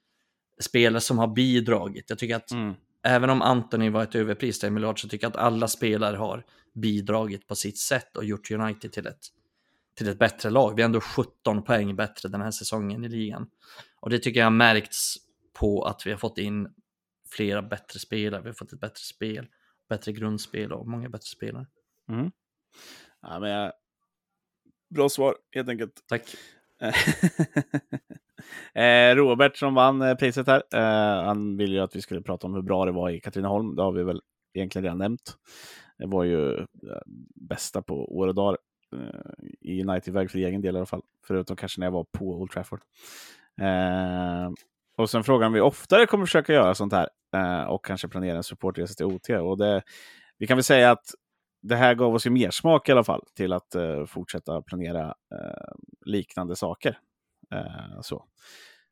spelare 0.61 1.00
som 1.00 1.18
har 1.18 1.34
bidragit. 1.34 2.05
Jag 2.09 2.18
tycker 2.18 2.36
att 2.36 2.50
Mm. 2.50 2.74
även 3.02 3.30
om 3.30 3.42
Anthony 3.42 3.90
var 3.90 4.02
ett 4.02 4.14
överpris 4.14 4.59
till 4.61 4.70
miljard 4.70 5.00
så 5.00 5.09
tycker 5.09 5.24
jag 5.24 5.30
att 5.30 5.36
alla 5.36 5.68
spelare 5.68 6.16
har 6.16 6.44
bidragit 6.74 7.46
på 7.46 7.55
sitt 7.55 7.78
sätt 7.78 8.16
och 8.16 8.24
gjort 8.24 8.50
United 8.50 8.92
till 8.92 9.07
ett, 9.07 9.26
till 9.98 10.09
ett 10.09 10.18
bättre 10.18 10.50
lag. 10.50 10.76
Vi 10.76 10.82
är 10.82 10.86
ändå 10.86 11.00
17 11.00 11.62
poäng 11.64 11.96
bättre 11.96 12.28
den 12.28 12.40
här 12.40 12.50
säsongen 12.50 13.05
i 13.05 13.09
ligan. 13.09 13.46
Och 14.00 14.11
det 14.11 14.18
tycker 14.18 14.40
jag 14.40 14.46
har 14.46 14.50
märkts 14.50 15.16
på 15.59 15.82
att 15.84 16.07
vi 16.07 16.11
har 16.11 16.18
fått 16.18 16.38
in 16.38 16.68
flera 17.37 17.62
bättre 17.62 17.99
spelare. 17.99 18.43
Vi 18.43 18.49
har 18.49 18.55
fått 18.55 18.72
ett 18.72 18.80
bättre 18.80 19.03
spel, 19.03 19.47
bättre 19.89 20.12
grundspel 20.12 20.72
och 20.72 20.89
många 20.89 21.09
bättre 21.09 21.26
spelare. 21.26 21.66
Mm. 22.09 22.30
Ja, 23.22 23.41
men 23.41 23.51
jag... 23.51 23.72
Bra 24.95 25.09
svar, 25.09 25.35
helt 25.55 25.68
enkelt. 25.68 26.05
Tack. 26.09 26.22
eh, 28.74 29.14
Robert 29.14 29.57
som 29.57 29.74
vann 29.74 30.03
eh, 30.03 30.14
priset 30.14 30.47
här, 30.47 30.62
eh, 30.74 31.24
han 31.24 31.57
ville 31.57 31.74
ju 31.74 31.80
att 31.80 31.97
vi 31.97 32.03
skulle 32.03 32.22
prata 32.22 32.47
om 32.47 32.55
hur 32.55 32.62
bra 32.62 32.85
det 32.85 32.93
var 32.93 33.11
i 33.11 33.20
Katrineholm. 33.20 33.76
Det 33.76 33.82
har 33.82 33.93
vi 33.93 34.03
väl 34.03 34.22
egentligen 34.55 34.85
redan 34.85 34.99
nämnt. 34.99 35.37
Det 35.99 36.07
var 36.07 36.24
ju 36.24 36.66
bästa 37.35 37.82
på 37.82 38.16
år 38.16 38.28
och 38.28 38.35
dag 38.35 38.57
eh, 38.93 39.45
i 39.61 39.82
United-väg 39.82 40.30
för 40.30 40.39
egen 40.39 40.61
del 40.61 40.74
i 40.74 40.78
alla 40.78 40.87
fall. 40.87 41.03
Förutom 41.26 41.57
kanske 41.57 41.80
när 41.80 41.87
jag 41.87 41.93
var 41.93 42.05
på 42.05 42.41
Old 42.41 42.51
Trafford. 42.51 42.80
Och 44.97 45.11
sen 45.11 45.24
frågan 45.24 45.53
vi 45.53 45.61
oftare 45.61 46.07
kommer 46.07 46.26
försöka 46.26 46.53
göra 46.53 46.74
sånt 46.74 46.92
här 46.92 47.09
eh, 47.34 47.64
och 47.64 47.84
kanske 47.84 48.09
planera 48.09 48.36
en 48.36 48.42
supportresa 48.42 48.95
till 48.95 49.07
OT. 49.07 49.30
Och 49.30 49.59
det, 49.59 49.82
vi 50.38 50.47
kan 50.47 50.57
väl 50.57 50.64
säga 50.64 50.90
att 50.90 51.05
det 51.62 51.76
här 51.76 51.95
gav 51.95 52.14
oss 52.14 52.26
ju 52.26 52.30
mer 52.30 52.51
smak 52.51 52.88
i 52.88 52.92
alla 52.92 53.05
fall 53.05 53.24
till 53.34 53.53
att 53.53 53.74
eh, 53.74 54.07
fortsätta 54.07 54.62
planera 54.62 55.07
eh, 55.07 55.74
liknande 56.05 56.57
saker. 56.57 56.99
Eh, 57.55 58.01
så 58.03 58.24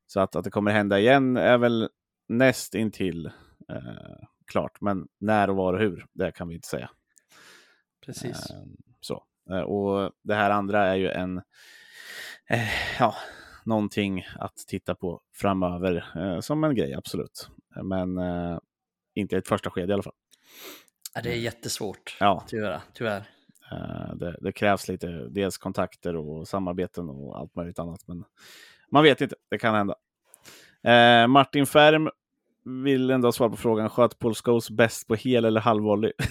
så 0.07 0.21
att, 0.21 0.37
att 0.37 0.45
det 0.45 0.51
kommer 0.51 0.71
hända 0.71 0.99
igen 0.99 1.37
är 1.37 1.59
väl 1.59 1.89
näst 2.29 2.75
intill 2.75 3.27
eh, 3.69 4.27
klart. 4.47 4.81
Men 4.81 5.09
när 5.21 5.51
och 5.51 5.57
var 5.57 5.73
och 5.73 5.81
hur, 5.81 6.07
det 6.13 6.33
kan 6.33 6.49
vi 6.49 6.55
inte 6.55 6.69
säga. 6.69 6.91
Precis. 8.05 8.51
Eh, 8.51 8.57
så. 9.01 9.25
Eh, 9.51 9.61
och 9.61 10.13
det 10.23 10.35
här 10.35 10.51
andra 10.51 10.87
är 10.87 10.97
ju 10.97 11.09
en, 11.09 11.43
ja, 12.99 13.15
någonting 13.65 14.27
att 14.39 14.57
titta 14.57 14.95
på 14.95 15.21
framöver 15.35 16.05
eh, 16.17 16.41
som 16.41 16.65
en 16.65 16.75
grej, 16.75 16.95
absolut. 16.95 17.49
Men 17.83 18.19
eh, 18.19 18.59
inte 19.15 19.35
i 19.35 19.39
ett 19.39 19.49
första 19.49 19.71
skede 19.71 19.91
i 19.91 19.95
alla 19.95 20.03
fall. 20.03 20.15
Ja, 21.15 21.21
det 21.23 21.33
är 21.33 21.37
jättesvårt 21.37 22.17
Ja. 22.21 22.43
att 22.45 22.53
göra, 22.53 22.83
tyvärr. 22.95 23.25
Eh, 23.73 24.15
det, 24.15 24.37
det 24.41 24.53
krävs 24.53 24.89
lite, 24.89 25.07
dels 25.29 25.59
kontakter 25.59 26.17
och 26.17 26.49
samarbeten 26.49 27.09
och 27.09 27.39
allt 27.39 27.55
möjligt 27.55 27.79
annat. 27.79 28.01
Men 28.09 28.25
man 28.91 29.03
vet 29.03 29.21
inte, 29.21 29.37
det 29.51 29.59
kan 29.59 29.75
hända. 29.75 29.95
Eh, 30.83 31.27
Martin 31.29 31.67
Färm 31.67 32.11
vill 32.65 33.11
ändå 33.11 33.27
ha 33.29 33.33
svar 33.33 33.49
på 33.49 33.57
frågan, 33.57 33.89
sköt 33.91 34.19
Paul 34.19 34.35
Scholes 34.35 34.71
bäst 34.71 35.09
på 35.09 35.15
hel 35.15 35.45
eller 35.45 35.61
halvvolley? 35.61 36.13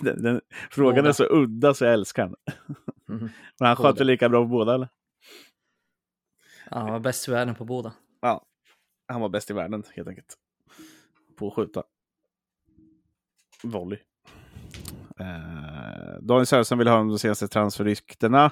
den, 0.00 0.22
den, 0.22 0.40
frågan 0.70 0.96
Båda. 0.96 1.08
är 1.08 1.12
så 1.12 1.24
udda 1.30 1.74
så 1.74 1.84
jag 1.84 1.92
älskar 1.94 2.22
den. 2.26 2.36
Mhm. 3.08 3.18
Men 3.60 3.66
han 3.66 3.76
sköt 3.76 3.84
Båda. 3.84 3.98
väl 3.98 4.06
lika 4.06 4.28
bra 4.28 4.42
på 4.42 4.48
båda 4.48 4.74
eller? 4.74 4.88
Ja, 6.70 6.78
han 6.78 6.92
var 6.92 7.00
bäst 7.00 7.28
i 7.28 7.30
världen 7.30 7.54
på 7.54 7.64
båda. 7.64 7.92
Ja, 8.20 8.42
han 9.08 9.20
var 9.20 9.28
bäst 9.28 9.50
i 9.50 9.52
världen 9.54 9.82
helt 9.96 10.08
enkelt. 10.08 10.34
På 11.38 11.48
att 11.48 11.54
skjuta. 11.54 11.82
Volley. 13.62 13.98
Eh, 15.20 16.20
Daniel 16.20 16.46
Sörensen 16.46 16.78
vill 16.78 16.88
höra 16.88 17.00
om 17.00 17.08
de 17.08 17.18
senaste 17.18 17.48
transferryktena. 17.48 18.50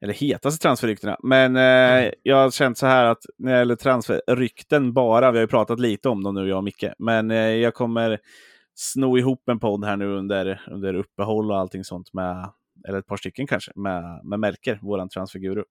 Eller 0.00 0.14
hetaste 0.14 0.62
transferryktena. 0.62 1.16
Men 1.22 1.56
eh, 1.56 2.12
jag 2.22 2.36
har 2.36 2.50
känt 2.50 2.78
så 2.78 2.86
här 2.86 3.04
att 3.04 3.24
när 3.38 3.52
det 3.52 3.58
gäller 3.58 3.76
transferrykten 3.76 4.92
bara, 4.92 5.30
vi 5.30 5.38
har 5.38 5.42
ju 5.42 5.48
pratat 5.48 5.80
lite 5.80 6.08
om 6.08 6.22
dem 6.22 6.34
nu 6.34 6.48
jag 6.48 6.58
och 6.58 6.64
Micke, 6.64 6.84
men 6.98 7.30
eh, 7.30 7.36
jag 7.36 7.74
kommer 7.74 8.18
sno 8.74 9.18
ihop 9.18 9.48
en 9.48 9.58
podd 9.58 9.84
här 9.84 9.96
nu 9.96 10.06
under, 10.16 10.62
under 10.70 10.94
uppehåll 10.94 11.50
och 11.50 11.58
allting 11.58 11.84
sånt 11.84 12.12
med, 12.12 12.50
eller 12.88 12.98
ett 12.98 13.06
par 13.06 13.16
stycken 13.16 13.46
kanske, 13.46 13.72
med, 13.74 14.20
med 14.24 14.40
Melker, 14.40 14.78
våran 14.82 15.08
transferguru 15.08 15.64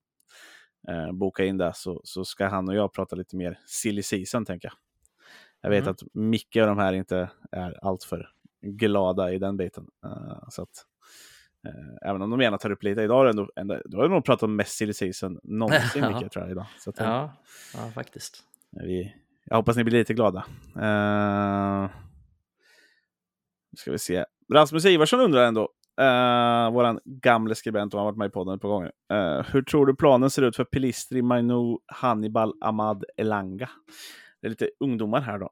eh, 0.89 1.11
boka 1.11 1.45
in 1.45 1.57
det 1.57 1.71
så, 1.75 2.01
så 2.03 2.25
ska 2.25 2.47
han 2.47 2.69
och 2.69 2.75
jag 2.75 2.93
prata 2.93 3.15
lite 3.15 3.35
mer 3.35 3.59
silly 3.65 4.03
season 4.03 4.45
tänker 4.45 4.67
jag. 4.67 4.73
Jag 5.61 5.69
vet 5.69 5.81
Mm. 5.83 5.91
att 5.91 6.03
Micke 6.13 6.55
och 6.55 6.67
de 6.67 6.77
här 6.77 6.93
inte 6.93 7.29
är 7.51 7.85
alltför 7.85 8.29
glada 8.61 9.31
i 9.33 9.39
den 9.39 9.57
biten. 9.57 9.87
Eh, 10.05 10.43
så 10.49 10.61
att 10.61 10.85
Eh, 11.67 12.09
även 12.09 12.21
om 12.21 12.29
de 12.29 12.41
gärna 12.41 12.57
tar 12.57 12.71
upp 12.71 12.83
lite. 12.83 13.01
Idag 13.01 13.25
du 13.35 13.49
ändå, 13.55 13.81
då 13.85 13.97
har 13.97 14.03
du 14.03 14.09
nog 14.09 14.25
pratat 14.25 14.43
om 14.43 14.55
mest 14.55 14.77
silly 14.77 14.93
season 14.93 15.39
någonsin 15.43 15.81
Ja. 16.03 16.09
mycket 16.15 16.31
tror 16.31 16.45
jag 16.45 16.51
idag. 16.51 16.65
Så 16.79 16.89
att, 16.89 16.99
eh, 16.99 17.05
Ja, 17.07 17.33
ja 17.73 17.91
faktiskt. 17.91 18.43
vi, 18.71 19.15
jag 19.45 19.55
hoppas 19.57 19.77
ni 19.77 19.83
blir 19.83 19.97
lite 19.99 20.13
glada. 20.13 20.45
Uh, 20.77 21.89
nu 23.71 23.77
ska 23.77 23.91
vi 23.91 23.99
se. 23.99 24.25
Rasmus 24.53 24.85
Ivarsson 24.85 25.19
undrar 25.19 25.43
ändå, 25.47 25.69
uh, 25.99 26.73
våran 26.73 26.99
gamle 27.05 27.55
skribent, 27.55 27.93
och 27.93 27.99
har 27.99 28.05
varit 28.05 28.17
med 28.17 28.27
i 28.27 28.29
podden 28.29 28.55
ett 28.55 28.61
par 28.61 28.69
gånger. 28.69 28.91
Eh, 29.11 29.45
hur 29.51 29.61
tror 29.61 29.85
du 29.85 29.95
planen 29.95 30.29
ser 30.29 30.41
ut 30.41 30.55
för 30.55 30.63
Pilistri, 30.63 31.21
Mainu, 31.21 31.77
Hannibal, 31.85 32.53
Ahmad, 32.61 33.03
Elanga? 33.17 33.69
Det 34.41 34.47
är 34.47 34.49
lite 34.49 34.69
ungdomar 34.79 35.21
här 35.21 35.39
då. 35.39 35.49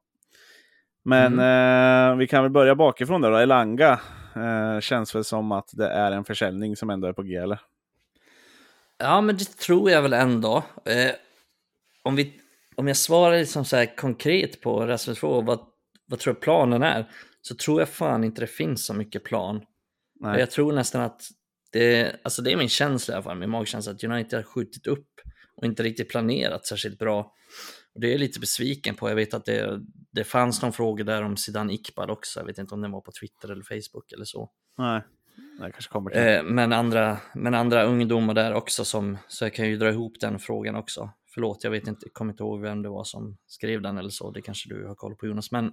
Men 1.04 1.32
eh, 1.38 2.16
vi 2.16 2.26
kan 2.26 2.42
väl 2.42 2.52
börja 2.52 2.74
bakifrån 2.74 3.20
där 3.20 3.30
då. 3.30 3.36
Elanga 3.36 4.00
känns 4.80 5.14
väl 5.14 5.24
som 5.24 5.52
att 5.52 5.70
det 5.72 5.88
är 5.88 6.12
en 6.12 6.24
försäljning 6.24 6.76
som 6.76 6.90
ändå 6.90 7.08
är 7.08 7.12
på 7.12 7.22
G, 7.22 7.36
eller? 7.36 7.60
Ja, 8.98 9.20
men 9.20 9.36
det 9.36 9.44
tror 9.44 9.90
jag 9.90 10.02
väl 10.02 10.12
ändå. 10.12 10.64
Om, 12.02 12.16
vi, 12.16 12.40
om 12.74 12.88
jag 12.88 12.96
svarar 12.96 13.38
liksom 13.38 13.64
så 13.64 13.86
konkret 13.96 14.60
på 14.60 14.86
Rasmus 14.86 15.18
fråga, 15.18 15.46
vad, 15.46 15.60
vad 16.06 16.18
tror 16.18 16.34
jag 16.34 16.42
planen 16.42 16.82
är? 16.82 17.10
Så 17.42 17.54
tror 17.54 17.80
jag 17.80 17.88
fan 17.88 18.24
inte 18.24 18.40
det 18.40 18.46
finns 18.46 18.86
så 18.86 18.94
mycket 18.94 19.24
plan. 19.24 19.60
Nej. 20.20 20.40
Jag 20.40 20.50
tror 20.50 20.72
nästan 20.72 21.02
att 21.02 21.22
det, 21.72 22.16
alltså 22.22 22.42
det 22.42 22.52
är 22.52 22.56
min 22.56 22.68
känsla 22.68 23.12
i 23.12 23.16
alla 23.16 23.22
fall, 23.22 23.38
min 23.38 23.50
magkänsla, 23.50 23.92
att 23.92 24.04
United 24.04 24.38
har 24.38 24.42
skjutit 24.42 24.86
upp 24.86 25.08
och 25.56 25.64
inte 25.64 25.82
riktigt 25.82 26.08
planerat 26.08 26.66
särskilt 26.66 26.98
bra. 26.98 27.32
Och 27.94 28.00
det 28.00 28.06
är 28.06 28.10
jag 28.10 28.20
lite 28.20 28.40
besviken 28.40 28.94
på. 28.94 29.08
Jag 29.08 29.16
vet 29.16 29.34
att 29.34 29.44
det, 29.44 29.80
det 30.12 30.24
fanns 30.24 30.62
någon 30.62 30.72
fråga 30.72 31.04
där 31.04 31.22
om 31.22 31.36
Zidane 31.36 31.72
Iqbal 31.72 32.10
också. 32.10 32.40
Jag 32.40 32.46
vet 32.46 32.58
inte 32.58 32.74
om 32.74 32.80
den 32.80 32.92
var 32.92 33.00
på 33.00 33.12
Twitter 33.20 33.48
eller 33.50 33.62
Facebook 33.62 34.12
eller 34.12 34.24
så. 34.24 34.50
Nej, 34.78 35.02
det 35.60 35.72
kanske 35.72 35.92
kommer 35.92 36.10
till. 36.10 36.20
Eh, 36.20 36.42
men, 36.42 36.72
andra, 36.72 37.18
men 37.34 37.54
andra 37.54 37.84
ungdomar 37.84 38.34
där 38.34 38.54
också 38.54 38.84
som, 38.84 39.18
så 39.28 39.44
jag 39.44 39.54
kan 39.54 39.68
ju 39.68 39.76
dra 39.76 39.88
ihop 39.88 40.20
den 40.20 40.38
frågan 40.38 40.76
också. 40.76 41.10
Förlåt, 41.34 41.64
jag 41.64 41.70
vet 41.70 41.86
inte, 41.86 42.08
kommer 42.08 42.32
inte 42.32 42.42
ihåg 42.42 42.60
vem 42.60 42.82
det 42.82 42.88
var 42.88 43.04
som 43.04 43.36
skrev 43.46 43.82
den 43.82 43.98
eller 43.98 44.10
så, 44.10 44.30
det 44.30 44.42
kanske 44.42 44.68
du 44.68 44.86
har 44.86 44.94
koll 44.94 45.14
på 45.14 45.26
Jonas. 45.26 45.50
Men 45.50 45.72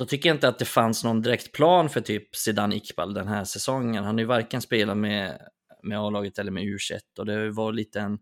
då 0.00 0.06
tycker 0.06 0.28
jag 0.28 0.36
inte 0.36 0.48
att 0.48 0.58
det 0.58 0.64
fanns 0.64 1.04
någon 1.04 1.22
direkt 1.22 1.52
plan 1.52 1.88
för 1.90 2.00
typ 2.00 2.36
Zidane 2.36 2.76
Iqbal 2.76 3.14
den 3.14 3.28
här 3.28 3.44
säsongen. 3.44 4.04
Han 4.04 4.14
har 4.14 4.20
ju 4.20 4.26
varken 4.26 4.60
spelat 4.62 4.96
med, 4.96 5.40
med 5.82 5.98
A-laget 6.00 6.38
eller 6.38 6.50
med 6.52 6.62
U21 6.64 7.00
och 7.18 7.26
det 7.26 7.50
var 7.50 7.72
lite 7.72 8.00
en 8.00 8.18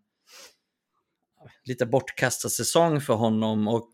lite 1.65 1.87
bortkastad 1.87 2.49
säsong 2.49 3.01
för 3.01 3.15
honom 3.15 3.69
och 3.69 3.93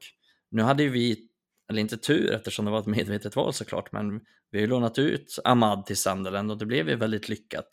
nu 0.50 0.62
hade 0.62 0.82
ju 0.82 0.88
vi, 0.88 1.28
eller 1.70 1.80
inte 1.80 1.96
tur 1.96 2.32
eftersom 2.32 2.64
det 2.64 2.70
var 2.70 2.78
ett 2.80 2.86
medvetet 2.86 3.36
val 3.36 3.52
såklart, 3.54 3.92
men 3.92 4.20
vi 4.50 4.58
har 4.58 4.60
ju 4.60 4.66
lånat 4.66 4.98
ut 4.98 5.38
Ahmad 5.44 5.86
till 5.86 5.96
Sunderland 5.96 6.50
och 6.50 6.58
det 6.58 6.66
blev 6.66 6.88
ju 6.88 6.96
väldigt 6.96 7.28
lyckat. 7.28 7.68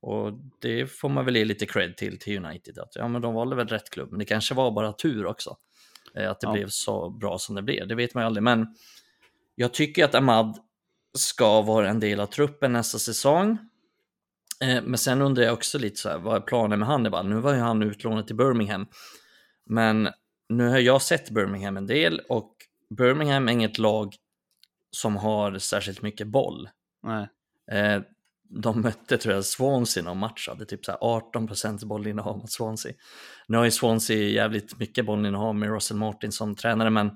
Och 0.00 0.32
det 0.60 0.86
får 0.86 1.08
man 1.08 1.24
väl 1.24 1.36
ge 1.36 1.44
lite 1.44 1.66
cred 1.66 1.96
till, 1.96 2.18
till 2.18 2.44
United, 2.44 2.78
att 2.78 2.96
ja 2.96 3.08
men 3.08 3.22
de 3.22 3.34
valde 3.34 3.56
väl 3.56 3.68
rätt 3.68 3.90
klubb, 3.90 4.10
men 4.10 4.18
det 4.18 4.24
kanske 4.24 4.54
var 4.54 4.70
bara 4.70 4.92
tur 4.92 5.26
också. 5.26 5.56
eh, 6.14 6.30
Att 6.30 6.40
det 6.40 6.46
Ja. 6.46 6.52
blev 6.52 6.68
så 6.68 7.10
bra 7.10 7.38
som 7.38 7.54
det 7.54 7.62
blev, 7.62 7.88
det 7.88 7.94
vet 7.94 8.14
man 8.14 8.22
ju 8.22 8.26
aldrig, 8.26 8.42
men 8.42 8.66
jag 9.56 9.74
tycker 9.74 10.04
att 10.04 10.14
Ahmad 10.14 10.58
ska 11.18 11.62
vara 11.62 11.88
en 11.88 12.00
del 12.00 12.20
av 12.20 12.26
truppen 12.26 12.72
nästa 12.72 12.98
säsong. 12.98 13.58
Eh, 14.64 14.82
Men 14.82 14.98
sen 14.98 15.22
undrar 15.22 15.44
jag 15.44 15.52
också 15.54 15.78
lite 15.78 15.96
så 15.96 16.08
här, 16.08 16.18
vad 16.18 16.36
är 16.36 16.40
planen 16.40 16.78
med 16.78 16.88
Hannibal? 16.88 17.28
Nu 17.28 17.36
var 17.36 17.54
ju 17.54 17.60
han 17.60 17.82
utlånad 17.82 18.26
till 18.26 18.36
Birmingham. 18.36 18.86
Men 19.66 20.08
nu 20.48 20.68
har 20.68 20.78
jag 20.78 21.02
sett 21.02 21.30
Birmingham 21.30 21.76
en 21.76 21.86
del 21.86 22.20
och 22.28 22.52
Birmingham 22.98 23.48
är 23.48 23.52
inget 23.52 23.78
lag 23.78 24.14
som 24.90 25.16
har 25.16 25.58
särskilt 25.58 26.02
mycket 26.02 26.26
boll. 26.26 26.68
Eh, 27.72 28.02
de 28.48 28.80
mötte 28.80 29.18
tror 29.18 29.34
jag 29.34 29.44
Swansea 29.44 30.02
någon 30.02 30.18
match, 30.18 30.48
hade 30.48 30.64
typ 30.64 30.84
så 30.84 30.92
här 30.92 30.98
18% 30.98 31.84
bollinnehav 31.84 32.38
mot 32.38 32.52
Swansea. 32.52 32.92
Nu 33.48 33.56
har 33.56 33.64
ju 33.64 33.70
Swansea 33.70 34.28
jävligt 34.28 34.78
mycket 34.78 35.06
bollinnehav 35.06 35.54
med 35.54 35.70
Russell 35.70 35.96
Martin 35.96 36.32
som 36.32 36.54
tränare, 36.56 36.90
men, 36.90 37.10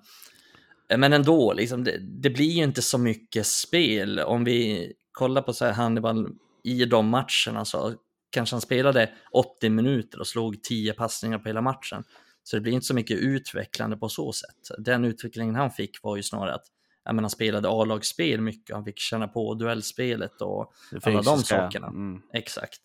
men 0.97 1.12
ändå, 1.12 1.53
liksom, 1.53 1.84
det, 1.84 1.99
det 1.99 2.30
blir 2.30 2.51
ju 2.51 2.64
inte 2.64 2.82
så 2.82 2.99
mycket 2.99 3.47
spel. 3.47 4.18
Om 4.20 4.45
vi 4.45 4.93
kollar 5.12 5.43
på 5.43 5.53
så 5.53 5.64
här 5.64 5.72
Hannibal 5.72 6.28
i 6.64 6.84
de 6.84 7.09
matcherna 7.09 7.64
så 7.64 7.95
kanske 8.30 8.55
han 8.55 8.61
spelade 8.61 9.11
80 9.32 9.70
minuter 9.70 10.20
och 10.20 10.26
slog 10.26 10.62
10 10.62 10.93
passningar 10.93 11.38
på 11.38 11.49
hela 11.49 11.61
matchen. 11.61 12.05
Så 12.43 12.57
det 12.57 12.61
blir 12.61 12.72
inte 12.72 12.86
så 12.86 12.95
mycket 12.95 13.18
utvecklande 13.18 13.97
på 13.97 14.09
så 14.09 14.32
sätt. 14.32 14.57
Den 14.78 15.05
utvecklingen 15.05 15.55
han 15.55 15.70
fick 15.70 16.03
var 16.03 16.16
ju 16.16 16.22
snarare 16.22 16.55
att 16.55 16.64
jag 17.05 17.14
menar, 17.14 17.22
han 17.22 17.30
spelade 17.30 17.68
A-lagsspel 17.68 18.41
mycket, 18.41 18.74
han 18.74 18.84
fick 18.84 18.99
känna 18.99 19.28
på 19.28 19.55
duellspelet 19.55 20.41
och 20.41 20.72
alla 21.03 21.22
de 21.22 21.38
sakerna. 21.43 21.86
Mm. 21.86 22.22
Exakt. 22.34 22.80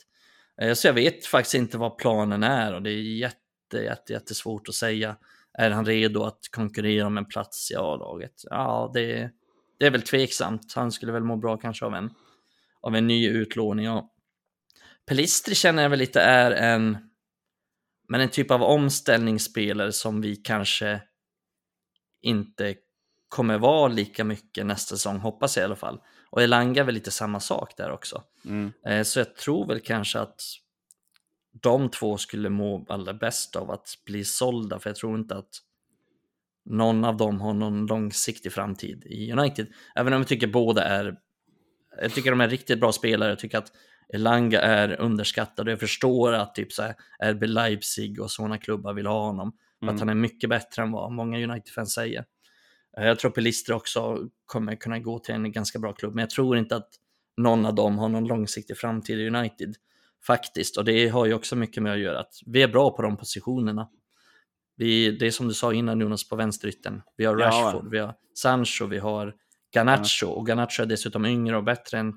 Eh, 0.61 0.73
Så 0.73 0.87
jag 0.87 0.93
vet 0.93 1.25
faktiskt 1.25 1.55
inte 1.55 1.77
vad 1.77 1.97
planen 1.97 2.43
är 2.43 2.73
och 2.73 2.81
det 2.81 2.89
är 2.89 3.01
jätte, 3.01 3.77
jätte, 3.77 4.13
jättesvårt 4.13 4.69
att 4.69 4.75
säga. 4.75 5.15
Är 5.57 5.71
han 5.71 5.85
redo 5.85 6.23
att 6.23 6.39
konkurrera 6.51 7.07
om 7.07 7.17
en 7.17 7.25
plats 7.25 7.71
i 7.71 7.75
A-laget? 7.75 8.41
Ja, 8.43 8.91
det, 8.93 9.31
det 9.79 9.85
är 9.85 9.91
väl 9.91 10.01
tveksamt. 10.01 10.73
Han 10.75 10.91
skulle 10.91 11.11
väl 11.11 11.23
må 11.23 11.35
bra 11.35 11.57
kanske 11.57 11.85
av 11.85 11.95
en, 11.95 12.09
av 12.81 12.95
en 12.95 13.07
ny 13.07 13.29
utlåning. 13.29 13.89
Och 13.89 14.11
Pelistri 15.05 15.55
känner 15.55 15.83
jag 15.83 15.89
väl 15.89 15.99
lite 15.99 16.21
är 16.21 16.51
en, 16.51 16.97
men 18.07 18.21
en 18.21 18.29
typ 18.29 18.51
av 18.51 18.63
omställningsspelare 18.63 19.91
som 19.91 20.21
vi 20.21 20.35
kanske 20.35 21.01
inte 22.21 22.75
kommer 23.29 23.57
vara 23.57 23.87
lika 23.87 24.23
mycket 24.23 24.65
nästa 24.65 24.95
säsong, 24.95 25.19
hoppas 25.19 25.57
jag 25.57 25.63
i 25.63 25.65
alla 25.65 25.75
fall. 25.75 25.99
Och 26.29 26.41
Elanga 26.43 26.81
är 26.81 26.85
väl 26.85 26.95
lite 26.95 27.11
samma 27.11 27.39
sak 27.39 27.77
där 27.77 27.91
också. 27.91 28.23
Mm. 28.45 28.71
Eh, 28.85 29.03
Så 29.03 29.19
jag 29.19 29.35
tror 29.35 29.67
väl 29.67 29.79
kanske 29.79 30.19
att 30.19 30.41
de 31.61 31.89
två 31.89 32.17
skulle 32.17 32.49
må 32.49 32.85
allra 32.89 33.13
bäst 33.13 33.55
av 33.55 33.71
att 33.71 33.87
bli 34.05 34.23
sålda, 34.23 34.79
för 34.79 34.89
jag 34.89 34.97
tror 34.97 35.19
inte 35.19 35.35
att 35.35 35.49
någon 36.65 37.05
av 37.05 37.17
dem 37.17 37.41
har 37.41 37.53
någon 37.53 37.85
långsiktig 37.85 38.51
framtid 38.53 39.03
i 39.05 39.31
United. 39.31 39.67
Även 39.95 40.13
om 40.13 40.19
jag 40.19 40.27
tycker 40.27 40.47
båda 40.47 40.83
är, 40.83 41.17
jag 42.01 42.11
tycker 42.13 42.29
de 42.29 42.41
är 42.41 42.49
riktigt 42.49 42.79
bra 42.79 42.91
spelare, 42.91 43.29
jag 43.29 43.39
tycker 43.39 43.57
att 43.57 43.71
Elanga 44.13 44.61
är 44.61 44.99
underskattad 45.01 45.67
och 45.67 45.71
jag 45.71 45.79
förstår 45.79 46.33
att 46.33 46.55
typ 46.55 46.71
så 46.71 46.81
här 46.83 46.95
RB 47.23 47.43
Leipzig 47.43 48.21
och 48.21 48.31
sådana 48.31 48.57
klubbar 48.57 48.93
vill 48.93 49.05
ha 49.05 49.25
honom. 49.25 49.51
För 49.79 49.85
Mm. 49.85 49.95
att 49.95 49.99
han 50.01 50.09
är 50.09 50.13
mycket 50.15 50.49
bättre 50.49 50.81
än 50.81 50.91
vad 50.91 51.11
många 51.11 51.37
United-fans 51.43 51.93
säger. 51.93 52.25
Eh, 52.97 53.05
Jag 53.05 53.19
tror 53.19 53.31
Pelistri 53.31 53.73
också 53.73 54.29
kommer 54.45 54.75
kunna 54.75 54.99
gå 54.99 55.19
till 55.19 55.35
en 55.35 55.51
ganska 55.51 55.79
bra 55.79 55.93
klubb, 55.93 56.15
men 56.15 56.21
jag 56.21 56.29
tror 56.29 56.57
inte 56.57 56.75
att 56.75 56.89
någon 57.37 57.65
av 57.65 57.75
dem 57.75 57.97
har 57.97 58.09
någon 58.09 58.27
långsiktig 58.27 58.77
framtid 58.77 59.19
i 59.19 59.27
United. 59.27 59.75
Faktiskt, 60.27 60.77
och 60.77 60.85
det 60.85 61.07
har 61.07 61.25
ju 61.25 61.33
också 61.33 61.55
mycket 61.55 61.83
med 61.83 61.93
att 61.93 61.99
göra 61.99 62.19
att 62.19 62.33
vi 62.45 62.61
är 62.61 62.67
bra 62.67 62.95
på 62.95 63.01
de 63.01 63.17
positionerna. 63.17 63.89
Vi, 64.77 65.11
det 65.11 65.27
är 65.27 65.31
som 65.31 65.47
du 65.47 65.53
sa 65.53 65.73
innan 65.73 65.99
Jonas 65.99 66.29
på 66.29 66.35
vänsterytten. 66.35 67.01
Vi 67.17 67.25
har 67.25 67.39
Ja. 67.39 67.47
Rashford, 67.47 67.91
vi 67.91 67.99
har 67.99 68.15
Sancho, 68.35 68.85
vi 68.87 68.97
har 68.97 69.33
Garnacho 69.75 70.27
och 70.27 70.47
Garnacho 70.47 70.81
är 70.81 70.85
dessutom 70.85 71.25
yngre 71.25 71.57
och 71.57 71.63
bättre 71.63 71.99
än 71.99 72.13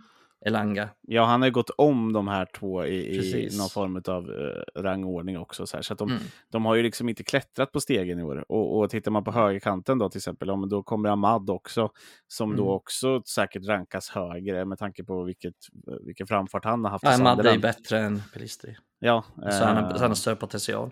Elanga. 0.47 0.89
Ja, 1.01 1.25
han 1.25 1.41
har 1.43 1.47
ju 1.49 1.53
gått 1.53 1.71
om 1.71 2.13
de 2.13 2.29
här 2.29 2.47
två 2.59 2.85
i, 2.87 3.17
i 3.47 3.59
någon 3.59 3.69
form 3.69 4.03
av 4.09 4.31
uh, 4.31 4.83
rangordning 4.83 5.39
också. 5.39 5.67
Så, 5.67 5.83
så 5.83 5.93
att 5.93 5.99
de, 5.99 6.09
Mm. 6.11 6.23
de 6.53 6.65
har 6.65 6.75
ju 6.75 6.83
liksom 6.83 7.09
inte 7.09 7.23
klättrat 7.25 7.73
på 7.73 7.81
stegen 7.81 8.19
i 8.21 8.23
år. 8.23 8.45
Och, 8.49 8.79
och 8.79 8.91
tittar 8.91 9.11
man 9.11 9.25
på 9.25 9.33
högerkanten 9.33 9.99
då 9.99 10.09
till 10.09 10.19
exempel, 10.19 10.49
ja, 10.49 10.57
men 10.57 10.69
då 10.69 10.83
kommer 10.83 11.09
Ahmad 11.09 11.51
också, 11.51 11.91
som 12.27 12.57
då 12.57 12.63
Mm. 12.63 12.75
också 12.75 13.23
säkert 13.23 13.67
rankas 13.67 14.09
högre 14.11 14.65
med 14.65 14.79
tanke 14.79 15.05
på 15.05 15.23
vilket, 15.25 15.55
vilken 16.07 16.27
framfart 16.27 16.65
han 16.65 16.85
har 16.85 16.91
haft. 16.91 17.05
Ja, 17.05 17.19
Madde 17.19 17.51
är 17.51 17.59
bättre 17.59 17.99
än 17.99 18.23
Pelistri. 18.33 18.77
Ja, 18.99 19.25
Så 19.51 19.65
han 19.65 19.77
har, 19.77 19.83
eh, 19.83 19.95
så 19.97 20.01
han 20.01 20.11
har 20.11 20.15
större 20.15 20.37
potential. 20.37 20.91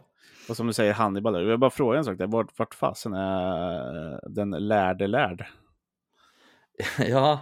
och 0.48 0.56
som 0.56 0.66
du 0.66 0.72
säger 0.72 0.92
Hannibal, 0.92 1.34
jag 1.34 1.44
vill 1.44 1.58
bara 1.58 1.70
fråga 1.70 1.98
en 1.98 2.04
sak, 2.04 2.18
där. 2.18 2.26
Vart, 2.26 2.58
vart 2.58 2.74
fasen 2.74 3.12
är 3.14 4.12
eh, 4.12 4.18
den 4.28 4.50
lärde 4.50 5.06
lärd? 5.06 5.46
ja, 7.08 7.40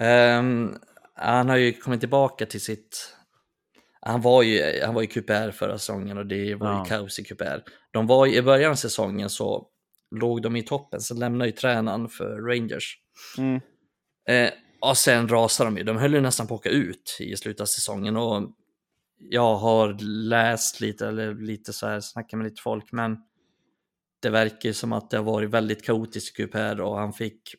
ehm, 0.00 0.74
han 1.14 1.48
har 1.48 1.56
ju 1.56 1.72
kommit 1.72 2.00
tillbaka 2.00 2.46
till 2.46 2.60
sitt... 2.60 3.16
Han 4.00 4.20
var 4.20 4.42
ju, 4.42 4.80
han 4.84 4.94
var 4.94 5.02
ju 5.02 5.06
QPR 5.08 5.50
förra 5.50 5.78
säsongen 5.78 6.18
och 6.18 6.26
det 6.26 6.54
var 6.54 6.66
Ja. 6.72 6.84
ju 6.84 6.88
kaos 6.88 7.18
i 7.18 7.24
QPR. 7.24 7.62
De 7.92 8.06
var 8.06 8.26
ju, 8.26 8.36
I 8.36 8.42
början 8.42 8.70
av 8.70 8.74
säsongen 8.74 9.30
så 9.30 9.66
låg 10.10 10.42
de 10.42 10.56
i 10.56 10.62
toppen, 10.62 11.00
sen 11.00 11.18
lämnade 11.18 11.46
ju 11.50 11.52
tränaren 11.56 12.08
för 12.08 12.40
Rangers. 12.40 12.98
Mm. 13.38 13.60
Eh, 14.28 14.52
och 14.80 14.96
sen 14.96 15.28
rasade 15.28 15.70
de 15.70 15.76
ju. 15.76 15.84
De 15.84 15.96
höll 15.96 16.14
ju 16.14 16.20
nästan 16.20 16.46
på 16.46 16.54
att 16.54 16.60
åka 16.60 16.68
ut 16.68 17.16
i 17.20 17.36
slutet 17.36 17.60
av 17.60 17.66
säsongen. 17.66 18.16
Och 18.16 18.50
jag 19.18 19.54
har 19.56 19.96
läst 20.28 20.80
lite, 20.80 21.08
eller 21.08 21.34
lite 21.34 21.72
så 21.72 21.86
här, 21.86 22.00
snackat 22.00 22.38
med 22.38 22.44
lite 22.44 22.62
folk, 22.62 22.92
men 22.92 23.16
det 24.22 24.30
verkar 24.30 24.68
ju 24.68 24.72
som 24.72 24.92
att 24.92 25.10
det 25.10 25.16
har 25.16 25.24
varit 25.24 25.50
väldigt 25.50 25.84
kaotiskt 25.84 26.40
i 26.40 26.42
QPR 26.46 26.80
och 26.80 26.98
han 26.98 27.12
fick 27.12 27.54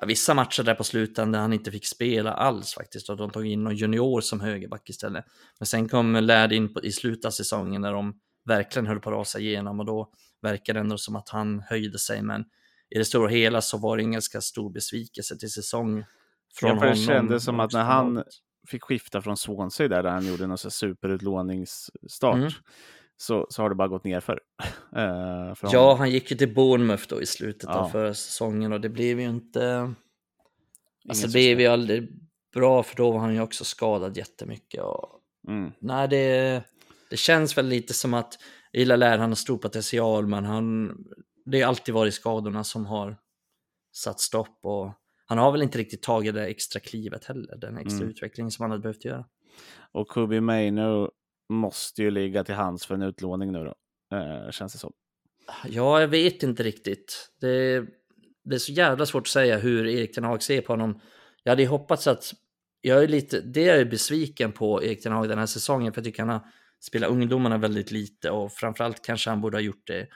ja, 0.00 0.06
vissa 0.06 0.34
matcher 0.34 0.62
där 0.62 0.74
på 0.74 0.84
slutet 0.84 1.32
där 1.32 1.38
han 1.40 1.52
inte 1.52 1.70
fick 1.70 1.86
spela 1.86 2.32
alls 2.32 2.74
faktiskt 2.74 3.08
och 3.10 3.16
de 3.16 3.30
tog 3.30 3.46
in 3.46 3.64
någon 3.64 3.76
junior 3.76 4.20
som 4.20 4.40
högerback 4.40 4.90
istället. 4.90 5.24
Men 5.58 5.66
sen 5.66 5.88
kom 5.88 6.12
Lärd 6.16 6.52
in 6.52 6.74
på, 6.74 6.82
i 6.84 6.92
slutet 6.92 7.24
av 7.24 7.30
säsongen 7.30 7.82
när 7.82 7.92
de 7.92 8.20
verkligen 8.44 8.86
höll 8.86 9.00
på 9.00 9.10
att 9.10 9.16
rasa 9.16 9.38
igenom 9.38 9.80
och 9.80 9.86
då 9.86 10.10
verkar 10.42 10.74
det 10.74 10.80
ändå 10.80 10.98
som 10.98 11.16
att 11.16 11.28
han 11.28 11.60
höjde 11.60 11.98
sig 11.98 12.22
men 12.22 12.44
i 12.90 12.98
det 12.98 13.04
stora 13.04 13.28
hela 13.28 13.60
så 13.60 13.78
var 13.78 13.96
det 13.96 14.02
en 14.02 14.12
ganska 14.12 14.40
stor 14.40 14.70
besvikelse 14.72 15.36
till 15.38 15.50
säsong 15.52 16.04
från 16.54 16.70
Ja, 16.70 16.76
för 16.76 16.86
det 16.86 16.92
honom. 16.92 17.04
kändes 17.06 17.44
som 17.44 17.60
att 17.60 17.72
när 17.72 17.84
han- 17.84 18.24
fick 18.68 18.82
skifta 18.82 19.22
från 19.22 19.36
Swansea 19.36 19.88
där, 19.88 20.02
där 20.02 20.10
han 20.10 20.26
gjorde 20.26 20.46
någon 20.46 20.58
superutlåningsstart. 20.58 22.34
Mm. 22.36 22.50
Så, 23.20 23.46
så 23.50 23.62
har 23.62 23.68
det 23.68 23.74
bara 23.74 23.88
gått 23.88 24.04
ner 24.04 24.20
för. 24.20 24.40
uh, 24.96 25.54
för 25.54 25.68
ja, 25.72 25.94
han 25.94 26.10
gick 26.10 26.30
ju 26.30 26.36
till 26.36 26.54
Bournemouth 26.54 27.04
då 27.08 27.22
i 27.22 27.26
slutet 27.26 27.68
ja. 27.72 27.74
av 27.74 27.88
förra 27.88 28.14
säsongen 28.14 28.72
och 28.72 28.80
det 28.80 28.88
blev 28.88 29.20
ju 29.20 29.28
inte... 29.28 29.94
Alltså 31.08 31.26
det 31.26 31.32
blev 31.32 31.60
ju 31.60 31.66
aldrig 31.66 32.08
bra 32.54 32.82
för 32.82 32.96
då 32.96 33.10
var 33.10 33.18
han 33.18 33.34
ju 33.34 33.40
också 33.40 33.64
skadad 33.64 34.16
jättemycket. 34.16 34.82
Och... 34.82 35.20
Mm. 35.48 35.72
Nej, 35.78 36.08
det, 36.08 36.62
det 37.10 37.16
känns 37.16 37.58
väl 37.58 37.66
lite 37.66 37.94
som 37.94 38.14
att 38.14 38.38
Ila 38.72 38.96
lär 38.96 39.18
han 39.18 39.30
har 39.30 39.36
stor 39.36 39.58
potential 39.58 40.26
men 40.26 40.44
han, 40.44 40.96
det 41.44 41.60
har 41.60 41.68
alltid 41.68 41.94
varit 41.94 42.14
skadorna 42.14 42.64
som 42.64 42.86
har 42.86 43.16
satt 43.92 44.20
stopp 44.20 44.58
och 44.62 44.92
han 45.26 45.38
har 45.38 45.52
väl 45.52 45.62
inte 45.62 45.78
riktigt 45.78 46.02
tagit 46.02 46.34
det 46.34 46.46
extra 46.46 46.80
klivet 46.80 47.24
heller, 47.24 47.56
den 47.56 47.78
extra 47.78 47.96
mm. 47.96 48.08
utvecklingen 48.08 48.50
som 48.50 48.62
han 48.62 48.70
hade 48.70 48.82
behövt 48.82 49.04
göra. 49.04 49.24
Och 49.92 50.08
Kubi 50.08 50.40
Maino 50.40 51.10
måste 51.48 52.02
ju 52.02 52.10
ligga 52.10 52.44
till 52.44 52.54
hands 52.54 52.86
för 52.86 52.94
en 52.94 53.02
utlåning 53.02 53.52
nu 53.52 53.64
då, 53.64 53.74
eh, 54.16 54.50
känns 54.50 54.72
det 54.72 54.78
som. 54.78 54.92
Ja, 55.68 56.00
jag 56.00 56.08
vet 56.08 56.42
inte 56.42 56.62
riktigt. 56.62 57.30
Det, 57.40 57.86
det 58.44 58.54
är 58.54 58.58
så 58.58 58.72
jävla 58.72 59.06
svårt 59.06 59.22
att 59.22 59.28
säga 59.28 59.58
hur 59.58 59.86
Erik 59.86 60.14
Ten 60.14 60.24
Hag 60.24 60.42
ser 60.42 60.60
på 60.60 60.72
honom. 60.72 61.00
Jag 61.42 61.52
hade 61.52 61.66
hoppats 61.66 62.06
att, 62.06 62.34
jag 62.80 63.02
är 63.02 63.08
lite, 63.08 63.40
det 63.40 63.68
är 63.68 63.78
jag 63.78 63.90
besviken 63.90 64.52
på 64.52 64.84
Erik 64.84 65.02
Ten 65.02 65.12
Hag 65.12 65.28
den 65.28 65.38
här 65.38 65.46
säsongen, 65.46 65.92
för 65.92 66.00
jag 66.00 66.04
tycker 66.04 66.22
han 66.22 66.28
har 66.28 66.46
spelat 66.80 67.10
ungdomarna 67.10 67.58
väldigt 67.58 67.90
lite 67.90 68.30
och 68.30 68.52
framförallt 68.52 69.02
kanske 69.02 69.30
han 69.30 69.40
borde 69.40 69.56
ha 69.56 69.62
gjort 69.62 69.86
det 69.86 70.08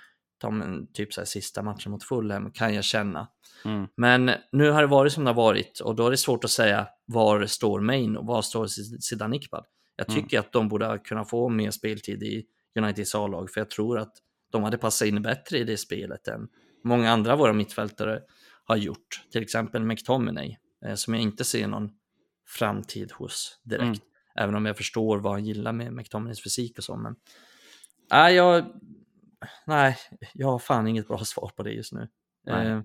typ 0.93 1.13
så 1.13 1.21
här, 1.21 1.27
sista 1.27 1.63
matchen 1.63 1.93
mot 1.93 2.05
Fulham, 2.05 2.53
kan 2.53 2.75
jag 2.75 2.85
känna. 2.85 3.29
Mm. 3.65 3.87
Men 3.97 4.31
nu 4.53 4.71
har 4.71 4.83
det 4.83 4.89
varit 4.89 5.13
som 5.13 5.25
det 5.25 5.31
har 5.31 5.35
varit 5.35 5.81
och 5.81 5.97
då 5.97 6.07
är 6.07 6.11
det 6.11 6.17
svårt 6.17 6.45
att 6.45 6.51
säga 6.51 6.89
var 7.07 7.47
står 7.47 7.81
Main 7.81 8.17
och 8.17 8.27
var 8.27 8.43
står 8.43 8.67
Zidane 9.01 9.37
Iqbal. 9.37 9.65
Jag 9.97 10.11
mm. 10.11 10.23
tycker 10.23 10.37
mm. 10.37 10.47
att 10.47 10.53
de 10.53 10.69
borde 10.69 10.99
kunna 11.05 11.25
få 11.25 11.49
mer 11.49 11.71
speltid 11.71 12.23
i 12.23 12.45
Uniteds 12.79 13.15
A-lag, 13.15 13.51
för 13.51 13.61
jag 13.61 13.71
tror 13.71 13.99
att 13.99 14.13
de 14.53 14.63
hade 14.63 14.79
passat 14.79 15.09
in 15.09 15.23
bättre 15.23 15.59
i 15.59 15.65
det 15.65 15.77
spelet 15.77 16.29
än 16.29 16.49
många 16.85 17.11
andra 17.11 17.33
av 17.33 17.39
våra 17.39 17.53
mittfältare 17.53 18.21
har 18.65 18.77
gjort. 18.77 19.25
Till 19.33 19.43
exempel 19.43 19.85
McTominay, 19.85 20.57
eh, 20.87 20.95
som 20.95 21.15
jag 21.15 21.23
inte 21.23 21.45
ser 21.45 21.67
någon 21.67 21.91
framtid 22.49 23.13
hos 23.13 23.61
direkt. 23.65 23.83
Mm. 23.83 23.99
Även 24.35 24.55
om 24.55 24.67
jag 24.67 24.77
förstår 24.77 25.19
vad 25.19 25.33
han 25.33 25.45
gillar 25.45 25.73
med 25.73 25.93
McTominays 25.93 26.43
fysik 26.43 26.79
och 26.79 26.85
så. 26.85 26.97
Men 26.97 27.17
nej, 28.11 28.35
jag, 28.35 28.65
nej, 29.67 29.97
jag 30.35 30.47
har 30.47 30.59
fan 30.59 30.87
inget 30.87 31.09
bra 31.09 31.19
svar 31.25 31.51
på 31.57 31.63
det 31.63 31.73
just 31.73 31.93
nu. 31.93 32.09
Nej. 32.47 32.83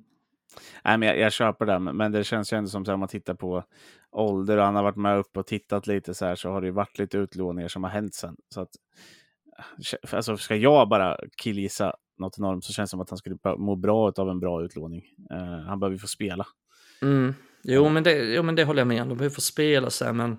Nej, 0.85 0.97
men 0.97 1.07
jag, 1.07 1.19
jag 1.19 1.33
köper 1.33 1.65
det, 1.65 1.79
men 1.79 2.11
det 2.11 2.23
känns 2.23 2.53
ju 2.53 2.57
ändå 2.57 2.69
som 2.69 2.81
att 2.81 2.99
man 2.99 3.07
tittar 3.07 3.33
på 3.33 3.63
ålder 4.11 4.57
och 4.57 4.65
han 4.65 4.75
har 4.75 4.83
varit 4.83 4.95
med 4.95 5.17
upp 5.17 5.37
och 5.37 5.47
tittat 5.47 5.87
lite 5.87 6.13
så 6.13 6.25
här 6.25 6.35
så 6.35 6.49
har 6.49 6.61
det 6.61 6.67
ju 6.67 6.73
varit 6.73 6.99
lite 6.99 7.17
utlåningar 7.17 7.67
som 7.67 7.83
har 7.83 7.91
hänt 7.91 8.13
sen. 8.13 8.35
Så 8.53 8.61
att, 8.61 8.69
alltså, 10.11 10.37
ska 10.37 10.55
jag 10.55 10.89
bara 10.89 11.17
killgissa 11.37 11.95
något 12.17 12.37
enormt 12.37 12.65
så 12.65 12.73
känns 12.73 12.89
det 12.89 12.91
som 12.91 13.01
att 13.01 13.09
han 13.09 13.17
skulle 13.17 13.37
må 13.57 13.75
bra 13.75 14.13
av 14.17 14.29
en 14.29 14.39
bra 14.39 14.63
utlåning. 14.63 15.03
Uh, 15.33 15.67
han 15.67 15.79
behöver 15.79 15.95
ju 15.95 15.99
få 15.99 16.07
spela. 16.07 16.45
Mm. 17.01 17.33
Jo, 17.63 17.89
men 17.89 18.03
det, 18.03 18.33
jo, 18.33 18.43
men 18.43 18.55
det 18.55 18.63
håller 18.63 18.79
jag 18.79 18.87
med 18.87 19.01
om. 19.01 19.09
De 19.09 19.17
behöver 19.17 19.35
få 19.35 19.41
spela 19.41 19.89
så 19.89 20.05
här, 20.05 20.13
men 20.13 20.37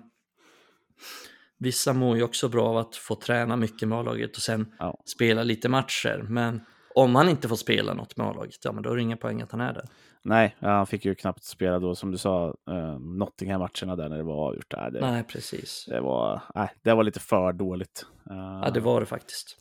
vissa 1.57 1.93
mår 1.93 2.17
ju 2.17 2.23
också 2.23 2.49
bra 2.49 2.67
av 2.67 2.77
att 2.77 2.95
få 2.95 3.15
träna 3.15 3.55
mycket 3.55 3.87
med 3.87 3.97
A-laget 3.97 4.35
och 4.35 4.41
sen 4.41 4.73
ja. 4.79 5.03
spela 5.05 5.43
lite 5.43 5.69
matcher. 5.69 6.25
Men 6.29 6.61
om 6.95 7.15
han 7.15 7.29
inte 7.29 7.47
får 7.47 7.55
spela 7.55 7.93
något 7.93 8.17
med 8.17 8.27
A-laget, 8.27 8.65
ja 8.65 8.71
men 8.71 8.83
då 8.83 8.91
är 8.91 8.95
det 8.95 9.01
inga 9.01 9.17
poäng 9.17 9.41
att 9.41 9.51
han 9.51 9.61
är 9.61 9.73
där. 9.73 9.85
Nej, 10.21 10.55
han 10.59 10.87
fick 10.87 11.05
ju 11.05 11.15
knappt 11.15 11.43
spela 11.43 11.79
då, 11.79 11.95
som 11.95 12.11
du 12.11 12.17
sa, 12.17 12.55
uh, 12.69 12.99
Nottingham-matcherna 12.99 13.95
där 13.95 14.09
när 14.09 14.17
det 14.17 14.23
var 14.23 14.47
avgjort. 14.47 14.73
Äh, 14.73 14.87
det, 14.87 15.01
nej, 15.01 15.23
precis. 15.23 15.85
Det 15.89 15.99
var, 15.99 16.41
nej, 16.55 16.69
det 16.81 16.93
var 16.93 17.03
lite 17.03 17.19
för 17.19 17.53
dåligt. 17.53 18.05
Uh, 18.31 18.61
ja, 18.63 18.71
det 18.73 18.79
var 18.79 18.99
det 18.99 19.05
faktiskt. 19.05 19.57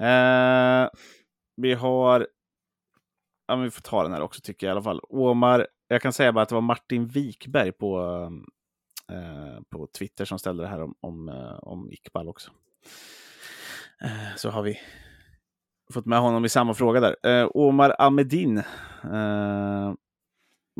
Uh, 0.00 0.88
vi 1.56 1.74
har, 1.74 2.26
ja 3.46 3.56
men 3.56 3.62
vi 3.62 3.70
får 3.70 3.82
ta 3.82 4.02
den 4.02 4.12
här 4.12 4.20
också 4.20 4.40
tycker 4.40 4.66
jag 4.66 4.70
i 4.70 4.74
alla 4.74 4.82
fall. 4.82 5.00
Omar, 5.08 5.66
jag 5.88 6.02
kan 6.02 6.12
säga 6.12 6.32
bara 6.32 6.42
att 6.42 6.48
det 6.48 6.54
var 6.54 6.62
Martin 6.62 7.06
Wikberg 7.06 7.72
på, 7.72 8.00
uh, 9.12 9.60
på 9.70 9.88
Twitter 9.98 10.24
som 10.24 10.38
ställde 10.38 10.62
det 10.62 10.68
här 10.68 10.82
om, 10.82 10.94
om, 11.00 11.28
om 11.62 11.90
Iqbal 11.90 12.28
också. 12.28 12.50
så 14.36 14.50
har 14.50 14.62
vi 14.62 14.78
fått 15.94 16.06
med 16.06 16.18
honom 16.18 16.44
i 16.44 16.48
samma 16.48 16.74
fråga 16.74 17.00
där. 17.00 17.16
Eh, 17.26 17.48
Omar 17.54 17.96
Ahmedin 17.98 18.58
eh, 19.04 19.92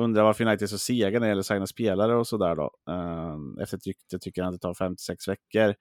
undrar 0.00 0.22
varför 0.22 0.44
United 0.44 0.62
är 0.62 0.66
så 0.66 0.78
sega 0.78 1.18
när 1.18 1.26
det 1.26 1.28
gäller 1.28 1.40
att 1.40 1.46
signa 1.46 1.66
spelare 1.66 2.16
och 2.16 2.26
sådär 2.26 2.56
då. 2.56 2.70
Eh, 2.90 3.62
efter 3.62 3.76
ett 3.76 3.86
rykte 3.86 4.18
tycker 4.18 4.42
han 4.42 4.54
att 4.54 4.60
det 4.60 4.66
tar 4.66 4.74
56 4.74 5.28
veckor. 5.28 5.74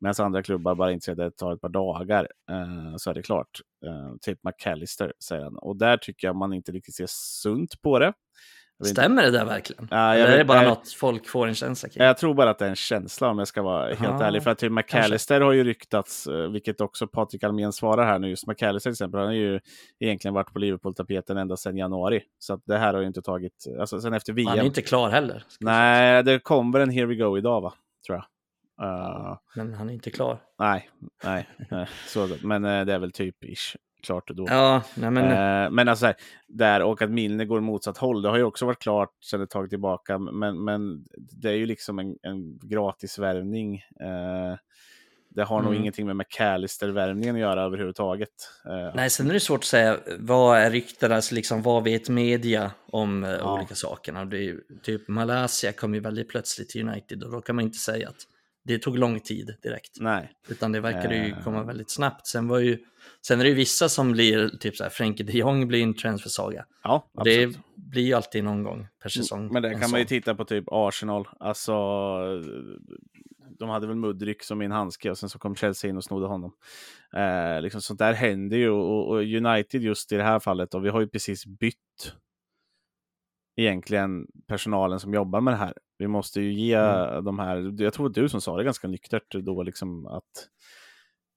Medan 0.00 0.26
andra 0.26 0.42
klubbar 0.42 0.74
bara 0.74 0.92
inte 0.92 1.10
att 1.12 1.18
det 1.18 1.30
tar 1.36 1.52
ett 1.52 1.60
par 1.60 1.68
dagar. 1.68 2.28
Eh, 2.50 2.96
så 2.96 3.10
är 3.10 3.14
det 3.14 3.22
klart. 3.22 3.60
Eh, 3.86 4.14
typ 4.20 4.38
McAllister 4.44 5.12
säger 5.24 5.44
han. 5.44 5.56
Och 5.56 5.76
där 5.76 5.96
tycker 5.96 6.26
jag 6.26 6.36
man 6.36 6.52
inte 6.52 6.72
riktigt 6.72 6.94
ser 6.94 7.06
sunt 7.08 7.82
på 7.82 7.98
det. 7.98 8.12
Stämmer 8.86 9.22
det 9.22 9.30
där 9.30 9.44
verkligen? 9.44 9.88
Ja, 9.90 10.14
Eller 10.14 10.32
är 10.32 10.38
det 10.38 10.44
bara 10.44 10.62
jag, 10.62 10.68
något 10.68 10.92
folk 10.92 11.28
får 11.28 11.46
en 11.46 11.54
känsla 11.54 11.88
kring? 11.88 12.04
Jag 12.04 12.18
tror 12.18 12.34
bara 12.34 12.50
att 12.50 12.58
det 12.58 12.64
är 12.64 12.68
en 12.68 12.76
känsla 12.76 13.28
om 13.28 13.38
jag 13.38 13.48
ska 13.48 13.62
vara 13.62 13.86
helt 13.86 14.02
Aha, 14.02 14.24
ärlig. 14.24 14.42
För 14.42 14.50
att 14.50 14.58
typ 14.58 14.72
McAllister 14.72 15.40
har 15.40 15.52
ju 15.52 15.64
ryktats, 15.64 16.26
eh, 16.26 16.50
vilket 16.50 16.80
också 16.80 17.06
Patrik 17.06 17.44
Almén 17.44 17.72
svarar 17.72 18.06
här 18.06 18.18
nu, 18.18 18.28
just 18.28 18.46
McAllister 18.46 18.90
till 18.90 18.94
exempel, 18.94 19.18
han 19.18 19.26
har 19.26 19.34
ju 19.34 19.60
egentligen 20.00 20.34
varit 20.34 20.52
på 20.52 20.58
Liverpool-tapeten 20.58 21.36
ända 21.36 21.56
sedan 21.56 21.76
januari. 21.76 22.22
Så 22.38 22.54
att 22.54 22.60
det 22.66 22.78
här 22.78 22.94
har 22.94 23.00
ju 23.00 23.06
inte 23.06 23.22
tagit, 23.22 23.66
alltså 23.80 24.00
sen 24.00 24.14
efter 24.14 24.32
VM. 24.32 24.48
Han 24.48 24.58
är 24.58 24.64
inte 24.64 24.82
klar 24.82 25.10
heller. 25.10 25.44
Nej, 25.60 26.22
det 26.22 26.38
kommer 26.38 26.80
en 26.80 26.90
Here 26.90 27.06
We 27.06 27.14
Go 27.14 27.38
idag 27.38 27.60
va, 27.60 27.74
tror 28.06 28.16
jag. 28.16 28.24
Uh, 28.82 29.36
men 29.54 29.74
han 29.74 29.88
är 29.88 29.94
inte 29.94 30.10
klar. 30.10 30.38
Nej, 30.58 30.90
nej, 31.24 31.48
nej 31.70 31.88
så, 32.06 32.28
men 32.42 32.64
uh, 32.64 32.84
det 32.84 32.92
är 32.92 32.98
väl 32.98 33.12
typ 33.12 33.44
ish 33.44 33.76
klart 34.02 34.28
då. 34.28 34.46
Ja, 34.48 34.82
nej 34.94 35.10
men... 35.10 35.24
Eh, 35.24 35.70
men 35.70 35.88
alltså 35.88 36.06
här, 36.06 36.14
där 36.48 36.82
och 36.82 37.02
att 37.02 37.10
Milner 37.10 37.44
går 37.44 37.60
motsatt 37.60 37.98
håll, 37.98 38.22
det 38.22 38.28
har 38.28 38.36
ju 38.36 38.44
också 38.44 38.66
varit 38.66 38.78
klart 38.78 39.24
sedan 39.24 39.42
ett 39.42 39.50
tag 39.50 39.70
tillbaka. 39.70 40.18
Men, 40.18 40.64
men 40.64 41.04
det 41.16 41.48
är 41.48 41.56
ju 41.56 41.66
liksom 41.66 41.98
en, 41.98 42.16
en 42.22 42.58
gratis 42.62 43.18
värvning. 43.18 43.74
Eh, 43.76 44.56
det 45.34 45.42
har 45.44 45.58
mm. 45.58 45.72
nog 45.72 45.80
ingenting 45.80 46.06
med 46.06 46.16
McAllister-värvningen 46.16 47.34
att 47.34 47.40
göra 47.40 47.62
överhuvudtaget. 47.62 48.28
Eh, 48.64 48.94
Nej, 48.94 49.10
sen 49.10 49.30
är 49.30 49.32
det 49.32 49.40
svårt 49.40 49.60
att 49.60 49.64
säga 49.64 49.98
vad 50.18 50.58
är 50.58 50.70
ryktena, 50.70 51.14
alltså 51.14 51.34
liksom, 51.34 51.62
vad 51.62 51.84
vet 51.84 52.08
media 52.08 52.70
om 52.86 53.24
eh, 53.24 53.30
ja. 53.30 53.54
olika 53.54 53.74
sakerna. 53.74 54.24
Det 54.24 54.48
är, 54.48 54.56
typ 54.82 55.08
Malaysia 55.08 55.72
kom 55.72 55.94
ju 55.94 56.00
väldigt 56.00 56.28
plötsligt 56.28 56.68
till 56.68 56.88
United 56.88 57.22
och 57.22 57.30
då 57.30 57.40
kan 57.40 57.56
man 57.56 57.64
inte 57.64 57.78
säga 57.78 58.08
att 58.08 58.26
det 58.64 58.78
tog 58.78 58.98
lång 58.98 59.20
tid 59.20 59.56
direkt. 59.62 60.00
Nej. 60.00 60.32
Utan 60.48 60.72
det 60.72 60.80
verkade 60.80 61.16
ju 61.16 61.34
komma 61.44 61.58
eh. 61.60 61.66
väldigt 61.66 61.90
snabbt. 61.90 62.26
Sen, 62.26 62.48
var 62.48 62.58
ju, 62.58 62.78
sen 63.26 63.40
är 63.40 63.44
det 63.44 63.50
ju 63.50 63.56
vissa 63.56 63.88
som 63.88 64.12
blir, 64.12 64.48
typ 64.48 64.76
så 64.76 64.82
här, 64.82 64.90
Frenkie 64.90 65.26
de 65.26 65.32
Jong 65.32 65.68
blir 65.68 65.82
en 65.82 65.94
transfersaga. 65.94 66.64
Ja, 66.82 67.10
absolut. 67.14 67.56
Det 67.56 67.60
blir 67.74 68.02
ju 68.02 68.14
alltid 68.14 68.44
någon 68.44 68.62
gång 68.62 68.78
per 69.02 69.16
mm, 69.16 69.22
säsong. 69.22 69.52
Men 69.52 69.62
det 69.62 69.74
kan 69.74 69.90
man 69.90 70.00
ju 70.00 70.06
titta 70.06 70.34
på 70.34 70.44
typ 70.44 70.64
Arsenal. 70.66 71.28
Alltså, 71.40 71.72
de 73.58 73.68
hade 73.68 73.86
väl 73.86 73.96
Mudryk 73.96 74.42
som 74.42 74.58
min 74.58 74.72
handske 74.72 75.10
och 75.10 75.18
sen 75.18 75.28
så 75.28 75.38
kom 75.38 75.56
Chelsea 75.56 75.90
in 75.90 75.96
och 75.96 76.04
snodde 76.04 76.26
honom. 76.26 76.52
Eh, 77.16 77.62
liksom 77.62 77.82
sånt 77.82 77.98
där 77.98 78.12
händer 78.12 78.56
ju 78.56 78.70
och, 78.70 79.08
och 79.08 79.16
United 79.16 79.82
just 79.82 80.12
i 80.12 80.16
det 80.16 80.22
här 80.22 80.40
fallet 80.40 80.74
och 80.74 80.84
vi 80.84 80.88
har 80.88 81.00
ju 81.00 81.08
precis 81.08 81.46
bytt 81.46 82.12
egentligen 83.56 84.26
personalen 84.46 85.00
som 85.00 85.14
jobbar 85.14 85.40
med 85.40 85.54
det 85.54 85.58
här. 85.58 85.74
Vi 86.02 86.08
måste 86.08 86.40
ju 86.40 86.52
ge 86.52 86.74
mm. 86.74 87.24
de 87.24 87.38
här, 87.38 87.82
jag 87.82 87.92
tror 87.92 88.06
att 88.06 88.14
du 88.14 88.28
som 88.28 88.40
sa 88.40 88.56
det 88.56 88.64
ganska 88.64 88.88
nyktert 88.88 89.34
då, 89.34 89.62
liksom 89.62 90.06
att, 90.06 90.48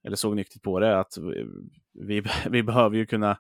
eller 0.08 0.16
såg 0.16 0.36
nyktert 0.36 0.62
på 0.62 0.80
det, 0.80 1.00
att 1.00 1.18
vi, 1.94 2.24
vi 2.50 2.64
behöver 2.64 2.98
ju 2.98 3.06
kunna 3.06 3.38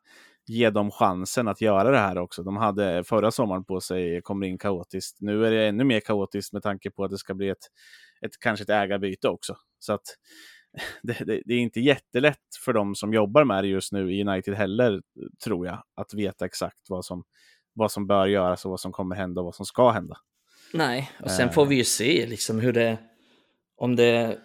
ge 0.48 0.70
dem 0.70 0.92
chansen 0.92 1.48
att 1.48 1.62
göra 1.62 1.92
det 1.92 1.98
här 1.98 2.18
också. 2.18 2.44
De 2.44 2.58
hade 2.58 3.04
förra 3.04 3.32
sommaren 3.32 3.64
på 3.64 3.82
sig, 3.82 4.22
kommer 4.22 4.48
in 4.48 4.58
kaotiskt. 4.58 5.22
Nu 5.22 5.46
är 5.46 5.52
det 5.52 5.68
ännu 5.68 5.84
mer 5.84 6.00
kaotiskt 6.00 6.54
med 6.54 6.64
tanke 6.64 6.92
på 6.92 7.04
att 7.04 7.12
det 7.12 7.18
ska 7.18 7.34
bli 7.34 7.50
ett, 7.50 7.68
ett 8.22 8.40
kanske 8.40 8.64
ett 8.64 8.70
ägarbyte 8.70 9.30
också. 9.30 9.56
Så 9.80 9.94
att 9.94 10.02
det, 11.04 11.26
det, 11.26 11.42
det, 11.46 11.54
är 11.54 11.60
inte 11.60 11.80
jättelätt 11.80 12.48
för 12.66 12.74
de 12.74 12.96
som 12.96 13.14
jobbar 13.14 13.44
med 13.44 13.64
det 13.64 13.68
just 13.68 13.92
nu 13.92 14.14
i 14.14 14.24
United 14.24 14.54
heller, 14.54 15.02
tror 15.44 15.68
jag, 15.68 15.84
att 15.96 16.14
veta 16.14 16.46
exakt 16.46 16.90
vad 16.90 17.06
som, 17.06 17.24
vad 17.74 17.92
som 17.92 18.08
bör 18.08 18.28
göras 18.28 18.66
och 18.66 18.72
vad 18.72 18.80
som 18.80 18.92
kommer 18.92 19.16
hända 19.16 19.42
och 19.42 19.46
vad 19.46 19.56
som 19.56 19.66
ska 19.66 19.92
hända. 19.92 20.18
Nej, 20.74 21.12
och 21.24 21.32
sen 21.32 21.52
får 21.52 21.66
vi 21.66 21.76
ju 21.76 21.84
se 21.84 22.26
liksom 22.28 22.60
hur 22.60 22.74
det, 22.74 22.98
om 23.78 23.96
det, 23.96 24.40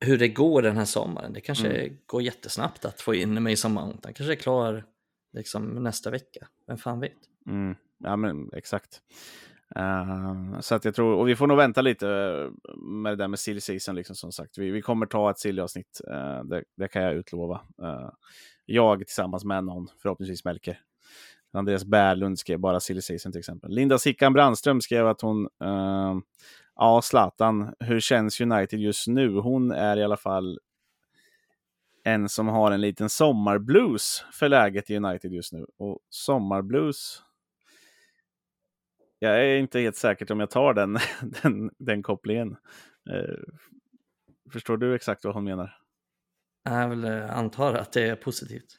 hur 0.00 0.18
det 0.18 0.28
går 0.28 0.62
den 0.62 0.76
här 0.76 0.84
sommaren. 0.84 1.32
Det 1.32 1.40
kanske 1.40 1.68
mm. 1.68 1.96
går 2.06 2.22
jättesnabbt 2.22 2.84
att 2.84 3.00
få 3.00 3.14
in 3.14 3.42
mig 3.42 3.56
som 3.56 3.72
Mount. 3.72 4.00
Han 4.04 4.14
kanske 4.14 4.32
är 4.32 4.36
klar 4.36 4.84
liksom 5.32 5.82
nästa 5.82 6.10
vecka. 6.10 6.48
Vem 6.66 6.78
fan 6.78 7.00
vet? 7.00 7.12
Mm. 7.46 7.76
Ja, 7.98 8.16
men 8.16 8.50
exakt. 8.52 9.02
Uh, 9.78 10.60
så 10.60 10.74
att 10.74 10.84
jag 10.84 10.94
tror, 10.94 11.14
och 11.14 11.28
vi 11.28 11.36
får 11.36 11.46
nog 11.46 11.56
vänta 11.56 11.80
lite 11.80 12.06
med 12.76 13.12
det 13.12 13.16
där 13.16 13.28
med 13.28 13.38
silly 13.38 13.60
season, 13.60 13.94
liksom, 13.94 14.16
som 14.16 14.32
sagt. 14.32 14.58
Vi, 14.58 14.70
vi 14.70 14.82
kommer 14.82 15.06
ta 15.06 15.30
ett 15.30 15.38
silly 15.38 15.62
avsnitt, 15.62 16.00
uh, 16.10 16.44
det, 16.44 16.64
det, 16.76 16.88
kan 16.88 17.02
jag 17.02 17.14
utlova. 17.14 17.54
Uh, 17.82 18.10
jag 18.64 18.98
tillsammans 18.98 19.44
med 19.44 19.64
någon, 19.64 19.88
förhoppningsvis 20.02 20.44
Melker, 20.44 20.80
Andreas 21.52 21.84
Bärlund 21.84 22.38
skrev 22.38 22.58
bara 22.58 22.80
silly 22.80 23.02
season 23.02 23.32
till 23.32 23.38
exempel. 23.38 23.70
Linda 23.70 23.98
Sickan 23.98 24.32
Brandström 24.32 24.80
skrev 24.80 25.06
att 25.06 25.20
hon 25.20 25.44
uh, 25.64 26.18
ja, 26.74 27.02
Zlatan, 27.02 27.74
hur 27.80 28.00
känns 28.00 28.40
United 28.40 28.80
just 28.80 29.06
nu? 29.06 29.34
Hon 29.34 29.70
är 29.70 29.96
i 29.96 30.04
alla 30.04 30.16
fall 30.16 30.58
en 32.04 32.28
som 32.28 32.48
har 32.48 32.72
en 32.72 32.80
liten 32.80 33.08
sommarblues 33.08 34.24
för 34.32 34.48
läget 34.48 34.90
i 34.90 34.96
United 34.96 35.32
just 35.32 35.52
nu. 35.52 35.66
Och 35.78 35.98
sommarblues, 36.08 37.22
jag 39.18 39.44
är 39.44 39.56
inte 39.56 39.80
helt 39.80 39.96
säker 39.96 40.32
om 40.32 40.40
jag 40.40 40.50
tar 40.50 40.74
den, 40.74 40.98
den, 41.42 41.70
den 41.78 42.02
kopplingen. 42.02 42.56
Eh, 43.10 43.38
förstår 44.52 44.76
du 44.76 44.94
exakt 44.94 45.24
vad 45.24 45.34
hon 45.34 45.44
menar? 45.44 45.76
Jag 46.64 47.30
antar 47.30 47.74
att 47.74 47.92
det 47.92 48.08
är 48.08 48.16
positivt. 48.16 48.78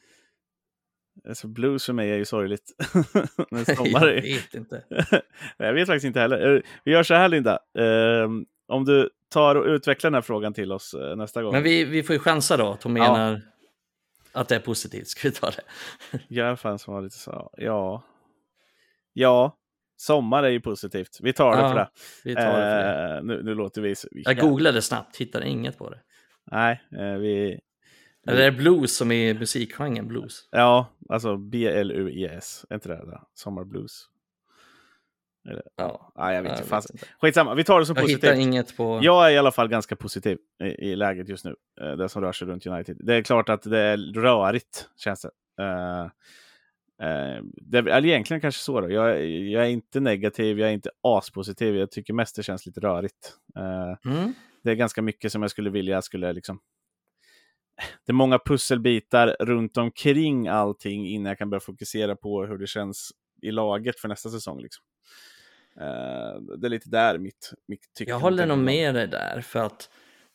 Alltså 1.28 1.48
blues 1.48 1.86
för 1.86 1.92
mig 1.92 2.10
är 2.10 2.16
ju 2.16 2.24
sorgligt. 2.24 2.72
Men 3.50 3.64
sommar 3.76 4.06
jag 4.06 4.22
vet 4.22 4.54
inte. 4.54 4.84
jag 5.56 5.72
vet 5.74 5.86
faktiskt 5.86 6.04
inte 6.04 6.20
heller. 6.20 6.56
Eh, 6.56 6.62
vi 6.84 6.92
gör 6.92 7.02
så 7.02 7.14
här 7.14 7.28
Linda. 7.28 7.58
Um, 7.74 8.46
om 8.68 8.84
du 8.84 9.10
tar 9.28 9.54
och 9.54 9.66
utvecklar 9.66 10.10
den 10.10 10.14
här 10.14 10.22
frågan 10.22 10.54
till 10.54 10.72
oss 10.72 10.94
uh, 10.94 11.16
nästa 11.16 11.42
gång. 11.42 11.52
Men 11.52 11.62
vi, 11.62 11.84
vi 11.84 12.02
får 12.02 12.14
ju 12.14 12.18
chansa 12.18 12.56
då, 12.56 12.72
att 12.72 12.82
hon 12.82 12.92
menar 12.92 13.32
ja. 13.32 14.40
att 14.40 14.48
det 14.48 14.54
är 14.54 14.60
positivt. 14.60 15.08
Ska 15.08 15.28
vi 15.28 15.34
ta 15.34 15.50
det? 15.50 15.62
jag 16.28 16.60
fan 16.60 16.78
som 16.78 16.94
var 16.94 17.02
lite 17.02 17.18
så. 17.18 17.50
Ja. 17.56 18.02
Ja, 19.12 19.56
sommar 19.96 20.42
är 20.42 20.48
ju 20.48 20.60
positivt. 20.60 21.18
Vi 21.20 21.32
tar 21.32 21.56
det 21.56 21.62
ja, 21.62 21.68
för 21.68 21.76
det. 21.76 21.88
Vi 22.24 22.34
tar 22.34 22.42
det 22.42 22.52
för 22.52 22.82
det. 22.82 23.18
Uh, 23.18 23.24
nu, 23.24 23.42
nu 23.42 23.54
låter 23.54 23.82
vi... 23.82 23.94
jag 24.10 24.38
googlade 24.38 24.82
snabbt, 24.82 25.16
hittade 25.16 25.48
inget 25.48 25.78
på 25.78 25.90
det. 25.90 25.98
Nej, 26.52 26.82
vi, 27.18 27.60
eller 28.26 28.40
är 28.40 28.50
det 28.50 28.56
blues 28.56 28.96
som 28.96 29.12
är 29.12 29.34
musikgenren 29.34 30.08
blues? 30.08 30.48
Ja, 30.50 30.86
alltså 31.08 31.36
B-L-U-E-S. 31.36 32.66
Är 32.70 32.74
inte 32.74 32.88
det 32.88 32.94
där? 32.94 33.20
Sommarblues? 33.34 34.06
Eller? 35.48 35.62
Ja, 35.76 36.12
ah, 36.14 36.32
jag 36.32 36.42
vet 36.42 36.52
inte. 36.52 36.64
Fast... 36.64 36.90
Skitsamma, 37.20 37.54
vi 37.54 37.64
tar 37.64 37.80
det 37.80 37.86
som 37.86 37.96
jag 37.96 38.04
positivt. 38.04 38.38
inget 38.38 38.76
på... 38.76 39.00
Jag 39.02 39.26
är 39.26 39.30
i 39.30 39.38
alla 39.38 39.52
fall 39.52 39.68
ganska 39.68 39.96
positiv 39.96 40.38
i, 40.62 40.64
i 40.64 40.96
läget 40.96 41.28
just 41.28 41.44
nu. 41.44 41.54
Eh, 41.80 41.92
det 41.92 42.08
som 42.08 42.22
rör 42.22 42.32
sig 42.32 42.48
runt 42.48 42.66
United. 42.66 42.96
Det 43.00 43.14
är 43.14 43.22
klart 43.22 43.48
att 43.48 43.62
det 43.62 43.78
är 43.78 43.96
rörigt, 43.96 44.88
känns 44.96 45.20
det. 45.22 45.62
Uh, 45.62 46.04
uh, 47.08 47.44
det 47.56 47.78
eller 47.78 48.06
egentligen 48.06 48.40
kanske 48.40 48.62
så 48.62 48.80
då. 48.80 48.90
Jag, 48.90 49.26
jag, 49.26 49.64
är 49.64 49.68
inte 49.68 50.00
negativ, 50.00 50.58
jag 50.58 50.68
är 50.68 50.72
inte 50.72 50.90
aspositiv. 51.02 51.76
Jag 51.76 51.90
tycker 51.90 52.14
mest 52.14 52.36
det 52.36 52.42
känns 52.42 52.66
lite 52.66 52.80
rörigt. 52.80 53.34
Uh, 53.58 54.12
mm. 54.12 54.34
Det 54.62 54.70
är 54.70 54.74
ganska 54.74 55.02
mycket 55.02 55.32
som 55.32 55.42
jag 55.42 55.50
skulle 55.50 55.70
vilja 55.70 56.02
skulle 56.02 56.32
liksom 56.32 56.60
det 58.06 58.12
är 58.12 58.14
många 58.14 58.38
pusselbitar 58.38 59.36
runt 59.40 59.76
omkring 59.76 60.48
allting 60.48 61.08
innan 61.08 61.30
jag 61.30 61.38
kan 61.38 61.50
börja 61.50 61.60
fokusera 61.60 62.16
på 62.16 62.46
hur 62.46 62.58
det 62.58 62.66
känns 62.66 63.10
i 63.42 63.50
laget 63.50 64.00
för 64.00 64.08
nästa 64.08 64.30
säsong. 64.30 64.62
Liksom. 64.62 64.84
Uh, 65.80 66.56
det 66.58 66.66
är 66.66 66.68
lite 66.68 66.90
där 66.90 67.18
mitt, 67.18 67.52
mitt 67.68 67.94
tycke. 67.94 68.10
Jag 68.10 68.18
håller 68.18 68.46
nog 68.46 68.58
med 68.58 68.94
dig 68.94 69.08
där, 69.08 69.40
för 69.40 69.60
att 69.60 69.90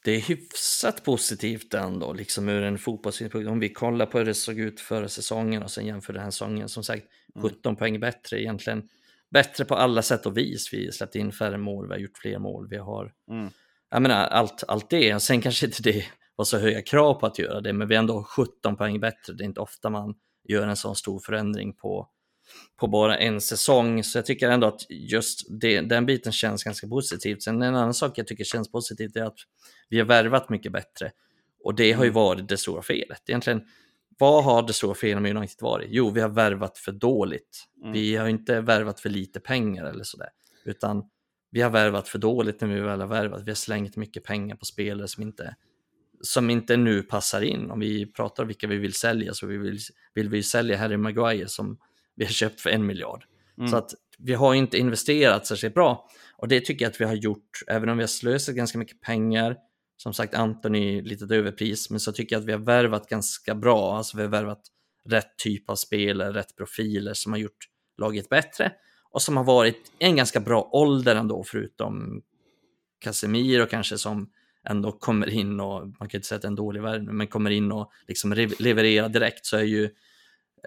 det 0.06 0.12
är 0.12 0.22
hyfsat 0.22 1.04
positivt 1.04 1.74
ändå, 1.74 2.14
liksom 2.14 2.50
ur 2.50 2.64
en 2.64 2.78
fotbollssynpunkt. 2.78 3.50
Om 3.50 3.60
vi 3.60 3.70
kollar 3.70 4.06
på 4.06 4.18
hur 4.18 4.26
det 4.26 4.34
såg 4.34 4.60
ut 4.60 4.80
förra 4.80 5.08
säsongen 5.08 5.64
och 5.64 5.72
sen 5.72 5.86
jämför 5.86 6.14
den 6.14 6.24
här 6.24 6.32
säsongen, 6.32 6.70
som 6.70 6.84
sagt, 6.84 7.06
17 7.42 7.60
mm. 7.66 7.76
poäng 7.76 8.00
bättre 8.00 8.42
egentligen. 8.42 8.90
Bättre 9.30 9.66
på 9.66 9.76
alla 9.76 10.02
sätt 10.02 10.26
och 10.26 10.38
vis. 10.38 10.74
Vi 10.74 10.92
släppte 10.92 11.20
in 11.20 11.32
färre 11.32 11.58
mål, 11.58 11.88
vi 11.88 11.94
har 11.94 12.00
gjort 12.00 12.18
fler 12.18 12.40
mål, 12.40 12.68
vi 12.70 12.78
har... 12.78 13.14
Mm. 13.32 13.50
Jag 13.90 14.02
menar, 14.02 14.28
allt, 14.28 14.64
allt 14.68 14.90
det. 14.90 15.20
Sen 15.20 15.42
kanske 15.42 15.66
inte 15.66 15.84
det 15.84 16.06
var 16.36 16.46
så 16.46 16.58
höga 16.58 16.82
krav 16.82 17.14
på 17.14 17.26
att 17.26 17.40
göra 17.40 17.62
det, 17.62 17.74
men 17.74 17.88
vi 17.88 17.96
är 17.96 18.00
ändå 18.00 18.24
17 18.24 18.76
poäng 18.78 19.00
bättre. 19.00 19.34
Det 19.34 19.44
är 19.44 19.46
inte 19.46 19.60
ofta 19.60 19.90
man 19.90 20.16
gör 20.48 20.68
en 20.68 20.76
sån 20.76 20.96
stor 20.96 21.20
förändring 21.20 21.74
på, 21.74 22.10
på 22.80 22.88
bara 22.88 23.18
en 23.18 23.42
säsong, 23.42 24.04
så 24.04 24.18
jag 24.18 24.26
tycker 24.26 24.50
ändå 24.50 24.68
att 24.68 24.82
just 24.90 25.46
det, 25.62 25.82
den 25.82 26.06
biten 26.06 26.32
känns 26.32 26.64
ganska 26.64 26.88
positivt. 26.88 27.44
Sen 27.44 27.62
en 27.62 27.76
annan 27.76 27.94
sak 27.94 28.18
jag 28.18 28.28
tycker 28.28 28.44
känns 28.44 28.72
positivt 28.72 29.16
är 29.16 29.24
att 29.24 29.38
vi 29.90 30.00
har 30.00 30.06
värvat 30.06 30.50
mycket 30.50 30.72
bättre 30.72 31.12
och 31.64 31.76
det 31.76 31.92
har 31.92 32.04
ju 32.04 32.10
mm. 32.10 32.22
varit 32.22 32.50
det 32.50 32.58
stora 32.58 32.82
felet. 32.82 33.22
Egentligen, 33.28 33.62
vad 34.18 34.44
har 34.44 34.68
det 34.68 34.74
stora 34.74 34.96
felet 34.96 35.22
med 35.22 35.38
United 35.38 35.62
varit? 35.62 35.88
Jo, 35.90 36.10
vi 36.10 36.22
har 36.22 36.30
värvat 36.30 36.78
för 36.78 36.92
dåligt. 36.92 37.64
Mm. 37.82 37.94
Vi 37.94 38.16
har 38.16 38.28
inte 38.28 38.62
värvat 38.62 39.00
för 39.00 39.10
lite 39.10 39.40
pengar 39.40 39.86
eller 39.86 40.04
sådär, 40.04 40.30
utan 40.66 41.10
vi 41.52 41.62
har 41.62 41.70
värvat 41.70 42.08
för 42.08 42.20
dåligt 42.20 42.62
när 42.62 42.68
vi 42.68 42.80
väl 42.80 43.02
har 43.02 43.08
värvat. 43.08 43.42
Vi 43.42 43.52
har 43.52 43.56
slängt 43.56 43.96
mycket 43.96 44.24
pengar 44.24 44.56
på 44.56 44.66
spelare 44.66 45.08
som 45.08 45.24
inte 45.24 45.56
som 46.26 46.50
inte 46.50 46.78
nu 46.78 47.04
passar 47.04 47.42
in. 47.42 47.72
Om 47.72 47.80
vi 47.80 48.06
pratar 48.06 48.44
om 48.44 48.48
vilka 48.48 48.68
vi 48.68 48.78
vill 48.78 48.94
sälja 48.94 49.34
så 49.34 49.48
vi 49.48 49.58
vill, 49.58 49.80
vill 50.14 50.30
vi 50.30 50.44
sälja 50.44 50.78
Harry 50.78 50.98
Maguire 50.98 51.48
som 51.48 51.78
vi 52.16 52.26
har 52.26 52.32
köpt 52.32 52.62
för 52.62 52.70
en 52.70 52.86
miljard. 52.86 53.26
Mm. 53.58 53.68
Så 53.70 53.78
att 53.78 53.94
vi 54.18 54.34
har 54.34 54.54
inte 54.54 54.78
investerat 54.78 55.48
särskilt 55.48 55.74
bra. 55.74 56.08
Och 56.38 56.48
det 56.48 56.62
tycker 56.62 56.86
jag 56.86 56.90
att 56.90 57.02
vi 57.02 57.06
har 57.06 57.16
gjort, 57.16 57.60
även 57.68 57.90
om 57.90 57.98
vi 57.98 58.04
har 58.04 58.08
slösat 58.08 58.56
ganska 58.56 58.78
mycket 58.78 59.02
pengar. 59.02 59.58
Som 59.98 60.14
sagt, 60.14 60.34
Anthony 60.34 61.02
lite 61.02 61.36
överpris, 61.36 61.90
men 61.90 62.00
så 62.00 62.12
tycker 62.12 62.36
jag 62.36 62.40
att 62.42 62.48
vi 62.48 62.52
har 62.52 62.60
värvat 62.60 63.10
ganska 63.10 63.56
bra. 63.56 63.98
Alltså 63.98 64.18
vi 64.18 64.24
har 64.24 64.30
värvat 64.30 64.62
rätt 65.06 65.38
typ 65.38 65.70
av 65.70 65.76
spelare, 65.76 66.34
rätt 66.34 66.56
profiler 66.56 67.14
som 67.14 67.32
har 67.32 67.40
gjort 67.40 67.66
laget 67.98 68.30
bättre. 68.30 68.72
Och 69.12 69.22
som 69.22 69.38
har 69.38 69.44
varit 69.44 69.92
en 70.00 70.16
ganska 70.16 70.40
bra 70.40 70.70
ålder 70.72 71.16
ändå, 71.16 71.44
förutom 71.44 72.22
Casemiro 73.00 73.66
kanske 73.66 73.98
som 73.98 74.30
ändå 74.66 74.92
kommer 74.92 75.30
in 75.30 75.60
och, 75.60 75.88
man 75.88 76.10
kan 76.10 76.18
inte 76.18 76.28
säga 76.28 76.36
att 76.36 76.42
det 76.42 76.46
är 76.46 76.50
en 76.50 76.56
dålig 76.56 76.82
värvning, 76.82 77.18
men 77.18 77.28
kommer 77.28 77.50
in 77.50 77.72
och 77.72 77.92
liksom 78.08 78.34
levererar 78.60 79.10
direkt 79.10 79.46
så 79.46 79.58
är 79.58 79.64
ju 79.64 79.90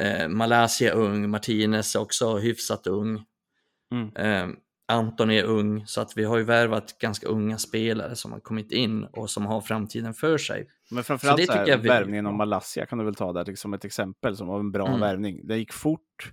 eh, 0.00 0.28
Malaysia 0.28 0.92
ung, 0.92 1.30
Martinez 1.30 1.96
är 1.96 2.00
också 2.00 2.36
hyfsat 2.36 2.86
ung. 2.86 3.24
Mm. 3.92 4.16
Eh, 4.16 4.56
Anton 4.92 5.30
är 5.30 5.44
ung, 5.44 5.86
så 5.86 6.00
att 6.00 6.16
vi 6.16 6.24
har 6.24 6.38
ju 6.38 6.44
värvat 6.44 6.98
ganska 6.98 7.26
unga 7.26 7.58
spelare 7.58 8.16
som 8.16 8.32
har 8.32 8.40
kommit 8.40 8.72
in 8.72 9.04
och 9.04 9.30
som 9.30 9.46
har 9.46 9.60
framtiden 9.60 10.14
för 10.14 10.38
sig. 10.38 10.68
Men 10.90 11.04
framförallt 11.04 11.40
så, 11.40 11.46
det 11.46 11.52
så 11.52 11.70
här, 11.70 11.78
vi... 11.78 11.88
värvningen 11.88 12.26
av 12.26 12.34
Malaysia 12.34 12.86
kan 12.86 12.98
du 12.98 13.04
väl 13.04 13.14
ta 13.14 13.32
där 13.32 13.44
som 13.44 13.50
liksom 13.50 13.74
ett 13.74 13.84
exempel 13.84 14.36
som 14.36 14.46
var 14.46 14.60
en 14.60 14.72
bra 14.72 14.88
mm. 14.88 15.00
värvning. 15.00 15.46
Det 15.46 15.56
gick 15.56 15.72
fort, 15.72 16.32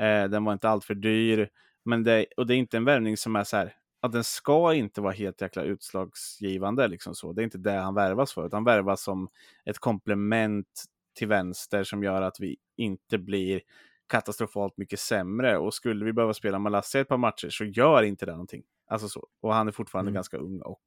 eh, 0.00 0.24
den 0.24 0.44
var 0.44 0.52
inte 0.52 0.68
alltför 0.68 0.94
dyr, 0.94 1.48
men 1.84 2.04
det, 2.04 2.26
och 2.36 2.46
det 2.46 2.54
är 2.54 2.56
inte 2.56 2.76
en 2.76 2.84
värvning 2.84 3.16
som 3.16 3.36
är 3.36 3.44
så 3.44 3.56
här, 3.56 3.72
att 4.04 4.12
den 4.12 4.24
ska 4.24 4.74
inte 4.74 5.00
vara 5.00 5.12
helt 5.12 5.40
jäkla 5.40 5.62
utslagsgivande. 5.62 6.88
Liksom 6.88 7.14
så. 7.14 7.32
Det 7.32 7.42
är 7.42 7.44
inte 7.44 7.58
det 7.58 7.72
han 7.72 7.94
värvas 7.94 8.32
för, 8.32 8.46
utan 8.46 8.56
han 8.56 8.64
värvas 8.64 9.02
som 9.02 9.28
ett 9.64 9.78
komplement 9.78 10.84
till 11.18 11.28
vänster 11.28 11.84
som 11.84 12.04
gör 12.04 12.22
att 12.22 12.40
vi 12.40 12.56
inte 12.76 13.18
blir 13.18 13.60
katastrofalt 14.08 14.76
mycket 14.76 15.00
sämre. 15.00 15.58
Och 15.58 15.74
skulle 15.74 16.04
vi 16.04 16.12
behöva 16.12 16.34
spela 16.34 16.58
Malassia 16.58 17.00
ett 17.00 17.08
par 17.08 17.16
matcher 17.16 17.48
så 17.50 17.64
gör 17.64 18.02
inte 18.02 18.26
det 18.26 18.32
någonting. 18.32 18.62
Alltså 18.88 19.08
så. 19.08 19.28
Och 19.40 19.54
han 19.54 19.68
är 19.68 19.72
fortfarande 19.72 20.08
mm. 20.08 20.14
ganska 20.14 20.36
ung 20.36 20.60
och 20.60 20.84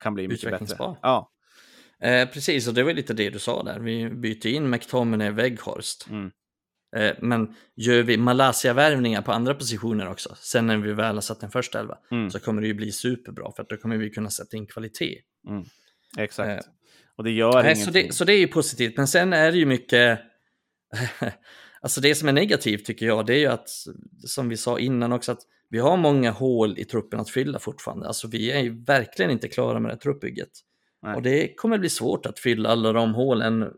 kan 0.00 0.14
bli 0.14 0.28
mycket 0.28 0.50
bättre. 0.50 0.96
Ja. 1.02 1.30
Eh, 2.00 2.28
precis, 2.28 2.68
och 2.68 2.74
det 2.74 2.82
var 2.82 2.92
lite 2.92 3.14
det 3.14 3.30
du 3.30 3.38
sa 3.38 3.62
där. 3.62 3.78
Vi 3.78 4.10
byter 4.10 4.46
in 4.46 4.70
McTominay 4.70 5.30
Weghorst. 5.30 6.06
Mm. 6.10 6.30
Eh, 6.96 7.12
men 7.20 7.54
gör 7.76 8.02
vi 8.02 8.16
Malaysia-värvningar 8.16 9.22
på 9.22 9.32
andra 9.32 9.54
positioner 9.54 10.08
också, 10.08 10.36
sen 10.38 10.66
när 10.66 10.76
vi 10.76 10.92
väl 10.92 11.14
har 11.14 11.20
satt 11.20 11.42
en 11.42 11.50
första 11.50 11.80
elva, 11.80 11.98
mm. 12.10 12.30
så 12.30 12.40
kommer 12.40 12.62
det 12.62 12.68
ju 12.68 12.74
bli 12.74 12.92
superbra 12.92 13.52
för 13.56 13.62
att 13.62 13.68
då 13.68 13.76
kommer 13.76 13.96
vi 13.96 14.10
kunna 14.10 14.30
sätta 14.30 14.56
in 14.56 14.66
kvalitet. 14.66 15.18
Mm. 15.48 15.64
Exakt. 16.18 16.66
Eh, 16.66 16.72
och 17.16 17.24
det 17.24 17.30
gör 17.30 17.62
nej, 17.62 17.76
så 17.76 17.90
det, 17.90 18.14
så 18.14 18.24
det 18.24 18.32
är 18.32 18.38
ju 18.38 18.48
positivt, 18.48 18.96
men 18.96 19.08
sen 19.08 19.32
är 19.32 19.52
det 19.52 19.58
ju 19.58 19.66
mycket 19.66 20.20
Alltså 21.82 22.00
det 22.00 22.14
som 22.14 22.28
är 22.28 22.32
negativt 22.32 22.84
tycker 22.84 23.06
jag, 23.06 23.26
det 23.26 23.34
är 23.34 23.38
ju 23.38 23.46
att, 23.46 23.68
som 24.26 24.48
vi 24.48 24.56
sa 24.56 24.78
innan 24.78 25.12
också, 25.12 25.32
att 25.32 25.40
vi 25.68 25.78
har 25.78 25.96
många 25.96 26.30
hål 26.30 26.78
i 26.78 26.84
truppen 26.84 27.20
att 27.20 27.30
fylla 27.30 27.58
fortfarande. 27.58 28.06
Alltså 28.06 28.28
vi 28.28 28.50
är 28.50 28.60
ju 28.60 28.84
verkligen 28.84 29.30
inte 29.30 29.48
klara 29.48 29.80
med 29.80 29.90
det 29.90 29.94
här 29.94 30.00
truppbygget. 30.00 30.50
Nej. 31.02 31.14
Och 31.14 31.22
det 31.22 31.54
kommer 31.54 31.78
bli 31.78 31.88
svårt 31.88 32.26
att 32.26 32.38
fylla 32.38 32.68
alla 32.68 32.92
de 32.92 33.14
hålen 33.14 33.70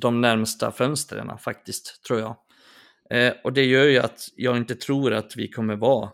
de 0.00 0.20
närmsta 0.20 0.72
fönstren 0.72 1.38
faktiskt, 1.38 2.04
tror 2.06 2.20
jag. 2.20 2.36
Eh, 3.10 3.34
och 3.44 3.52
det 3.52 3.64
gör 3.64 3.84
ju 3.84 3.98
att 3.98 4.28
jag 4.36 4.56
inte 4.56 4.74
tror 4.74 5.12
att 5.12 5.36
vi 5.36 5.48
kommer 5.48 5.76
vara 5.76 6.10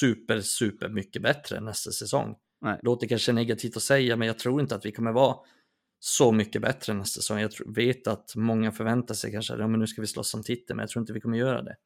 super, 0.00 0.40
super 0.40 0.88
mycket 0.88 1.22
bättre 1.22 1.60
nästa 1.60 1.90
säsong. 1.90 2.36
Nej. 2.60 2.78
Låter 2.82 3.08
kanske 3.08 3.32
negativt 3.32 3.76
att 3.76 3.82
säga, 3.82 4.16
men 4.16 4.28
jag 4.28 4.38
tror 4.38 4.60
inte 4.60 4.74
att 4.74 4.86
vi 4.86 4.92
kommer 4.92 5.12
vara 5.12 5.36
så 6.00 6.32
mycket 6.32 6.62
bättre 6.62 6.94
nästa 6.94 7.20
säsong. 7.20 7.38
Jag 7.38 7.74
vet 7.74 8.06
att 8.06 8.36
många 8.36 8.72
förväntar 8.72 9.14
sig 9.14 9.32
kanske 9.32 9.54
att 9.54 9.60
ja, 9.60 9.66
nu 9.66 9.86
ska 9.86 10.00
vi 10.00 10.06
slåss 10.06 10.34
om 10.34 10.42
titeln, 10.42 10.76
men 10.76 10.82
jag 10.82 10.90
tror 10.90 11.00
inte 11.00 11.12
vi 11.12 11.20
kommer 11.20 11.38
göra 11.38 11.62
det. 11.62 11.76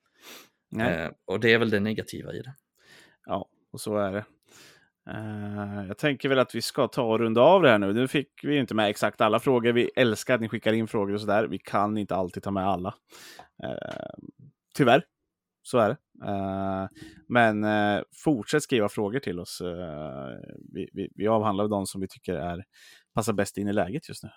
Eh, 0.81 1.11
och 1.25 1.41
det 1.41 1.53
är 1.53 1.59
väl 1.59 1.71
det 1.71 1.81
negativa 1.81 2.33
i 2.33 2.43
det. 2.43 2.55
Ja, 3.27 3.49
och 3.73 3.81
så 3.81 3.97
är 3.97 4.13
det. 4.13 4.25
Uh, 5.11 5.87
jag 5.89 5.99
tänker 5.99 6.29
väl 6.29 6.39
att 6.39 6.55
vi 6.55 6.63
ska 6.63 6.89
ta 6.89 7.03
och 7.03 7.19
runda 7.19 7.41
av 7.41 7.63
det 7.63 7.71
här 7.71 7.79
nu. 7.79 7.93
Nu 7.93 8.09
fick 8.09 8.29
vi 8.43 8.59
inte 8.59 8.75
med 8.75 8.91
exakt 8.91 9.21
alla 9.21 9.41
frågor. 9.41 9.73
Vi 9.73 9.91
älskar 9.97 10.35
att 10.35 10.41
ni 10.41 10.49
skickar 10.49 10.73
in 10.73 10.89
frågor 10.89 11.15
och 11.15 11.21
sådär. 11.21 11.45
Vi 11.45 11.59
kan 11.59 11.99
inte 11.99 12.17
alltid 12.17 12.43
ta 12.43 12.51
med 12.51 12.69
alla. 12.69 12.95
Uh, 13.65 14.27
tyvärr, 14.75 15.05
så 15.63 15.79
är 15.79 15.89
det. 15.89 15.97
Uh, 16.31 16.89
men 17.29 17.65
fortsätt 18.25 18.63
skriva 18.63 18.89
frågor 18.89 19.19
till 19.19 19.41
oss. 19.41 19.63
Vi, 20.73 20.91
vi, 20.93 21.09
vi, 21.15 21.27
avhandlar 21.29 21.69
de 21.69 21.87
som 21.87 22.01
vi 22.01 22.09
tycker 22.09 22.35
är, 22.35 22.65
passar 23.15 23.33
bäst 23.33 23.59
in 23.59 23.69
i 23.69 23.73
läget 23.73 24.09
just 24.09 24.23
nu. 24.23 24.31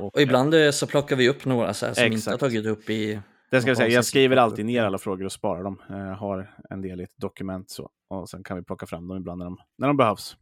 Och, 0.00 0.14
och, 0.14 0.20
ibland 0.20 0.54
så 0.72 0.86
plockar 0.86 1.16
vi 1.16 1.28
upp 1.28 1.44
några 1.44 1.74
så 1.74 1.86
här, 1.86 1.94
som 1.94 2.04
exakt. 2.04 2.16
inte 2.16 2.30
har 2.30 2.38
tagit 2.38 2.66
upp 2.66 2.90
i 2.90 3.20
det 3.52 3.60
ska 3.60 3.70
jag 3.70 3.76
säga, 3.76 3.88
jag 3.88 4.04
skriver 4.04 4.36
alltid 4.36 4.66
ner 4.66 4.84
alla 4.84 4.98
frågor 4.98 5.24
och 5.24 5.32
sparar 5.32 5.62
dem. 5.62 5.82
Jag 5.88 6.14
har 6.14 6.54
en 6.70 6.82
del 6.82 7.00
i 7.00 7.04
ett 7.04 7.16
dokument 7.16 7.70
så. 7.70 7.90
Och 8.12 8.28
sen 8.28 8.44
kan 8.44 8.56
vi 8.56 8.62
plocka 8.62 8.86
fram 8.86 9.08
dem 9.08 9.16
ibland 9.16 9.38
när 9.38 9.44
de, 9.44 9.58
när 9.78 9.86
de 9.86 9.96
behövs. 9.96 10.36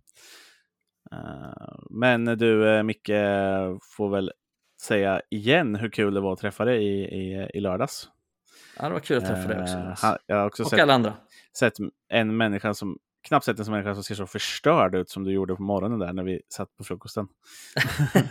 Uh, 1.13 1.79
men 1.91 2.25
du 2.25 2.65
uh, 2.65 2.83
Micke, 2.83 3.11
får 3.97 4.11
väl 4.11 4.33
säga 4.83 5.21
igen 5.31 5.75
hur 5.75 5.89
kul 5.89 6.15
det 6.15 6.21
var 6.21 6.33
att 6.33 6.39
träffa 6.39 6.65
dig 6.65 6.85
i, 6.85 7.03
i, 7.03 7.51
i 7.55 7.61
lördags. 7.61 8.09
Ja, 8.79 8.89
det 8.89 8.93
var 8.93 9.01
kul 9.01 9.19
att 9.19 9.27
träffa 9.27 9.49
dig 9.49 9.63
också. 9.63 10.07
Uh, 10.07 10.17
jag 10.27 10.37
har 10.37 10.47
också 10.47 10.63
och 10.63 10.71
sett, 10.71 10.81
alla 10.81 10.95
andra. 10.95 11.15
sett 11.59 11.75
en 12.09 12.37
människa 12.37 12.75
som 12.75 12.99
knappt 13.29 13.45
sett 13.45 13.59
en 13.59 13.71
människa 13.71 13.95
som 13.95 14.05
ser 14.05 14.15
så 14.15 14.27
förstörd 14.27 14.95
ut 14.95 15.11
som 15.11 15.25
du 15.25 15.33
gjorde 15.33 15.57
på 15.57 15.63
morgonen 15.63 15.99
där 15.99 16.13
när 16.13 16.23
vi 16.23 16.41
satt 16.49 16.77
på 16.77 16.85
frukosten. 16.85 17.29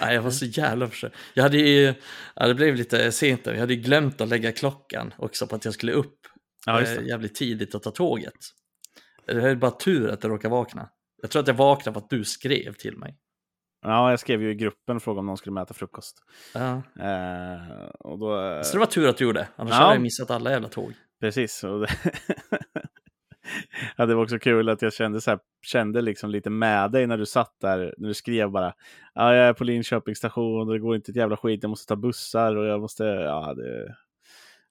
Nej, 0.00 0.14
jag 0.14 0.22
var 0.22 0.30
så 0.30 0.44
jävla 0.44 0.86
förstörd. 0.86 1.12
Jag 1.34 1.42
hade 1.42 1.58
ju, 1.58 1.94
ja, 2.34 2.46
det 2.46 2.54
blev 2.54 2.74
lite 2.74 3.12
sent 3.12 3.44
där. 3.44 3.52
Jag 3.52 3.60
hade 3.60 3.74
ju 3.74 3.80
glömt 3.80 4.20
att 4.20 4.28
lägga 4.28 4.52
klockan 4.52 5.14
också 5.16 5.46
på 5.46 5.56
att 5.56 5.64
jag 5.64 5.74
skulle 5.74 5.92
upp 5.92 6.16
Ja, 6.66 6.82
eh, 6.82 7.02
jävligt 7.06 7.34
tidigt 7.34 7.74
och 7.74 7.82
ta 7.82 7.90
tåget. 7.90 8.34
Det 9.26 9.32
är 9.50 9.54
bara 9.54 9.70
tur 9.70 10.08
att 10.10 10.22
jag 10.24 10.32
råkade 10.32 10.52
vakna. 10.52 10.88
Jag 11.22 11.30
tror 11.30 11.42
att 11.42 11.48
jag 11.48 11.54
vaknade 11.54 11.94
för 11.94 12.04
att 12.04 12.10
du 12.10 12.24
skrev 12.24 12.72
till 12.72 12.96
mig. 12.96 13.16
Ja, 13.82 14.10
jag 14.10 14.20
skrev 14.20 14.42
ju 14.42 14.50
i 14.50 14.54
gruppen 14.54 14.96
och 14.96 15.02
frågade 15.02 15.20
om 15.20 15.26
någon 15.26 15.36
skulle 15.36 15.54
mäta 15.54 15.74
frukost. 15.74 16.16
Ja. 16.54 16.82
Eh, 17.00 17.84
och 17.98 18.18
då, 18.18 18.60
Så 18.64 18.72
det 18.72 18.78
var 18.78 18.86
tur 18.86 19.08
att 19.08 19.16
du 19.16 19.24
gjorde, 19.24 19.48
annars 19.56 19.70
Ja. 19.72 19.76
hade 19.76 19.94
jag 19.94 20.02
missat 20.02 20.30
alla 20.30 20.50
jävla 20.50 20.68
tåg. 20.68 20.92
Precis. 21.20 21.64
Och 21.64 21.80
det, 21.80 21.88
ja, 23.96 24.06
det 24.06 24.14
var 24.14 24.22
också 24.22 24.38
kul 24.38 24.68
att 24.68 24.82
jag 24.82 24.92
kände, 24.92 25.20
så 25.20 25.30
här, 25.30 25.40
kände 25.66 26.00
liksom 26.02 26.30
lite 26.30 26.50
med 26.50 26.92
dig 26.92 27.06
när 27.06 27.18
du 27.18 27.26
satt 27.26 27.56
där, 27.60 27.94
när 27.98 28.08
du 28.08 28.14
skrev 28.14 28.50
bara 28.50 28.74
ja, 29.14 29.34
jag 29.34 29.46
är 29.48 29.52
på 29.52 29.64
Linköpings 29.64 30.18
station 30.18 30.68
och 30.68 30.72
det 30.74 30.78
går 30.78 30.96
inte 30.96 31.10
ett 31.10 31.16
jävla 31.16 31.36
skit, 31.36 31.62
jag 31.62 31.70
måste 31.70 31.86
ta 31.88 31.96
bussar 31.96 32.56
och 32.56 32.66
jag 32.66 32.80
måste, 32.80 33.04
ja 33.04 33.54
det, 33.54 33.94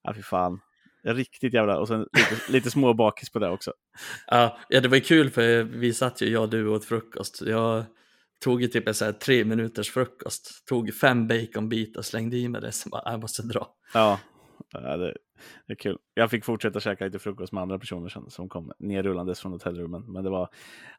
ja 0.03 0.13
fy 0.13 0.21
fan. 0.21 0.59
Riktigt 1.03 1.53
jävla, 1.53 1.79
och 1.79 1.87
sen 1.87 1.99
lite, 1.99 2.51
lite 2.51 2.71
små 2.71 2.93
bakis 2.93 3.29
på 3.29 3.39
det 3.39 3.49
också. 3.49 3.73
Ja, 4.27 4.57
ja, 4.69 4.81
det 4.81 4.87
var 4.87 4.95
ju 4.95 5.01
kul 5.01 5.29
för 5.29 5.63
vi 5.63 5.93
satt 5.93 6.21
ju, 6.21 6.29
jag 6.29 6.43
och 6.43 6.49
du 6.49 6.67
åt 6.67 6.85
frukost. 6.85 7.41
Jag 7.45 7.85
tog 8.43 8.61
ju 8.61 8.67
typ 8.67 8.87
en 8.87 8.93
så 8.93 9.05
här 9.05 9.11
tre 9.11 9.45
minuters 9.45 9.91
frukost, 9.91 10.65
tog 10.65 10.93
fem 10.93 11.27
baconbitar, 11.27 12.01
slängde 12.01 12.37
i 12.37 12.47
mig 12.47 12.61
det, 12.61 12.71
så 12.71 12.89
bara, 12.89 13.11
jag 13.11 13.21
måste 13.21 13.41
dra. 13.41 13.67
Ja, 13.93 14.19
ja 14.73 14.97
det, 14.97 15.13
det 15.67 15.73
är 15.73 15.75
kul. 15.75 15.97
Jag 16.13 16.29
fick 16.29 16.45
fortsätta 16.45 16.79
käka 16.79 17.05
lite 17.05 17.19
frukost 17.19 17.53
med 17.53 17.61
andra 17.61 17.79
personer 17.79 18.09
sen, 18.09 18.29
som 18.29 18.49
kom 18.49 18.71
nerrullandes 18.79 19.39
från 19.39 19.51
hotellrummen. 19.51 20.03
Men 20.07 20.23
det 20.23 20.29
var, 20.29 20.49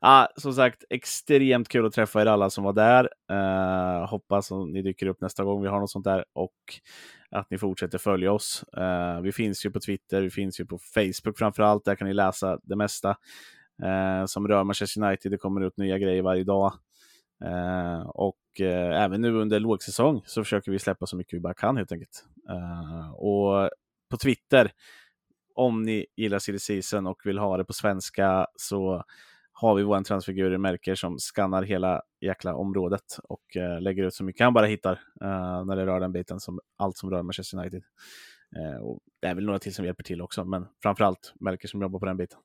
ja, 0.00 0.28
som 0.36 0.52
sagt, 0.52 0.84
extremt 0.90 1.68
kul 1.68 1.86
att 1.86 1.92
träffa 1.92 2.22
er 2.22 2.26
alla 2.26 2.50
som 2.50 2.64
var 2.64 2.72
där. 2.72 3.08
Eh, 3.30 4.08
hoppas 4.08 4.52
att 4.52 4.68
ni 4.68 4.82
dyker 4.82 5.06
upp 5.06 5.20
nästa 5.20 5.44
gång 5.44 5.62
vi 5.62 5.68
har 5.68 5.80
något 5.80 5.90
sånt 5.90 6.04
där 6.04 6.24
och 6.32 6.54
att 7.30 7.50
ni 7.50 7.58
fortsätter 7.58 7.98
följa 7.98 8.32
oss. 8.32 8.64
Eh, 8.76 9.20
vi 9.20 9.32
finns 9.32 9.66
ju 9.66 9.70
på 9.70 9.80
Twitter, 9.80 10.22
vi 10.22 10.30
finns 10.30 10.60
ju 10.60 10.66
på 10.66 10.78
Facebook 10.78 11.38
framför 11.38 11.62
allt. 11.62 11.84
Där 11.84 11.94
kan 11.94 12.08
ni 12.08 12.14
läsa 12.14 12.58
det 12.62 12.76
mesta 12.76 13.10
eh, 13.82 14.26
som 14.26 14.48
rör 14.48 14.64
Manchester 14.64 15.04
United. 15.04 15.32
Det 15.32 15.38
kommer 15.38 15.60
ut 15.60 15.76
nya 15.76 15.98
grejer 15.98 16.22
varje 16.22 16.44
dag. 16.44 16.72
Eh, 17.44 18.00
och 18.00 18.60
eh, 18.60 19.02
även 19.02 19.20
nu 19.20 19.34
under 19.34 19.60
lågsäsong 19.60 20.22
så 20.26 20.44
försöker 20.44 20.72
vi 20.72 20.78
släppa 20.78 21.06
så 21.06 21.16
mycket 21.16 21.34
vi 21.34 21.40
bara 21.40 21.54
kan 21.54 21.76
helt 21.76 21.92
enkelt. 21.92 22.24
Eh, 22.48 23.10
och 23.10 23.70
på 24.10 24.16
Twitter, 24.22 24.72
om 25.54 25.82
ni 25.82 26.06
gillar 26.16 26.38
silly 26.38 26.58
season 26.58 27.06
och 27.06 27.20
vill 27.24 27.38
ha 27.38 27.56
det 27.56 27.64
på 27.64 27.72
svenska 27.72 28.46
så 28.54 29.04
har 29.52 29.74
vi 29.74 29.82
vår 29.82 30.02
transfigur 30.02 30.54
i 30.54 30.58
märker 30.58 30.94
som 30.94 31.18
skannar 31.18 31.62
hela 31.62 32.02
jäkla 32.20 32.54
området 32.54 33.18
och 33.22 33.56
eh, 33.56 33.80
lägger 33.80 34.04
ut 34.04 34.14
så 34.14 34.24
mycket 34.24 34.44
han 34.44 34.54
bara 34.54 34.66
hittar 34.66 34.92
eh, 35.22 35.64
när 35.64 35.76
det 35.76 35.86
rör 35.86 36.00
den 36.00 36.12
biten, 36.12 36.40
som 36.40 36.60
allt 36.76 36.96
som 36.96 37.10
rör 37.10 37.22
Manchester 37.22 37.58
United. 37.58 37.82
Eh, 38.56 38.80
och 38.82 38.98
det 39.20 39.28
är 39.28 39.34
väl 39.34 39.44
några 39.44 39.58
till 39.58 39.74
som 39.74 39.84
hjälper 39.84 40.02
till 40.02 40.22
också, 40.22 40.44
men 40.44 40.66
framförallt 40.82 41.32
märker 41.40 41.68
som 41.68 41.82
jobbar 41.82 41.98
på 41.98 42.06
den 42.06 42.16
biten. 42.16 42.38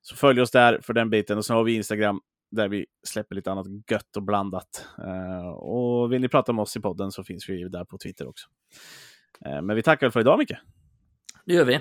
Så 0.00 0.16
följ 0.16 0.40
oss 0.40 0.50
där 0.50 0.80
för 0.82 0.92
den 0.92 1.10
biten 1.10 1.38
och 1.38 1.44
så 1.44 1.54
har 1.54 1.64
vi 1.64 1.74
Instagram 1.74 2.20
där 2.50 2.68
vi 2.68 2.86
släpper 3.06 3.34
lite 3.34 3.52
annat 3.52 3.66
gött 3.90 4.16
och 4.16 4.22
blandat. 4.22 4.86
Eh, 4.98 5.48
och 5.48 6.12
vill 6.12 6.20
ni 6.20 6.28
prata 6.28 6.52
med 6.52 6.62
oss 6.62 6.76
i 6.76 6.80
podden 6.80 7.12
så 7.12 7.24
finns 7.24 7.48
vi 7.48 7.68
där 7.68 7.84
på 7.84 7.98
Twitter 7.98 8.28
också. 8.28 8.48
Eh, 9.44 9.62
men 9.62 9.76
vi 9.76 9.82
tackar 9.82 10.10
för 10.10 10.20
idag 10.20 10.38
Micke 10.38 10.56
Det 11.44 11.54
gör 11.54 11.64
vi. 11.64 11.80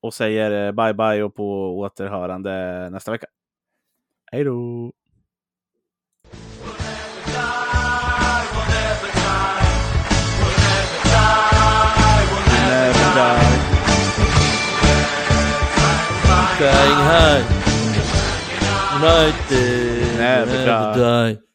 och 0.00 0.14
säger 0.14 0.66
eh, 0.66 0.72
bye 0.72 0.94
bye 0.94 1.22
och 1.22 1.34
på 1.34 1.78
återhörande 1.78 2.50
nästa 2.90 3.10
vecka. 3.10 3.26
Hej 4.32 4.44
då! 4.44 4.92
Never 12.68 13.14
die. 13.14 13.56
Dying 19.00 19.34
high. 19.44 19.44
United. 19.46 20.16
Never 20.16 20.64
die. 20.64 20.94
die. 20.94 21.45